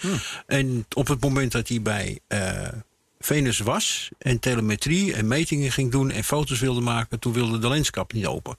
En 0.46 0.86
op 0.96 1.08
het 1.08 1.22
moment 1.22 1.52
dat 1.52 1.68
hij 1.68 1.82
bij 1.82 2.20
Venus 3.22 3.60
was 3.60 4.10
en 4.18 4.40
telemetrie 4.40 5.14
en 5.14 5.28
metingen 5.28 5.72
ging 5.72 5.92
doen 5.92 6.12
en 6.12 6.24
foto's 6.24 6.60
wilde 6.60 6.82
maken, 6.82 7.20
toen 7.20 7.34
wilde 7.34 7.60
de 7.60 7.68
lenskap 7.68 8.14
niet 8.14 8.26
open. 8.26 8.58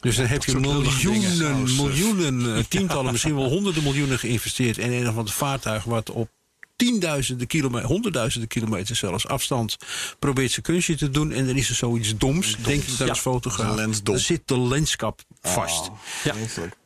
dus 0.00 0.16
dan 0.16 0.26
heb 0.26 0.44
je 0.44 0.58
miljoenen, 0.58 1.62
miljoenen, 1.62 2.56
eh, 2.56 2.64
tientallen, 2.68 3.12
misschien 3.12 3.34
wel 3.34 3.48
honderden 3.48 3.82
miljoenen 3.82 4.18
geïnvesteerd 4.18 4.78
in 4.78 4.92
een 4.92 5.08
of 5.08 5.16
ander 5.16 5.34
vaartuig 5.34 5.84
wat 5.84 6.10
op 6.10 6.28
tienduizenden 6.76 7.46
kilometer, 7.46 7.88
honderdduizenden 7.88 8.48
kilometer 8.48 8.96
zelfs 8.96 9.26
afstand 9.26 9.76
probeert 10.18 10.50
zijn 10.50 10.62
kunstje 10.64 10.96
te 10.96 11.10
doen. 11.10 11.32
En 11.32 11.46
dan 11.46 11.56
is 11.56 11.68
er 11.68 11.74
zoiets 11.74 12.16
doms, 12.16 12.56
denk 12.56 12.82
ik 12.82 12.98
dan 12.98 13.08
als 13.08 13.18
fotograaf. 13.20 13.76
Dan 14.02 14.18
zit 14.18 14.42
de 14.44 14.58
lenskap 14.60 15.20
vast. 15.42 15.90
Ja. 16.24 16.34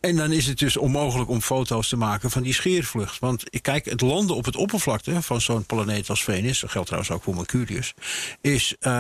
En 0.01 0.17
dan 0.17 0.33
is 0.33 0.47
het 0.47 0.59
dus 0.59 0.77
onmogelijk 0.77 1.31
om 1.31 1.41
foto's 1.41 1.89
te 1.89 1.97
maken 1.97 2.31
van 2.31 2.43
die 2.43 2.55
scheervlucht. 2.55 3.19
Want 3.19 3.43
ik 3.51 3.63
kijk, 3.63 3.85
het 3.85 4.01
landen 4.01 4.37
op 4.37 4.45
het 4.45 4.57
oppervlakte 4.57 5.23
van 5.23 5.41
zo'n 5.41 5.65
planeet 5.65 6.11
als 6.11 6.25
Venus, 6.25 6.61
dat 6.61 6.71
geldt 6.71 6.87
trouwens 6.87 7.15
ook 7.15 7.23
voor 7.23 7.35
Mercurius, 7.35 7.95
is 8.41 8.75
eh, 8.81 8.93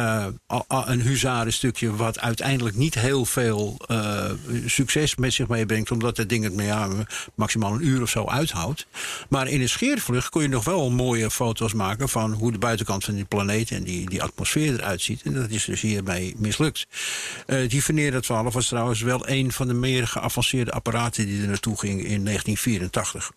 a- 0.52 0.84
een 0.88 1.00
huzarenstukje 1.00 1.96
wat 1.96 2.18
uiteindelijk 2.20 2.76
niet 2.76 2.94
heel 2.94 3.24
veel 3.24 3.76
eh, 3.86 4.24
succes 4.66 5.16
met 5.16 5.32
zich 5.32 5.48
meebrengt, 5.48 5.90
omdat 5.90 6.16
het 6.16 6.28
ding 6.28 6.44
het 6.44 6.54
maar 6.54 6.64
ja, 6.64 6.88
maximaal 7.34 7.72
een 7.74 7.86
uur 7.86 8.02
of 8.02 8.10
zo 8.10 8.24
uithoudt. 8.26 8.86
Maar 9.28 9.48
in 9.48 9.60
een 9.60 9.68
scheervlucht 9.68 10.28
kun 10.28 10.42
je 10.42 10.48
nog 10.48 10.64
wel 10.64 10.77
mooie 10.86 11.30
foto's 11.30 11.72
maken 11.72 12.08
van 12.08 12.32
hoe 12.32 12.52
de 12.52 12.58
buitenkant 12.58 13.04
van 13.04 13.14
die 13.14 13.24
planeet 13.24 13.70
en 13.70 13.82
die, 13.82 14.10
die 14.10 14.22
atmosfeer 14.22 14.72
eruit 14.72 15.02
ziet. 15.02 15.22
En 15.22 15.34
dat 15.34 15.50
is 15.50 15.64
dus 15.64 15.80
hiermee 15.80 16.34
mislukt. 16.36 16.86
Eh, 17.46 17.68
die 17.68 17.84
Venera 17.84 18.20
12 18.20 18.54
was 18.54 18.68
trouwens 18.68 19.00
wel 19.00 19.28
een 19.28 19.52
van 19.52 19.66
de 19.66 19.74
meer 19.74 20.06
geavanceerde 20.06 20.70
apparaten 20.70 21.26
die 21.26 21.42
er 21.42 21.48
naartoe 21.48 21.78
ging 21.78 22.04
in 22.04 22.24
1984. 22.24 23.32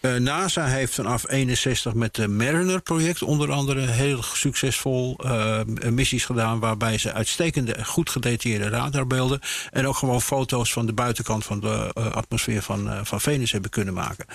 Eh, 0.00 0.14
NASA 0.14 0.64
heeft 0.64 0.94
vanaf 0.94 1.24
61 1.28 1.94
met 1.94 2.16
het 2.16 2.30
Mariner-project 2.30 3.22
onder 3.22 3.52
andere 3.52 3.86
heel 3.86 4.22
succesvol 4.22 5.16
eh, 5.16 5.60
missies 5.90 6.24
gedaan. 6.24 6.58
Waarbij 6.58 6.98
ze 6.98 7.12
uitstekende, 7.12 7.84
goed 7.84 8.10
gedetailleerde 8.10 8.68
radarbeelden. 8.68 9.40
en 9.70 9.86
ook 9.86 9.96
gewoon 9.96 10.22
foto's 10.22 10.72
van 10.72 10.86
de 10.86 10.92
buitenkant 10.92 11.44
van 11.44 11.60
de 11.60 11.90
atmosfeer 11.94 12.62
van, 12.62 13.06
van 13.06 13.20
Venus 13.20 13.52
hebben 13.52 13.70
kunnen 13.70 13.94
maken. 13.94 14.26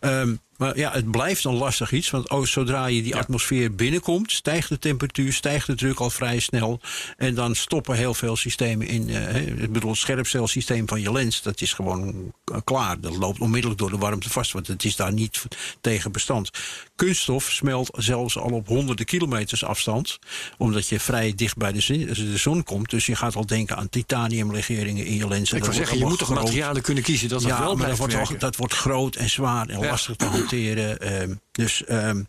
Ehm, 0.00 0.34
maar 0.62 0.78
ja, 0.78 0.92
het 0.92 1.10
blijft 1.10 1.44
een 1.44 1.54
lastig 1.54 1.92
iets. 1.92 2.10
Want 2.10 2.28
oh, 2.30 2.44
zodra 2.46 2.86
je 2.86 3.02
die 3.02 3.16
atmosfeer 3.16 3.74
binnenkomt, 3.74 4.32
stijgt 4.32 4.68
de 4.68 4.78
temperatuur, 4.78 5.32
stijgt 5.32 5.66
de 5.66 5.74
druk 5.74 5.98
al 6.00 6.10
vrij 6.10 6.38
snel. 6.40 6.80
En 7.16 7.34
dan 7.34 7.54
stoppen 7.54 7.96
heel 7.96 8.14
veel 8.14 8.36
systemen 8.36 8.86
in. 8.86 9.08
hè, 9.08 9.40
ik 9.40 9.72
bedoel, 9.72 9.90
het 9.90 9.98
scherpstelsysteem 10.00 10.88
van 10.88 11.00
je 11.00 11.12
lens, 11.12 11.42
dat 11.42 11.60
is 11.60 11.72
gewoon 11.72 12.32
klaar. 12.64 13.00
Dat 13.00 13.16
loopt 13.16 13.40
onmiddellijk 13.40 13.80
door 13.80 13.90
de 13.90 13.98
warmte 13.98 14.30
vast, 14.30 14.52
want 14.52 14.66
het 14.66 14.84
is 14.84 14.96
daar 14.96 15.12
niet 15.12 15.42
tegen 15.80 16.12
bestand. 16.12 16.50
Kunststof 16.96 17.50
smelt 17.50 17.88
zelfs 17.92 18.38
al 18.38 18.50
op 18.50 18.66
honderden 18.68 19.06
kilometers 19.06 19.64
afstand, 19.64 20.18
omdat 20.58 20.88
je 20.88 21.00
vrij 21.00 21.32
dicht 21.34 21.56
bij 21.56 21.72
de 21.72 21.80
zon, 21.80 21.98
de 22.06 22.36
zon 22.36 22.62
komt. 22.62 22.90
Dus 22.90 23.06
je 23.06 23.16
gaat 23.16 23.36
al 23.36 23.46
denken 23.46 23.76
aan 23.76 23.88
titaniumlegeringen 23.88 25.06
in 25.06 25.16
je 25.16 25.28
lens. 25.28 25.50
En 25.50 25.56
Ik 25.56 25.64
wil 25.64 25.72
zeggen, 25.72 25.98
je 25.98 26.04
moet 26.04 26.18
toch 26.18 26.34
materialen 26.34 26.82
kunnen 26.82 27.02
kiezen 27.02 27.28
dat 27.28 27.40
dat 27.42 27.50
Ja, 27.50 27.58
wel 27.60 27.76
maar 27.76 27.88
dat 27.88 27.98
wordt, 27.98 28.12
wel- 28.14 28.38
dat 28.38 28.56
wordt 28.56 28.74
groot 28.74 29.16
en 29.16 29.30
zwaar 29.30 29.68
en 29.68 29.80
Ja. 29.80 29.88
lastig 29.88 30.16
te 30.16 30.28
hanteren. 30.52 31.00
ehm, 31.00 31.34
dus 31.52 31.84
ehm, 31.84 32.22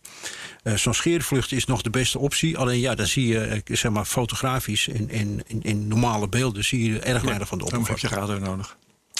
eh, 0.63 0.73
zo'n 0.75 0.93
scheervlucht 0.93 1.51
is 1.51 1.65
nog 1.65 1.81
de 1.81 1.89
beste 1.89 2.19
optie. 2.19 2.57
Alleen 2.57 2.79
ja, 2.79 2.95
dan 2.95 3.07
zie 3.07 3.27
je, 3.27 3.39
eh, 3.39 3.59
zeg 3.63 3.91
maar, 3.91 4.05
fotografisch 4.05 4.87
in, 4.87 5.09
in, 5.09 5.43
in, 5.61 5.87
normale 5.87 6.27
beelden 6.27 6.63
zie 6.63 6.91
je 6.91 6.99
erg 6.99 7.21
weinig 7.21 7.47
van 7.47 7.57
de 7.57 7.65
Dan 7.65 7.73
heb 7.73 7.87
je 7.87 7.93
oppervlakte. 7.93 8.33
radar 8.33 8.49
nodig. 8.49 8.77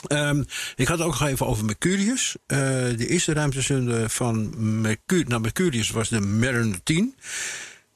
Ehm, 0.08 0.44
ik 0.76 0.88
had 0.88 0.98
het 0.98 1.08
ook 1.08 1.20
nog 1.20 1.30
even 1.30 1.48
over 1.48 1.66
Mercurius. 1.66 2.36
Eh, 2.46 2.58
de 2.98 3.08
eerste 3.08 3.34
ruimtezonde 3.34 4.10
van 4.10 4.54
Mercur 4.82 5.26
naar 5.28 5.42
Mercurius 5.42 5.90
was 5.90 6.10
de 6.10 6.20
Mariner 6.20 6.84
10. 6.84 7.16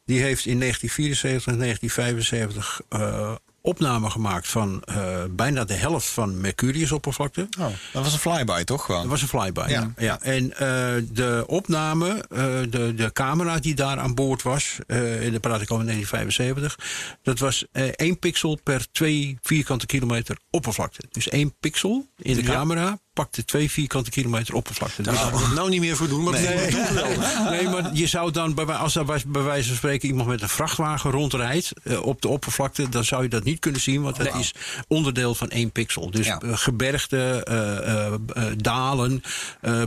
Die 0.06 0.22
heeft 0.22 0.46
in 0.46 0.58
1974 0.58 1.54
en 1.54 1.60
1975 1.60 2.82
eh 2.90 3.36
opname 3.62 4.10
gemaakt 4.10 4.48
van 4.48 4.82
eh, 4.84 5.24
bijna 5.30 5.66
de 5.66 5.74
helft 5.74 6.08
van 6.08 6.42
Mercurius 6.42 6.92
oppervlakte. 6.92 7.48
Oh, 7.60 7.66
dat 7.94 8.04
was 8.04 8.14
een 8.14 8.20
flyby, 8.20 8.64
toch? 8.64 8.86
Gewoon? 8.86 9.02
Dat 9.02 9.10
was 9.10 9.22
een 9.22 9.28
flyby. 9.28 9.66
Ja. 9.68 9.94
Ja. 9.98 10.22
En 10.22 10.54
eh, 10.54 11.04
de 11.12 11.44
opname, 11.48 12.26
eh, 12.30 12.40
de, 12.70 12.94
de 12.96 13.12
camera 13.14 13.60
die 13.60 13.76
daar 13.76 14.00
aan 14.00 14.16
boord 14.16 14.42
was, 14.42 14.78
en 14.88 15.32
daar 15.32 15.40
praat 15.40 15.62
ik 15.62 15.72
over 15.72 15.86
1975, 15.86 16.78
dat 17.22 17.40
was 17.40 17.66
1 17.72 18.20
pixel 18.20 18.60
per 18.64 18.88
2 18.92 19.38
vierkante 19.42 19.86
kilometer 19.86 20.38
oppervlakte. 20.50 21.04
Dus 21.12 21.30
1 21.30 21.56
pixel 21.60 22.08
in 22.18 22.36
de 22.36 22.44
camera 22.44 23.00
pakte 23.18 23.46
2 23.46 23.72
vierkante 23.72 24.10
kilometer 24.10 24.54
oppervlakte. 24.54 25.02
Daar 25.02 25.14
gaan 25.16 25.32
we 25.32 25.38
het 25.38 25.54
nou 25.54 25.70
niet 25.70 25.80
meer 25.80 25.96
voor 25.96 26.08
doen. 26.08 26.24
Maar 26.24 26.34
Nee, 26.34 26.72
wel. 26.94 27.06
nee, 27.52 27.70
maar 27.70 27.90
je 27.94 28.08
zou 28.08 28.32
dan, 28.32 28.54
bij, 28.54 28.66
als 28.66 28.94
bij, 28.94 29.22
bij 29.28 29.42
wijze 29.42 29.68
van 29.68 29.78
spreken 29.78 30.08
iemand 30.10 30.28
met 30.28 30.42
een 30.42 30.50
vrachtwagen 30.50 31.12
rondrijdt 31.12 31.72
eh, 31.84 32.02
op 32.06 32.22
de 32.22 32.28
oppervlakte, 32.28 32.90
dan 32.90 33.04
zou 33.04 33.24
je 33.24 33.30
dat 33.30 33.44
niet 33.44 33.60
kunnen 33.60 33.82
zien, 33.82 34.02
want 34.02 34.16
dat 34.16 34.36
is 34.36 34.54
onderdeel 34.88 35.36
van 35.36 35.50
één 35.50 35.72
pixel. 35.72 36.12
Dus 36.12 36.26
Ja. 36.26 36.40
eh, 36.40 36.58
gebergte, 36.58 37.44
eh, 37.44 38.46
dalen, 38.58 39.22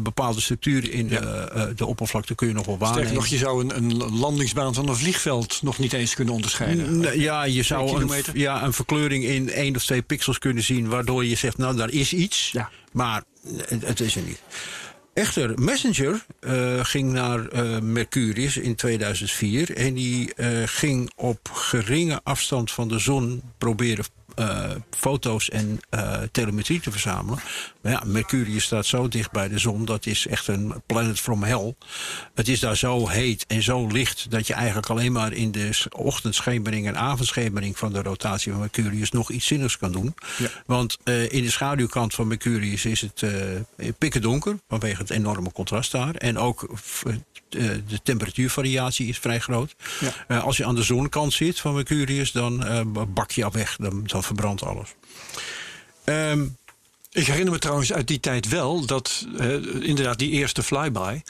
bepaalde 0.02 0.40
structuren 0.40 0.92
in 0.92 1.08
de, 1.08 1.72
de 1.76 1.86
oppervlakte 1.86 2.34
kun 2.34 2.48
je 2.48 2.54
nog 2.54 2.66
wel 2.66 2.74
Sterker 2.76 2.94
waarnemen. 2.94 3.14
nog, 3.20 3.26
je 3.26 3.36
zou 3.38 3.64
een, 3.64 3.76
een 3.76 3.96
landingsbaan 4.18 4.74
van 4.74 4.88
een 4.88 4.96
vliegveld 4.96 5.62
nog 5.62 5.78
niet 5.78 5.92
eens 5.92 6.14
kunnen 6.14 6.34
onderscheiden. 6.34 6.98
Nee, 6.98 7.20
Ja, 7.20 7.44
je 7.44 7.62
zou 7.62 8.02
een, 8.02 8.22
ja, 8.34 8.62
een 8.64 8.72
verkleuring 8.72 9.24
in 9.24 9.50
één 9.50 9.76
of 9.76 9.84
twee 9.84 10.02
pixels 10.02 10.38
kunnen 10.38 10.62
zien, 10.62 10.88
waardoor 10.88 11.24
je 11.24 11.34
zegt, 11.36 11.56
nou, 11.58 11.76
daar 11.76 11.90
is 11.90 12.12
iets. 12.12 12.50
Ja. 12.52 12.70
Maar 12.92 13.22
het, 13.68 14.00
is 14.00 14.16
er 14.16 14.22
niet. 14.22 14.40
Echter, 15.12 15.60
Messenger 15.60 16.24
eh, 16.40 16.84
ging 16.84 17.12
naar 17.12 17.48
eh, 17.48 17.78
Mercurius 17.80 18.56
in 18.56 18.74
2004 18.74 19.76
en 19.76 19.94
die 19.94 20.34
eh, 20.34 20.62
ging 20.64 21.10
op 21.16 21.50
geringe 21.52 22.20
afstand 22.22 22.70
van 22.70 22.88
de 22.88 22.98
zon 22.98 23.42
proberen 23.58 24.04
eh, 24.40 24.70
foto's 24.90 25.50
en 25.50 25.80
eh, 25.90 26.18
telemetrie 26.32 26.80
te 26.80 26.90
verzamelen. 26.90 27.40
Maar 27.80 27.92
ja, 27.92 28.02
Mercurius 28.06 28.64
staat 28.64 28.86
zo 28.86 29.08
dicht 29.08 29.30
bij 29.30 29.48
de 29.48 29.58
zon, 29.58 29.84
dat 29.84 30.06
is 30.06 30.26
echt 30.26 30.46
een 30.46 30.82
planet 30.86 31.20
from 31.20 31.42
hell. 31.42 31.74
Het 32.34 32.48
is 32.48 32.60
daar 32.60 32.76
zo 32.76 33.08
heet 33.08 33.44
en 33.46 33.62
zo 33.62 33.86
licht 33.86 34.30
dat 34.30 34.46
je 34.46 34.54
eigenlijk 34.54 34.88
alleen 34.88 35.12
maar 35.12 35.32
in 35.32 35.52
de 35.52 35.70
ochtendschemering 35.90 36.86
en 36.86 36.98
avondschemering 36.98 37.78
van 37.78 37.92
de 37.92 38.02
rotatie 38.02 38.50
van 38.52 38.60
Mercurius 38.60 39.10
nog 39.10 39.30
iets 39.30 39.46
zinnigs 39.46 39.78
kan 39.78 39.92
doen. 39.92 40.14
Want 40.66 40.98
eh, 41.04 41.32
in 41.32 41.42
de 41.42 41.50
schaduwkant 41.50 42.14
van 42.14 42.26
Mercurius 42.26 42.84
is 42.84 43.00
het 43.00 43.24
pikken 43.98 44.22
donker 44.22 44.58
vanwege 44.68 45.00
het 45.00 45.10
enorme 45.10 45.52
contrast 45.52 45.92
daar. 45.92 46.14
En 46.14 46.38
ook 46.38 46.68
de 47.48 48.00
temperatuurvariatie 48.02 49.08
is 49.08 49.18
vrij 49.18 49.38
groot. 49.38 49.74
Ja. 50.28 50.38
Als 50.38 50.56
je 50.56 50.64
aan 50.64 50.74
de 50.74 50.82
zonkant 50.82 51.32
zit 51.32 51.60
van 51.60 51.74
Mercurius, 51.74 52.32
dan 52.32 52.64
bak 53.14 53.30
je 53.30 53.44
af 53.44 53.52
weg. 53.52 53.76
Dan, 53.76 54.02
dan 54.06 54.22
verbrandt 54.34 54.62
alles. 54.62 54.94
Ehm, 56.04 56.46
Ik 57.12 57.26
herinner 57.26 57.52
me 57.52 57.58
trouwens 57.58 57.92
uit 57.92 58.06
die 58.08 58.20
tijd 58.20 58.48
wel 58.48 58.86
dat 58.86 59.26
inderdaad 59.80 60.18
die 60.18 60.30
eerste 60.30 60.62
flyby, 60.62 61.20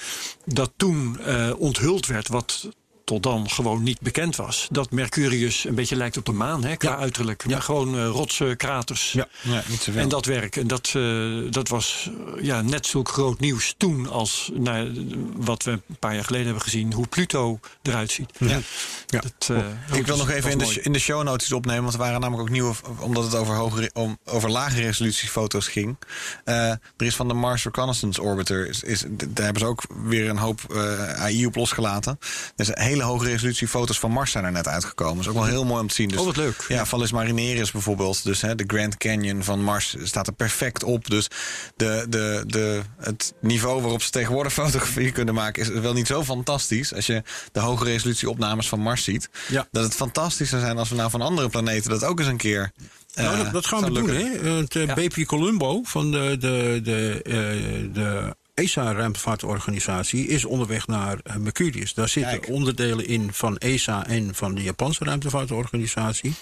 dat 0.44 0.72
toen 0.76 1.18
eh, 1.20 1.50
onthuld 1.56 2.06
werd 2.06 2.28
wat 2.28 2.68
tot 3.10 3.22
dan 3.22 3.50
gewoon 3.50 3.82
niet 3.82 4.00
bekend 4.00 4.36
was. 4.36 4.68
Dat 4.70 4.90
Mercurius 4.90 5.64
een 5.64 5.74
beetje 5.74 5.96
lijkt 5.96 6.16
op 6.16 6.24
de 6.24 6.32
maan, 6.32 6.64
hè, 6.64 6.76
qua 6.76 6.90
Ja. 6.90 6.96
uiterlijk. 6.96 7.42
Ja. 7.46 7.50
Maar 7.50 7.62
gewoon 7.62 7.96
eh, 7.98 8.06
rotsen, 8.06 8.56
kraters. 8.56 9.12
Ja. 9.12 9.28
Ja, 9.40 9.62
niet. 9.66 9.88
En 9.94 10.08
dat 10.08 10.24
werk, 10.24 10.56
en 10.56 10.66
dat, 10.66 10.92
eh, 10.96 11.50
dat 11.50 11.68
was 11.68 12.10
eh, 12.36 12.44
ja, 12.44 12.62
net 12.62 12.86
zulk 12.86 13.08
groot 13.08 13.40
nieuws 13.40 13.74
toen 13.76 14.08
als 14.08 14.50
nou, 14.54 15.06
wat 15.36 15.62
we 15.62 15.70
een 15.70 15.82
paar 15.98 16.14
jaar 16.14 16.24
geleden 16.24 16.46
hebben 16.46 16.64
gezien, 16.64 16.92
hoe 16.92 17.06
Pluto 17.06 17.60
eruit 17.82 18.10
ziet. 18.10 18.30
Ja. 18.38 18.58
Ja. 19.06 19.20
Dat, 19.20 19.48
eh, 19.90 19.96
Ik 19.98 20.06
wil 20.06 20.16
nog 20.16 20.30
even 20.30 20.50
in 20.50 20.58
de, 20.58 20.78
in 20.82 20.92
de 20.92 20.98
show 20.98 21.22
notes 21.22 21.52
opnemen, 21.52 21.82
want 21.82 21.94
er 21.94 22.00
waren 22.00 22.20
namelijk 22.20 22.48
ook 22.48 22.54
nieuwe, 22.54 22.74
omdat 22.98 23.24
het 23.24 23.34
over, 23.34 23.54
hoge, 23.54 23.90
om, 23.92 24.18
over 24.24 24.50
lage 24.50 24.80
resolutiefoto's 24.80 25.68
ging. 25.68 25.96
Eh, 26.44 26.70
er 26.70 26.80
is 26.96 27.16
van 27.16 27.28
de 27.28 27.34
Mars 27.34 27.64
Reconnaissance 27.64 28.22
Orbiter, 28.22 28.68
is, 28.68 28.82
is, 28.82 29.04
daar 29.08 29.44
hebben 29.44 29.62
ze 29.62 29.68
ook 29.68 29.82
weer 30.04 30.28
een 30.28 30.38
hoop 30.38 30.74
AI 31.16 31.46
op 31.46 31.54
losgelaten. 31.54 32.18
Dus 32.56 32.68
hele 32.72 32.99
hoge 33.02 33.24
resolutiefoto's 33.26 33.98
van 33.98 34.10
Mars 34.10 34.30
zijn 34.30 34.44
er 34.44 34.52
net 34.52 34.68
uitgekomen. 34.68 35.14
Dat 35.16 35.24
is 35.24 35.30
ook 35.30 35.44
wel 35.44 35.52
heel 35.52 35.64
mooi 35.64 35.80
om 35.80 35.88
te 35.88 35.94
zien. 35.94 36.08
Dus, 36.08 36.18
Oh, 36.18 36.24
wat 36.26 36.36
leuk. 36.36 36.64
Ja, 36.68 36.86
Valles 36.86 37.12
Marineris 37.12 37.70
bijvoorbeeld, 37.70 38.24
dus 38.24 38.40
hè, 38.40 38.54
de 38.54 38.64
Grand 38.66 38.96
Canyon 38.96 39.44
van 39.44 39.62
Mars 39.62 39.96
staat 40.02 40.26
er 40.26 40.32
perfect 40.32 40.84
op. 40.84 41.10
Dus 41.10 41.28
de, 41.76 42.06
de, 42.08 42.44
de, 42.46 42.80
het 42.98 43.32
niveau 43.40 43.80
waarop 43.80 44.02
ze 44.02 44.10
tegenwoordig 44.10 44.52
fotografie 44.62 45.12
kunnen 45.12 45.34
maken 45.34 45.62
is 45.62 45.68
wel 45.68 45.92
niet 45.92 46.06
zo 46.06 46.24
fantastisch. 46.24 46.94
Als 46.94 47.06
je 47.06 47.22
de 47.52 47.60
hoge 47.60 47.84
resolutie 47.84 48.30
opnames 48.30 48.68
van 48.68 48.80
Mars 48.80 49.04
ziet. 49.04 49.28
Ja. 49.48 49.68
Dat 49.70 49.84
het 49.84 49.94
fantastisch 49.94 50.48
zou 50.48 50.62
zijn 50.62 50.78
als 50.78 50.88
we 50.88 50.96
nou 50.96 51.10
van 51.10 51.20
andere 51.20 51.48
planeten 51.48 51.90
dat 51.90 52.04
ook 52.04 52.18
eens 52.18 52.28
een 52.28 52.36
keer. 52.36 52.72
Nou, 53.14 53.36
eh, 53.36 53.42
dat, 53.42 53.52
dat 53.52 53.66
gaan 53.66 53.84
we 53.84 53.92
doen, 53.92 54.08
hè? 54.08 54.50
Het 54.58 54.76
eh, 54.76 54.86
Ja. 54.86 54.94
BP 54.94 55.24
Columbo 55.26 55.80
van 55.82 56.10
de, 56.10 56.36
de, 56.38 56.80
de, 56.82 57.20
eh, 57.24 57.94
de 57.94 58.36
ESA-ruimtevaartorganisatie 58.54 60.26
is 60.26 60.44
onderweg 60.44 60.86
naar 60.86 61.18
eh, 61.24 61.36
Mercurius. 61.36 61.94
Daar 61.94 62.08
zitten 62.08 62.40
Kijk. 62.40 62.48
onderdelen 62.52 63.06
in 63.06 63.28
van 63.32 63.56
ESA 63.56 64.06
en 64.06 64.34
van 64.34 64.54
de 64.54 64.62
Japanse 64.62 65.04
ruimtevaartorganisatie. 65.04 66.34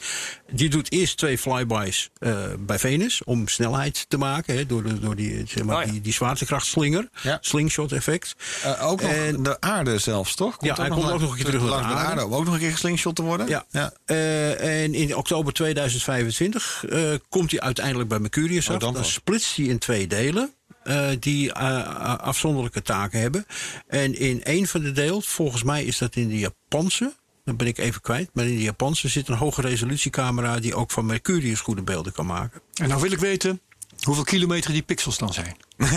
Die 0.51 0.69
doet 0.71 0.93
eerst 0.93 1.17
twee 1.17 1.39
flybys 1.39 2.11
eh, 2.19 2.37
bij 2.59 2.79
Venus 2.79 3.25
om 3.25 3.49
snelheid 3.49 4.05
te 4.09 4.17
maken, 4.19 4.57
hè, 4.57 4.67
door, 4.67 4.83
de, 4.83 5.01
door 5.01 5.17
die, 5.17 5.43
zeg 5.47 5.65
maar, 5.65 5.77
Oh 5.77 5.85
ja. 5.85 5.91
die, 5.93 6.01
die 6.01 6.13
zwaartekrachtslinger, 6.13 7.09
Ja. 7.23 7.39
slingshot 7.41 7.93
effect. 7.93 8.35
Eh, 8.63 8.87
ook 8.91 9.01
nog 9.03 9.11
En- 9.11 9.43
de 9.43 9.61
aarde 9.61 9.99
zelfs, 9.99 10.35
toch? 10.35 10.57
Ja, 10.61 10.75
hij 10.75 10.89
komt 10.89 11.11
ook 11.11 11.21
nog 11.21 11.31
een 11.31 11.37
keer 11.37 11.45
terug 11.45 11.61
naar 11.63 11.71
de 11.71 11.75
aarde. 11.85 11.95
aarde. 12.11 12.25
Om 12.25 12.35
ook 12.35 12.45
nog 12.45 12.55
een 12.55 12.61
keer 12.61 12.71
geslingshot 12.71 13.17
te 13.17 13.23
worden. 13.23 13.49
Ja. 13.49 13.65
ja. 13.71 13.93
Eh, 14.05 14.83
en 14.85 14.95
in 14.95 15.17
oktober 15.17 15.53
2025 15.53 16.85
eh, 16.89 17.01
komt 17.29 17.51
hij 17.51 17.61
uiteindelijk 17.61 18.09
bij 18.09 18.19
Mercurius 18.19 18.69
Oh, 18.69 18.75
af. 18.75 18.81
dan 18.81 18.93
Dan 18.95 19.05
splitst 19.05 19.57
hij 19.57 19.65
in 19.67 19.79
twee 19.79 20.07
delen. 20.07 20.53
Eh, 20.89 21.09
die 21.19 21.53
eh, 21.53 22.19
afzonderlijke 22.19 22.83
taken 22.83 23.21
hebben. 23.21 23.47
En 23.87 24.19
in 24.19 24.43
één 24.43 24.67
van 24.67 24.81
de 24.81 24.93
delen, 24.93 25.23
volgens 25.23 25.63
mij 25.63 25.85
is 25.85 25.99
dat 25.99 26.17
in 26.17 26.29
de 26.29 26.39
Japanse. 26.39 27.13
Dan 27.45 27.57
ben 27.57 27.67
ik 27.67 27.79
even 27.79 28.01
kwijt. 28.01 28.31
Maar 28.33 28.47
in 28.47 28.57
de 28.57 28.63
Japanse 28.63 29.09
zit 29.09 29.29
een 29.29 29.37
hoge 29.37 29.61
resolutiecamera. 29.61 30.59
die 30.61 30.75
ook 30.75 30.91
van 30.91 31.07
Mercurius 31.07 31.61
goede 31.61 31.83
beelden 31.83 32.13
kan 32.13 32.27
maken. 32.27 32.61
En 32.75 32.89
nou 32.89 33.01
wil 33.01 33.13
ik 33.13 33.19
weten 33.19 33.61
hoeveel 34.03 34.25
kilometer 34.25 34.73
die 34.73 34.83
pixels 34.83 35.19
dan 35.19 35.33
zijn. 35.33 35.57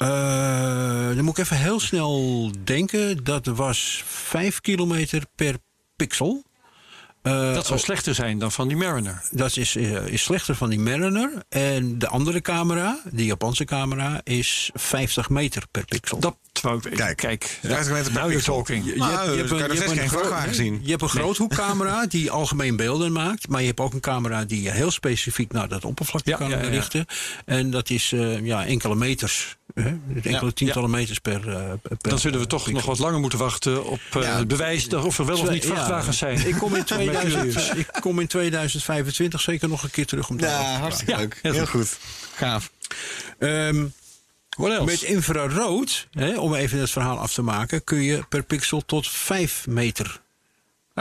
Eh, 0.00 1.14
dan 1.14 1.24
moet 1.24 1.38
ik 1.38 1.44
even 1.44 1.56
heel 1.56 1.80
snel 1.80 2.50
denken. 2.64 3.24
Dat 3.24 3.46
was 3.46 4.02
5 4.06 4.60
kilometer 4.60 5.22
per 5.34 5.56
pixel. 5.96 6.42
Eh, 7.22 7.54
Dat 7.54 7.66
zou 7.66 7.78
slechter 7.78 8.14
zijn 8.14 8.38
dan 8.38 8.52
van 8.52 8.68
die 8.68 8.76
Mariner. 8.76 9.22
Dat 9.30 9.56
is, 9.56 9.76
eh, 9.76 10.06
is 10.06 10.22
slechter 10.22 10.54
van 10.54 10.68
die 10.70 10.78
Mariner. 10.78 11.30
En 11.48 11.98
de 11.98 12.08
andere 12.08 12.40
camera, 12.40 13.00
de 13.12 13.24
Japanse 13.24 13.64
camera, 13.64 14.20
is 14.24 14.70
50 14.74 15.28
meter 15.28 15.62
per 15.70 15.84
pixel. 15.84 16.18
Dat 16.18 16.36
wou 16.62 16.76
ik 16.76 16.82
weten. 16.82 16.98
Kijk, 16.98 17.16
Kijk, 17.16 17.58
50 17.62 17.92
meter 17.92 18.12
per 18.12 18.20
now 18.22 18.30
you're 18.30 18.32
pixel. 18.34 18.54
talking. 18.56 18.84
Je, 18.86 18.96
Nou, 18.96 19.10
je, 19.10 19.16
hebt 19.36 19.48
je 19.48 19.54
een- 19.54 19.60
je 19.72 19.80
hebt 19.80 20.58
geen 20.58 20.66
een. 20.66 20.80
Je 20.82 20.90
hebt 20.90 21.02
groothoekcamera 21.04 22.06
die 22.16 22.30
algemeen 22.30 22.76
beelden 22.76 23.12
maakt. 23.12 23.48
Maar 23.48 23.60
je 23.60 23.66
hebt 23.66 23.80
ook 23.80 23.92
een 23.92 24.00
camera 24.00 24.44
die 24.44 24.62
je 24.62 24.70
heel 24.70 24.90
specifiek 24.90 25.52
naar 25.52 25.68
dat 25.68 25.84
oppervlakte 25.84 26.30
Ja, 26.30 26.36
kan 26.36 26.48
ja, 26.48 26.56
ja, 26.56 26.62
ja. 26.62 26.68
richten. 26.70 27.06
En 27.44 27.70
dat 27.70 27.90
is 27.90 28.12
eh, 28.12 28.44
ja, 28.46 28.66
enkele 28.66 28.94
meters. 28.94 29.56
Hè? 29.74 29.88
Enkele 30.14 30.30
Ja, 30.46 30.50
tientallen 30.54 30.90
meters 30.90 31.18
per, 31.18 31.48
eh, 31.48 31.72
per 31.82 31.96
Dan 31.98 32.18
zullen 32.18 32.40
we 32.40 32.46
toch 32.46 32.70
nog 32.72 32.84
wat 32.84 32.98
langer 32.98 33.20
moeten 33.20 33.38
wachten 33.38 33.84
op 33.84 34.00
eh, 34.12 34.22
Ja. 34.22 34.36
het 34.38 34.48
bewijs 34.48 34.88
dat 34.88 35.04
of 35.04 35.18
er 35.18 35.26
wel 35.26 35.38
of 35.40 35.50
niet 35.50 35.62
Ja, 35.64 35.68
vrachtwagens 35.74 36.18
zijn. 36.18 36.46
Ik 36.46 36.54
kom, 36.54 36.74
in 36.76 36.84
Mercurius. 36.88 37.52
2000, 37.52 37.78
ik 37.78 37.88
kom 38.00 38.20
in 38.20 38.26
2025 38.26 39.40
zeker 39.40 39.68
nog 39.68 39.82
een 39.82 39.90
keer 39.90 40.06
terug 40.06 40.28
om 40.28 40.36
te 40.38 40.44
Ja, 40.46 40.78
hartstikke 40.78 41.16
leuk. 41.16 41.38
heel 41.42 41.52
Heel 41.52 41.66
goed. 41.66 41.98
Gaaf. 42.34 42.70
Ehm, 43.38 43.86
What 44.56 44.70
else? 44.72 44.84
Met 44.84 45.02
infrarood, 45.02 46.08
hè, 46.12 46.38
om 46.38 46.54
even 46.54 46.78
het 46.78 46.90
verhaal 46.90 47.18
af 47.18 47.32
te 47.32 47.42
maken, 47.42 47.84
kun 47.84 48.02
je 48.02 48.22
per 48.28 48.42
pixel 48.42 48.84
tot 48.86 49.08
5 49.08 49.66
meter. 49.66 50.20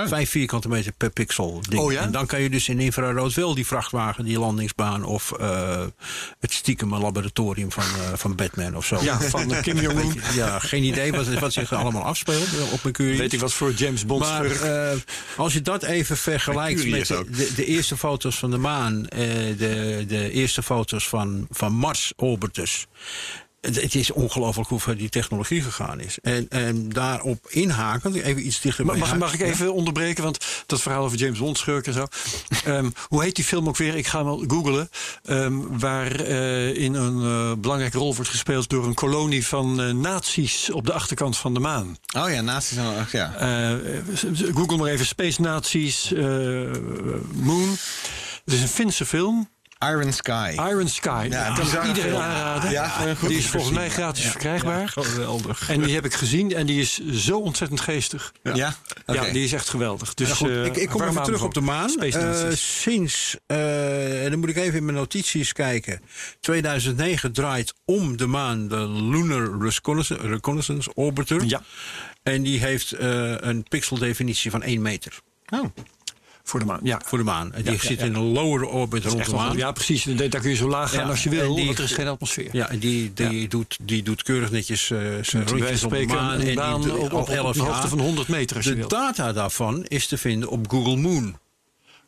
5 0.08 0.30
vierkante 0.30 0.68
meter 0.68 0.91
per 0.97 1.10
pixel. 1.10 1.62
Ding. 1.70 1.82
Oh 1.82 1.91
ja? 1.91 2.02
En 2.02 2.12
dan 2.12 2.26
kan 2.26 2.41
je 2.41 2.50
dus 2.50 2.70
in 2.70 2.80
infrarood 2.80 3.34
wel 3.34 3.56
die 3.56 3.66
vrachtwagen, 3.66 4.26
die 4.26 4.39
landingsbaan 4.39 5.04
of 5.04 5.32
eh, 5.32 5.86
het 6.39 6.54
stiekem 6.54 6.95
laboratorium 6.95 7.72
van, 7.72 7.84
eh, 7.84 8.14
van 8.14 8.36
Batman 8.36 8.76
of 8.76 8.86
zo. 8.86 8.97
Ja, 9.02 9.20
van 9.20 9.54
eh, 9.54 9.62
Kim 9.62 9.80
Jong-un. 9.86 10.22
Ja, 10.34 10.60
geen 10.60 10.84
idee 10.84 11.12
wat, 11.12 11.28
wat 11.28 11.54
zich 11.54 11.74
allemaal 11.74 12.04
afspeelt 12.04 12.58
eh, 12.58 12.74
op 12.74 12.84
Mercurius. 12.84 13.18
Weet 13.18 13.34
ik 13.34 13.39
wat 13.39 13.54
voor 13.54 13.72
James 13.72 14.06
Bond 14.06 14.22
Maar 14.22 14.52
als 15.38 15.54
je 15.54 15.62
dat 15.62 15.84
even 15.84 16.18
vergelijkt 16.18 16.76
Mercurius 16.76 17.10
met 17.10 17.28
de, 17.28 17.36
de, 17.36 17.54
de 17.56 17.66
eerste 17.66 17.97
foto's 17.97 18.38
van 18.38 18.52
de 18.52 18.58
maan, 18.58 19.04
de, 19.04 20.06
de 20.08 20.32
eerste 20.32 20.64
foto's 20.64 21.08
van, 21.08 21.47
van 21.50 21.74
Mars 21.74 22.14
orbiters. 22.16 22.88
Het, 23.62 23.82
het 23.82 23.95
is 23.95 24.12
ongelooflijk 24.12 24.70
hoe 24.70 24.80
ver 24.80 24.97
die 24.97 25.10
technologie 25.10 25.62
gegaan 25.62 25.99
is. 25.99 26.18
En, 26.22 26.45
en 26.49 26.89
daarop 26.89 27.47
inhakend, 27.49 28.16
even 28.16 28.45
iets 28.45 28.62
dichter 28.62 28.86
Ma- 28.86 28.91
bij 28.91 29.01
Mag, 29.01 29.18
mag 29.18 29.34
ik 29.34 29.41
even 29.41 29.74
onderbreken? 29.74 30.24
Want 30.24 30.45
dat 30.66 30.82
verhaal 30.82 31.03
over 31.03 31.18
James 31.18 31.39
Bond 31.39 31.57
schurk 31.57 31.88
en 31.88 31.93
zo. 31.93 32.07
Ehm, 32.66 32.89
hoe 33.07 33.24
heet 33.24 33.36
die 33.36 33.45
film 33.45 33.68
ook 33.68 33.78
weer? 33.78 33.95
Ik 33.95 34.07
ga 34.07 34.24
wel 34.24 34.43
googlen. 34.47 34.89
Ehm, 35.24 35.57
waar 35.80 36.16
eh, 36.16 36.76
in 36.76 36.93
een 36.93 37.24
eh, 37.24 37.57
belangrijke 37.62 37.97
rol 37.97 38.16
wordt 38.16 38.30
gespeeld 38.30 38.70
door 38.70 38.86
een 38.86 38.93
kolonie 38.93 39.45
van 39.47 39.82
eh 39.82 39.93
nazi's 39.93 40.70
op 40.72 40.86
de 40.86 40.93
achterkant 40.93 41.38
van 41.38 41.53
de 41.53 41.60
maan. 41.60 41.97
Oh 42.18 42.32
ja, 42.32 42.60
zijn 42.60 43.07
ja. 43.12 43.36
Eh, 43.36 43.76
Google 44.55 44.78
maar 44.78 44.89
even 44.89 45.05
Space 45.05 45.41
Nazi's 45.41 46.14
eh, 46.14 46.26
Moon. 47.34 47.70
Het 48.45 48.53
is 48.53 48.62
een 48.62 48.68
Finse 48.68 49.05
film. 49.05 49.49
Iron 49.86 50.13
Sky. 50.13 50.55
Iron 50.55 50.88
Sky. 50.88 51.27
Ja, 51.30 51.53
kan 51.53 51.65
zag 51.65 51.82
ik 51.84 51.88
iedereen 51.88 52.15
aanraden. 52.15 52.71
Ja, 52.71 53.15
goed 53.15 53.30
die 53.30 53.38
is 53.38 53.47
volgens 53.47 53.73
mij 53.73 53.86
ja. 53.86 53.89
gratis 53.89 54.25
verkrijgbaar. 54.25 54.89
Geweldig. 54.89 55.69
En 55.69 55.82
die 55.82 55.95
heb 55.95 56.05
ik 56.05 56.13
gezien 56.13 56.53
en 56.53 56.65
die 56.65 56.82
is 56.82 57.07
zo 57.11 57.39
ontzettend 57.39 57.82
geestig. 57.82 58.34
Ja? 58.43 58.75
Ja, 59.05 59.32
die 59.32 59.43
is 59.43 59.53
echt 59.53 59.69
geweldig. 59.69 60.13
Dus, 60.13 60.27
Ja, 60.27 60.36
goed, 60.36 60.49
eh, 60.49 60.65
ik, 60.65 60.77
ik 60.77 60.89
kom 60.89 61.01
even 61.01 61.23
terug 61.23 61.43
op 61.43 61.53
de 61.53 61.61
maan. 61.61 61.99
Eh, 61.99 62.49
sinds, 62.53 63.38
eh, 63.45 64.23
en 64.23 64.30
dan 64.30 64.39
moet 64.39 64.49
ik 64.49 64.57
even 64.57 64.77
in 64.77 64.86
mijn 64.86 64.97
notities 64.97 65.53
kijken. 65.53 66.01
2009 66.39 67.34
draait 67.34 67.73
om 67.86 68.17
de 68.17 68.27
maan 68.27 68.67
de 68.67 68.89
Lunar 68.89 69.61
Reconnaissance, 69.61 70.27
Reconnaissance 70.27 70.93
Orbiter. 70.93 71.43
Ja. 71.45 71.61
En 72.23 72.43
die 72.43 72.59
heeft 72.59 72.91
eh, 72.91 73.34
een 73.38 73.63
pixeldefinitie 73.63 74.51
van 74.51 74.63
1 74.63 74.82
meter 74.82 75.19
Oh. 75.49 75.65
Voor 76.50 76.60
de 76.60 76.66
maan. 76.66 76.80
Ja. 76.84 77.02
voor 77.06 77.18
de 77.18 77.24
maan. 77.24 77.54
En 77.54 77.64
die 77.64 77.72
ja, 77.72 77.78
zit 77.80 78.00
in 78.02 78.14
een 78.16 78.32
lower 78.32 78.68
orbit 78.68 79.06
rond 79.06 79.26
de 79.26 79.32
maan. 79.32 79.58
ja, 79.58 79.72
precies. 79.72 80.04
Daar 80.04 80.30
kun 80.30 80.50
je 80.50 80.56
zo 80.56 80.70
laag 80.70 80.91
gaan 80.91 81.10
als 81.10 81.24
je 81.24 81.30
wil, 81.30 81.56
die- 81.56 81.66
want 81.66 81.78
er 81.78 81.84
is 81.84 81.91
geen 81.91 82.08
atmosfeer. 82.08 82.50
Ja, 82.52 82.70
en 82.70 82.80
die, 82.80 83.14
die, 83.14 83.47
Doet, 83.47 83.78
die 83.82 84.04
doet 84.04 84.24
keurig 84.24 84.52
netjes 84.52 84.91
eh 84.91 85.00
zijn 85.22 85.47
rondjes 85.47 85.84
op 85.84 85.91
de 85.91 86.06
maan. 86.06 86.39
en 86.39 86.56
baan 86.56 86.82
die 86.82 86.97
op, 86.97 87.14
op, 87.14 87.14
op 87.14 87.30
11 87.30 87.58
een 87.58 87.66
hoogte 87.66 87.88
van 87.88 88.00
100 88.00 88.28
meter 88.28 88.56
als 88.56 88.66
je 88.66 88.76
De 88.76 88.88
data 88.88 89.34
daarvan 89.34 89.86
is 89.86 90.08
te 90.08 90.18
vinden 90.18 90.50
op 90.50 90.70
Google 90.70 90.95
Moon. 90.95 91.38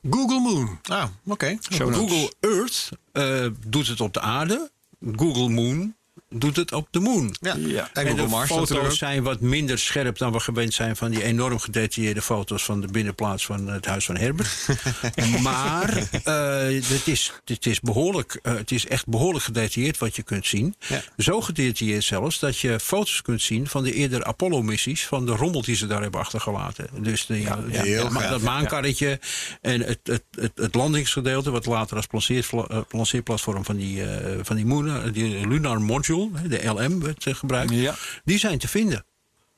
Google 0.10 0.40
Moon. 0.40 0.80
Ah, 0.84 1.04
oké. 1.26 1.58
Google 1.70 2.32
Earth 2.40 2.90
eh, 3.12 3.46
doet 3.68 3.88
het 3.88 4.02
op 4.02 4.14
de 4.14 4.20
aarde. 4.22 4.72
Google 5.16 5.50
Moon 5.50 5.96
doet 6.34 6.56
het 6.56 6.74
op 6.74 6.88
de 6.92 7.00
moon. 7.00 7.36
Ja. 7.42 7.56
Ja. 7.58 7.90
En 7.94 8.16
de 8.16 8.28
Mars 8.28 8.50
foto's 8.50 8.70
natuurlijk. 8.70 8.96
zijn 8.96 9.24
wat 9.24 9.40
minder 9.40 9.80
scherp 9.80 10.18
dan 10.18 10.32
we 10.32 10.40
gewend 10.40 10.74
zijn 10.74 10.96
van 10.96 11.12
die 11.12 11.24
enorm 11.24 11.60
gedetailleerde 11.60 12.22
foto's 12.22 12.64
van 12.64 12.82
de 12.82 12.88
binnenplaats 12.88 13.46
van 13.46 13.68
het 13.68 13.86
huis 13.86 14.06
van 14.06 14.18
Herbert. 14.18 14.68
maar 15.42 15.98
eh, 16.24 16.82
het, 16.90 17.08
is, 17.08 17.34
het, 17.46 17.66
is 17.66 17.80
behoorlijk, 17.80 18.40
eh, 18.44 18.54
het 18.54 18.72
is 18.72 18.88
echt 18.88 19.08
behoorlijk 19.08 19.44
gedetailleerd 19.44 19.98
wat 19.98 20.16
je 20.16 20.24
kunt 20.24 20.48
zien. 20.48 20.76
Ja. 20.88 21.02
Zo 21.18 21.42
gedetailleerd 21.42 22.04
zelfs 22.04 22.40
dat 22.40 22.60
je 22.60 22.80
foto's 22.80 23.22
kunt 23.22 23.42
zien 23.42 23.68
van 23.68 23.84
de 23.84 23.94
eerdere 23.94 24.24
Apollo-missies, 24.24 25.06
van 25.06 25.26
de 25.26 25.32
rommel 25.32 25.62
die 25.62 25.76
ze 25.76 25.88
daar 25.88 26.02
hebben 26.02 26.20
achtergelaten. 26.20 26.88
Dus 27.00 27.26
de, 27.26 27.42
ja, 27.42 27.60
heel 27.68 28.10
dat, 28.10 28.42
maankarretje 28.42 29.20
en 29.62 29.82
het, 29.82 30.00
het, 30.04 30.24
het, 30.32 30.52
het 30.56 30.76
landingsgedeelte, 30.76 31.52
wat 31.52 31.66
later 31.66 31.96
als 31.96 32.30
eh, 32.30 32.82
lanceerplatform 32.90 33.66
van 33.66 33.76
die, 33.76 34.04
eh, 34.04 34.40
van 34.42 34.56
die, 34.56 34.66
Moon, 34.66 35.12
die 35.12 35.48
Lunar 35.48 35.82
Module, 35.82 36.21
de 36.48 36.64
LM, 36.66 37.00
werd 37.00 37.26
eh, 37.26 37.36
gebruikt. 37.36 37.74
Ja. 37.74 37.96
Die 38.24 38.38
zijn 38.38 38.58
te 38.58 38.68
vinden. 38.68 39.06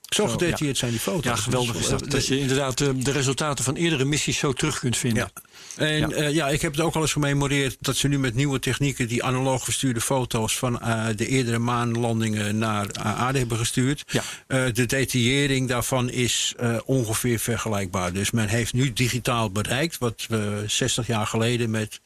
Zo 0.09 0.27
gedetailleerd 0.27 0.77
zijn 0.77 0.91
die 0.91 0.99
foto's. 0.99 1.23
Ja, 1.23 1.35
geweldig 1.35 1.75
is 1.75 1.87
dat. 1.87 2.01
Eh, 2.01 2.09
Dat 2.09 2.27
je 2.27 2.39
inderdaad 2.39 2.81
eh, 2.81 2.89
de 2.95 3.11
resultaten 3.11 3.63
van 3.63 3.75
eerdere 3.75 4.05
missies 4.05 4.37
zo 4.37 4.53
terug 4.53 4.79
kunt 4.79 4.97
vinden. 4.97 5.31
Ja. 5.75 5.85
En 5.85 6.09
Ja. 6.09 6.17
ja. 6.17 6.27
ja, 6.27 6.49
ik 6.49 6.61
heb 6.61 6.71
het 6.71 6.81
ook 6.81 6.95
al 6.95 7.01
eens 7.01 7.11
gememoreerd 7.11 7.77
dat 7.79 7.95
ze 7.95 8.07
nu 8.07 8.19
met 8.19 8.35
nieuwe 8.35 8.59
technieken 8.59 9.07
die 9.07 9.23
analoog 9.23 9.63
verstuurde 9.63 10.01
foto's 10.01 10.57
van 10.57 10.73
de 11.15 11.27
eerdere 11.27 11.59
maanlandingen 11.59 12.57
naar 12.57 12.93
aarde 12.93 13.39
hebben 13.39 13.57
gestuurd. 13.57 14.03
Ja. 14.07 14.23
De 14.71 14.85
detaillering 14.85 15.67
daarvan 15.67 16.09
is 16.09 16.53
ongeveer 16.85 17.39
vergelijkbaar. 17.39 18.13
Dus 18.13 18.31
men 18.31 18.47
heeft 18.47 18.73
nu 18.73 18.93
digitaal 18.93 19.51
bereikt 19.51 19.97
wat 19.97 20.25
we 20.29 20.63
60 20.67 21.07
jaar 21.07 21.27
geleden 21.27 21.69
met 21.69 22.01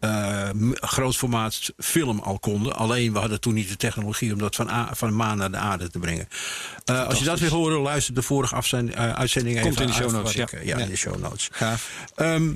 eh, 0.00 0.50
m- 0.54 0.72
groot 0.74 1.16
formaat 1.16 1.72
film 1.78 2.18
al 2.18 2.38
konden. 2.38 2.74
Alleen 2.76 3.12
we 3.12 3.18
hadden 3.18 3.40
toen 3.40 3.54
niet 3.54 3.68
de 3.68 3.76
technologie 3.76 4.32
om 4.32 4.38
dat 4.38 4.54
van, 4.56 4.68
a- 4.70 4.90
van 4.94 5.08
de 5.08 5.14
maan 5.14 5.36
naar 5.36 5.50
de 5.50 5.56
aarde 5.56 5.90
te 5.90 5.98
brengen. 5.98 6.28
Eh, 6.84 7.06
als 7.06 7.18
je 7.18 7.24
dat 7.24 7.38
wil 7.38 7.50
horen, 7.50 7.80
luister 7.80 8.14
de 8.14 8.22
vorige 8.22 8.54
afzijn, 8.54 8.94
eh, 8.94 9.12
uitzending 9.12 9.60
Komt 9.60 9.72
even 9.72 9.82
in 9.82 9.88
de 9.90 9.94
show 9.96 10.10
notes, 10.12 10.34
eh, 10.36 10.44
ja, 10.52 10.58
Ja. 10.62 10.76
in 10.84 10.88
de 10.90 10.96
show 10.96 11.20
notes. 11.20 11.48
Gaaf. 11.52 11.90
Ehm, 12.14 12.52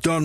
dan 0.00 0.24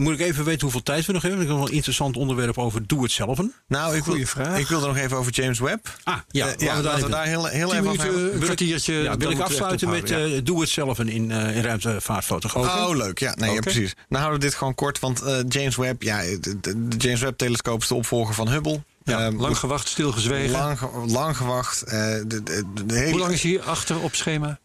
moet 0.00 0.12
ik 0.14 0.20
even 0.20 0.44
weten 0.44 0.60
hoeveel 0.60 0.82
tijd 0.82 1.06
we 1.06 1.12
nog 1.12 1.22
hebben. 1.22 1.40
Ik 1.40 1.46
heb 1.48 1.56
nog 1.56 1.68
een 1.68 1.74
interessant 1.74 2.16
onderwerp 2.16 2.58
over 2.58 2.86
doe 2.86 3.02
het 3.02 3.12
zelf. 3.12 3.38
Nou, 3.68 3.96
ik, 3.96 4.04
wil, 4.04 4.12
Goeie 4.12 4.26
vraag. 4.26 4.58
ik 4.58 4.66
wilde 4.66 4.86
nog 4.86 4.96
even 4.96 5.16
over 5.16 5.32
James 5.32 5.58
Webb. 5.58 5.98
Ah, 6.04 6.16
ja, 6.30 6.46
Eh, 6.46 6.50
laten 6.52 6.58
we 6.58 6.82
daar 6.82 6.82
laten 6.82 7.04
we 7.04 7.10
daar 7.10 7.26
heel, 7.26 7.44
heel 7.46 7.74
even 7.74 7.88
over 7.88 8.04
hebben. 8.04 8.22
Ja, 8.84 9.02
dan 9.10 9.18
wil 9.18 9.30
ik 9.30 9.38
echt 9.38 9.48
afsluiten 9.48 9.88
met 9.88 10.08
ja. 10.08 10.18
eh, 10.18 10.30
doe 10.44 10.60
het 10.60 10.68
zelf 10.68 10.98
in, 10.98 11.30
eh, 11.30 11.56
in 11.56 11.62
ruimtevaartfotografie. 11.62 12.86
Oh, 12.88 12.96
leuk. 12.96 13.18
Ja, 13.18 13.34
nee, 13.34 13.52
ja, 13.54 13.60
precies. 13.60 13.94
Nou 14.08 14.22
houden 14.22 14.40
we 14.40 14.46
dit 14.46 14.54
gewoon 14.54 14.74
kort, 14.74 14.98
want 14.98 15.22
eh, 15.22 15.38
James 15.48 15.76
Webb, 15.76 16.02
ja, 16.02 16.20
de, 16.60 16.86
James 16.98 17.20
Webb-telescoop 17.20 17.80
is 17.82 17.88
de 17.88 17.94
opvolger 17.94 18.34
van 18.34 18.48
Hubble. 18.48 18.82
Ja, 19.04 19.26
Ehm, 19.26 19.40
lang 19.40 19.56
gewacht, 19.58 19.88
stilgezwegen. 19.88 20.50
lang, 20.50 20.78
lang 21.06 21.36
gewacht. 21.36 21.82
eh, 21.82 21.90
de, 22.26 22.42
de, 22.42 22.62
de 22.86 22.94
hele, 22.94 23.10
Hoe 23.10 23.18
lang 23.20 23.32
is 23.32 23.42
hij 23.42 23.60
achter 23.62 24.00
op 24.00 24.14
schema? 24.14 24.58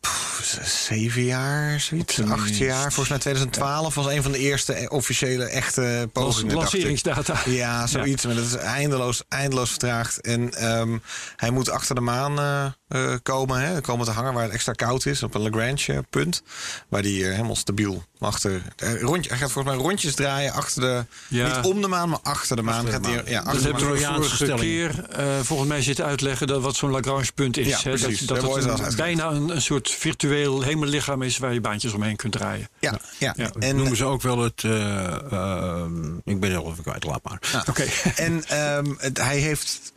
Zeven 0.63 1.23
jaar, 1.23 1.79
zoiets. 1.79 2.21
Acht 2.21 2.57
jaar. 2.57 2.81
Volgens 2.81 3.09
mij 3.09 3.17
2012 3.17 3.95
was 3.95 4.05
een 4.05 4.23
van 4.23 4.31
de 4.31 4.37
eerste 4.37 4.73
eh, 4.73 4.91
officiële 4.91 5.43
echte 5.45 6.09
pogingen. 6.13 6.55
Lanceringsdata. 6.55 7.35
Ja, 7.45 7.87
zoiets. 7.87 8.25
Maar 8.25 8.35
dat 8.35 8.45
is 8.45 8.55
eindeloos, 8.55 9.23
eindeloos 9.29 9.69
vertraagd. 9.69 10.21
En 10.21 10.53
ehm, 10.53 10.97
hij 11.35 11.49
moet 11.49 11.69
achter 11.69 11.95
de 11.95 12.01
maan 12.01 12.39
eh, 12.39 12.65
eh, 12.87 13.17
komen. 13.23 13.61
Hè, 13.61 13.81
komen 13.81 14.05
te 14.05 14.11
hangen 14.11 14.33
waar 14.33 14.43
het 14.43 14.53
extra 14.53 14.71
koud 14.73 15.05
is. 15.05 15.23
Op 15.23 15.35
een 15.35 15.41
Lagrange-punt. 15.41 16.43
Waar 16.89 17.01
die 17.01 17.25
helemaal 17.25 17.55
stabiel 17.55 18.03
achter... 18.19 18.61
rondje, 18.99 19.29
hij 19.29 19.39
gaat 19.39 19.51
volgens 19.51 19.75
mij 19.75 19.83
rondjes 19.83 20.15
draaien 20.15 20.53
achter 20.53 20.81
de... 20.81 21.05
Ja. 21.27 21.55
Niet 21.55 21.65
om 21.65 21.81
de 21.81 21.87
maan, 21.87 22.09
maar 22.09 22.19
achter 22.23 22.55
de 22.55 22.61
maan. 22.61 22.85
de 22.85 22.91
gaat 22.91 23.05
ja, 23.05 23.13
Dat 23.13 23.45
achter 23.45 23.53
de 23.57 23.63
hebben 23.63 23.71
maan. 23.71 23.73
we 23.73 23.77
Trojaanse 23.79 24.13
vorige 24.13 24.35
stelling. 24.35 24.59
keer 24.59 25.05
eh, 25.09 25.39
volgens 25.41 25.69
mij 25.69 25.81
zitten 25.81 26.05
uitleggen 26.05 26.47
dat 26.47 26.61
wat 26.61 26.75
zo'n 26.75 26.91
Lagrange-punt 26.91 27.57
is. 27.57 27.67
Ja, 27.67 27.77
hè, 27.77 27.89
precies. 27.89 28.19
Dat, 28.19 28.41
dat 28.41 28.95
bijna 28.95 29.29
een, 29.29 29.49
een 29.49 29.61
soort 29.61 29.91
virtueel 29.91 30.26
hemellichaam 30.63 31.21
is 31.21 31.37
waar 31.37 31.53
je 31.53 31.61
baantjes 31.61 31.93
omheen 31.93 32.15
kunt 32.15 32.33
draaien. 32.33 32.67
Ja, 32.79 32.99
ja. 33.19 33.33
Ja, 33.37 33.49
en, 33.59 33.75
noemen 33.75 33.97
ze 33.97 34.05
ook 34.05 34.21
wel 34.21 34.37
het. 34.39 34.63
eh, 34.63 35.31
ehm, 35.31 36.15
ik 36.23 36.39
ben 36.39 36.49
heel 36.49 36.71
even 36.71 36.83
kwijt, 36.83 37.03
laat 37.03 37.23
maar. 37.23 37.63
Oké. 37.69 37.85
En 38.15 38.43
ehm, 38.47 38.93
het- 38.97 39.17
hij 39.17 39.37
heeft 39.37 39.93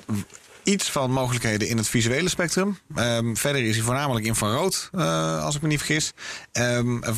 iets 0.70 0.90
van 0.90 1.10
mogelijkheden 1.10 1.68
in 1.68 1.76
het 1.76 1.88
visuele 1.88 2.28
spectrum. 2.28 2.78
Ehm, 2.94 3.34
verder 3.34 3.62
is 3.64 3.74
hij 3.76 3.84
voornamelijk 3.84 4.26
infrarood, 4.26 4.88
eh, 4.92 5.44
als 5.44 5.54
ik 5.56 5.62
me 5.62 5.68
niet 5.68 5.78
vergis. 5.78 6.12
Ehm, 6.52 7.02
eh, 7.02 7.14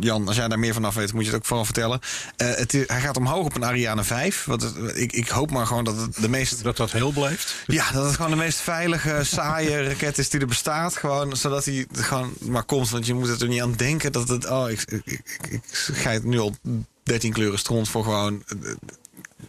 Jan, 0.00 0.26
als 0.26 0.36
jij 0.36 0.48
daar 0.48 0.58
meer 0.58 0.74
vanaf 0.74 0.94
weet, 0.94 1.12
moet 1.12 1.22
je 1.24 1.28
het 1.30 1.38
ook 1.38 1.44
vooral 1.46 1.64
vertellen. 1.64 2.00
Eh, 2.36 2.54
het 2.54 2.74
is- 2.74 2.86
hij 2.86 3.00
gaat 3.00 3.16
omhoog 3.16 3.44
op 3.44 3.54
een 3.54 3.64
Ariane 3.64 4.04
5. 4.04 4.44
Wat 4.44 4.62
het- 4.62 4.74
ik, 4.96 5.12
ik 5.12 5.28
hoop 5.28 5.50
maar 5.50 5.66
gewoon 5.66 5.84
dat 5.84 5.96
het 5.96 6.14
de 6.20 6.28
meest 6.28 6.62
Dat 6.62 6.76
dat 6.76 6.92
heel 6.92 7.10
blijft. 7.12 7.54
ja, 7.66 7.90
dat 7.92 8.04
het 8.04 8.14
gewoon 8.16 8.30
de 8.30 8.36
meest 8.36 8.58
veilige, 8.58 9.20
saaie 9.24 9.82
raket 9.88 10.18
is 10.18 10.28
die 10.28 10.40
er 10.40 10.46
bestaat. 10.46 10.96
Gewoon 10.96 11.36
zodat 11.36 11.64
hij 11.64 11.86
gewoon 11.92 12.32
maar 12.40 12.64
komt. 12.64 12.90
Want 12.90 13.06
je 13.06 13.14
moet 13.14 13.40
er 13.40 13.48
niet 13.48 13.62
aan 13.62 13.72
denken 13.76 14.12
dat 14.12 14.28
het. 14.28 14.46
Oh, 14.50 14.70
ik, 14.70 14.80
ik, 14.90 15.02
ik, 15.04 15.20
ik 15.50 15.62
ga 15.74 16.10
het 16.10 16.24
nu 16.24 16.38
al 16.38 16.54
13 17.02 17.32
kleuren 17.32 17.58
stront 17.58 17.88
voor 17.88 18.04
gewoon. 18.04 18.42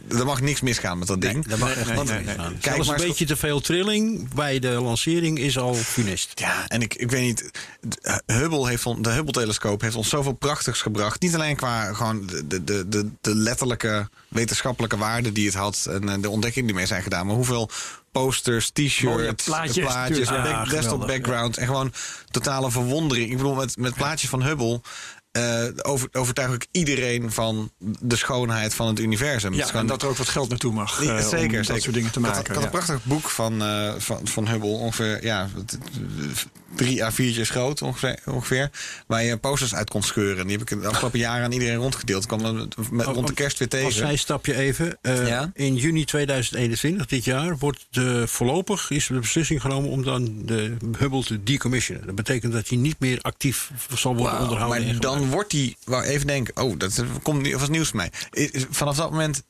Eh, 0.10 0.20
Er 0.20 0.26
mag 0.26 0.42
niks 0.42 0.62
misgaan 0.62 0.98
met 1.00 1.08
dat 1.08 1.22
ding. 1.22 1.48
Dat 1.48 1.60
mag 1.60 1.74
Want- 1.94 2.10
niet 2.12 2.26
misgaan. 2.26 2.58
Kijk 2.60 2.74
Zelfs 2.76 2.88
maar 2.90 3.00
een 3.00 3.08
beetje 3.08 3.26
te 3.26 3.36
veel 3.36 3.60
trilling 3.60 4.34
bij 4.34 4.60
de 4.60 4.68
lancering 4.70 5.40
is 5.40 5.58
al 5.58 5.74
funest. 5.74 6.32
Ja, 6.40 6.68
en 6.68 6.82
ik, 6.82 6.94
ik 6.96 7.12
weet 7.12 7.22
niet. 7.22 7.52
de- 7.82 8.22
Hubble 8.26 8.68
heeft 8.68 8.86
on- 8.86 9.02
de 9.02 9.10
Hubble-telescoop 9.10 9.82
heeft 9.82 9.96
ons 9.96 10.10
zoveel 10.10 10.34
prachtigs 10.34 10.82
gebracht. 10.82 11.22
Niet 11.22 11.36
alleen 11.36 11.56
qua 11.56 11.94
gewoon 11.94 12.26
de, 12.28 12.48
de, 12.64 12.88
de, 12.90 13.10
de, 13.22 13.36
letterlijke 13.36 14.10
wetenschappelijke 14.28 14.98
waarde 14.98 15.32
die 15.32 15.46
het 15.46 15.56
had. 15.56 15.88
En 15.90 16.10
eh, 16.10 16.16
de 16.22 16.30
ontdekkingen 16.30 16.68
die 16.68 16.76
mee 16.76 16.86
zijn 16.86 17.04
gedaan. 17.04 17.26
Maar 17.26 17.36
hoeveel 17.36 17.70
posters, 18.12 18.70
t-shirts, 18.70 19.44
plaatjes 19.44 19.86
back- 19.86 20.08
desktop 20.08 20.68
geweldig, 20.70 21.08
background. 21.08 21.58
En 21.58 21.66
gewoon 21.66 21.94
totale 22.32 22.72
verwondering. 22.72 23.30
Ik 23.32 23.38
bedoel, 23.38 23.56
met, 23.56 23.78
met 23.78 23.94
plaatjes 23.94 24.30
van 24.30 24.44
Hubble. 24.44 24.82
Eh, 25.32 25.64
over, 25.82 26.10
overtuig 26.12 26.54
ik 26.54 26.68
iedereen 26.72 27.32
van 27.32 27.72
de 28.00 28.16
schoonheid 28.16 28.74
van 28.74 28.88
het 28.88 29.00
universum. 29.00 29.54
Ja, 29.54 29.74
en 29.74 29.88
dat 29.88 30.02
er 30.02 30.08
ook 30.08 30.18
wat 30.18 30.30
geld 30.30 30.50
naartoe 30.50 30.74
mag. 30.74 31.00
Eh, 31.00 31.06
zeker, 31.06 31.18
om 31.18 31.30
zeker. 31.30 31.66
dat 31.66 31.82
soort 31.82 31.96
dingen 31.96 32.12
te 32.12 32.20
maken. 32.20 32.40
Ik 32.40 32.48
had 32.48 32.64
een 32.64 32.70
prachtig 32.70 33.04
boek 33.04 33.30
van, 33.30 33.62
eh, 33.62 33.94
van, 33.98 34.28
van 34.28 34.48
Hubble, 34.48 34.70
ongeveer 34.70 35.24
ja, 35.26 35.50
drie 36.76 37.04
A4'tjes 37.04 37.50
groot 37.50 37.82
ongeveer, 37.82 38.20
ongeveer. 38.26 38.70
Waar 39.08 39.24
je 39.24 39.38
posters 39.38 39.76
uit 39.76 39.90
kon 39.90 40.04
scheuren. 40.04 40.48
Die 40.48 40.58
heb 40.58 40.72
ik 40.72 40.82
de 40.82 40.88
afgelopen 40.88 41.20
jaren 41.20 41.44
aan 41.44 41.52
iedereen 41.52 41.76
rondgedeeld. 41.76 42.22
Ik 42.24 42.28
kwam 42.28 42.68
met, 42.90 43.06
rond 43.06 43.28
de 43.28 43.34
kerst 43.34 43.58
weer 43.60 43.68
Als 43.72 43.80
tegen. 43.82 43.94
zijstapje 44.08 44.56
even. 44.56 44.98
eh, 45.02 45.28
Ja? 45.28 45.52
In 45.54 45.76
juni 45.76 46.06
2021, 46.06 47.06
dit 47.06 47.24
jaar, 47.24 47.58
wordt 47.58 47.88
de, 47.90 48.28
voorlopig 48.28 48.90
is 48.90 49.08
de 49.08 49.20
beslissing 49.20 49.62
genomen 49.62 49.90
om 49.90 50.04
dan 50.04 50.46
de 50.46 50.76
Hubble 50.98 51.24
te 51.24 51.44
decommissionen. 51.44 52.06
Dat 52.06 52.16
betekent 52.16 52.54
dat 52.54 52.70
hij 52.70 52.78
niet 52.78 53.00
meer 53.00 53.20
actief 53.22 53.72
zal 53.96 54.16
worden 54.16 54.40
onderhouden. 54.40 54.78
en 54.82 54.86
maar. 54.92 55.02
Dan 55.20 55.30
wordt 55.30 55.52
die, 55.52 55.78
wou 55.84 56.04
even 56.04 56.28
denken, 56.28 56.64
oh, 56.64 56.78
dat 56.78 57.04
komt 57.22 57.52
was 57.52 57.70
nieuws 57.70 57.90
voor 57.90 57.98
mij. 57.98 58.12
Vanaf 58.70 58.96
dat 58.96 59.12
moment 59.12 59.44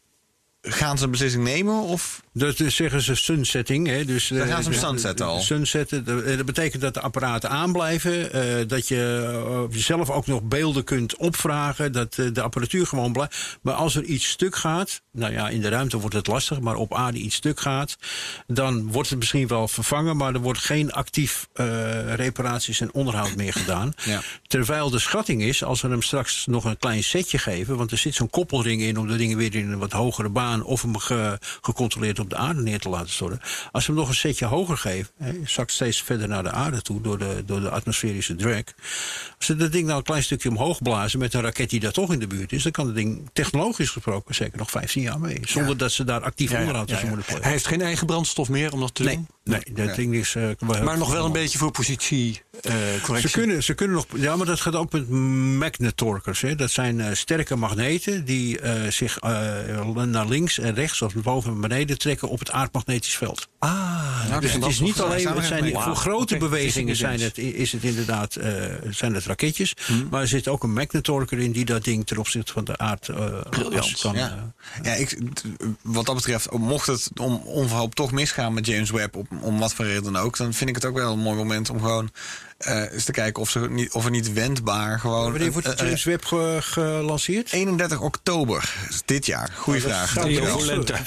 gaan 0.62 0.98
ze 0.98 1.04
een 1.04 1.12
beslissing 1.12 1.44
nemen? 1.44 1.82
Of 1.82 2.24
Dat 2.40 2.60
is, 2.60 2.76
zeggen 2.76 3.02
ze 3.02 3.16
sunsetting. 3.16 3.88
Hè? 3.88 4.06
Dus, 4.06 4.28
Dan 4.28 4.38
eh, 4.38 4.48
gaan 4.48 4.64
ze 4.64 4.70
hem 4.70 4.80
sunsetten 4.80 5.26
al. 5.26 5.40
Sunsetten, 5.42 6.06
dat, 6.06 6.22
eh, 6.24 6.38
dat 6.38 6.46
betekent 6.46 6.82
dat 6.82 6.94
de 6.94 7.02
apparaten 7.02 7.50
aanblijven. 7.50 8.32
eh, 8.34 8.68
dat 8.68 8.88
je 8.88 9.68
zelf 9.72 10.10
ook 10.10 10.28
nog 10.28 10.42
beelden 10.42 10.84
kunt 10.84 11.16
opvragen. 11.18 11.92
Dat 11.92 12.14
de 12.14 12.42
apparatuur 12.42 12.88
gewoon 12.88 13.12
blijft. 13.14 13.58
Maar 13.62 13.74
als 13.74 13.96
er 13.96 14.04
iets 14.04 14.30
stuk 14.30 14.56
gaat. 14.56 15.02
Nou 15.12 15.34
ja, 15.34 15.50
in 15.50 15.62
de 15.62 15.70
ruimte 15.70 15.98
wordt 16.00 16.16
het 16.16 16.28
lastig. 16.28 16.60
Maar 16.60 16.76
op 16.76 16.94
aarde 16.96 17.18
iets 17.18 17.36
stuk 17.36 17.60
gaat. 17.60 17.98
Dan 18.48 18.92
wordt 18.92 19.10
het 19.10 19.20
misschien 19.20 19.48
wel 19.48 19.68
vervangen. 19.68 20.18
Maar 20.18 20.34
er 20.34 20.40
wordt 20.42 20.60
geen 20.60 20.92
actief 20.92 21.48
reparaties 22.16 22.82
en 22.82 22.94
onderhoud 22.94 23.36
meer 23.36 23.54
gedaan. 23.54 23.94
Ja. 24.06 24.22
Terwijl 24.48 24.90
de 24.90 25.00
schatting 25.00 25.42
is, 25.42 25.64
als 25.64 25.82
we 25.82 25.88
hem 25.88 26.02
straks 26.02 26.46
nog 26.46 26.64
een 26.66 26.78
klein 26.78 27.04
setje 27.04 27.38
geven. 27.38 27.78
Want 27.78 27.92
er 27.92 27.98
zit 27.98 28.16
zo'n 28.16 28.30
koppelring 28.30 28.82
in 28.82 28.98
om 28.98 29.08
de 29.08 29.16
dingen 29.16 29.38
weer 29.38 29.56
in 29.56 29.72
een 29.72 29.80
wat 29.80 29.92
hogere 29.92 30.30
baan. 30.30 30.64
of 30.64 30.82
hem 30.82 30.98
ge- 30.98 31.38
gecontroleerd 31.62 32.20
op 32.20 32.29
de 32.30 32.36
aarde 32.36 32.62
neer 32.62 32.80
te 32.80 32.90
laten 32.90 33.10
storten. 33.10 33.40
Als 33.72 33.86
we 33.86 33.92
hem 33.92 34.02
nog 34.02 34.10
een 34.10 34.16
setje 34.16 34.46
hoger 34.46 34.78
geven. 34.78 35.12
Hè, 35.18 35.34
zakt 35.46 35.72
steeds 35.72 36.02
verder 36.02 36.28
naar 36.28 36.44
de 36.44 36.52
aarde 36.52 36.82
toe 36.82 37.02
door 37.02 37.18
de, 37.18 37.44
door 37.46 37.60
de 37.62 37.70
atmosferische 37.70 38.36
drag. 38.36 38.64
Als 39.38 39.48
we 39.48 39.56
dat 39.56 39.72
ding 39.72 39.86
nou 39.86 39.98
een 39.98 40.04
klein 40.04 40.24
stukje 40.24 40.50
omhoog 40.50 40.82
blazen. 40.82 41.20
met 41.20 41.34
een 41.34 41.42
raket 41.42 41.70
die 41.70 41.80
daar 41.80 41.92
toch 41.92 42.14
in 42.14 42.20
de 42.20 42.28
buurt 42.28 42.52
is. 42.52 42.64
dan 42.64 42.72
kan 42.72 42.86
het 42.86 42.96
ding 42.96 43.30
technologisch 43.34 43.90
gesproken 43.90 44.36
zeker 44.36 44.58
nog 44.58 44.72
15 44.72 45.02
jaar 45.02 45.20
mee. 45.20 45.40
Zonder 45.44 45.78
dat 45.78 45.92
ze 45.92 46.04
daar 46.04 46.22
actief 46.22 46.52
onderhoud 46.52 46.90
ja, 46.90 46.96
tussen 46.96 47.10
ja. 47.10 47.16
moeten 47.16 47.26
Hij 47.32 47.34
plegen. 47.34 47.52
heeft 47.52 47.68
geen 47.68 47.82
eigen 47.82 48.08
brandstof 48.08 48.50
meer 48.50 48.72
om 48.74 48.80
dat 48.80 48.96
te 48.96 49.04
Nee, 49.04 49.16
doen. 49.16 49.28
Nee, 49.50 49.88
dat 49.88 49.96
ding 49.96 50.16
is. 50.16 50.36
eh, 50.36 50.44
Maar 50.84 50.98
nog 50.98 51.12
wel 51.12 51.26
een 51.26 51.32
beetje 51.32 51.58
voor 51.58 51.72
positie 51.72 52.42
eh, 52.62 52.74
correctie. 53.04 53.30
Ze 53.30 53.38
kunnen, 53.40 53.64
ze 53.64 53.74
kunnen 53.74 53.96
nog. 53.96 54.06
Ja, 54.16 54.36
maar 54.36 54.46
dat 54.46 54.60
gaat 54.60 54.76
ook 54.76 54.92
met 54.92 55.10
magnetorkers. 55.60 56.42
Hè. 56.42 56.56
Dat 56.56 56.72
zijn 56.72 57.00
eh, 57.00 57.14
sterke 57.14 57.56
magneten 57.56 58.26
die 58.26 58.60
eh, 58.60 58.92
zich 58.92 59.18
eh, 59.18 59.90
naar 60.06 60.28
links 60.28 60.60
en 60.60 60.74
rechts 60.74 61.02
of 61.02 61.14
boven 61.14 61.52
en 61.52 61.62
beneden 61.62 61.98
trekken 61.98 62.30
op 62.30 62.40
het 62.40 62.52
aardmagnetisch 62.52 63.18
veld. 63.18 63.48
Ah, 63.60 64.40
dus 64.40 64.54
het 64.54 64.66
is 64.66 64.80
niet 64.80 65.00
alleen. 65.02 65.28
Het 65.28 65.46
zijn, 65.46 65.74
voor 65.74 65.96
grote 65.96 66.36
Oké, 66.36 66.44
bewegingen 66.44 66.96
zijn 66.96 67.20
het, 67.22 67.38
is 67.38 67.72
het 67.72 67.84
inderdaad 67.84 68.36
eh, 68.36 68.54
zijn 68.90 69.14
het 69.14 69.26
raketjes. 69.26 69.74
Hmm. 69.86 70.08
Maar 70.12 70.22
er 70.22 70.28
zit 70.28 70.48
ook 70.48 70.64
een 70.64 70.74
magnetorker 70.74 71.40
in 71.40 71.52
die 71.52 71.66
dat 71.66 71.84
ding 71.84 72.08
ten 72.08 72.18
opzichte 72.18 72.52
van 72.54 72.64
de 72.64 72.78
aard. 72.78 73.10
Briljant. 73.50 74.00
kan, 74.00 74.16
Ja, 74.16 74.52
eh, 74.76 74.84
ja 74.86 74.94
ik, 74.94 75.18
wat 75.82 76.06
dat 76.06 76.16
betreft, 76.16 76.52
mocht 76.52 76.88
het 76.88 77.10
om 77.22 77.36
onverhoopt 77.46 77.96
toch 77.96 78.12
misgaan 78.12 78.54
met 78.54 78.66
James 78.66 78.90
Webb, 78.92 79.16
op, 79.16 79.28
om 79.42 79.60
wat 79.60 79.74
voor 79.74 79.86
reden 79.86 80.16
ook, 80.16 80.38
dan 80.38 80.54
vind 80.54 80.70
ik 80.70 80.76
het 80.76 80.86
ook 80.86 80.96
wel 80.96 81.14
een 81.14 81.20
mooi 81.20 81.38
moment 81.38 81.70
om 81.70 81.80
gewoon 81.80 82.10
eh, 82.60 82.92
eens 82.94 83.04
te 83.04 83.12
kijken 83.12 83.42
of, 83.42 83.50
ze 83.50 83.60
niet, 83.70 83.92
of 83.92 84.06
er 84.06 84.12
niet 84.12 84.34
wendbaar 84.34 85.00
gewoon. 85.00 85.32
wanneer 85.32 85.52
wordt 85.52 85.68
eh, 85.68 85.74
de 85.74 85.80
eh, 85.80 85.86
James 85.86 86.04
Webb 86.04 86.26
ge- 86.26 86.58
gelanceerd? 86.62 87.52
31 87.52 88.02
oktober 88.02 88.74
is 88.90 89.02
dit 89.06 89.26
jaar. 89.26 89.52
Goeie 89.56 89.82
Dat 89.82 89.90
vraag. 89.92 90.14
Het 90.14 90.14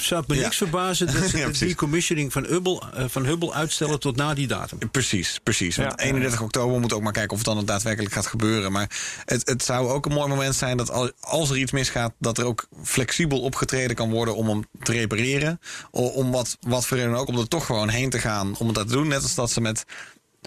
zou 0.01 0.23
me 0.27 0.35
Ja. 0.35 0.41
niks 0.41 0.57
verbazen 0.57 1.05
dat 1.13 1.29
ze 1.29 1.37
Ja, 1.37 1.47
de 1.47 1.57
decommissioning 1.57 2.31
van 2.31 2.45
Hubble, 2.45 2.81
eh, 2.93 3.05
van 3.07 3.25
Hubble 3.25 3.53
uitstellen 3.53 3.99
tot 3.99 4.15
na 4.15 4.33
die 4.33 4.47
datum. 4.47 4.91
Precies, 4.91 5.39
precies. 5.43 5.75
Want 5.75 5.93
Ja. 5.99 6.05
31 6.05 6.41
oktober 6.41 6.79
moet 6.79 6.93
ook 6.93 7.01
maar 7.01 7.11
kijken 7.11 7.31
of 7.31 7.37
het 7.37 7.45
dan 7.47 7.57
ook 7.57 7.67
daadwerkelijk 7.67 8.13
gaat 8.13 8.27
gebeuren. 8.27 8.71
Maar 8.71 8.89
het, 9.25 9.49
het 9.49 9.63
zou 9.63 9.87
ook 9.89 10.05
een 10.05 10.11
mooi 10.13 10.27
moment 10.29 10.55
zijn 10.55 10.77
dat 10.77 10.91
al- 10.91 11.11
als 11.19 11.49
er 11.49 11.57
iets 11.57 11.71
misgaat, 11.71 12.13
dat 12.19 12.37
er 12.37 12.45
ook 12.45 12.67
flexibel 12.83 13.39
opgetreden 13.41 13.95
kan 13.95 14.09
worden 14.11 14.35
om 14.35 14.47
hem 14.49 14.63
te 14.83 14.91
repareren. 14.91 15.59
Om 15.91 16.31
wat, 16.31 16.57
wat 16.61 16.85
voor 16.85 16.97
reden 16.97 17.15
ook, 17.15 17.27
om 17.27 17.37
er 17.39 17.47
toch 17.47 17.65
gewoon 17.65 17.89
heen 17.89 18.09
te 18.09 18.19
gaan 18.19 18.55
om 18.57 18.67
het 18.67 18.75
te 18.75 18.85
doen. 18.85 19.07
Net 19.07 19.21
als 19.23 19.35
dat 19.35 19.51
ze 19.51 19.61
met 19.61 19.83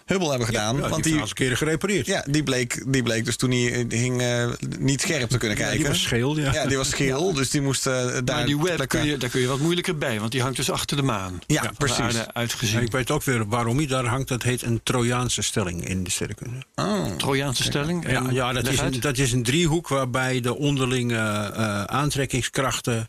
Hubble 0.06 0.28
hebben 0.28 0.46
gedaan. 0.46 0.76
Ja, 0.76 0.88
want 0.88 1.04
die 1.04 1.14
is 1.14 1.20
een 1.28 1.34
keer 1.34 1.56
gerepareerd. 1.56 2.06
ja, 2.06 2.24
die, 2.30 2.42
bleek, 2.42 2.92
die 2.92 3.02
bleek 3.02 3.24
dus 3.24 3.36
toen 3.36 3.50
hij 3.50 3.72
eh, 3.72 3.98
hing 4.00 4.20
eh, 4.22 4.46
niet 4.78 5.00
scherp 5.00 5.28
te 5.30 5.38
kunnen 5.38 5.58
Ja, 5.58 5.62
kijken. 5.64 5.80
die 5.82 5.88
was 5.92 6.02
scheel, 6.02 6.38
ja. 6.38 6.66
die 6.66 6.76
was 6.76 6.88
scheel. 6.90 7.32
Dus 7.32 7.50
die 7.50 7.60
moest 7.60 7.86
eh, 7.86 7.92
daar... 7.94 8.22
Maar 8.24 8.46
die 8.46 8.56
web 8.56 8.64
plekken- 8.76 8.88
kun 9.00 9.08
je, 9.08 9.16
daar 9.16 9.30
kun 9.30 9.40
je 9.40 9.46
wat 9.46 9.58
moeilijker 9.58 9.98
bij, 9.98 10.18
want 10.20 10.32
die 10.32 10.40
hangt 10.42 10.56
dus 10.56 10.70
achter 10.70 10.96
de 10.96 11.02
maan. 11.02 11.38
Ja, 11.46 11.72
precies. 11.78 12.26
uitgezien. 12.32 12.80
ik 12.82 12.92
weet 12.92 13.10
ook 13.10 13.22
weer 13.24 13.46
waarom 13.48 13.76
hij 13.76 13.86
daar 13.86 14.04
hangt. 14.04 14.28
Dat 14.28 14.42
heet 14.42 14.62
een 14.62 14.80
Trojaanse 14.82 15.42
stelling 15.42 15.88
in 15.88 16.04
de 16.04 16.10
sterrenkunde. 16.10 16.58
Oh. 16.74 17.16
Trojaanse 17.16 17.62
stelling. 17.62 18.10
Ja, 18.10 18.22
ja 18.30 18.52
dat, 18.52 18.68
is 18.68 18.80
een, 18.80 19.00
dat 19.00 19.18
is 19.18 19.32
een 19.32 19.42
driehoek 19.42 19.88
waarbij 19.88 20.40
de 20.40 20.56
onderlinge 20.56 21.16
eh, 21.16 21.84
aantrekkingskrachten 21.84 23.08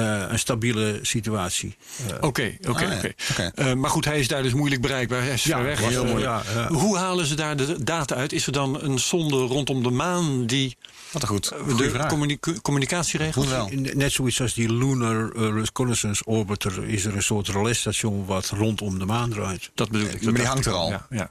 eh, 0.00 0.30
een 0.32 0.38
stabiele 0.38 0.98
situatie. 1.02 1.76
eh, 2.08 2.14
Oké, 2.20 2.56
oké, 2.68 2.84
Ah, 2.84 2.90
ja. 2.90 2.96
oké. 2.96 3.12
Oké. 3.30 3.50
Eh, 3.54 3.72
maar 3.74 3.90
goed, 3.90 4.04
hij 4.04 4.18
is 4.18 4.28
daar 4.28 4.42
dus 4.42 4.52
moeilijk 4.52 4.80
bereikbaar. 4.80 5.22
Hij 5.22 5.32
is 5.32 5.42
ver 5.42 5.62
weg. 5.62 5.78
heel 5.88 6.04
mooi. 6.04 6.22
Ja, 6.22 6.42
ja. 6.54 6.68
Hoe 6.68 6.98
halen 6.98 7.26
ze 7.26 7.34
daar 7.34 7.56
de 7.56 7.84
data 7.84 8.14
uit? 8.14 8.32
Is 8.32 8.46
er 8.46 8.52
dan 8.52 8.82
een 8.82 8.98
zonde 8.98 9.36
rondom 9.36 9.82
de 9.82 9.90
maan 9.90 10.46
die 10.46 10.76
Wat 11.12 11.22
een 11.22 11.28
goed. 11.28 11.52
Goeie 11.68 12.38
de 12.38 12.60
communicatie 12.62 13.18
regelt? 13.18 13.48
Wel. 13.48 13.68
Net 13.72 14.12
zoiets 14.12 14.40
als 14.40 14.54
die 14.54 14.72
Lunar 14.72 15.32
Reconnaissance 15.54 16.24
Orbiter 16.24 16.84
is 16.88 17.04
er 17.04 17.16
een 17.16 17.22
soort 17.22 17.48
relais-station 17.48 18.24
wat 18.26 18.48
rondom 18.48 18.98
de 18.98 19.04
maan 19.04 19.30
draait. 19.30 19.70
Dat 19.74 19.90
bedoel 19.90 20.06
ik. 20.06 20.12
Maar 20.14 20.24
dat 20.24 20.34
die 20.34 20.44
hangt 20.46 20.66
er 20.66 20.72
al. 20.72 20.90
Ja, 21.10 21.28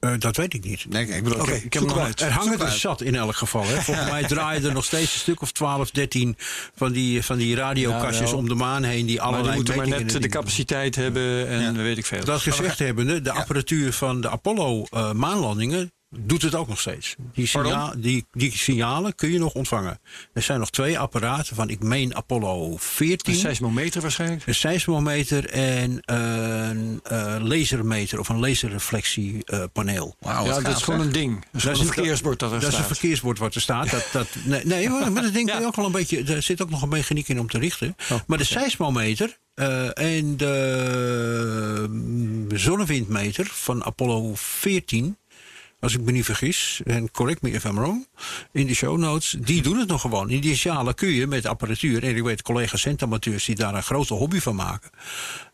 Eh, 0.00 0.12
dat 0.18 0.36
weet 0.36 0.54
ik 0.54 0.64
niet. 0.64 0.84
Nee, 0.88 1.06
ik 1.06 1.22
bedoel, 1.24 1.40
Oké, 1.40 1.52
ik, 1.52 1.64
ik 1.64 1.72
heb 1.72 1.82
nog. 1.82 2.08
Er 2.08 2.30
hangen 2.30 2.58
er 2.58 2.64
uit. 2.64 2.72
zat 2.72 3.00
in 3.00 3.14
elk 3.14 3.36
geval. 3.36 3.64
Hè. 3.66 3.80
Volgens 3.80 4.10
mij 4.10 4.22
draaien 4.34 4.64
er 4.64 4.72
nog 4.72 4.84
steeds 4.84 5.12
een 5.14 5.20
stuk 5.20 5.42
of 5.42 5.52
12, 5.52 5.90
13 5.90 6.36
van 6.74 6.92
die, 6.92 7.22
van 7.24 7.36
die 7.38 7.54
radiokastjes 7.56 8.30
Ja, 8.30 8.36
om 8.36 8.48
de 8.48 8.54
maan 8.54 8.82
heen. 8.82 8.94
Die 8.94 9.04
Maar 9.04 9.06
die 9.06 9.20
allerlei 9.20 9.56
moeten 9.56 9.76
maar 9.76 9.88
net 9.88 10.22
de 10.22 10.28
capaciteit 10.28 10.94
hebben 10.96 11.48
en 11.48 11.60
Ja. 11.62 11.72
weet 11.72 11.98
ik 11.98 12.06
veel. 12.06 12.24
Dat 12.24 12.40
gezegd 12.40 12.78
hebbende, 12.78 13.20
de 13.22 13.32
apparatuur 13.32 13.92
van 13.92 14.20
de 14.20 14.28
Apollo-maanlandingen 14.30 15.92
doet 16.18 16.42
het 16.42 16.54
ook 16.54 16.68
nog 16.68 16.80
steeds. 16.80 17.16
Die, 17.34 17.50
die, 17.96 18.26
die 18.32 18.56
signalen 18.56 19.14
kun 19.14 19.30
je 19.32 19.38
nog 19.38 19.52
ontvangen. 19.54 20.00
Er 20.32 20.42
zijn 20.42 20.58
nog 20.58 20.70
twee 20.70 20.98
apparaten 20.98 21.56
van, 21.56 21.68
ik 21.68 21.82
meen 21.82 22.14
Apollo 22.16 22.76
14. 22.76 23.32
Een 23.34 23.38
seismometer 23.40 24.00
waarschijnlijk. 24.02 24.46
Een 24.46 24.54
seismometer 24.54 25.46
en 25.50 25.98
een 26.04 27.00
eh, 27.02 27.36
lasermeter 27.40 28.18
of 28.18 28.28
een 28.28 28.38
laserreflectiepaneel. 28.40 30.16
Wauw, 30.20 30.44
ja, 30.44 30.60
dat 30.60 30.76
is 30.76 30.82
gewoon 30.82 30.98
zeg. 31.00 31.08
een 31.08 31.14
ding. 31.14 31.44
Dat 31.52 31.62
is 31.62 31.68
is 31.70 31.78
een 31.86 31.92
verkeersbord 31.94 32.38
dat 32.38 32.52
er 32.52 32.60
Dat 32.60 32.68
is 32.68 32.74
staat. 32.74 32.88
een 32.90 32.94
verkeersbord 32.96 33.38
wat 33.38 33.54
er 33.54 33.60
staat. 33.60 33.90
Dat, 33.90 34.08
dat, 34.12 34.26
nee, 34.44 34.64
nee, 34.64 34.88
maar 34.88 35.22
dat 35.22 35.32
ding 35.32 35.46
kun 35.48 35.54
je 35.54 35.60
Ja. 35.60 35.66
ook 35.66 35.76
wel 35.76 35.86
een 35.86 35.92
beetje. 35.92 36.22
Er 36.24 36.42
zit 36.42 36.62
ook 36.62 36.70
nog 36.70 36.82
een 36.82 36.88
mechaniek 36.88 37.28
in 37.28 37.40
om 37.40 37.48
te 37.48 37.58
richten. 37.58 37.96
maar 38.26 38.38
de 38.38 38.44
seismometer 38.44 39.38
eh, 39.54 39.98
en 39.98 40.36
de 40.36 41.86
mm, 41.90 42.46
zonnewindmeter 42.58 43.46
van 43.52 43.84
Apollo 43.84 44.32
14. 44.34 45.16
Als 45.80 45.94
ik 45.94 46.00
me 46.00 46.12
niet 46.12 46.24
vergis, 46.24 46.80
en 46.84 47.10
correct 47.10 47.42
me 47.42 47.50
if 47.50 47.64
I'm 47.64 47.74
wrong, 47.74 48.06
in 48.52 48.66
de 48.66 48.74
show 48.74 48.98
notes, 48.98 49.36
die 49.38 49.62
doen 49.62 49.78
het 49.78 49.88
nog 49.88 50.00
gewoon. 50.00 50.30
In 50.30 50.40
die 50.40 50.56
signalen 50.56 50.94
kun 50.94 51.08
je 51.08 51.26
met 51.26 51.46
apparatuur, 51.46 52.04
en 52.04 52.16
ik 52.16 52.22
weet 52.22 52.42
collega's 52.42 52.80
centamateurs 52.80 53.44
die 53.44 53.54
daar 53.54 53.74
een 53.74 53.82
grote 53.82 54.14
hobby 54.14 54.40
van 54.40 54.54
maken, 54.54 54.90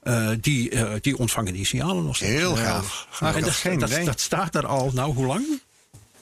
eh, 0.02 0.28
die, 0.40 0.70
eh, 0.70 0.92
die 1.00 1.18
ontvangen 1.18 1.52
die 1.52 1.66
signalen 1.66 2.04
nog 2.04 2.16
steeds. 2.16 2.32
Heel 2.32 2.56
gaaf. 2.56 3.08
Ik 3.20 3.34
en 3.34 3.40
dat, 3.42 3.50
geen 3.50 3.78
dat, 3.78 4.20
staat 4.20 4.52
daar 4.52 4.66
al, 4.66 4.90
nou 4.94 5.14
hoe 5.14 5.26
lang? 5.26 5.44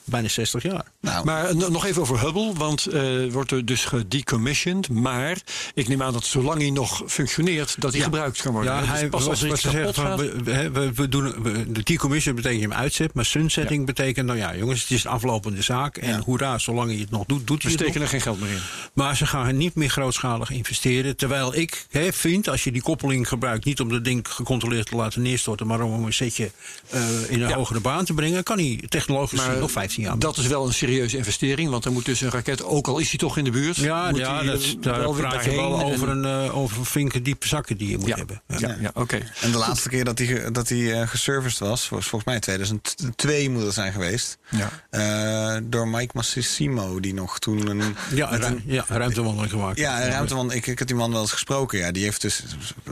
Bijna 0.05 0.27
60 0.27 0.63
jaar. 0.63 0.85
Nou, 1.01 1.25
Maar 1.25 1.45
eh, 1.49 1.55
nog 1.55 1.85
even 1.85 2.01
over 2.01 2.19
Hubble, 2.19 2.53
want 2.53 2.85
eh 2.85 3.03
wordt 3.31 3.51
er 3.51 3.65
dus 3.65 3.85
gedecommissioned. 3.85 4.89
Maar 4.89 5.37
ik 5.73 5.87
neem 5.87 6.01
aan 6.01 6.13
dat 6.13 6.25
zolang 6.25 6.59
hij 6.61 6.69
nog 6.69 7.03
functioneert, 7.07 7.75
dat 7.81 7.89
hij 7.91 7.99
Ja. 7.99 8.05
gebruikt 8.05 8.41
kan 8.41 8.51
worden. 8.53 8.73
Ja, 8.73 8.79
Dus 8.79 8.89
hij, 8.89 9.09
pas 9.09 9.19
wat, 9.21 9.29
als 9.29 9.41
wat 9.41 9.51
iets 9.51 9.61
ze 9.61 9.69
kapot 9.69 9.95
zeggen, 9.95 10.11
gaat. 10.11 10.19
van, 10.19 10.43
we, 10.43 10.43
we, 10.43 10.71
we, 10.71 10.93
we 10.93 11.09
doen, 11.09 11.43
we, 11.43 11.71
de 11.71 11.83
decommission 11.83 12.35
betekent 12.35 12.61
je 12.61 12.67
hem 12.67 12.77
uitzet, 12.77 13.13
maar 13.13 13.25
sunsetting 13.25 13.85
betekent, 13.85 14.25
nou 14.25 14.37
ja, 14.39 14.55
jongens, 14.55 14.81
het 14.81 14.91
is 14.91 15.03
een 15.03 15.09
aflopende 15.11 15.61
zaak. 15.61 15.97
En 15.97 16.09
Ja. 16.09 16.19
hoera, 16.25 16.57
zolang 16.57 16.91
je 16.91 16.99
het 16.99 17.09
nog 17.11 17.25
doet, 17.25 17.47
doet 17.47 17.63
We 17.63 17.69
hij 17.69 17.71
het 17.71 17.81
steken 17.81 17.93
nog. 17.93 18.03
er 18.03 18.09
geen 18.09 18.21
geld 18.21 18.39
meer 18.39 18.49
in. 18.49 18.61
Maar 18.93 19.15
ze 19.15 19.25
gaan 19.25 19.57
niet 19.57 19.75
meer 19.75 19.89
grootschalig 19.89 20.49
investeren. 20.49 21.15
Terwijl 21.15 21.55
ik 21.55 21.85
hè, 21.89 22.13
vind, 22.13 22.49
als 22.49 22.63
je 22.63 22.71
die 22.71 22.81
koppeling 22.81 23.27
gebruikt, 23.27 23.65
niet 23.65 23.79
om 23.79 23.89
dat 23.89 24.03
ding 24.03 24.25
gecontroleerd 24.29 24.87
te 24.87 24.95
laten 24.95 25.21
neerstorten, 25.21 25.67
maar 25.67 25.81
om 25.81 25.91
hem 25.93 26.03
een 26.03 26.13
setje 26.13 26.51
eh, 26.89 27.01
in 27.27 27.41
een 27.41 27.49
Ja. 27.49 27.55
hogere 27.55 27.79
baan 27.79 28.05
te 28.05 28.13
brengen, 28.13 28.43
kan 28.43 28.57
hij 28.57 28.79
technologisch 28.89 29.39
Maar 29.39 29.57
nog 29.57 29.71
15 29.71 29.94
dat 30.17 30.37
is 30.37 30.47
wel 30.47 30.65
een 30.67 30.73
serieuze 30.73 31.17
investering, 31.17 31.69
want 31.69 31.85
er 31.85 31.91
moet 31.91 32.05
dus 32.05 32.21
een 32.21 32.29
raket, 32.29 32.63
ook 32.63 32.87
al 32.87 32.97
is 32.99 33.09
hij 33.09 33.17
toch 33.17 33.37
in 33.37 33.43
de 33.43 33.51
buurt. 33.51 33.75
ja, 33.75 34.09
moet 34.09 34.19
ja 34.19 34.35
hij, 34.37 34.45
dat, 34.45 34.61
eh, 34.61 34.73
daar 34.79 34.99
wel 34.99 35.15
weer 35.15 35.27
praat 35.27 35.43
je 35.45 35.51
wel 35.51 35.81
over, 35.81 36.09
en- 36.09 36.23
een, 36.23 36.51
over 36.51 36.85
flinke 36.85 37.21
diepe 37.21 37.47
zakken 37.47 37.77
die 37.77 37.89
je 37.89 37.97
moet 37.97 38.07
Ja, 38.07 38.15
hebben. 38.15 38.41
ja, 38.57 38.77
ja, 38.79 38.91
oké. 38.93 39.19
En 39.41 39.51
de 39.51 39.57
laatste 39.57 39.89
keer 39.89 40.03
dat 40.05 40.17
hij 40.17 40.51
dat 40.51 40.69
hij 40.69 41.01
eh, 41.01 41.07
geserviced 41.07 41.59
was, 41.59 41.89
was 41.89 42.07
volgens 42.07 42.23
mij 42.23 42.39
2002 42.39 43.49
moet 43.49 43.63
het 43.63 43.73
zijn 43.73 43.91
geweest. 43.91 44.37
Ja. 44.49 44.69
Eh, 44.89 45.61
door 45.63 45.87
Mike 45.87 46.11
Massimo, 46.13 46.99
die 46.99 47.13
nog 47.13 47.39
toen 47.39 47.67
een. 47.67 47.95
Ja, 48.13 48.39
ja 48.65 48.85
ruimtewandeling 48.87 49.51
gemaakt. 49.51 49.77
ja, 49.77 50.19
een. 50.29 50.49
Ik, 50.49 50.67
ik 50.67 50.79
heb 50.79 50.87
die 50.87 50.97
man 50.97 51.11
wel 51.11 51.21
eens 51.21 51.31
gesproken. 51.31 51.77
Ja, 51.79 51.91
die 51.91 52.03
heeft 52.03 52.21
dus 52.21 52.43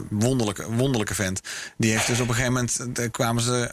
wonderlijke, 0.09 0.71
wonderlijke 0.71 1.15
vent. 1.15 1.41
Die 1.77 1.91
heeft 1.91 2.07
dus 2.07 2.19
op 2.19 2.27
een 2.27 2.33
gegeven 2.35 2.53
moment 2.53 3.11
kwamen 3.11 3.43
ze. 3.43 3.71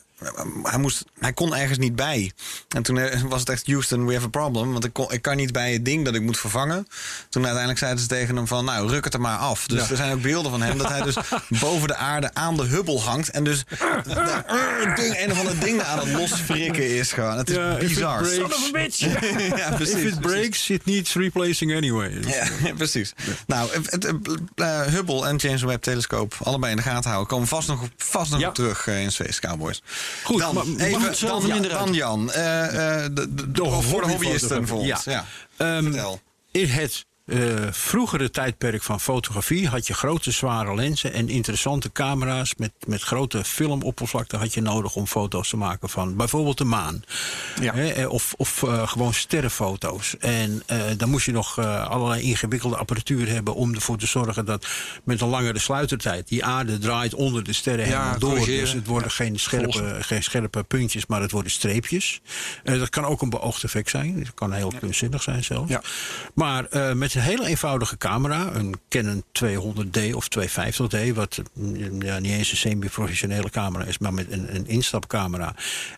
Hij, 0.63 0.79
moest, 0.79 1.05
hij 1.19 1.33
kon 1.33 1.55
ergens 1.57 1.79
niet 1.79 1.97
bij. 1.97 2.33
En 2.69 2.83
toen 2.83 2.99
eh, 2.99 3.21
was 3.23 3.41
het 3.41 3.49
echt 3.49 3.67
Houston, 3.67 4.07
we 4.07 4.13
have 4.13 4.27
a 4.27 4.29
problem. 4.29 4.73
Want 4.73 4.85
ik, 4.85 4.93
kon, 4.93 5.13
ik 5.13 5.23
kan 5.23 5.37
niet 5.37 5.53
bij 5.53 5.73
het 5.73 5.85
ding 5.85 6.05
dat 6.05 6.15
ik 6.15 6.23
moet 6.23 6.39
vervangen. 6.39 6.87
Toen 7.29 7.43
uiteindelijk 7.43 7.79
zeiden 7.79 8.01
ze 8.03 8.07
tegen 8.09 8.37
hem 8.37 8.47
van... 8.47 8.65
nou, 8.65 8.89
ruk 8.89 9.05
het 9.05 9.15
er 9.15 9.21
maar 9.21 9.39
af. 9.39 9.67
Dus 9.67 9.91
er 9.91 9.97
zijn 9.97 10.13
ook 10.13 10.23
beelden 10.23 10.51
van 10.51 10.63
hem 10.63 10.79
dat 10.79 10.89
hij 10.89 11.03
dus 11.03 11.17
boven 11.61 11.89
de 11.89 11.95
aarde 11.97 12.35
aan 12.35 12.57
de 12.57 12.63
Hubble 12.65 12.99
hangt. 12.99 13.31
En 13.31 13.45
dus 13.45 13.65
de- 14.05 14.43
een, 14.87 14.95
ding, 14.95 15.19
een 15.19 15.31
of 15.31 15.39
ander 15.39 15.59
ding 15.61 15.83
aan 15.83 15.99
het 15.99 16.09
losfrikken 16.13 16.97
is 16.97 17.13
gewoon. 17.13 17.37
Het 17.39 17.51
is 17.51 17.57
Ja, 17.57 17.77
bizar. 17.77 18.23
breaks- 18.73 18.99
ja, 19.57 19.71
precies. 19.75 19.95
If 19.95 20.05
it 20.05 20.21
breaks, 20.21 20.71
it 20.71 20.85
needs 20.87 21.15
replacing 21.15 21.75
anyway. 21.77 22.19
Ja, 22.27 22.47
precies. 22.77 23.13
Nou, 23.47 23.71
het, 23.73 23.93
het, 23.93 24.05
eh, 24.55 24.81
Hubble 24.83 25.27
en 25.27 25.37
James 25.37 25.63
Webb 25.63 25.83
telescoop 25.83 26.35
allebei 26.43 26.71
in 26.71 26.77
de 26.77 26.83
gaten 26.83 27.09
houden. 27.11 27.29
Komen 27.29 27.49
vast 27.49 27.69
nog, 27.69 27.83
vast 27.97 28.31
nog 28.31 28.41
Ja. 28.41 28.49
op 28.49 28.55
terug 28.55 28.87
eh, 28.87 29.03
in 29.03 29.13
Space 29.13 29.41
Cowboys. 29.41 29.83
Goed, 30.25 30.39
dan, 30.41 30.55
maar- 30.55 30.65
even, 30.65 31.01
dan, 31.27 31.49
dan 31.49 31.73
uit. 31.87 31.95
Jan. 31.95 32.33
eh, 32.33 32.65
eh, 33.05 33.11
de, 33.13 33.35
de, 33.35 33.51
de- 33.53 33.83
voor 33.83 34.01
de 34.03 34.09
hobbyisten 34.09 34.59
bijvoorbeeld. 34.59 35.05
Ja. 35.05 35.25
Ehm, 35.57 35.83
Vertel. 35.83 36.21
in 36.51 36.69
het 36.69 37.05
eh, 37.31 37.67
vroegere 37.71 38.31
tijdperk 38.31 38.83
van 38.83 39.01
fotografie 39.01 39.69
had 39.69 39.87
je 39.87 39.95
grote 39.95 40.31
zware 40.31 40.75
lenzen 40.75 41.13
en 41.13 41.29
interessante 41.29 41.93
camera's 41.93 42.55
met, 42.57 42.73
met 42.87 43.03
grote 43.03 43.45
filmoppervlakte 43.45 44.37
had 44.37 44.55
je 44.55 44.61
nodig 44.61 44.95
om 44.95 45.07
foto's 45.07 45.49
te 45.49 45.57
maken 45.57 45.89
van 45.89 46.17
bijvoorbeeld 46.17 46.59
de 46.59 46.65
maan. 46.65 47.03
Ja. 47.61 47.75
Hè, 47.75 47.89
eh, 47.89 48.11
of 48.11 48.35
of 48.37 48.63
eh, 48.63 48.89
gewoon 48.89 49.15
sterrenfoto's. 49.15 50.17
En 50.19 50.63
dan 50.97 51.11
moest 51.11 51.27
je 51.27 51.33
nog 51.33 51.59
allerlei 51.89 52.23
ingewikkelde 52.23 52.77
apparatuur 52.77 53.29
hebben 53.29 53.55
om 53.55 53.75
ervoor 53.75 53.99
te 53.99 54.07
zorgen 54.07 54.45
dat 54.45 54.67
met 55.05 55.21
een 55.21 55.29
langere 55.29 55.59
sluitertijd 55.59 56.29
die 56.29 56.45
aarde 56.45 56.79
draait 56.79 57.15
onder 57.15 57.45
de 57.45 57.53
sterren 57.53 57.87
Ja, 57.87 57.93
helemaal 57.97 58.19
door. 58.19 58.31
corrigeren. 58.31 58.61
Dus 58.61 58.73
het 58.73 58.87
worden 58.87 59.11
geen, 59.11 59.39
scherpe, 59.39 59.97
geen 60.01 60.23
scherpe 60.23 60.63
puntjes, 60.63 61.07
maar 61.07 61.21
het 61.21 61.31
worden 61.31 61.53
streepjes. 61.53 62.21
Dat 62.63 62.89
kan 62.89 63.05
ook 63.05 63.23
een 63.23 63.31
beoogd 63.31 63.65
effect 63.65 63.91
zijn. 63.91 64.19
Dat 64.19 64.35
kan 64.35 64.53
heel 64.53 64.73
kunstzinnig 64.81 65.23
zijn 65.23 65.45
zelfs. 65.45 65.71
Ja. 65.71 65.83
Maar 66.35 66.67
met 66.97 67.19
een 67.21 67.27
hele 67.27 67.47
eenvoudige 67.47 67.97
camera, 67.97 68.55
een 68.55 68.75
Canon 68.89 69.25
200D 69.25 70.15
of 70.15 70.29
250D, 70.39 71.15
wat 71.15 71.43
mm, 71.55 72.03
ja, 72.03 72.19
niet 72.19 72.33
eens 72.33 72.51
een 72.51 72.57
semi-professionele 72.57 73.51
camera 73.51 73.85
is, 73.85 73.99
maar 73.99 74.15
met 74.15 74.33
een, 74.33 74.55
een 74.55 74.67
instapcamera 74.67 75.55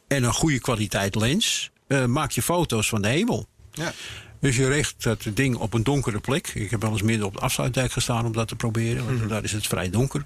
en 0.09 0.23
een 0.25 0.33
goede 0.33 0.61
kwaliteit 0.61 1.15
lens, 1.15 1.71
eh, 1.87 2.05
maak 2.05 2.31
je 2.31 2.43
foto's 2.43 2.89
van 2.89 3.03
de 3.03 3.09
hemel. 3.09 3.47
Ja. 3.73 3.93
Dus 4.41 4.57
je 4.57 4.69
richt 4.69 5.03
dat 5.03 5.27
ding 5.35 5.57
op 5.57 5.75
een 5.75 5.83
donkere 5.83 6.21
plek. 6.21 6.49
Ik 6.49 6.71
heb 6.71 6.83
wel 6.83 6.93
eens 6.93 7.03
midden 7.03 7.27
op 7.27 7.35
de 7.35 7.41
afsluitdijk 7.41 7.93
gestaan 7.93 8.27
om 8.27 8.33
dat 8.33 8.49
te 8.49 8.57
proberen, 8.57 9.05
want 9.05 9.29
daar 9.29 9.45
is 9.45 9.53
het 9.53 9.67
vrij 9.67 9.91
donker. 9.91 10.25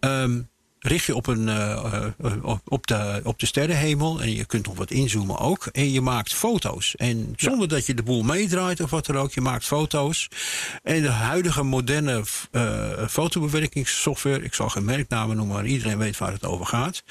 Ehm, 0.00 0.40
richt 0.88 1.04
je 1.04 1.14
op, 1.14 1.26
een, 1.26 1.48
eh, 1.48 2.04
eh, 2.22 2.56
op, 2.64 2.86
de, 2.86 3.20
op 3.24 3.38
de 3.38 3.46
sterrenhemel 3.46 4.20
en 4.20 4.34
je 4.34 4.44
kunt 4.44 4.66
nog 4.66 4.76
wat 4.76 4.90
inzoomen 4.90 5.38
ook. 5.38 5.66
En 5.66 5.92
je 5.92 6.00
maakt 6.00 6.34
foto's. 6.34 6.94
En 6.96 7.32
zonder 7.36 7.68
dat 7.68 7.86
je 7.86 7.94
de 7.94 8.02
boel 8.02 8.22
meedraait 8.22 8.80
of 8.80 8.90
wat 8.90 9.06
er 9.06 9.16
ook, 9.16 9.32
je 9.32 9.40
maakt 9.40 9.64
foto's. 9.64 10.28
En 10.82 11.02
de 11.02 11.08
huidige 11.08 11.62
moderne 11.62 12.22
eh 12.50 12.86
fotobewerkingssoftware, 13.08 14.42
ik 14.42 14.54
zal 14.54 14.68
geen 14.68 14.84
merknamen 14.84 15.36
noemen, 15.36 15.54
maar 15.54 15.66
iedereen 15.66 15.98
weet 15.98 16.18
waar 16.18 16.32
het 16.32 16.44
over 16.44 16.66
gaat. 16.66 17.02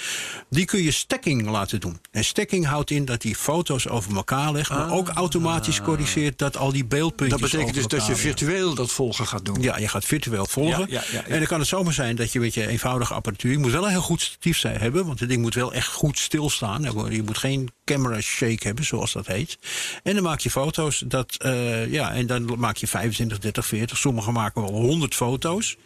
Die 0.50 0.66
kun 0.66 0.84
je 0.84 0.92
stacking 0.92 1.50
laten 1.50 1.80
doen. 1.80 2.00
En 2.12 2.24
stacking 2.24 2.66
houdt 2.66 2.92
in 2.92 3.06
dat 3.06 3.22
die 3.22 3.36
foto's 3.36 3.88
over 3.88 4.16
elkaar 4.16 4.52
legt, 4.52 4.70
maar 4.70 4.92
ook 4.92 5.10
automatisch 5.10 5.82
corrigeert 5.82 6.38
dat 6.38 6.58
al 6.58 6.72
die 6.72 6.86
beeldpuntjes 6.86 7.42
Dat 7.42 7.52
betekent 7.52 7.76
dus 7.76 7.88
dat 7.88 8.06
je 8.08 8.16
virtueel 8.16 8.74
dat 8.74 8.92
volgen 8.92 9.28
gaat 9.28 9.46
doen. 9.46 9.62
Ja, 9.62 9.78
je 9.78 9.88
gaat 9.88 10.06
virtueel 10.06 10.46
volgen. 10.46 10.86
Ja, 10.90 11.04
ja. 11.12 11.24
En 11.24 11.38
dan 11.38 11.48
kan 11.48 11.60
het 11.60 11.68
zomaar 11.68 11.94
zijn 11.94 12.16
dat 12.16 12.32
je 12.32 12.40
met 12.40 12.54
je 12.54 12.68
eenvoudige 12.68 13.14
apparatuur 13.14 13.60
moet 13.68 13.76
wel 13.76 13.86
een 13.86 13.92
heel 13.96 14.02
goed 14.02 14.22
statief 14.22 14.58
zijn, 14.58 14.80
hebben, 14.80 15.06
want 15.06 15.20
het 15.20 15.30
ding 15.30 15.42
moet 15.42 15.54
wel 15.54 15.74
echt 15.74 15.88
goed 15.88 16.20
stilstaan. 16.20 16.82
Je 17.12 17.24
moet 17.24 17.38
geen 17.38 17.70
camera 17.86 18.22
shake 18.22 18.68
hebben, 18.68 18.86
zoals 18.86 19.12
dat 19.14 19.28
heet. 19.28 19.58
En 20.04 20.14
dan 20.14 20.24
maak 20.24 20.40
je 20.40 20.50
foto's. 20.52 21.04
Dat, 21.08 21.36
eh, 21.38 21.92
ja, 21.92 22.14
en 22.14 22.26
dan 22.28 22.60
maak 22.60 22.78
je 22.78 22.88
25, 22.88 23.40
30, 23.40 23.66
40. 23.66 23.98
Sommigen 23.98 24.34
maken 24.34 24.62
wel 24.62 24.72
100 24.72 25.16
foto's. 25.16 25.78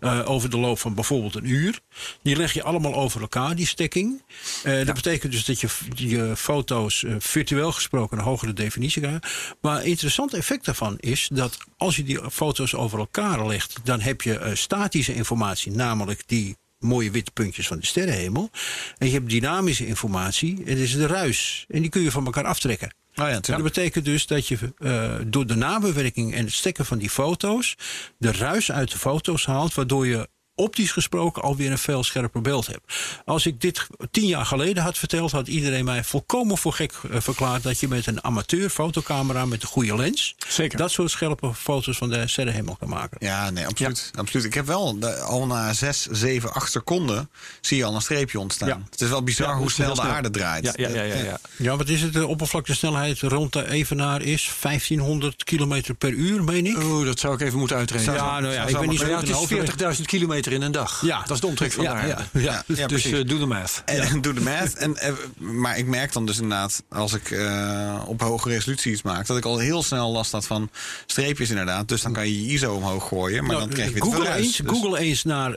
eh, 0.00 0.20
over 0.24 0.50
de 0.50 0.58
loop 0.58 0.78
van 0.78 0.94
bijvoorbeeld 0.94 1.34
een 1.34 1.48
uur. 1.50 1.80
Die 2.22 2.36
leg 2.36 2.52
je 2.52 2.62
allemaal 2.62 2.94
over 2.94 3.20
elkaar, 3.20 3.54
die 3.56 3.66
stekking. 3.66 4.22
Eh, 4.62 4.86
Dat 4.86 4.94
betekent 4.94 5.32
dus 5.32 5.44
dat 5.44 5.60
je 5.60 5.68
je 5.94 6.32
foto's 6.36 7.04
virtueel 7.18 7.72
gesproken 7.72 8.18
een 8.18 8.24
hogere 8.24 8.52
definitie 8.52 9.02
krijgt. 9.02 9.26
Maar 9.60 9.78
een 9.80 9.84
interessant 9.86 10.34
effect 10.34 10.64
daarvan 10.64 10.96
is 10.98 11.28
dat 11.32 11.58
als 11.76 11.96
je 11.96 12.02
die 12.04 12.30
foto's 12.30 12.74
over 12.74 12.98
elkaar 12.98 13.46
legt, 13.46 13.74
dan 13.84 14.00
heb 14.00 14.22
je 14.22 14.50
statische 14.54 15.14
informatie, 15.14 15.72
namelijk 15.72 16.22
die 16.26 16.56
mooie 16.80 17.10
witte 17.10 17.30
puntjes 17.30 17.66
van 17.66 17.78
de 17.78 17.86
sterrenhemel. 17.86 18.50
En 18.98 19.06
je 19.06 19.12
hebt 19.12 19.30
dynamische 19.30 19.86
informatie, 19.86 20.56
en 20.56 20.64
dat 20.64 20.76
is 20.76 20.92
de 20.92 21.06
ruis. 21.06 21.64
En 21.68 21.80
die 21.80 21.90
kun 21.90 22.02
je 22.02 22.10
van 22.10 22.24
elkaar 22.24 22.44
aftrekken. 22.44 22.94
Oh 23.14 23.28
ja, 23.28 23.40
Dat 23.40 23.62
betekent 23.62 24.04
dus 24.04 24.26
dat 24.26 24.46
je 24.46 24.58
eh, 24.78 25.14
door 25.26 25.46
de 25.46 25.54
nabewerking 25.54 26.34
en 26.34 26.44
het 26.44 26.54
stekken 26.54 26.86
van 26.86 26.98
die 26.98 27.10
foto's 27.10 27.76
de 28.18 28.32
ruis 28.32 28.72
uit 28.72 28.90
de 28.90 28.98
foto's 28.98 29.46
haalt, 29.46 29.74
waardoor 29.74 30.06
je 30.06 30.28
optisch 30.60 30.92
gesproken 30.92 31.42
alweer 31.42 31.70
een 31.70 31.78
veel 31.78 32.04
scherper 32.04 32.40
beeld 32.40 32.66
hebt. 32.66 32.92
Als 33.24 33.46
ik 33.46 33.60
dit 33.60 33.86
tien 34.10 34.26
jaar 34.26 34.46
geleden 34.46 34.82
had 34.82 34.98
verteld, 34.98 35.30
had 35.30 35.48
iedereen 35.48 35.84
mij 35.84 36.04
volkomen 36.04 36.58
voor 36.58 36.72
gek 36.72 36.92
eh, 37.10 37.20
verklaard 37.20 37.62
dat 37.62 37.80
je 37.80 37.88
met 37.88 38.06
een 38.06 38.24
amateur 38.24 38.70
fotocamera 38.70 39.44
met 39.46 39.62
een 39.62 39.68
goede 39.68 39.96
lens 39.96 40.34
Zeker. 40.48 40.78
dat 40.78 40.90
soort 40.90 41.10
scherpe 41.10 41.54
foto's 41.54 41.96
van 41.96 42.10
de 42.10 42.28
sterrenhemel 42.28 42.76
kan 42.76 42.88
maken. 42.88 43.16
Ja, 43.20 43.50
nee, 43.50 43.66
absoluut. 43.66 44.10
absoluut. 44.18 44.46
Ik 44.46 44.54
heb 44.54 44.66
wel 44.66 44.98
de- 44.98 45.18
al 45.20 45.46
na 45.46 45.72
6, 45.72 46.06
7, 46.10 46.52
8 46.52 46.70
seconden 46.72 47.30
zie 47.60 47.76
je 47.76 47.84
al 47.84 47.94
een 47.94 48.00
streepje 48.02 48.40
ontstaan. 48.40 48.68
Ja. 48.68 48.80
Het 48.90 49.00
is 49.00 49.08
wel 49.08 49.22
bizar 49.22 49.48
Ja, 49.48 49.56
hoe 49.56 49.70
snel 49.70 49.94
de 49.94 50.00
snel. 50.00 50.12
aarde 50.12 50.30
draait. 50.30 50.64
Ja, 50.64 50.72
ja, 50.76 50.88
ja, 50.88 51.02
ja, 51.02 51.14
ja. 51.24 51.38
Ja, 51.56 51.76
wat 51.76 51.88
is 51.88 52.02
het? 52.02 52.12
De 52.12 52.26
oppervlaktesnelheid 52.26 53.18
rond 53.20 53.52
de 53.52 53.70
Evenaar 53.70 54.22
is 54.22 54.50
1500 54.60 55.44
kilometer 55.44 55.94
per 55.94 56.10
uur, 56.10 56.44
meen 56.44 56.66
ik. 56.66 56.76
Oh, 56.82 57.04
dat 57.04 57.18
zou 57.20 57.34
ik 57.34 57.40
even 57.40 57.58
moeten 57.58 57.76
uitrekenen. 57.76 58.14
Ja, 58.14 58.40
nou 58.40 58.52
ja, 58.54 58.64
ik 58.66 58.78
ben 58.78 58.88
niet 58.88 58.98
zo 58.98 59.06
ja, 59.06 59.18
het 59.18 59.28
is 59.28 59.34
hoofdrekenen. 59.34 59.94
40.000 59.96 60.06
kilometer 60.06 60.49
in 60.52 60.62
een 60.62 60.72
dag. 60.72 61.02
Ja. 61.04 61.20
Dat 61.20 61.30
is 61.30 61.40
de 61.40 61.46
omtrek 61.46 61.72
van 61.72 61.84
Ja, 61.84 61.92
de 61.92 61.98
aarde. 61.98 62.24
ja, 62.32 62.40
ja. 62.40 62.62
Dus 62.66 62.86
precies. 62.86 63.12
eh, 63.12 63.24
doe 63.26 63.38
de 63.38 63.46
math. 63.46 63.82
En 63.84 64.20
doe 64.22 64.32
de 64.34 64.40
math. 64.40 64.74
En, 64.74 64.96
eh, 64.96 65.12
maar 65.38 65.78
ik 65.78 65.86
merk 65.86 66.12
dan 66.12 66.26
dus 66.26 66.36
inderdaad, 66.36 66.82
als 66.88 67.12
ik 67.12 67.30
eh, 67.30 68.02
op 68.06 68.20
hoge 68.20 68.48
resolutie 68.48 68.92
iets 68.92 69.02
maak, 69.02 69.26
dat 69.26 69.36
ik 69.36 69.44
al 69.44 69.58
heel 69.58 69.82
snel 69.82 70.10
last 70.12 70.32
had 70.32 70.46
van 70.46 70.70
streepjes 71.06 71.50
inderdaad. 71.50 71.88
Dus 71.88 72.02
dan 72.02 72.12
kan 72.12 72.26
je 72.28 72.46
je 72.46 72.52
ISO 72.52 72.74
omhoog 72.74 73.08
gooien, 73.08 73.40
maar 73.44 73.50
Nou, 73.56 73.60
dan 73.60 73.68
krijg 73.74 73.88
je 73.88 73.94
weer 73.94 74.02
Google, 74.02 74.34
eens, 74.34 74.56
Dus- 74.56 74.70
Google 74.70 74.98
eens 74.98 75.24
naar 75.24 75.50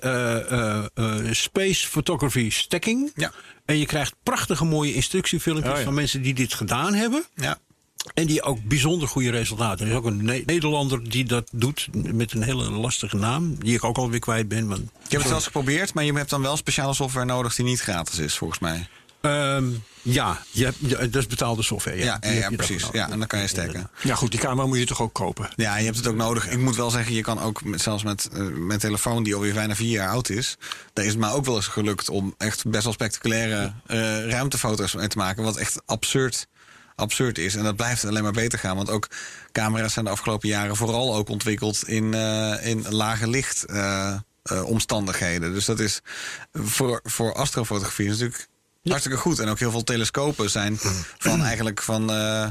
Space 1.32 1.88
Photography 1.88 2.50
Stacking. 2.50 3.12
Ja. 3.16 3.32
En 3.66 3.78
je 3.78 3.86
krijgt 3.86 4.14
prachtige 4.24 4.66
mooie 4.66 4.94
instructiefilmpjes 4.94 5.78
Oh 5.78 5.84
van 5.84 5.94
mensen 5.94 6.22
die 6.22 6.34
dit 6.34 6.54
gedaan 6.54 6.94
hebben. 6.94 7.24
Ja. 7.36 7.58
En 8.14 8.26
die 8.26 8.42
ook 8.42 8.64
bijzonder 8.64 9.08
goede 9.08 9.30
resultaten. 9.30 9.86
Er 9.86 9.92
is 9.92 9.98
ook 9.98 10.06
een 10.06 10.26
Ne- 10.26 10.44
Nederlander 10.46 11.10
die 11.10 11.24
dat 11.26 11.50
doet 11.52 11.88
met 11.92 12.34
een 12.34 12.44
hele 12.44 12.70
lastige 12.70 13.16
naam. 13.16 13.56
Die 13.60 13.74
ik 13.76 13.84
ook 13.84 13.98
alweer 13.98 14.20
kwijt 14.20 14.48
ben. 14.48 14.68
Maar, 14.68 14.78
Ik 14.78 14.84
heb 15.12 15.20
het 15.20 15.30
zelfs 15.30 15.46
geprobeerd, 15.46 15.94
maar 15.94 16.04
je 16.04 16.14
hebt 16.14 16.30
dan 16.30 16.42
wel 16.42 16.58
speciale 16.58 16.94
software 16.94 17.26
nodig 17.26 17.56
die 17.56 17.66
niet 17.66 17.82
gratis 17.82 18.20
is, 18.20 18.38
volgens 18.38 18.60
mij. 18.60 18.88
Ehm, 19.22 19.66
ja, 20.02 20.42
je 20.52 20.64
hebt, 20.66 20.78
ja, 20.80 20.98
dat 20.98 21.16
is 21.16 21.28
betaalde 21.28 21.64
software. 21.64 21.98
Ja, 21.98 22.20
Ja, 22.22 22.50
precies. 22.50 22.86
Ja, 22.92 23.10
en 23.10 23.20
dan 23.20 23.28
kan 23.28 23.40
je 23.40 23.48
stekken. 23.48 23.90
Ja, 24.04 24.16
goed, 24.16 24.32
die 24.32 24.40
camera 24.40 24.68
moet 24.68 24.78
je 24.78 24.86
toch 24.86 25.02
ook 25.02 25.14
kopen. 25.14 25.50
Ja, 25.56 25.78
je 25.78 25.86
hebt 25.86 25.98
het 25.98 26.08
ook 26.08 26.16
nodig. 26.16 26.50
Ik 26.50 26.60
moet 26.60 26.76
wel 26.76 26.90
zeggen, 26.90 27.14
je 27.16 27.22
kan 27.22 27.40
ook 27.40 27.64
met, 27.64 27.82
zelfs 27.82 28.04
met 28.04 28.30
eh, 28.34 28.40
mijn 28.42 28.80
telefoon, 28.80 29.24
die 29.24 29.36
alweer 29.36 29.54
bijna 29.54 29.76
vier 29.76 29.90
jaar 29.90 30.10
oud 30.10 30.30
is. 30.30 30.58
Daar 30.94 31.06
is 31.06 31.12
het 31.12 31.20
mij 31.20 31.30
ook 31.32 31.46
wel 31.46 31.56
eens 31.56 31.68
gelukt 31.68 32.10
om 32.10 32.36
echt 32.38 32.68
best 32.68 32.84
wel 32.84 32.94
spectaculaire 32.94 33.74
eh, 33.86 33.98
ruimtefoto's 34.30 34.94
mee 34.94 35.08
te 35.08 35.18
maken. 35.18 35.44
Wat 35.44 35.58
echt 35.58 35.82
absurd, 35.86 36.48
absurd 36.96 37.38
is. 37.38 37.56
En 37.56 37.64
dat 37.64 37.76
blijft 37.76 38.06
alleen 38.06 38.24
maar 38.24 38.32
beter 38.32 38.60
gaan. 38.60 38.76
Want 38.76 38.90
ook 38.90 39.08
camera's 39.52 39.94
zijn 39.94 40.06
de 40.06 40.12
afgelopen 40.12 40.50
jaren 40.50 40.76
vooral 40.76 41.16
ook 41.16 41.30
ontwikkeld 41.30 41.88
in, 41.88 42.14
eh, 42.14 42.66
in 42.66 42.86
lage 42.90 43.28
licht. 43.28 43.66
eh, 43.66 44.16
eh, 44.44 44.64
omstandigheden. 44.64 45.54
Dus 45.54 45.66
dat 45.66 45.80
is 45.80 46.02
voor, 46.54 47.00
voor 47.04 47.34
astrofotografie 47.34 48.10
natuurlijk 48.10 48.48
hartstikke 48.92 49.18
goed. 49.18 49.40
En 49.40 49.50
ook 49.50 49.60
heel 49.60 49.72
veel 49.72 49.84
telescopen 49.84 50.50
zijn 50.50 50.80
van 51.18 51.44
eigenlijk 51.44 51.82
van, 51.82 52.12
eh, 52.12 52.48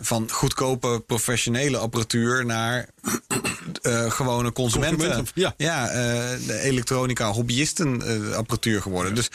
van 0.00 0.30
goedkope 0.30 1.02
professionele 1.06 1.76
apparatuur 1.78 2.46
naar 2.46 2.88
eh, 3.82 4.10
gewone 4.10 4.52
consumenten. 4.52 4.98
Consumenten, 4.98 5.54
ja. 5.56 5.88
eh, 5.88 6.46
de 6.46 6.58
elektronica 6.60 7.30
hobbyisten 7.30 8.02
apparatuur 8.36 8.82
geworden. 8.82 9.14
Dus 9.14 9.30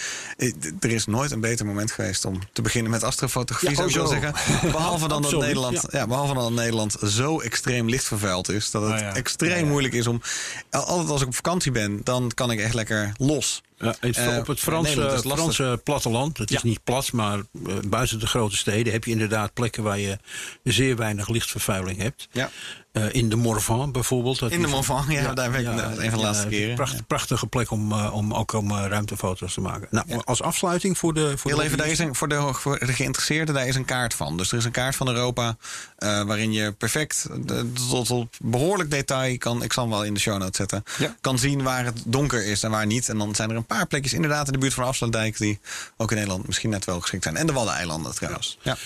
er 0.80 0.92
is 0.92 1.06
nooit 1.06 1.32
een 1.32 1.42
beter 1.42 1.66
moment 1.66 1.92
geweest 1.92 2.26
om 2.26 2.40
te 2.54 2.62
beginnen 2.62 2.92
met 2.92 3.04
astrofotografie, 3.04 3.70
Ja, 3.70 3.76
zou 3.76 3.90
ik 3.90 3.96
wel 3.96 4.08
zeggen. 4.08 4.72
Behalve 4.72 5.08
dan 5.08 5.22
dat 5.22 5.32
Nederland, 5.32 5.86
ja. 5.92 6.08
behalve 6.08 6.34
dan 6.34 6.44
dat 6.44 6.52
Nederland 6.52 6.96
zo 7.06 7.40
extreem 7.40 7.90
lichtvervuild 7.90 8.50
is 8.50 8.72
dat 8.72 8.82
het 8.82 8.92
Ah, 9.02 9.16
extreem 9.16 9.68
moeilijk 9.68 9.94
is 9.94 10.08
om. 10.08 10.22
Altijd 10.70 11.10
als 11.10 11.22
ik 11.22 11.28
op 11.28 11.36
vakantie 11.36 11.72
ben, 11.72 12.02
dan 12.04 12.32
kan 12.34 12.52
ik 12.52 12.60
echt 12.60 12.74
lekker 12.74 13.12
los. 13.18 13.62
Ja, 13.80 13.96
het- 14.00 14.18
Eh, 14.18 14.38
op 14.38 14.48
het. 14.48 14.60
Franse 14.60 15.82
platteland, 15.84 16.38
het 16.38 16.52
is 16.52 16.64
niet 16.64 16.84
plat, 16.84 17.12
maar 17.12 17.38
eh, 17.38 17.76
buiten 17.88 18.20
de 18.20 18.28
grote 18.28 18.58
steden 18.58 18.94
heb 18.94 19.04
je 19.04 19.12
inderdaad 19.12 19.54
plekken 19.54 19.84
waar 19.84 20.00
je 20.00 20.18
zeer 20.64 20.96
weinig 20.96 21.30
lichtvervuiling 21.30 21.98
hebt. 22.02 22.28
Ja. 22.32 22.50
Eh, 22.98 23.14
in 23.22 23.30
de 23.30 23.36
Morvan 23.36 23.92
bijvoorbeeld. 23.92 24.40
dat 24.40 24.52
In 24.52 24.62
de 24.62 24.68
Morvan, 24.68 25.06
ja, 25.10 25.34
daar 25.34 25.52
ben 25.52 25.60
ik 25.60 25.68
een 25.68 26.10
van 26.10 26.20
de 26.20 26.26
laatste 26.26 26.48
keren. 26.48 26.76
pracht-. 26.76 27.08
Prachtige 27.08 27.48
plek 27.48 27.72
om, 27.72 27.92
eh, 27.92 28.14
om 28.14 28.34
ook 28.34 28.54
om 28.54 28.72
eh, 28.72 28.86
ruimtefoto's 28.88 29.54
te 29.54 29.62
maken. 29.62 29.88
Nou, 29.92 30.22
als 30.24 30.42
afsluiting 30.42 30.98
voor 30.98 31.14
de. 31.14 31.38
Voor 31.38 31.52
Heel 31.52 31.60
de 31.60 31.66
even, 31.66 31.78
daar 31.78 31.88
is 31.88 32.00
een, 32.00 32.16
voor, 32.16 32.28
de, 32.28 32.54
voor 32.54 32.80
de 32.80 32.94
geïnteresseerden, 32.94 33.56
daar 33.56 33.68
is 33.68 33.76
een 33.76 33.86
kaart 33.86 34.14
van. 34.14 34.38
Dus 34.38 34.52
er 34.52 34.58
is 34.58 34.66
een 34.66 34.72
kaart 34.72 34.96
van 34.96 35.08
Europa 35.10 35.58
waarin 35.98 36.52
je 36.52 36.72
perfect 36.72 37.28
de- 37.46 37.72
tot 37.90 38.12
op 38.12 38.36
behoorlijk 38.42 38.92
detail 38.92 39.38
kan, 39.38 39.64
ik 39.64 39.74
zal 39.74 39.84
hem 39.84 39.92
wel 39.92 40.04
in 40.04 40.14
de 40.14 40.20
show 40.20 40.38
notes 40.38 40.58
zetten, 40.58 40.84
kan 41.22 41.40
zien 41.40 41.64
waar 41.64 41.86
het 41.86 42.02
donker 42.06 42.46
is 42.46 42.64
en 42.64 42.72
waar 42.72 42.86
niet. 42.86 43.10
En 43.10 43.18
dan 43.18 43.36
zijn 43.36 43.50
er 43.50 43.56
een 43.56 43.66
paar 43.66 43.88
plekjes 43.88 44.14
inderdaad 44.14 44.48
in 44.48 44.54
de 44.54 44.60
buurt 44.60 44.74
van 44.74 44.84
Afsluitdijk 44.84 45.38
die 45.38 45.60
ook 45.98 46.10
in 46.10 46.16
Nederland 46.18 46.48
misschien 46.48 46.70
net 46.70 46.86
wel 46.86 47.00
geschikt 47.02 47.24
zijn. 47.24 47.36
En 47.38 47.48
de 47.48 47.54
Waddeneilanden 47.54 48.16
trouwens. 48.16 48.58
Ja. 48.62 48.78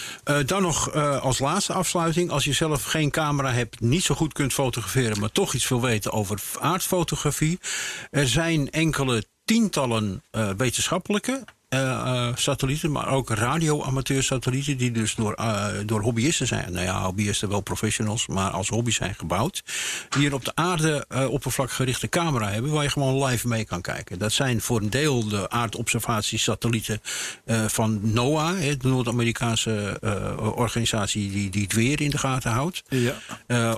Dan 0.45 0.61
nog 0.61 0.93
als 1.21 1.39
laatste 1.39 1.73
afsluiting. 1.73 2.29
Als 2.31 2.43
je 2.43 2.53
zelf 2.53 2.83
geen 2.83 3.11
camera 3.11 3.51
hebt, 3.51 3.79
niet 3.79 4.00
zo 4.03 4.15
goed 4.15 4.33
kunt 4.33 4.53
fotograferen, 4.53 5.19
maar 5.19 5.31
toch 5.31 5.53
iets 5.53 5.67
wil 5.67 5.81
weten 5.81 6.11
over 6.11 6.41
aardfotografie. 6.59 7.59
Er 8.09 8.27
zijn 8.27 8.71
enkele 8.71 9.25
tientallen 9.45 10.23
eh, 10.31 10.49
wetenschappelijke. 10.57 11.43
Eh, 11.71 11.91
eh, 11.91 12.35
satellieten, 12.35 12.91
maar 12.91 13.07
ook 13.07 13.29
radio-amateursatellieten, 13.29 14.77
die 14.77 14.91
dus 14.91 15.15
door, 15.15 15.33
eh, 15.33 15.67
door 15.85 16.01
hobbyisten 16.01 16.47
zijn. 16.47 16.73
Nou 16.73 16.85
ja, 16.85 17.01
hobbyisten 17.03 17.49
wel 17.49 17.61
professionals, 17.61 18.27
maar 18.27 18.49
als 18.49 18.69
hobby 18.69 18.91
zijn 18.91 19.15
gebouwd. 19.15 19.63
Die 20.09 20.25
een 20.25 20.33
op 20.33 20.45
de 20.45 20.55
aarde 20.55 21.05
oppervlak 21.29 21.71
gerichte 21.71 22.09
camera 22.09 22.49
hebben, 22.49 22.71
waar 22.71 22.83
je 22.83 22.89
gewoon 22.89 23.23
live 23.25 23.47
mee 23.47 23.65
kan 23.65 23.81
kijken. 23.81 24.19
Dat 24.19 24.31
zijn 24.31 24.61
voor 24.61 24.81
een 24.81 24.89
deel 24.89 25.27
de 25.27 25.49
aardobservatiesatellieten 25.49 27.01
van 27.67 27.99
NOAA, 28.03 28.55
hè, 28.55 28.77
de 28.77 28.87
Noord-Amerikaanse 28.87 29.97
organisatie 30.55 31.31
die, 31.31 31.49
die 31.49 31.63
het 31.63 31.73
weer 31.73 32.01
in 32.01 32.09
de 32.09 32.17
gaten 32.17 32.51
houdt. 32.51 32.83
Ja. 32.87 33.73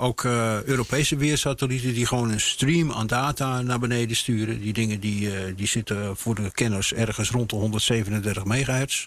Ook 0.00 0.24
Europese 0.64 1.16
weersatellieten 1.16 1.94
die 1.94 2.06
gewoon 2.06 2.30
een 2.30 2.40
stream 2.40 2.92
aan 2.92 3.06
data 3.06 3.62
naar 3.62 3.78
beneden 3.78 4.16
sturen. 4.16 4.60
Die 4.60 4.72
dingen 4.72 5.00
die, 5.00 5.54
die 5.54 5.66
zitten 5.66 6.16
voor 6.16 6.34
de 6.34 6.50
kenners 6.52 6.94
ergens 6.94 7.30
rond 7.30 7.37
de 7.46 7.56
137 7.56 8.44
megahertz. 8.44 9.06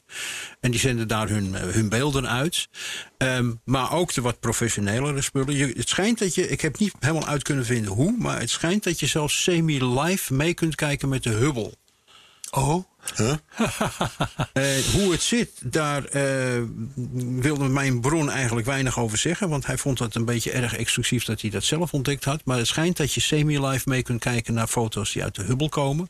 En 0.60 0.72
die 0.72 0.80
zenden 0.80 1.08
daar 1.08 1.30
hun, 1.30 1.56
eh, 1.56 1.62
hun 1.62 1.90
beelden 1.90 2.30
uit. 2.30 2.70
Ehm, 3.18 3.52
maar 3.64 3.92
ook 3.94 4.14
de 4.14 4.22
wat 4.22 4.40
professionelere 4.40 5.22
spullen. 5.22 5.58
Het 5.58 5.90
schijnt 5.90 6.20
dat 6.20 6.36
je, 6.36 6.48
ik 6.48 6.62
heb 6.62 6.80
niet 6.80 6.94
helemaal 7.00 7.28
uit 7.28 7.44
kunnen 7.44 7.66
vinden 7.66 7.92
hoe, 7.92 8.16
maar 8.18 8.40
het 8.40 8.50
schijnt 8.50 8.84
dat 8.84 9.00
je 9.00 9.08
zelfs 9.08 9.44
semi-live 9.44 10.34
mee 10.34 10.54
kunt 10.54 10.76
kijken 10.76 11.10
met 11.10 11.24
de 11.24 11.30
Hubble. 11.30 11.74
Oh? 12.52 12.84
Eh, 14.54 14.78
hoe 14.94 15.12
het 15.12 15.22
zit, 15.22 15.50
daar 15.64 16.06
eh, 16.06 16.62
wilde 17.40 17.68
mijn 17.68 18.02
bron 18.02 18.30
eigenlijk 18.30 18.68
weinig 18.68 19.00
over 19.00 19.18
zeggen. 19.18 19.50
Want 19.50 19.66
hij 19.66 19.78
vond 19.78 20.00
het 20.00 20.16
een 20.16 20.26
beetje 20.26 20.52
erg 20.52 20.76
exclusief 20.76 21.26
dat 21.26 21.42
hij 21.42 21.50
dat 21.50 21.64
zelf 21.64 21.94
ontdekt 21.94 22.24
had. 22.24 22.42
Maar 22.46 22.58
het 22.58 22.68
schijnt 22.68 22.98
dat 22.98 23.14
je 23.14 23.22
semi-live 23.22 23.90
mee 23.90 24.02
kunt 24.02 24.20
kijken 24.20 24.54
naar 24.54 24.68
foto's 24.68 25.12
die 25.12 25.24
uit 25.24 25.36
de 25.36 25.44
Hubble 25.44 25.70
komen. 25.70 26.10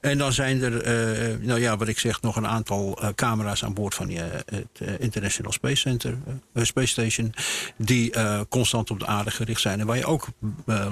En 0.00 0.18
dan 0.18 0.32
zijn 0.32 0.62
er, 0.62 0.82
eh, 0.82 1.36
nou 1.40 1.60
ja, 1.60 1.76
wat 1.76 1.88
ik 1.88 1.98
zeg, 1.98 2.22
nog 2.22 2.36
een 2.36 2.46
aantal 2.46 2.98
eh, 3.00 3.08
camera's 3.14 3.64
aan 3.64 3.74
boord 3.74 3.94
van 3.94 4.06
die, 4.06 4.18
het 4.18 4.98
International 4.98 5.52
Space 5.52 5.80
Center, 5.80 6.18
Space 6.54 6.86
Station. 6.86 7.34
Die 7.76 8.12
eh, 8.12 8.40
constant 8.48 8.90
op 8.90 8.98
de 8.98 9.06
aarde 9.06 9.30
gericht 9.30 9.60
zijn. 9.60 9.80
En 9.80 9.86
waar 9.86 9.96
je 9.96 10.06
ook 10.06 10.28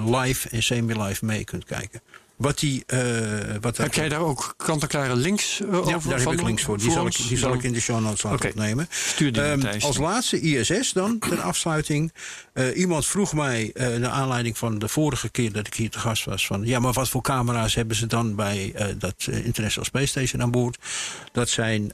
live 0.05 0.49
en 0.49 0.63
semi-live 0.63 1.25
mee 1.25 1.43
kunt 1.43 1.65
kijken. 1.65 2.01
Wat 2.41 2.59
die. 2.59 2.83
eh, 2.85 2.99
wat 3.61 3.77
Heb 3.77 3.93
jij 3.93 4.09
daar 4.09 4.19
ook 4.19 4.53
kant-en-klare 4.57 5.15
links 5.15 5.61
eh, 5.61 5.77
over? 5.77 5.91
Ja, 5.91 5.97
daar 5.97 6.11
heb 6.11 6.21
van 6.21 6.33
ik 6.33 6.41
links 6.41 6.63
voor. 6.63 6.77
Die 6.77 6.91
zal 6.91 7.05
ik, 7.05 7.17
die 7.27 7.37
zal 7.37 7.53
ik 7.53 7.63
in 7.63 7.73
de 7.73 7.79
show 7.79 8.01
notes 8.01 8.23
laten 8.23 8.49
opnemen. 8.49 8.87
Stuur 8.89 9.31
die 9.31 9.41
naar 9.41 9.51
Ehm, 9.51 9.85
als 9.85 9.97
laatste 9.97 10.39
ISS 10.39 10.93
dan, 10.93 11.19
ter 11.19 11.41
afsluiting. 11.41 12.13
Eh, 12.53 12.77
iemand 12.77 13.05
vroeg 13.05 13.33
mij, 13.33 13.71
eh 13.73 13.87
naar 13.87 14.09
aanleiding 14.09 14.57
van 14.57 14.79
de 14.79 14.87
vorige 14.87 15.29
keer 15.29 15.51
dat 15.51 15.67
ik 15.67 15.73
hier 15.73 15.89
te 15.89 15.99
gast 15.99 16.25
was... 16.25 16.45
van 16.45 16.65
ja, 16.65 16.79
maar 16.79 16.93
wat 16.93 17.09
voor 17.09 17.21
camera's 17.21 17.75
hebben 17.75 17.95
ze 17.95 18.07
dan 18.07 18.35
bij 18.35 18.73
dat 18.97 19.27
International 19.43 19.85
Space 19.85 20.05
Station 20.05 20.41
aan 20.41 20.51
boord? 20.51 20.77
Dat 21.31 21.49
zijn 21.49 21.91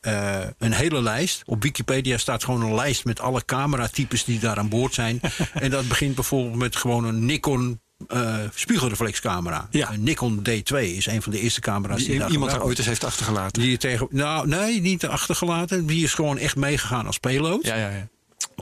een 0.58 0.72
hele 0.72 1.02
lijst. 1.02 1.43
Op 1.45 1.64
Wikipedia 1.64 2.18
staat 2.18 2.43
gewoon 2.43 2.62
een 2.62 2.76
lijst 2.76 3.06
met 3.06 3.20
alle 3.20 3.45
cameratypes 3.45 4.24
die 4.24 4.39
daar 4.39 4.58
aan 4.58 4.70
boord 4.70 4.93
zijn. 4.93 5.20
en 5.54 5.70
dat 5.70 5.88
begint 5.88 6.16
bijvoorbeeld 6.16 6.56
met 6.56 6.76
gewoon 6.76 7.06
een 7.06 7.26
Nikon... 7.26 7.80
eh, 8.08 8.38
spiegelreflexcamera. 8.56 9.68
Ja. 9.72 9.91
Een 9.91 10.04
Nikon 10.04 10.39
D2 10.50 10.76
is 10.78 11.06
een 11.06 11.22
van 11.22 11.32
de 11.32 11.39
eerste 11.39 11.62
camera's 11.62 11.98
die, 11.98 12.10
Die 12.10 12.20
daar 12.20 12.32
iemand 12.32 12.52
daar 12.52 12.64
ooit 12.64 12.78
eens 12.78 12.88
heeft 12.88 13.04
achtergelaten. 13.04 13.62
die 13.62 13.78
tegen, 13.78 14.08
nou, 14.12 14.48
nee, 14.48 14.82
niet 14.82 15.06
achtergelaten. 15.06 15.86
Die 15.86 16.04
is 16.04 16.14
gewoon 16.14 16.38
echt 16.38 16.56
meegegaan 16.56 17.06
als 17.06 17.18
payload. 17.18 17.66
Ja, 17.66 17.76
ja, 17.76 17.89
ja. 17.89 18.08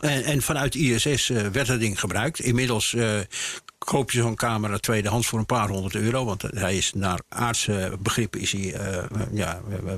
En, 0.01 0.23
en 0.23 0.41
vanuit 0.41 0.75
ISS 0.75 1.29
eh, 1.29 1.47
werd 1.47 1.67
dat 1.67 1.79
ding 1.79 1.99
gebruikt. 1.99 2.39
Inmiddels 2.39 2.93
eh, 2.93 3.19
koop 3.77 4.11
je 4.11 4.21
zo'n 4.21 4.35
camera 4.35 4.77
tweedehands 4.77 5.27
voor 5.27 5.39
een 5.39 5.45
paar 5.45 5.67
honderd 5.67 5.95
euro. 5.95 6.25
Want 6.25 6.41
hij 6.41 6.77
is 6.77 6.93
naar 6.93 7.19
aardse 7.29 7.97
begrippen 7.99 8.39
is 8.41 8.51
hij, 8.51 8.73
eh, 8.73 8.97
eh, 8.97 9.05
ja, 9.31 9.61
eh, 9.85 9.93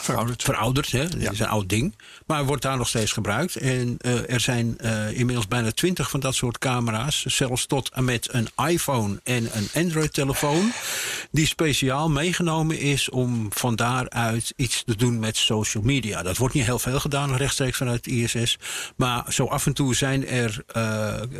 Verouderd. 0.00 0.42
verouderd. 0.42 0.92
Hè? 0.92 1.00
Het 1.00 1.32
is 1.32 1.40
een 1.40 1.48
oud 1.48 1.68
ding. 1.68 1.94
Maar 2.26 2.44
wordt 2.44 2.62
daar 2.62 2.76
nog 2.76 2.88
steeds 2.88 3.12
gebruikt. 3.12 3.56
En 3.56 3.96
er 4.28 4.40
zijn 4.40 4.78
inmiddels 5.14 5.48
bijna 5.48 5.72
twintig 5.72 6.10
van 6.10 6.20
dat 6.20 6.34
soort 6.34 6.58
camera's. 6.58 7.24
Zelfs 7.24 7.66
tot 7.66 7.88
en 7.88 8.04
met 8.04 8.28
een 8.32 8.48
iPhone 8.66 9.20
en 9.22 9.48
een 9.52 9.68
Android-telefoon. 9.74 10.72
Die 11.30 11.46
speciaal 11.46 12.10
meegenomen 12.10 12.78
is 12.78 13.10
om 13.10 13.46
van 13.52 13.76
daaruit 13.76 14.52
iets 14.56 14.82
te 14.86 14.96
doen 14.96 15.18
met 15.18 15.36
social 15.36 15.82
media. 15.82 16.22
Dat 16.22 16.36
wordt 16.36 16.54
niet 16.54 16.64
heel 16.64 16.78
veel 16.78 17.00
gedaan 17.00 17.36
rechtstreeks 17.36 17.76
vanuit 17.76 18.06
ISS. 18.06 18.58
Maar 18.96 19.32
zo 19.32 19.46
af 19.46 19.66
en 19.66 19.72
toe 19.72 19.94
zijn 19.94 20.26
er 20.26 20.64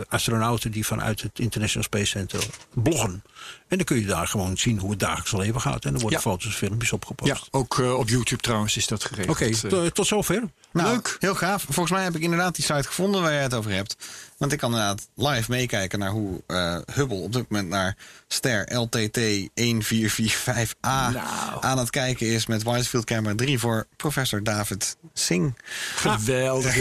astronauten 0.09 0.71
die 0.71 0.87
vanuit 0.87 1.23
het 1.23 1.39
International 1.81 1.83
Space 1.83 2.11
Center 2.11 2.39
bloggen. 2.75 3.23
En 3.71 3.77
dan 3.77 3.85
kun 3.87 4.01
je 4.01 4.07
daar 4.07 4.27
gewoon 4.27 4.57
zien 4.59 4.79
hoe 4.79 4.91
het 4.91 4.99
dagelijks 5.01 5.33
leven 5.33 5.61
gaat. 5.61 5.85
En 5.85 5.95
er 5.95 6.01
worden 6.01 6.19
Ja. 6.19 6.25
foto's 6.31 6.45
en 6.47 6.53
filmpjes 6.53 6.93
opgepost. 6.93 7.31
Ja, 7.33 7.39
ook 7.51 7.79
eh, 7.79 7.95
op 7.99 8.09
YouTube 8.09 8.43
trouwens 8.43 8.77
is 8.77 8.87
dat 8.87 9.05
geregeld. 9.05 9.37
Oké, 9.37 9.45
Eh, 9.45 9.53
to- 9.71 9.89
tot 9.91 10.07
zover. 10.07 10.43
Nou, 10.73 10.89
Leuk. 10.93 11.17
Heel 11.19 11.35
gaaf. 11.35 11.63
Volgens 11.63 11.91
mij 11.91 12.03
heb 12.05 12.17
ik 12.17 12.23
inderdaad 12.23 12.55
die 12.55 12.65
site 12.65 12.83
gevonden 12.83 13.23
waar 13.23 13.33
jij 13.33 13.43
het 13.43 13.55
over 13.55 13.71
hebt. 13.71 13.97
Want 14.39 14.53
ik 14.53 14.59
kan 14.59 14.71
inderdaad 14.71 15.09
live 15.15 15.51
meekijken 15.51 15.99
naar 15.99 16.11
hoe 16.11 16.43
eh, 16.47 16.77
Hubble 16.95 17.17
op 17.17 17.33
dit 17.33 17.45
moment 17.49 17.69
naar 17.69 17.97
ster 18.29 18.75
LTT 18.77 19.19
1445A 19.55 21.11
Nou. 21.13 21.17
aan 21.61 21.79
het 21.79 21.91
kijken 21.91 22.27
is 22.27 22.47
met 22.47 22.63
Wisefield 22.63 23.05
Camera 23.05 23.35
3 23.35 23.59
voor 23.59 23.87
professor 23.97 24.43
David 24.43 24.97
Singh. 25.15 25.55
Geweldig. 25.95 26.77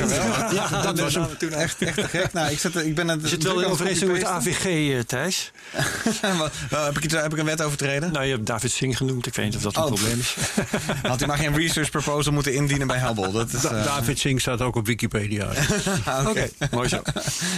Ja, 0.54 0.68
dat 0.82 1.00
was 1.00 1.14
hem. 1.14 1.26
Echt, 1.52 1.82
echt 1.82 1.96
te 1.96 2.08
gek. 2.08 2.34
Nou, 2.34 2.52
ik, 2.52 2.60
zet, 2.60 2.76
ik 2.76 2.96
ben 2.96 3.08
het. 3.08 3.22
Je 3.22 3.28
zit 3.28 3.44
wel 3.44 3.62
in 3.62 3.68
overeenstemming 3.70 4.20
met 4.20 4.28
AVG, 4.28 4.66
eh, 4.66 5.00
Thijs. 6.82 6.94
heb, 6.96 7.04
ik, 7.04 7.12
heb 7.12 7.34
ik 7.34 7.40
een 7.40 7.46
wet 7.46 7.62
overtreden? 7.62 8.12
Nou, 8.12 8.26
je 8.26 8.32
hebt 8.32 8.46
David 8.46 8.72
Singh 8.72 8.98
genoemd. 8.98 9.28
Ik 9.28 9.36
weet 9.36 9.46
niet 9.46 9.56
of 9.56 9.62
dat 9.62 9.76
een 9.76 9.82
Oh. 9.84 9.88
probleem 9.88 10.20
is. 10.20 10.36
Had 11.10 11.20
hij 11.20 11.28
maar 11.28 11.38
geen 11.38 11.56
research 11.56 11.90
proposal 11.90 12.34
moeten 12.34 12.54
indienen 12.54 12.88
bij 12.88 13.00
Hubble. 13.00 13.32
Dat 13.32 13.54
is, 13.54 13.64
eh, 13.64 13.84
David 13.84 14.20
Singh 14.20 14.42
staat 14.42 14.62
ook 14.62 14.76
op 14.76 14.86
Wikipedia. 14.86 15.48
oké. 16.28 16.50
Mooi 16.72 16.88
zo. 16.90 17.02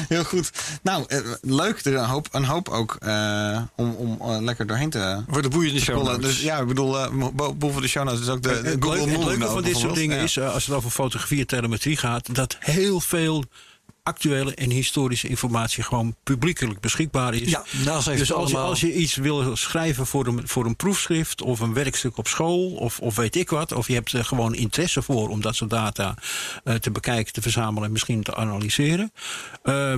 Heel 0.07 0.23
goed. 0.23 0.52
Nou, 0.84 1.06
eh, 1.07 1.19
leuk. 1.41 1.85
Er 1.85 1.93
een 1.95 2.06
hoop, 2.06 2.27
een 2.31 2.45
hoop 2.45 2.69
ook 2.69 2.95
eh, 2.99 3.61
om, 3.76 3.93
om 3.95 4.43
lekker 4.43 4.68
doorheen 4.68 4.89
te 4.89 5.23
Voor 5.27 5.41
de 5.41 5.49
boeiende 5.49 5.80
show 5.81 6.03
notes. 6.03 6.22
Dus 6.26 6.41
ja, 6.41 6.57
ik 6.60 6.68
bedoel, 6.68 6.98
bo- 7.34 7.53
boven 7.53 7.81
de 7.81 7.88
show 7.88 8.03
notes 8.06 8.22
is 8.22 8.27
ook 8.30 8.41
de, 8.41 8.49
de 8.61 8.69
het, 8.69 8.84
Google 8.84 8.98
leuke, 9.06 9.11
het 9.18 9.23
leuke 9.26 9.45
van 9.53 9.64
dit 9.64 9.77
soort 9.77 9.95
dingen 9.95 10.18
Ja. 10.18 10.23
is, 10.23 10.39
als 10.39 10.65
het 10.65 10.76
over 10.76 10.89
fotografie 10.89 11.39
en 11.39 11.48
telemetrie 11.48 11.98
gaat, 11.98 12.35
dat 12.35 12.56
heel 12.60 12.99
veel 12.99 13.43
actuele 14.03 14.53
en 14.56 14.69
historische 14.69 15.28
informatie 15.28 15.84
gewoon 15.84 16.15
publiekelijk 16.23 16.80
beschikbaar 16.80 17.34
is. 17.34 17.49
Ja, 17.49 17.64
dus 17.84 18.34
als 18.34 18.52
je, 18.52 18.57
als 18.57 18.80
je 18.82 18.94
iets 18.94 19.15
wil 19.15 19.56
schrijven 19.56 20.06
voor 20.07 20.28
een, 20.28 20.48
voor 20.48 20.65
een 20.65 20.76
proefschrift 20.76 21.41
of 21.41 21.60
een 21.60 21.73
werkstuk 21.73 22.18
op 22.18 22.28
school 22.28 22.72
of, 22.72 22.99
of 22.99 23.15
weet 23.15 23.36
ik 23.36 23.49
wat, 23.49 23.72
of 23.72 23.88
je 23.88 23.94
hebt 23.94 24.11
er 24.11 24.26
gewoon 24.26 24.56
interesse 24.56 25.02
voor 25.02 25.30
om 25.30 25.41
dat 25.41 25.56
soort 25.56 25.69
data 25.69 26.15
eh, 26.64 26.76
te 26.76 26.91
bekijken, 26.91 27.34
te 27.34 27.41
verzamelen 27.41 27.84
en 27.86 27.91
misschien 27.91 28.23
te 28.23 28.36
analyseren. 28.36 29.11
eh, 29.64 29.94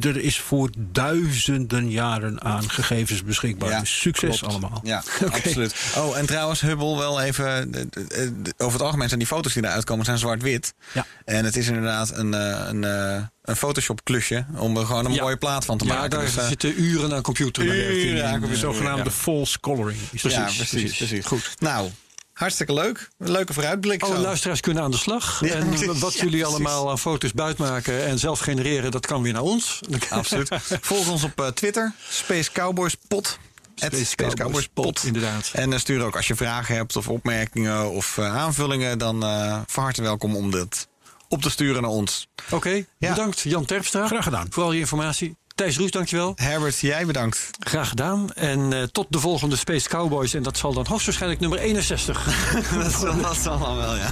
er 0.00 0.16
is 0.16 0.38
voor 0.38 0.70
duizenden 0.78 1.90
jaren 1.90 2.42
aan 2.42 2.70
gegevens 2.70 3.22
beschikbaar. 3.24 3.70
Ja, 3.70 3.80
dus 3.80 4.00
succes 4.00 4.38
klopt. 4.38 4.52
allemaal. 4.54 4.80
Ja, 4.84 5.02
absoluut. 5.32 5.74
Oh, 5.96 6.16
en 6.18 6.26
trouwens, 6.26 6.60
Hubble 6.60 6.96
wel 6.98 7.20
even. 7.20 7.70
de- 7.72 8.54
over 8.56 8.72
het 8.72 8.82
algemeen 8.82 9.06
zijn 9.08 9.18
die 9.20 9.28
foto's 9.28 9.52
die 9.54 9.64
eruit 9.64 9.84
komen 9.84 10.04
zijn 10.04 10.18
zwart-wit. 10.18 10.74
Ja. 10.94 11.06
En 11.24 11.44
het 11.44 11.56
is 11.56 11.66
inderdaad 11.66 12.10
een, 12.16 12.34
eh, 12.34 13.22
een, 13.44 13.54
eh, 13.54 13.54
een 13.54 13.56
Photoshop-klusje 13.56 14.46
om 14.56 14.76
er 14.76 14.86
gewoon 14.86 15.04
een 15.04 15.12
Ja. 15.12 15.22
mooie 15.22 15.36
plaat 15.36 15.64
van 15.64 15.78
te 15.78 15.84
Ja, 15.84 15.94
maken. 15.94 16.10
daar 16.10 16.20
Dus, 16.20 16.36
eh, 16.36 16.46
zitten 16.46 16.80
uren 16.82 17.14
aan 17.14 17.22
computerbewerking 17.22 18.02
Uren 18.02 18.20
aan 18.22 18.34
eh, 18.34 18.40
computer- 18.40 18.54
De 18.68 18.72
zogenaamde 18.72 19.10
false 19.10 19.60
coloring. 19.60 20.00
Dat. 20.10 20.20
ja, 20.32 20.40
precies, 20.42 20.56
precies, 20.56 20.80
precies. 20.80 20.96
precies. 20.96 21.26
Goed. 21.26 21.50
Nou, 21.60 21.90
hartstikke 22.32 22.72
leuk. 22.72 23.08
Leuke 23.18 23.52
vooruitblik. 23.52 24.02
Alle 24.02 24.14
zo. 24.14 24.20
luisteraars 24.20 24.60
kunnen 24.60 24.82
aan 24.82 24.90
de 24.90 24.96
slag. 24.96 25.40
Ja, 25.44 25.54
en 25.54 25.68
precies. 25.68 25.86
wat 25.86 26.14
Ja, 26.14 26.22
jullie 26.24 26.38
precies. 26.40 26.46
allemaal 26.46 26.90
aan 26.90 26.98
foto's 26.98 27.32
buitmaken 27.32 28.04
en 28.06 28.18
zelf 28.18 28.38
genereren, 28.38 28.90
dat 28.90 29.06
kan 29.06 29.22
weer 29.22 29.32
naar 29.32 29.42
ons. 29.42 29.80
Absoluut. 30.10 30.48
Volg 30.80 31.08
ons 31.10 31.24
op 31.24 31.40
eh, 31.40 31.46
Twitter. 31.46 31.92
Space 32.08 32.52
Cowboys 32.52 32.96
Pot. 33.08 33.38
Space 33.74 34.16
Cowboys 34.16 34.68
Pot, 34.74 35.04
inderdaad. 35.04 35.50
En 35.52 35.72
eh, 35.72 35.78
stuur 35.78 36.02
ook 36.04 36.16
als 36.16 36.26
je 36.26 36.34
vragen 36.34 36.74
hebt 36.74 36.96
of 36.96 37.08
opmerkingen 37.08 37.90
of 37.90 38.18
eh, 38.18 38.36
aanvullingen. 38.36 38.98
Dan 38.98 39.22
eh 39.22 39.58
van 39.66 39.82
harte 39.84 40.02
welkom 40.02 40.36
om 40.36 40.50
dit 40.50 40.88
op 41.34 41.42
te 41.42 41.50
sturen 41.50 41.82
naar 41.82 41.90
ons. 41.90 42.28
Oké, 42.50 42.84
Ja. 42.98 43.08
bedankt 43.10 43.40
Jan 43.40 43.64
Terpstra. 43.64 44.06
Graag 44.06 44.24
gedaan. 44.24 44.46
Voor 44.50 44.62
al 44.62 44.72
je 44.72 44.78
informatie. 44.80 45.36
Thijs 45.54 45.76
Roes, 45.76 45.90
dankjewel. 45.90 46.32
Herbert, 46.36 46.78
jij 46.80 47.06
bedankt. 47.06 47.50
Graag 47.58 47.88
gedaan. 47.88 48.32
En 48.32 48.72
eh, 48.72 48.82
tot 48.82 49.06
de 49.10 49.18
volgende 49.18 49.56
Space 49.56 49.88
Cowboys. 49.88 50.34
En 50.34 50.42
dat 50.42 50.56
zal 50.58 50.72
dan 50.72 50.86
hoogstwaarschijnlijk 50.88 51.40
nummer 51.40 51.58
61. 51.58 52.24
dat, 52.82 52.92
zal, 52.92 53.20
dat 53.20 53.36
zal 53.36 53.58
dan 53.58 53.76
wel, 53.76 53.96
ja. 53.96 54.10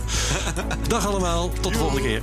Dag 0.88 1.06
allemaal, 1.06 1.50
tot 1.60 1.72
de 1.72 1.78
volgende 1.78 2.02
keer. 2.02 2.22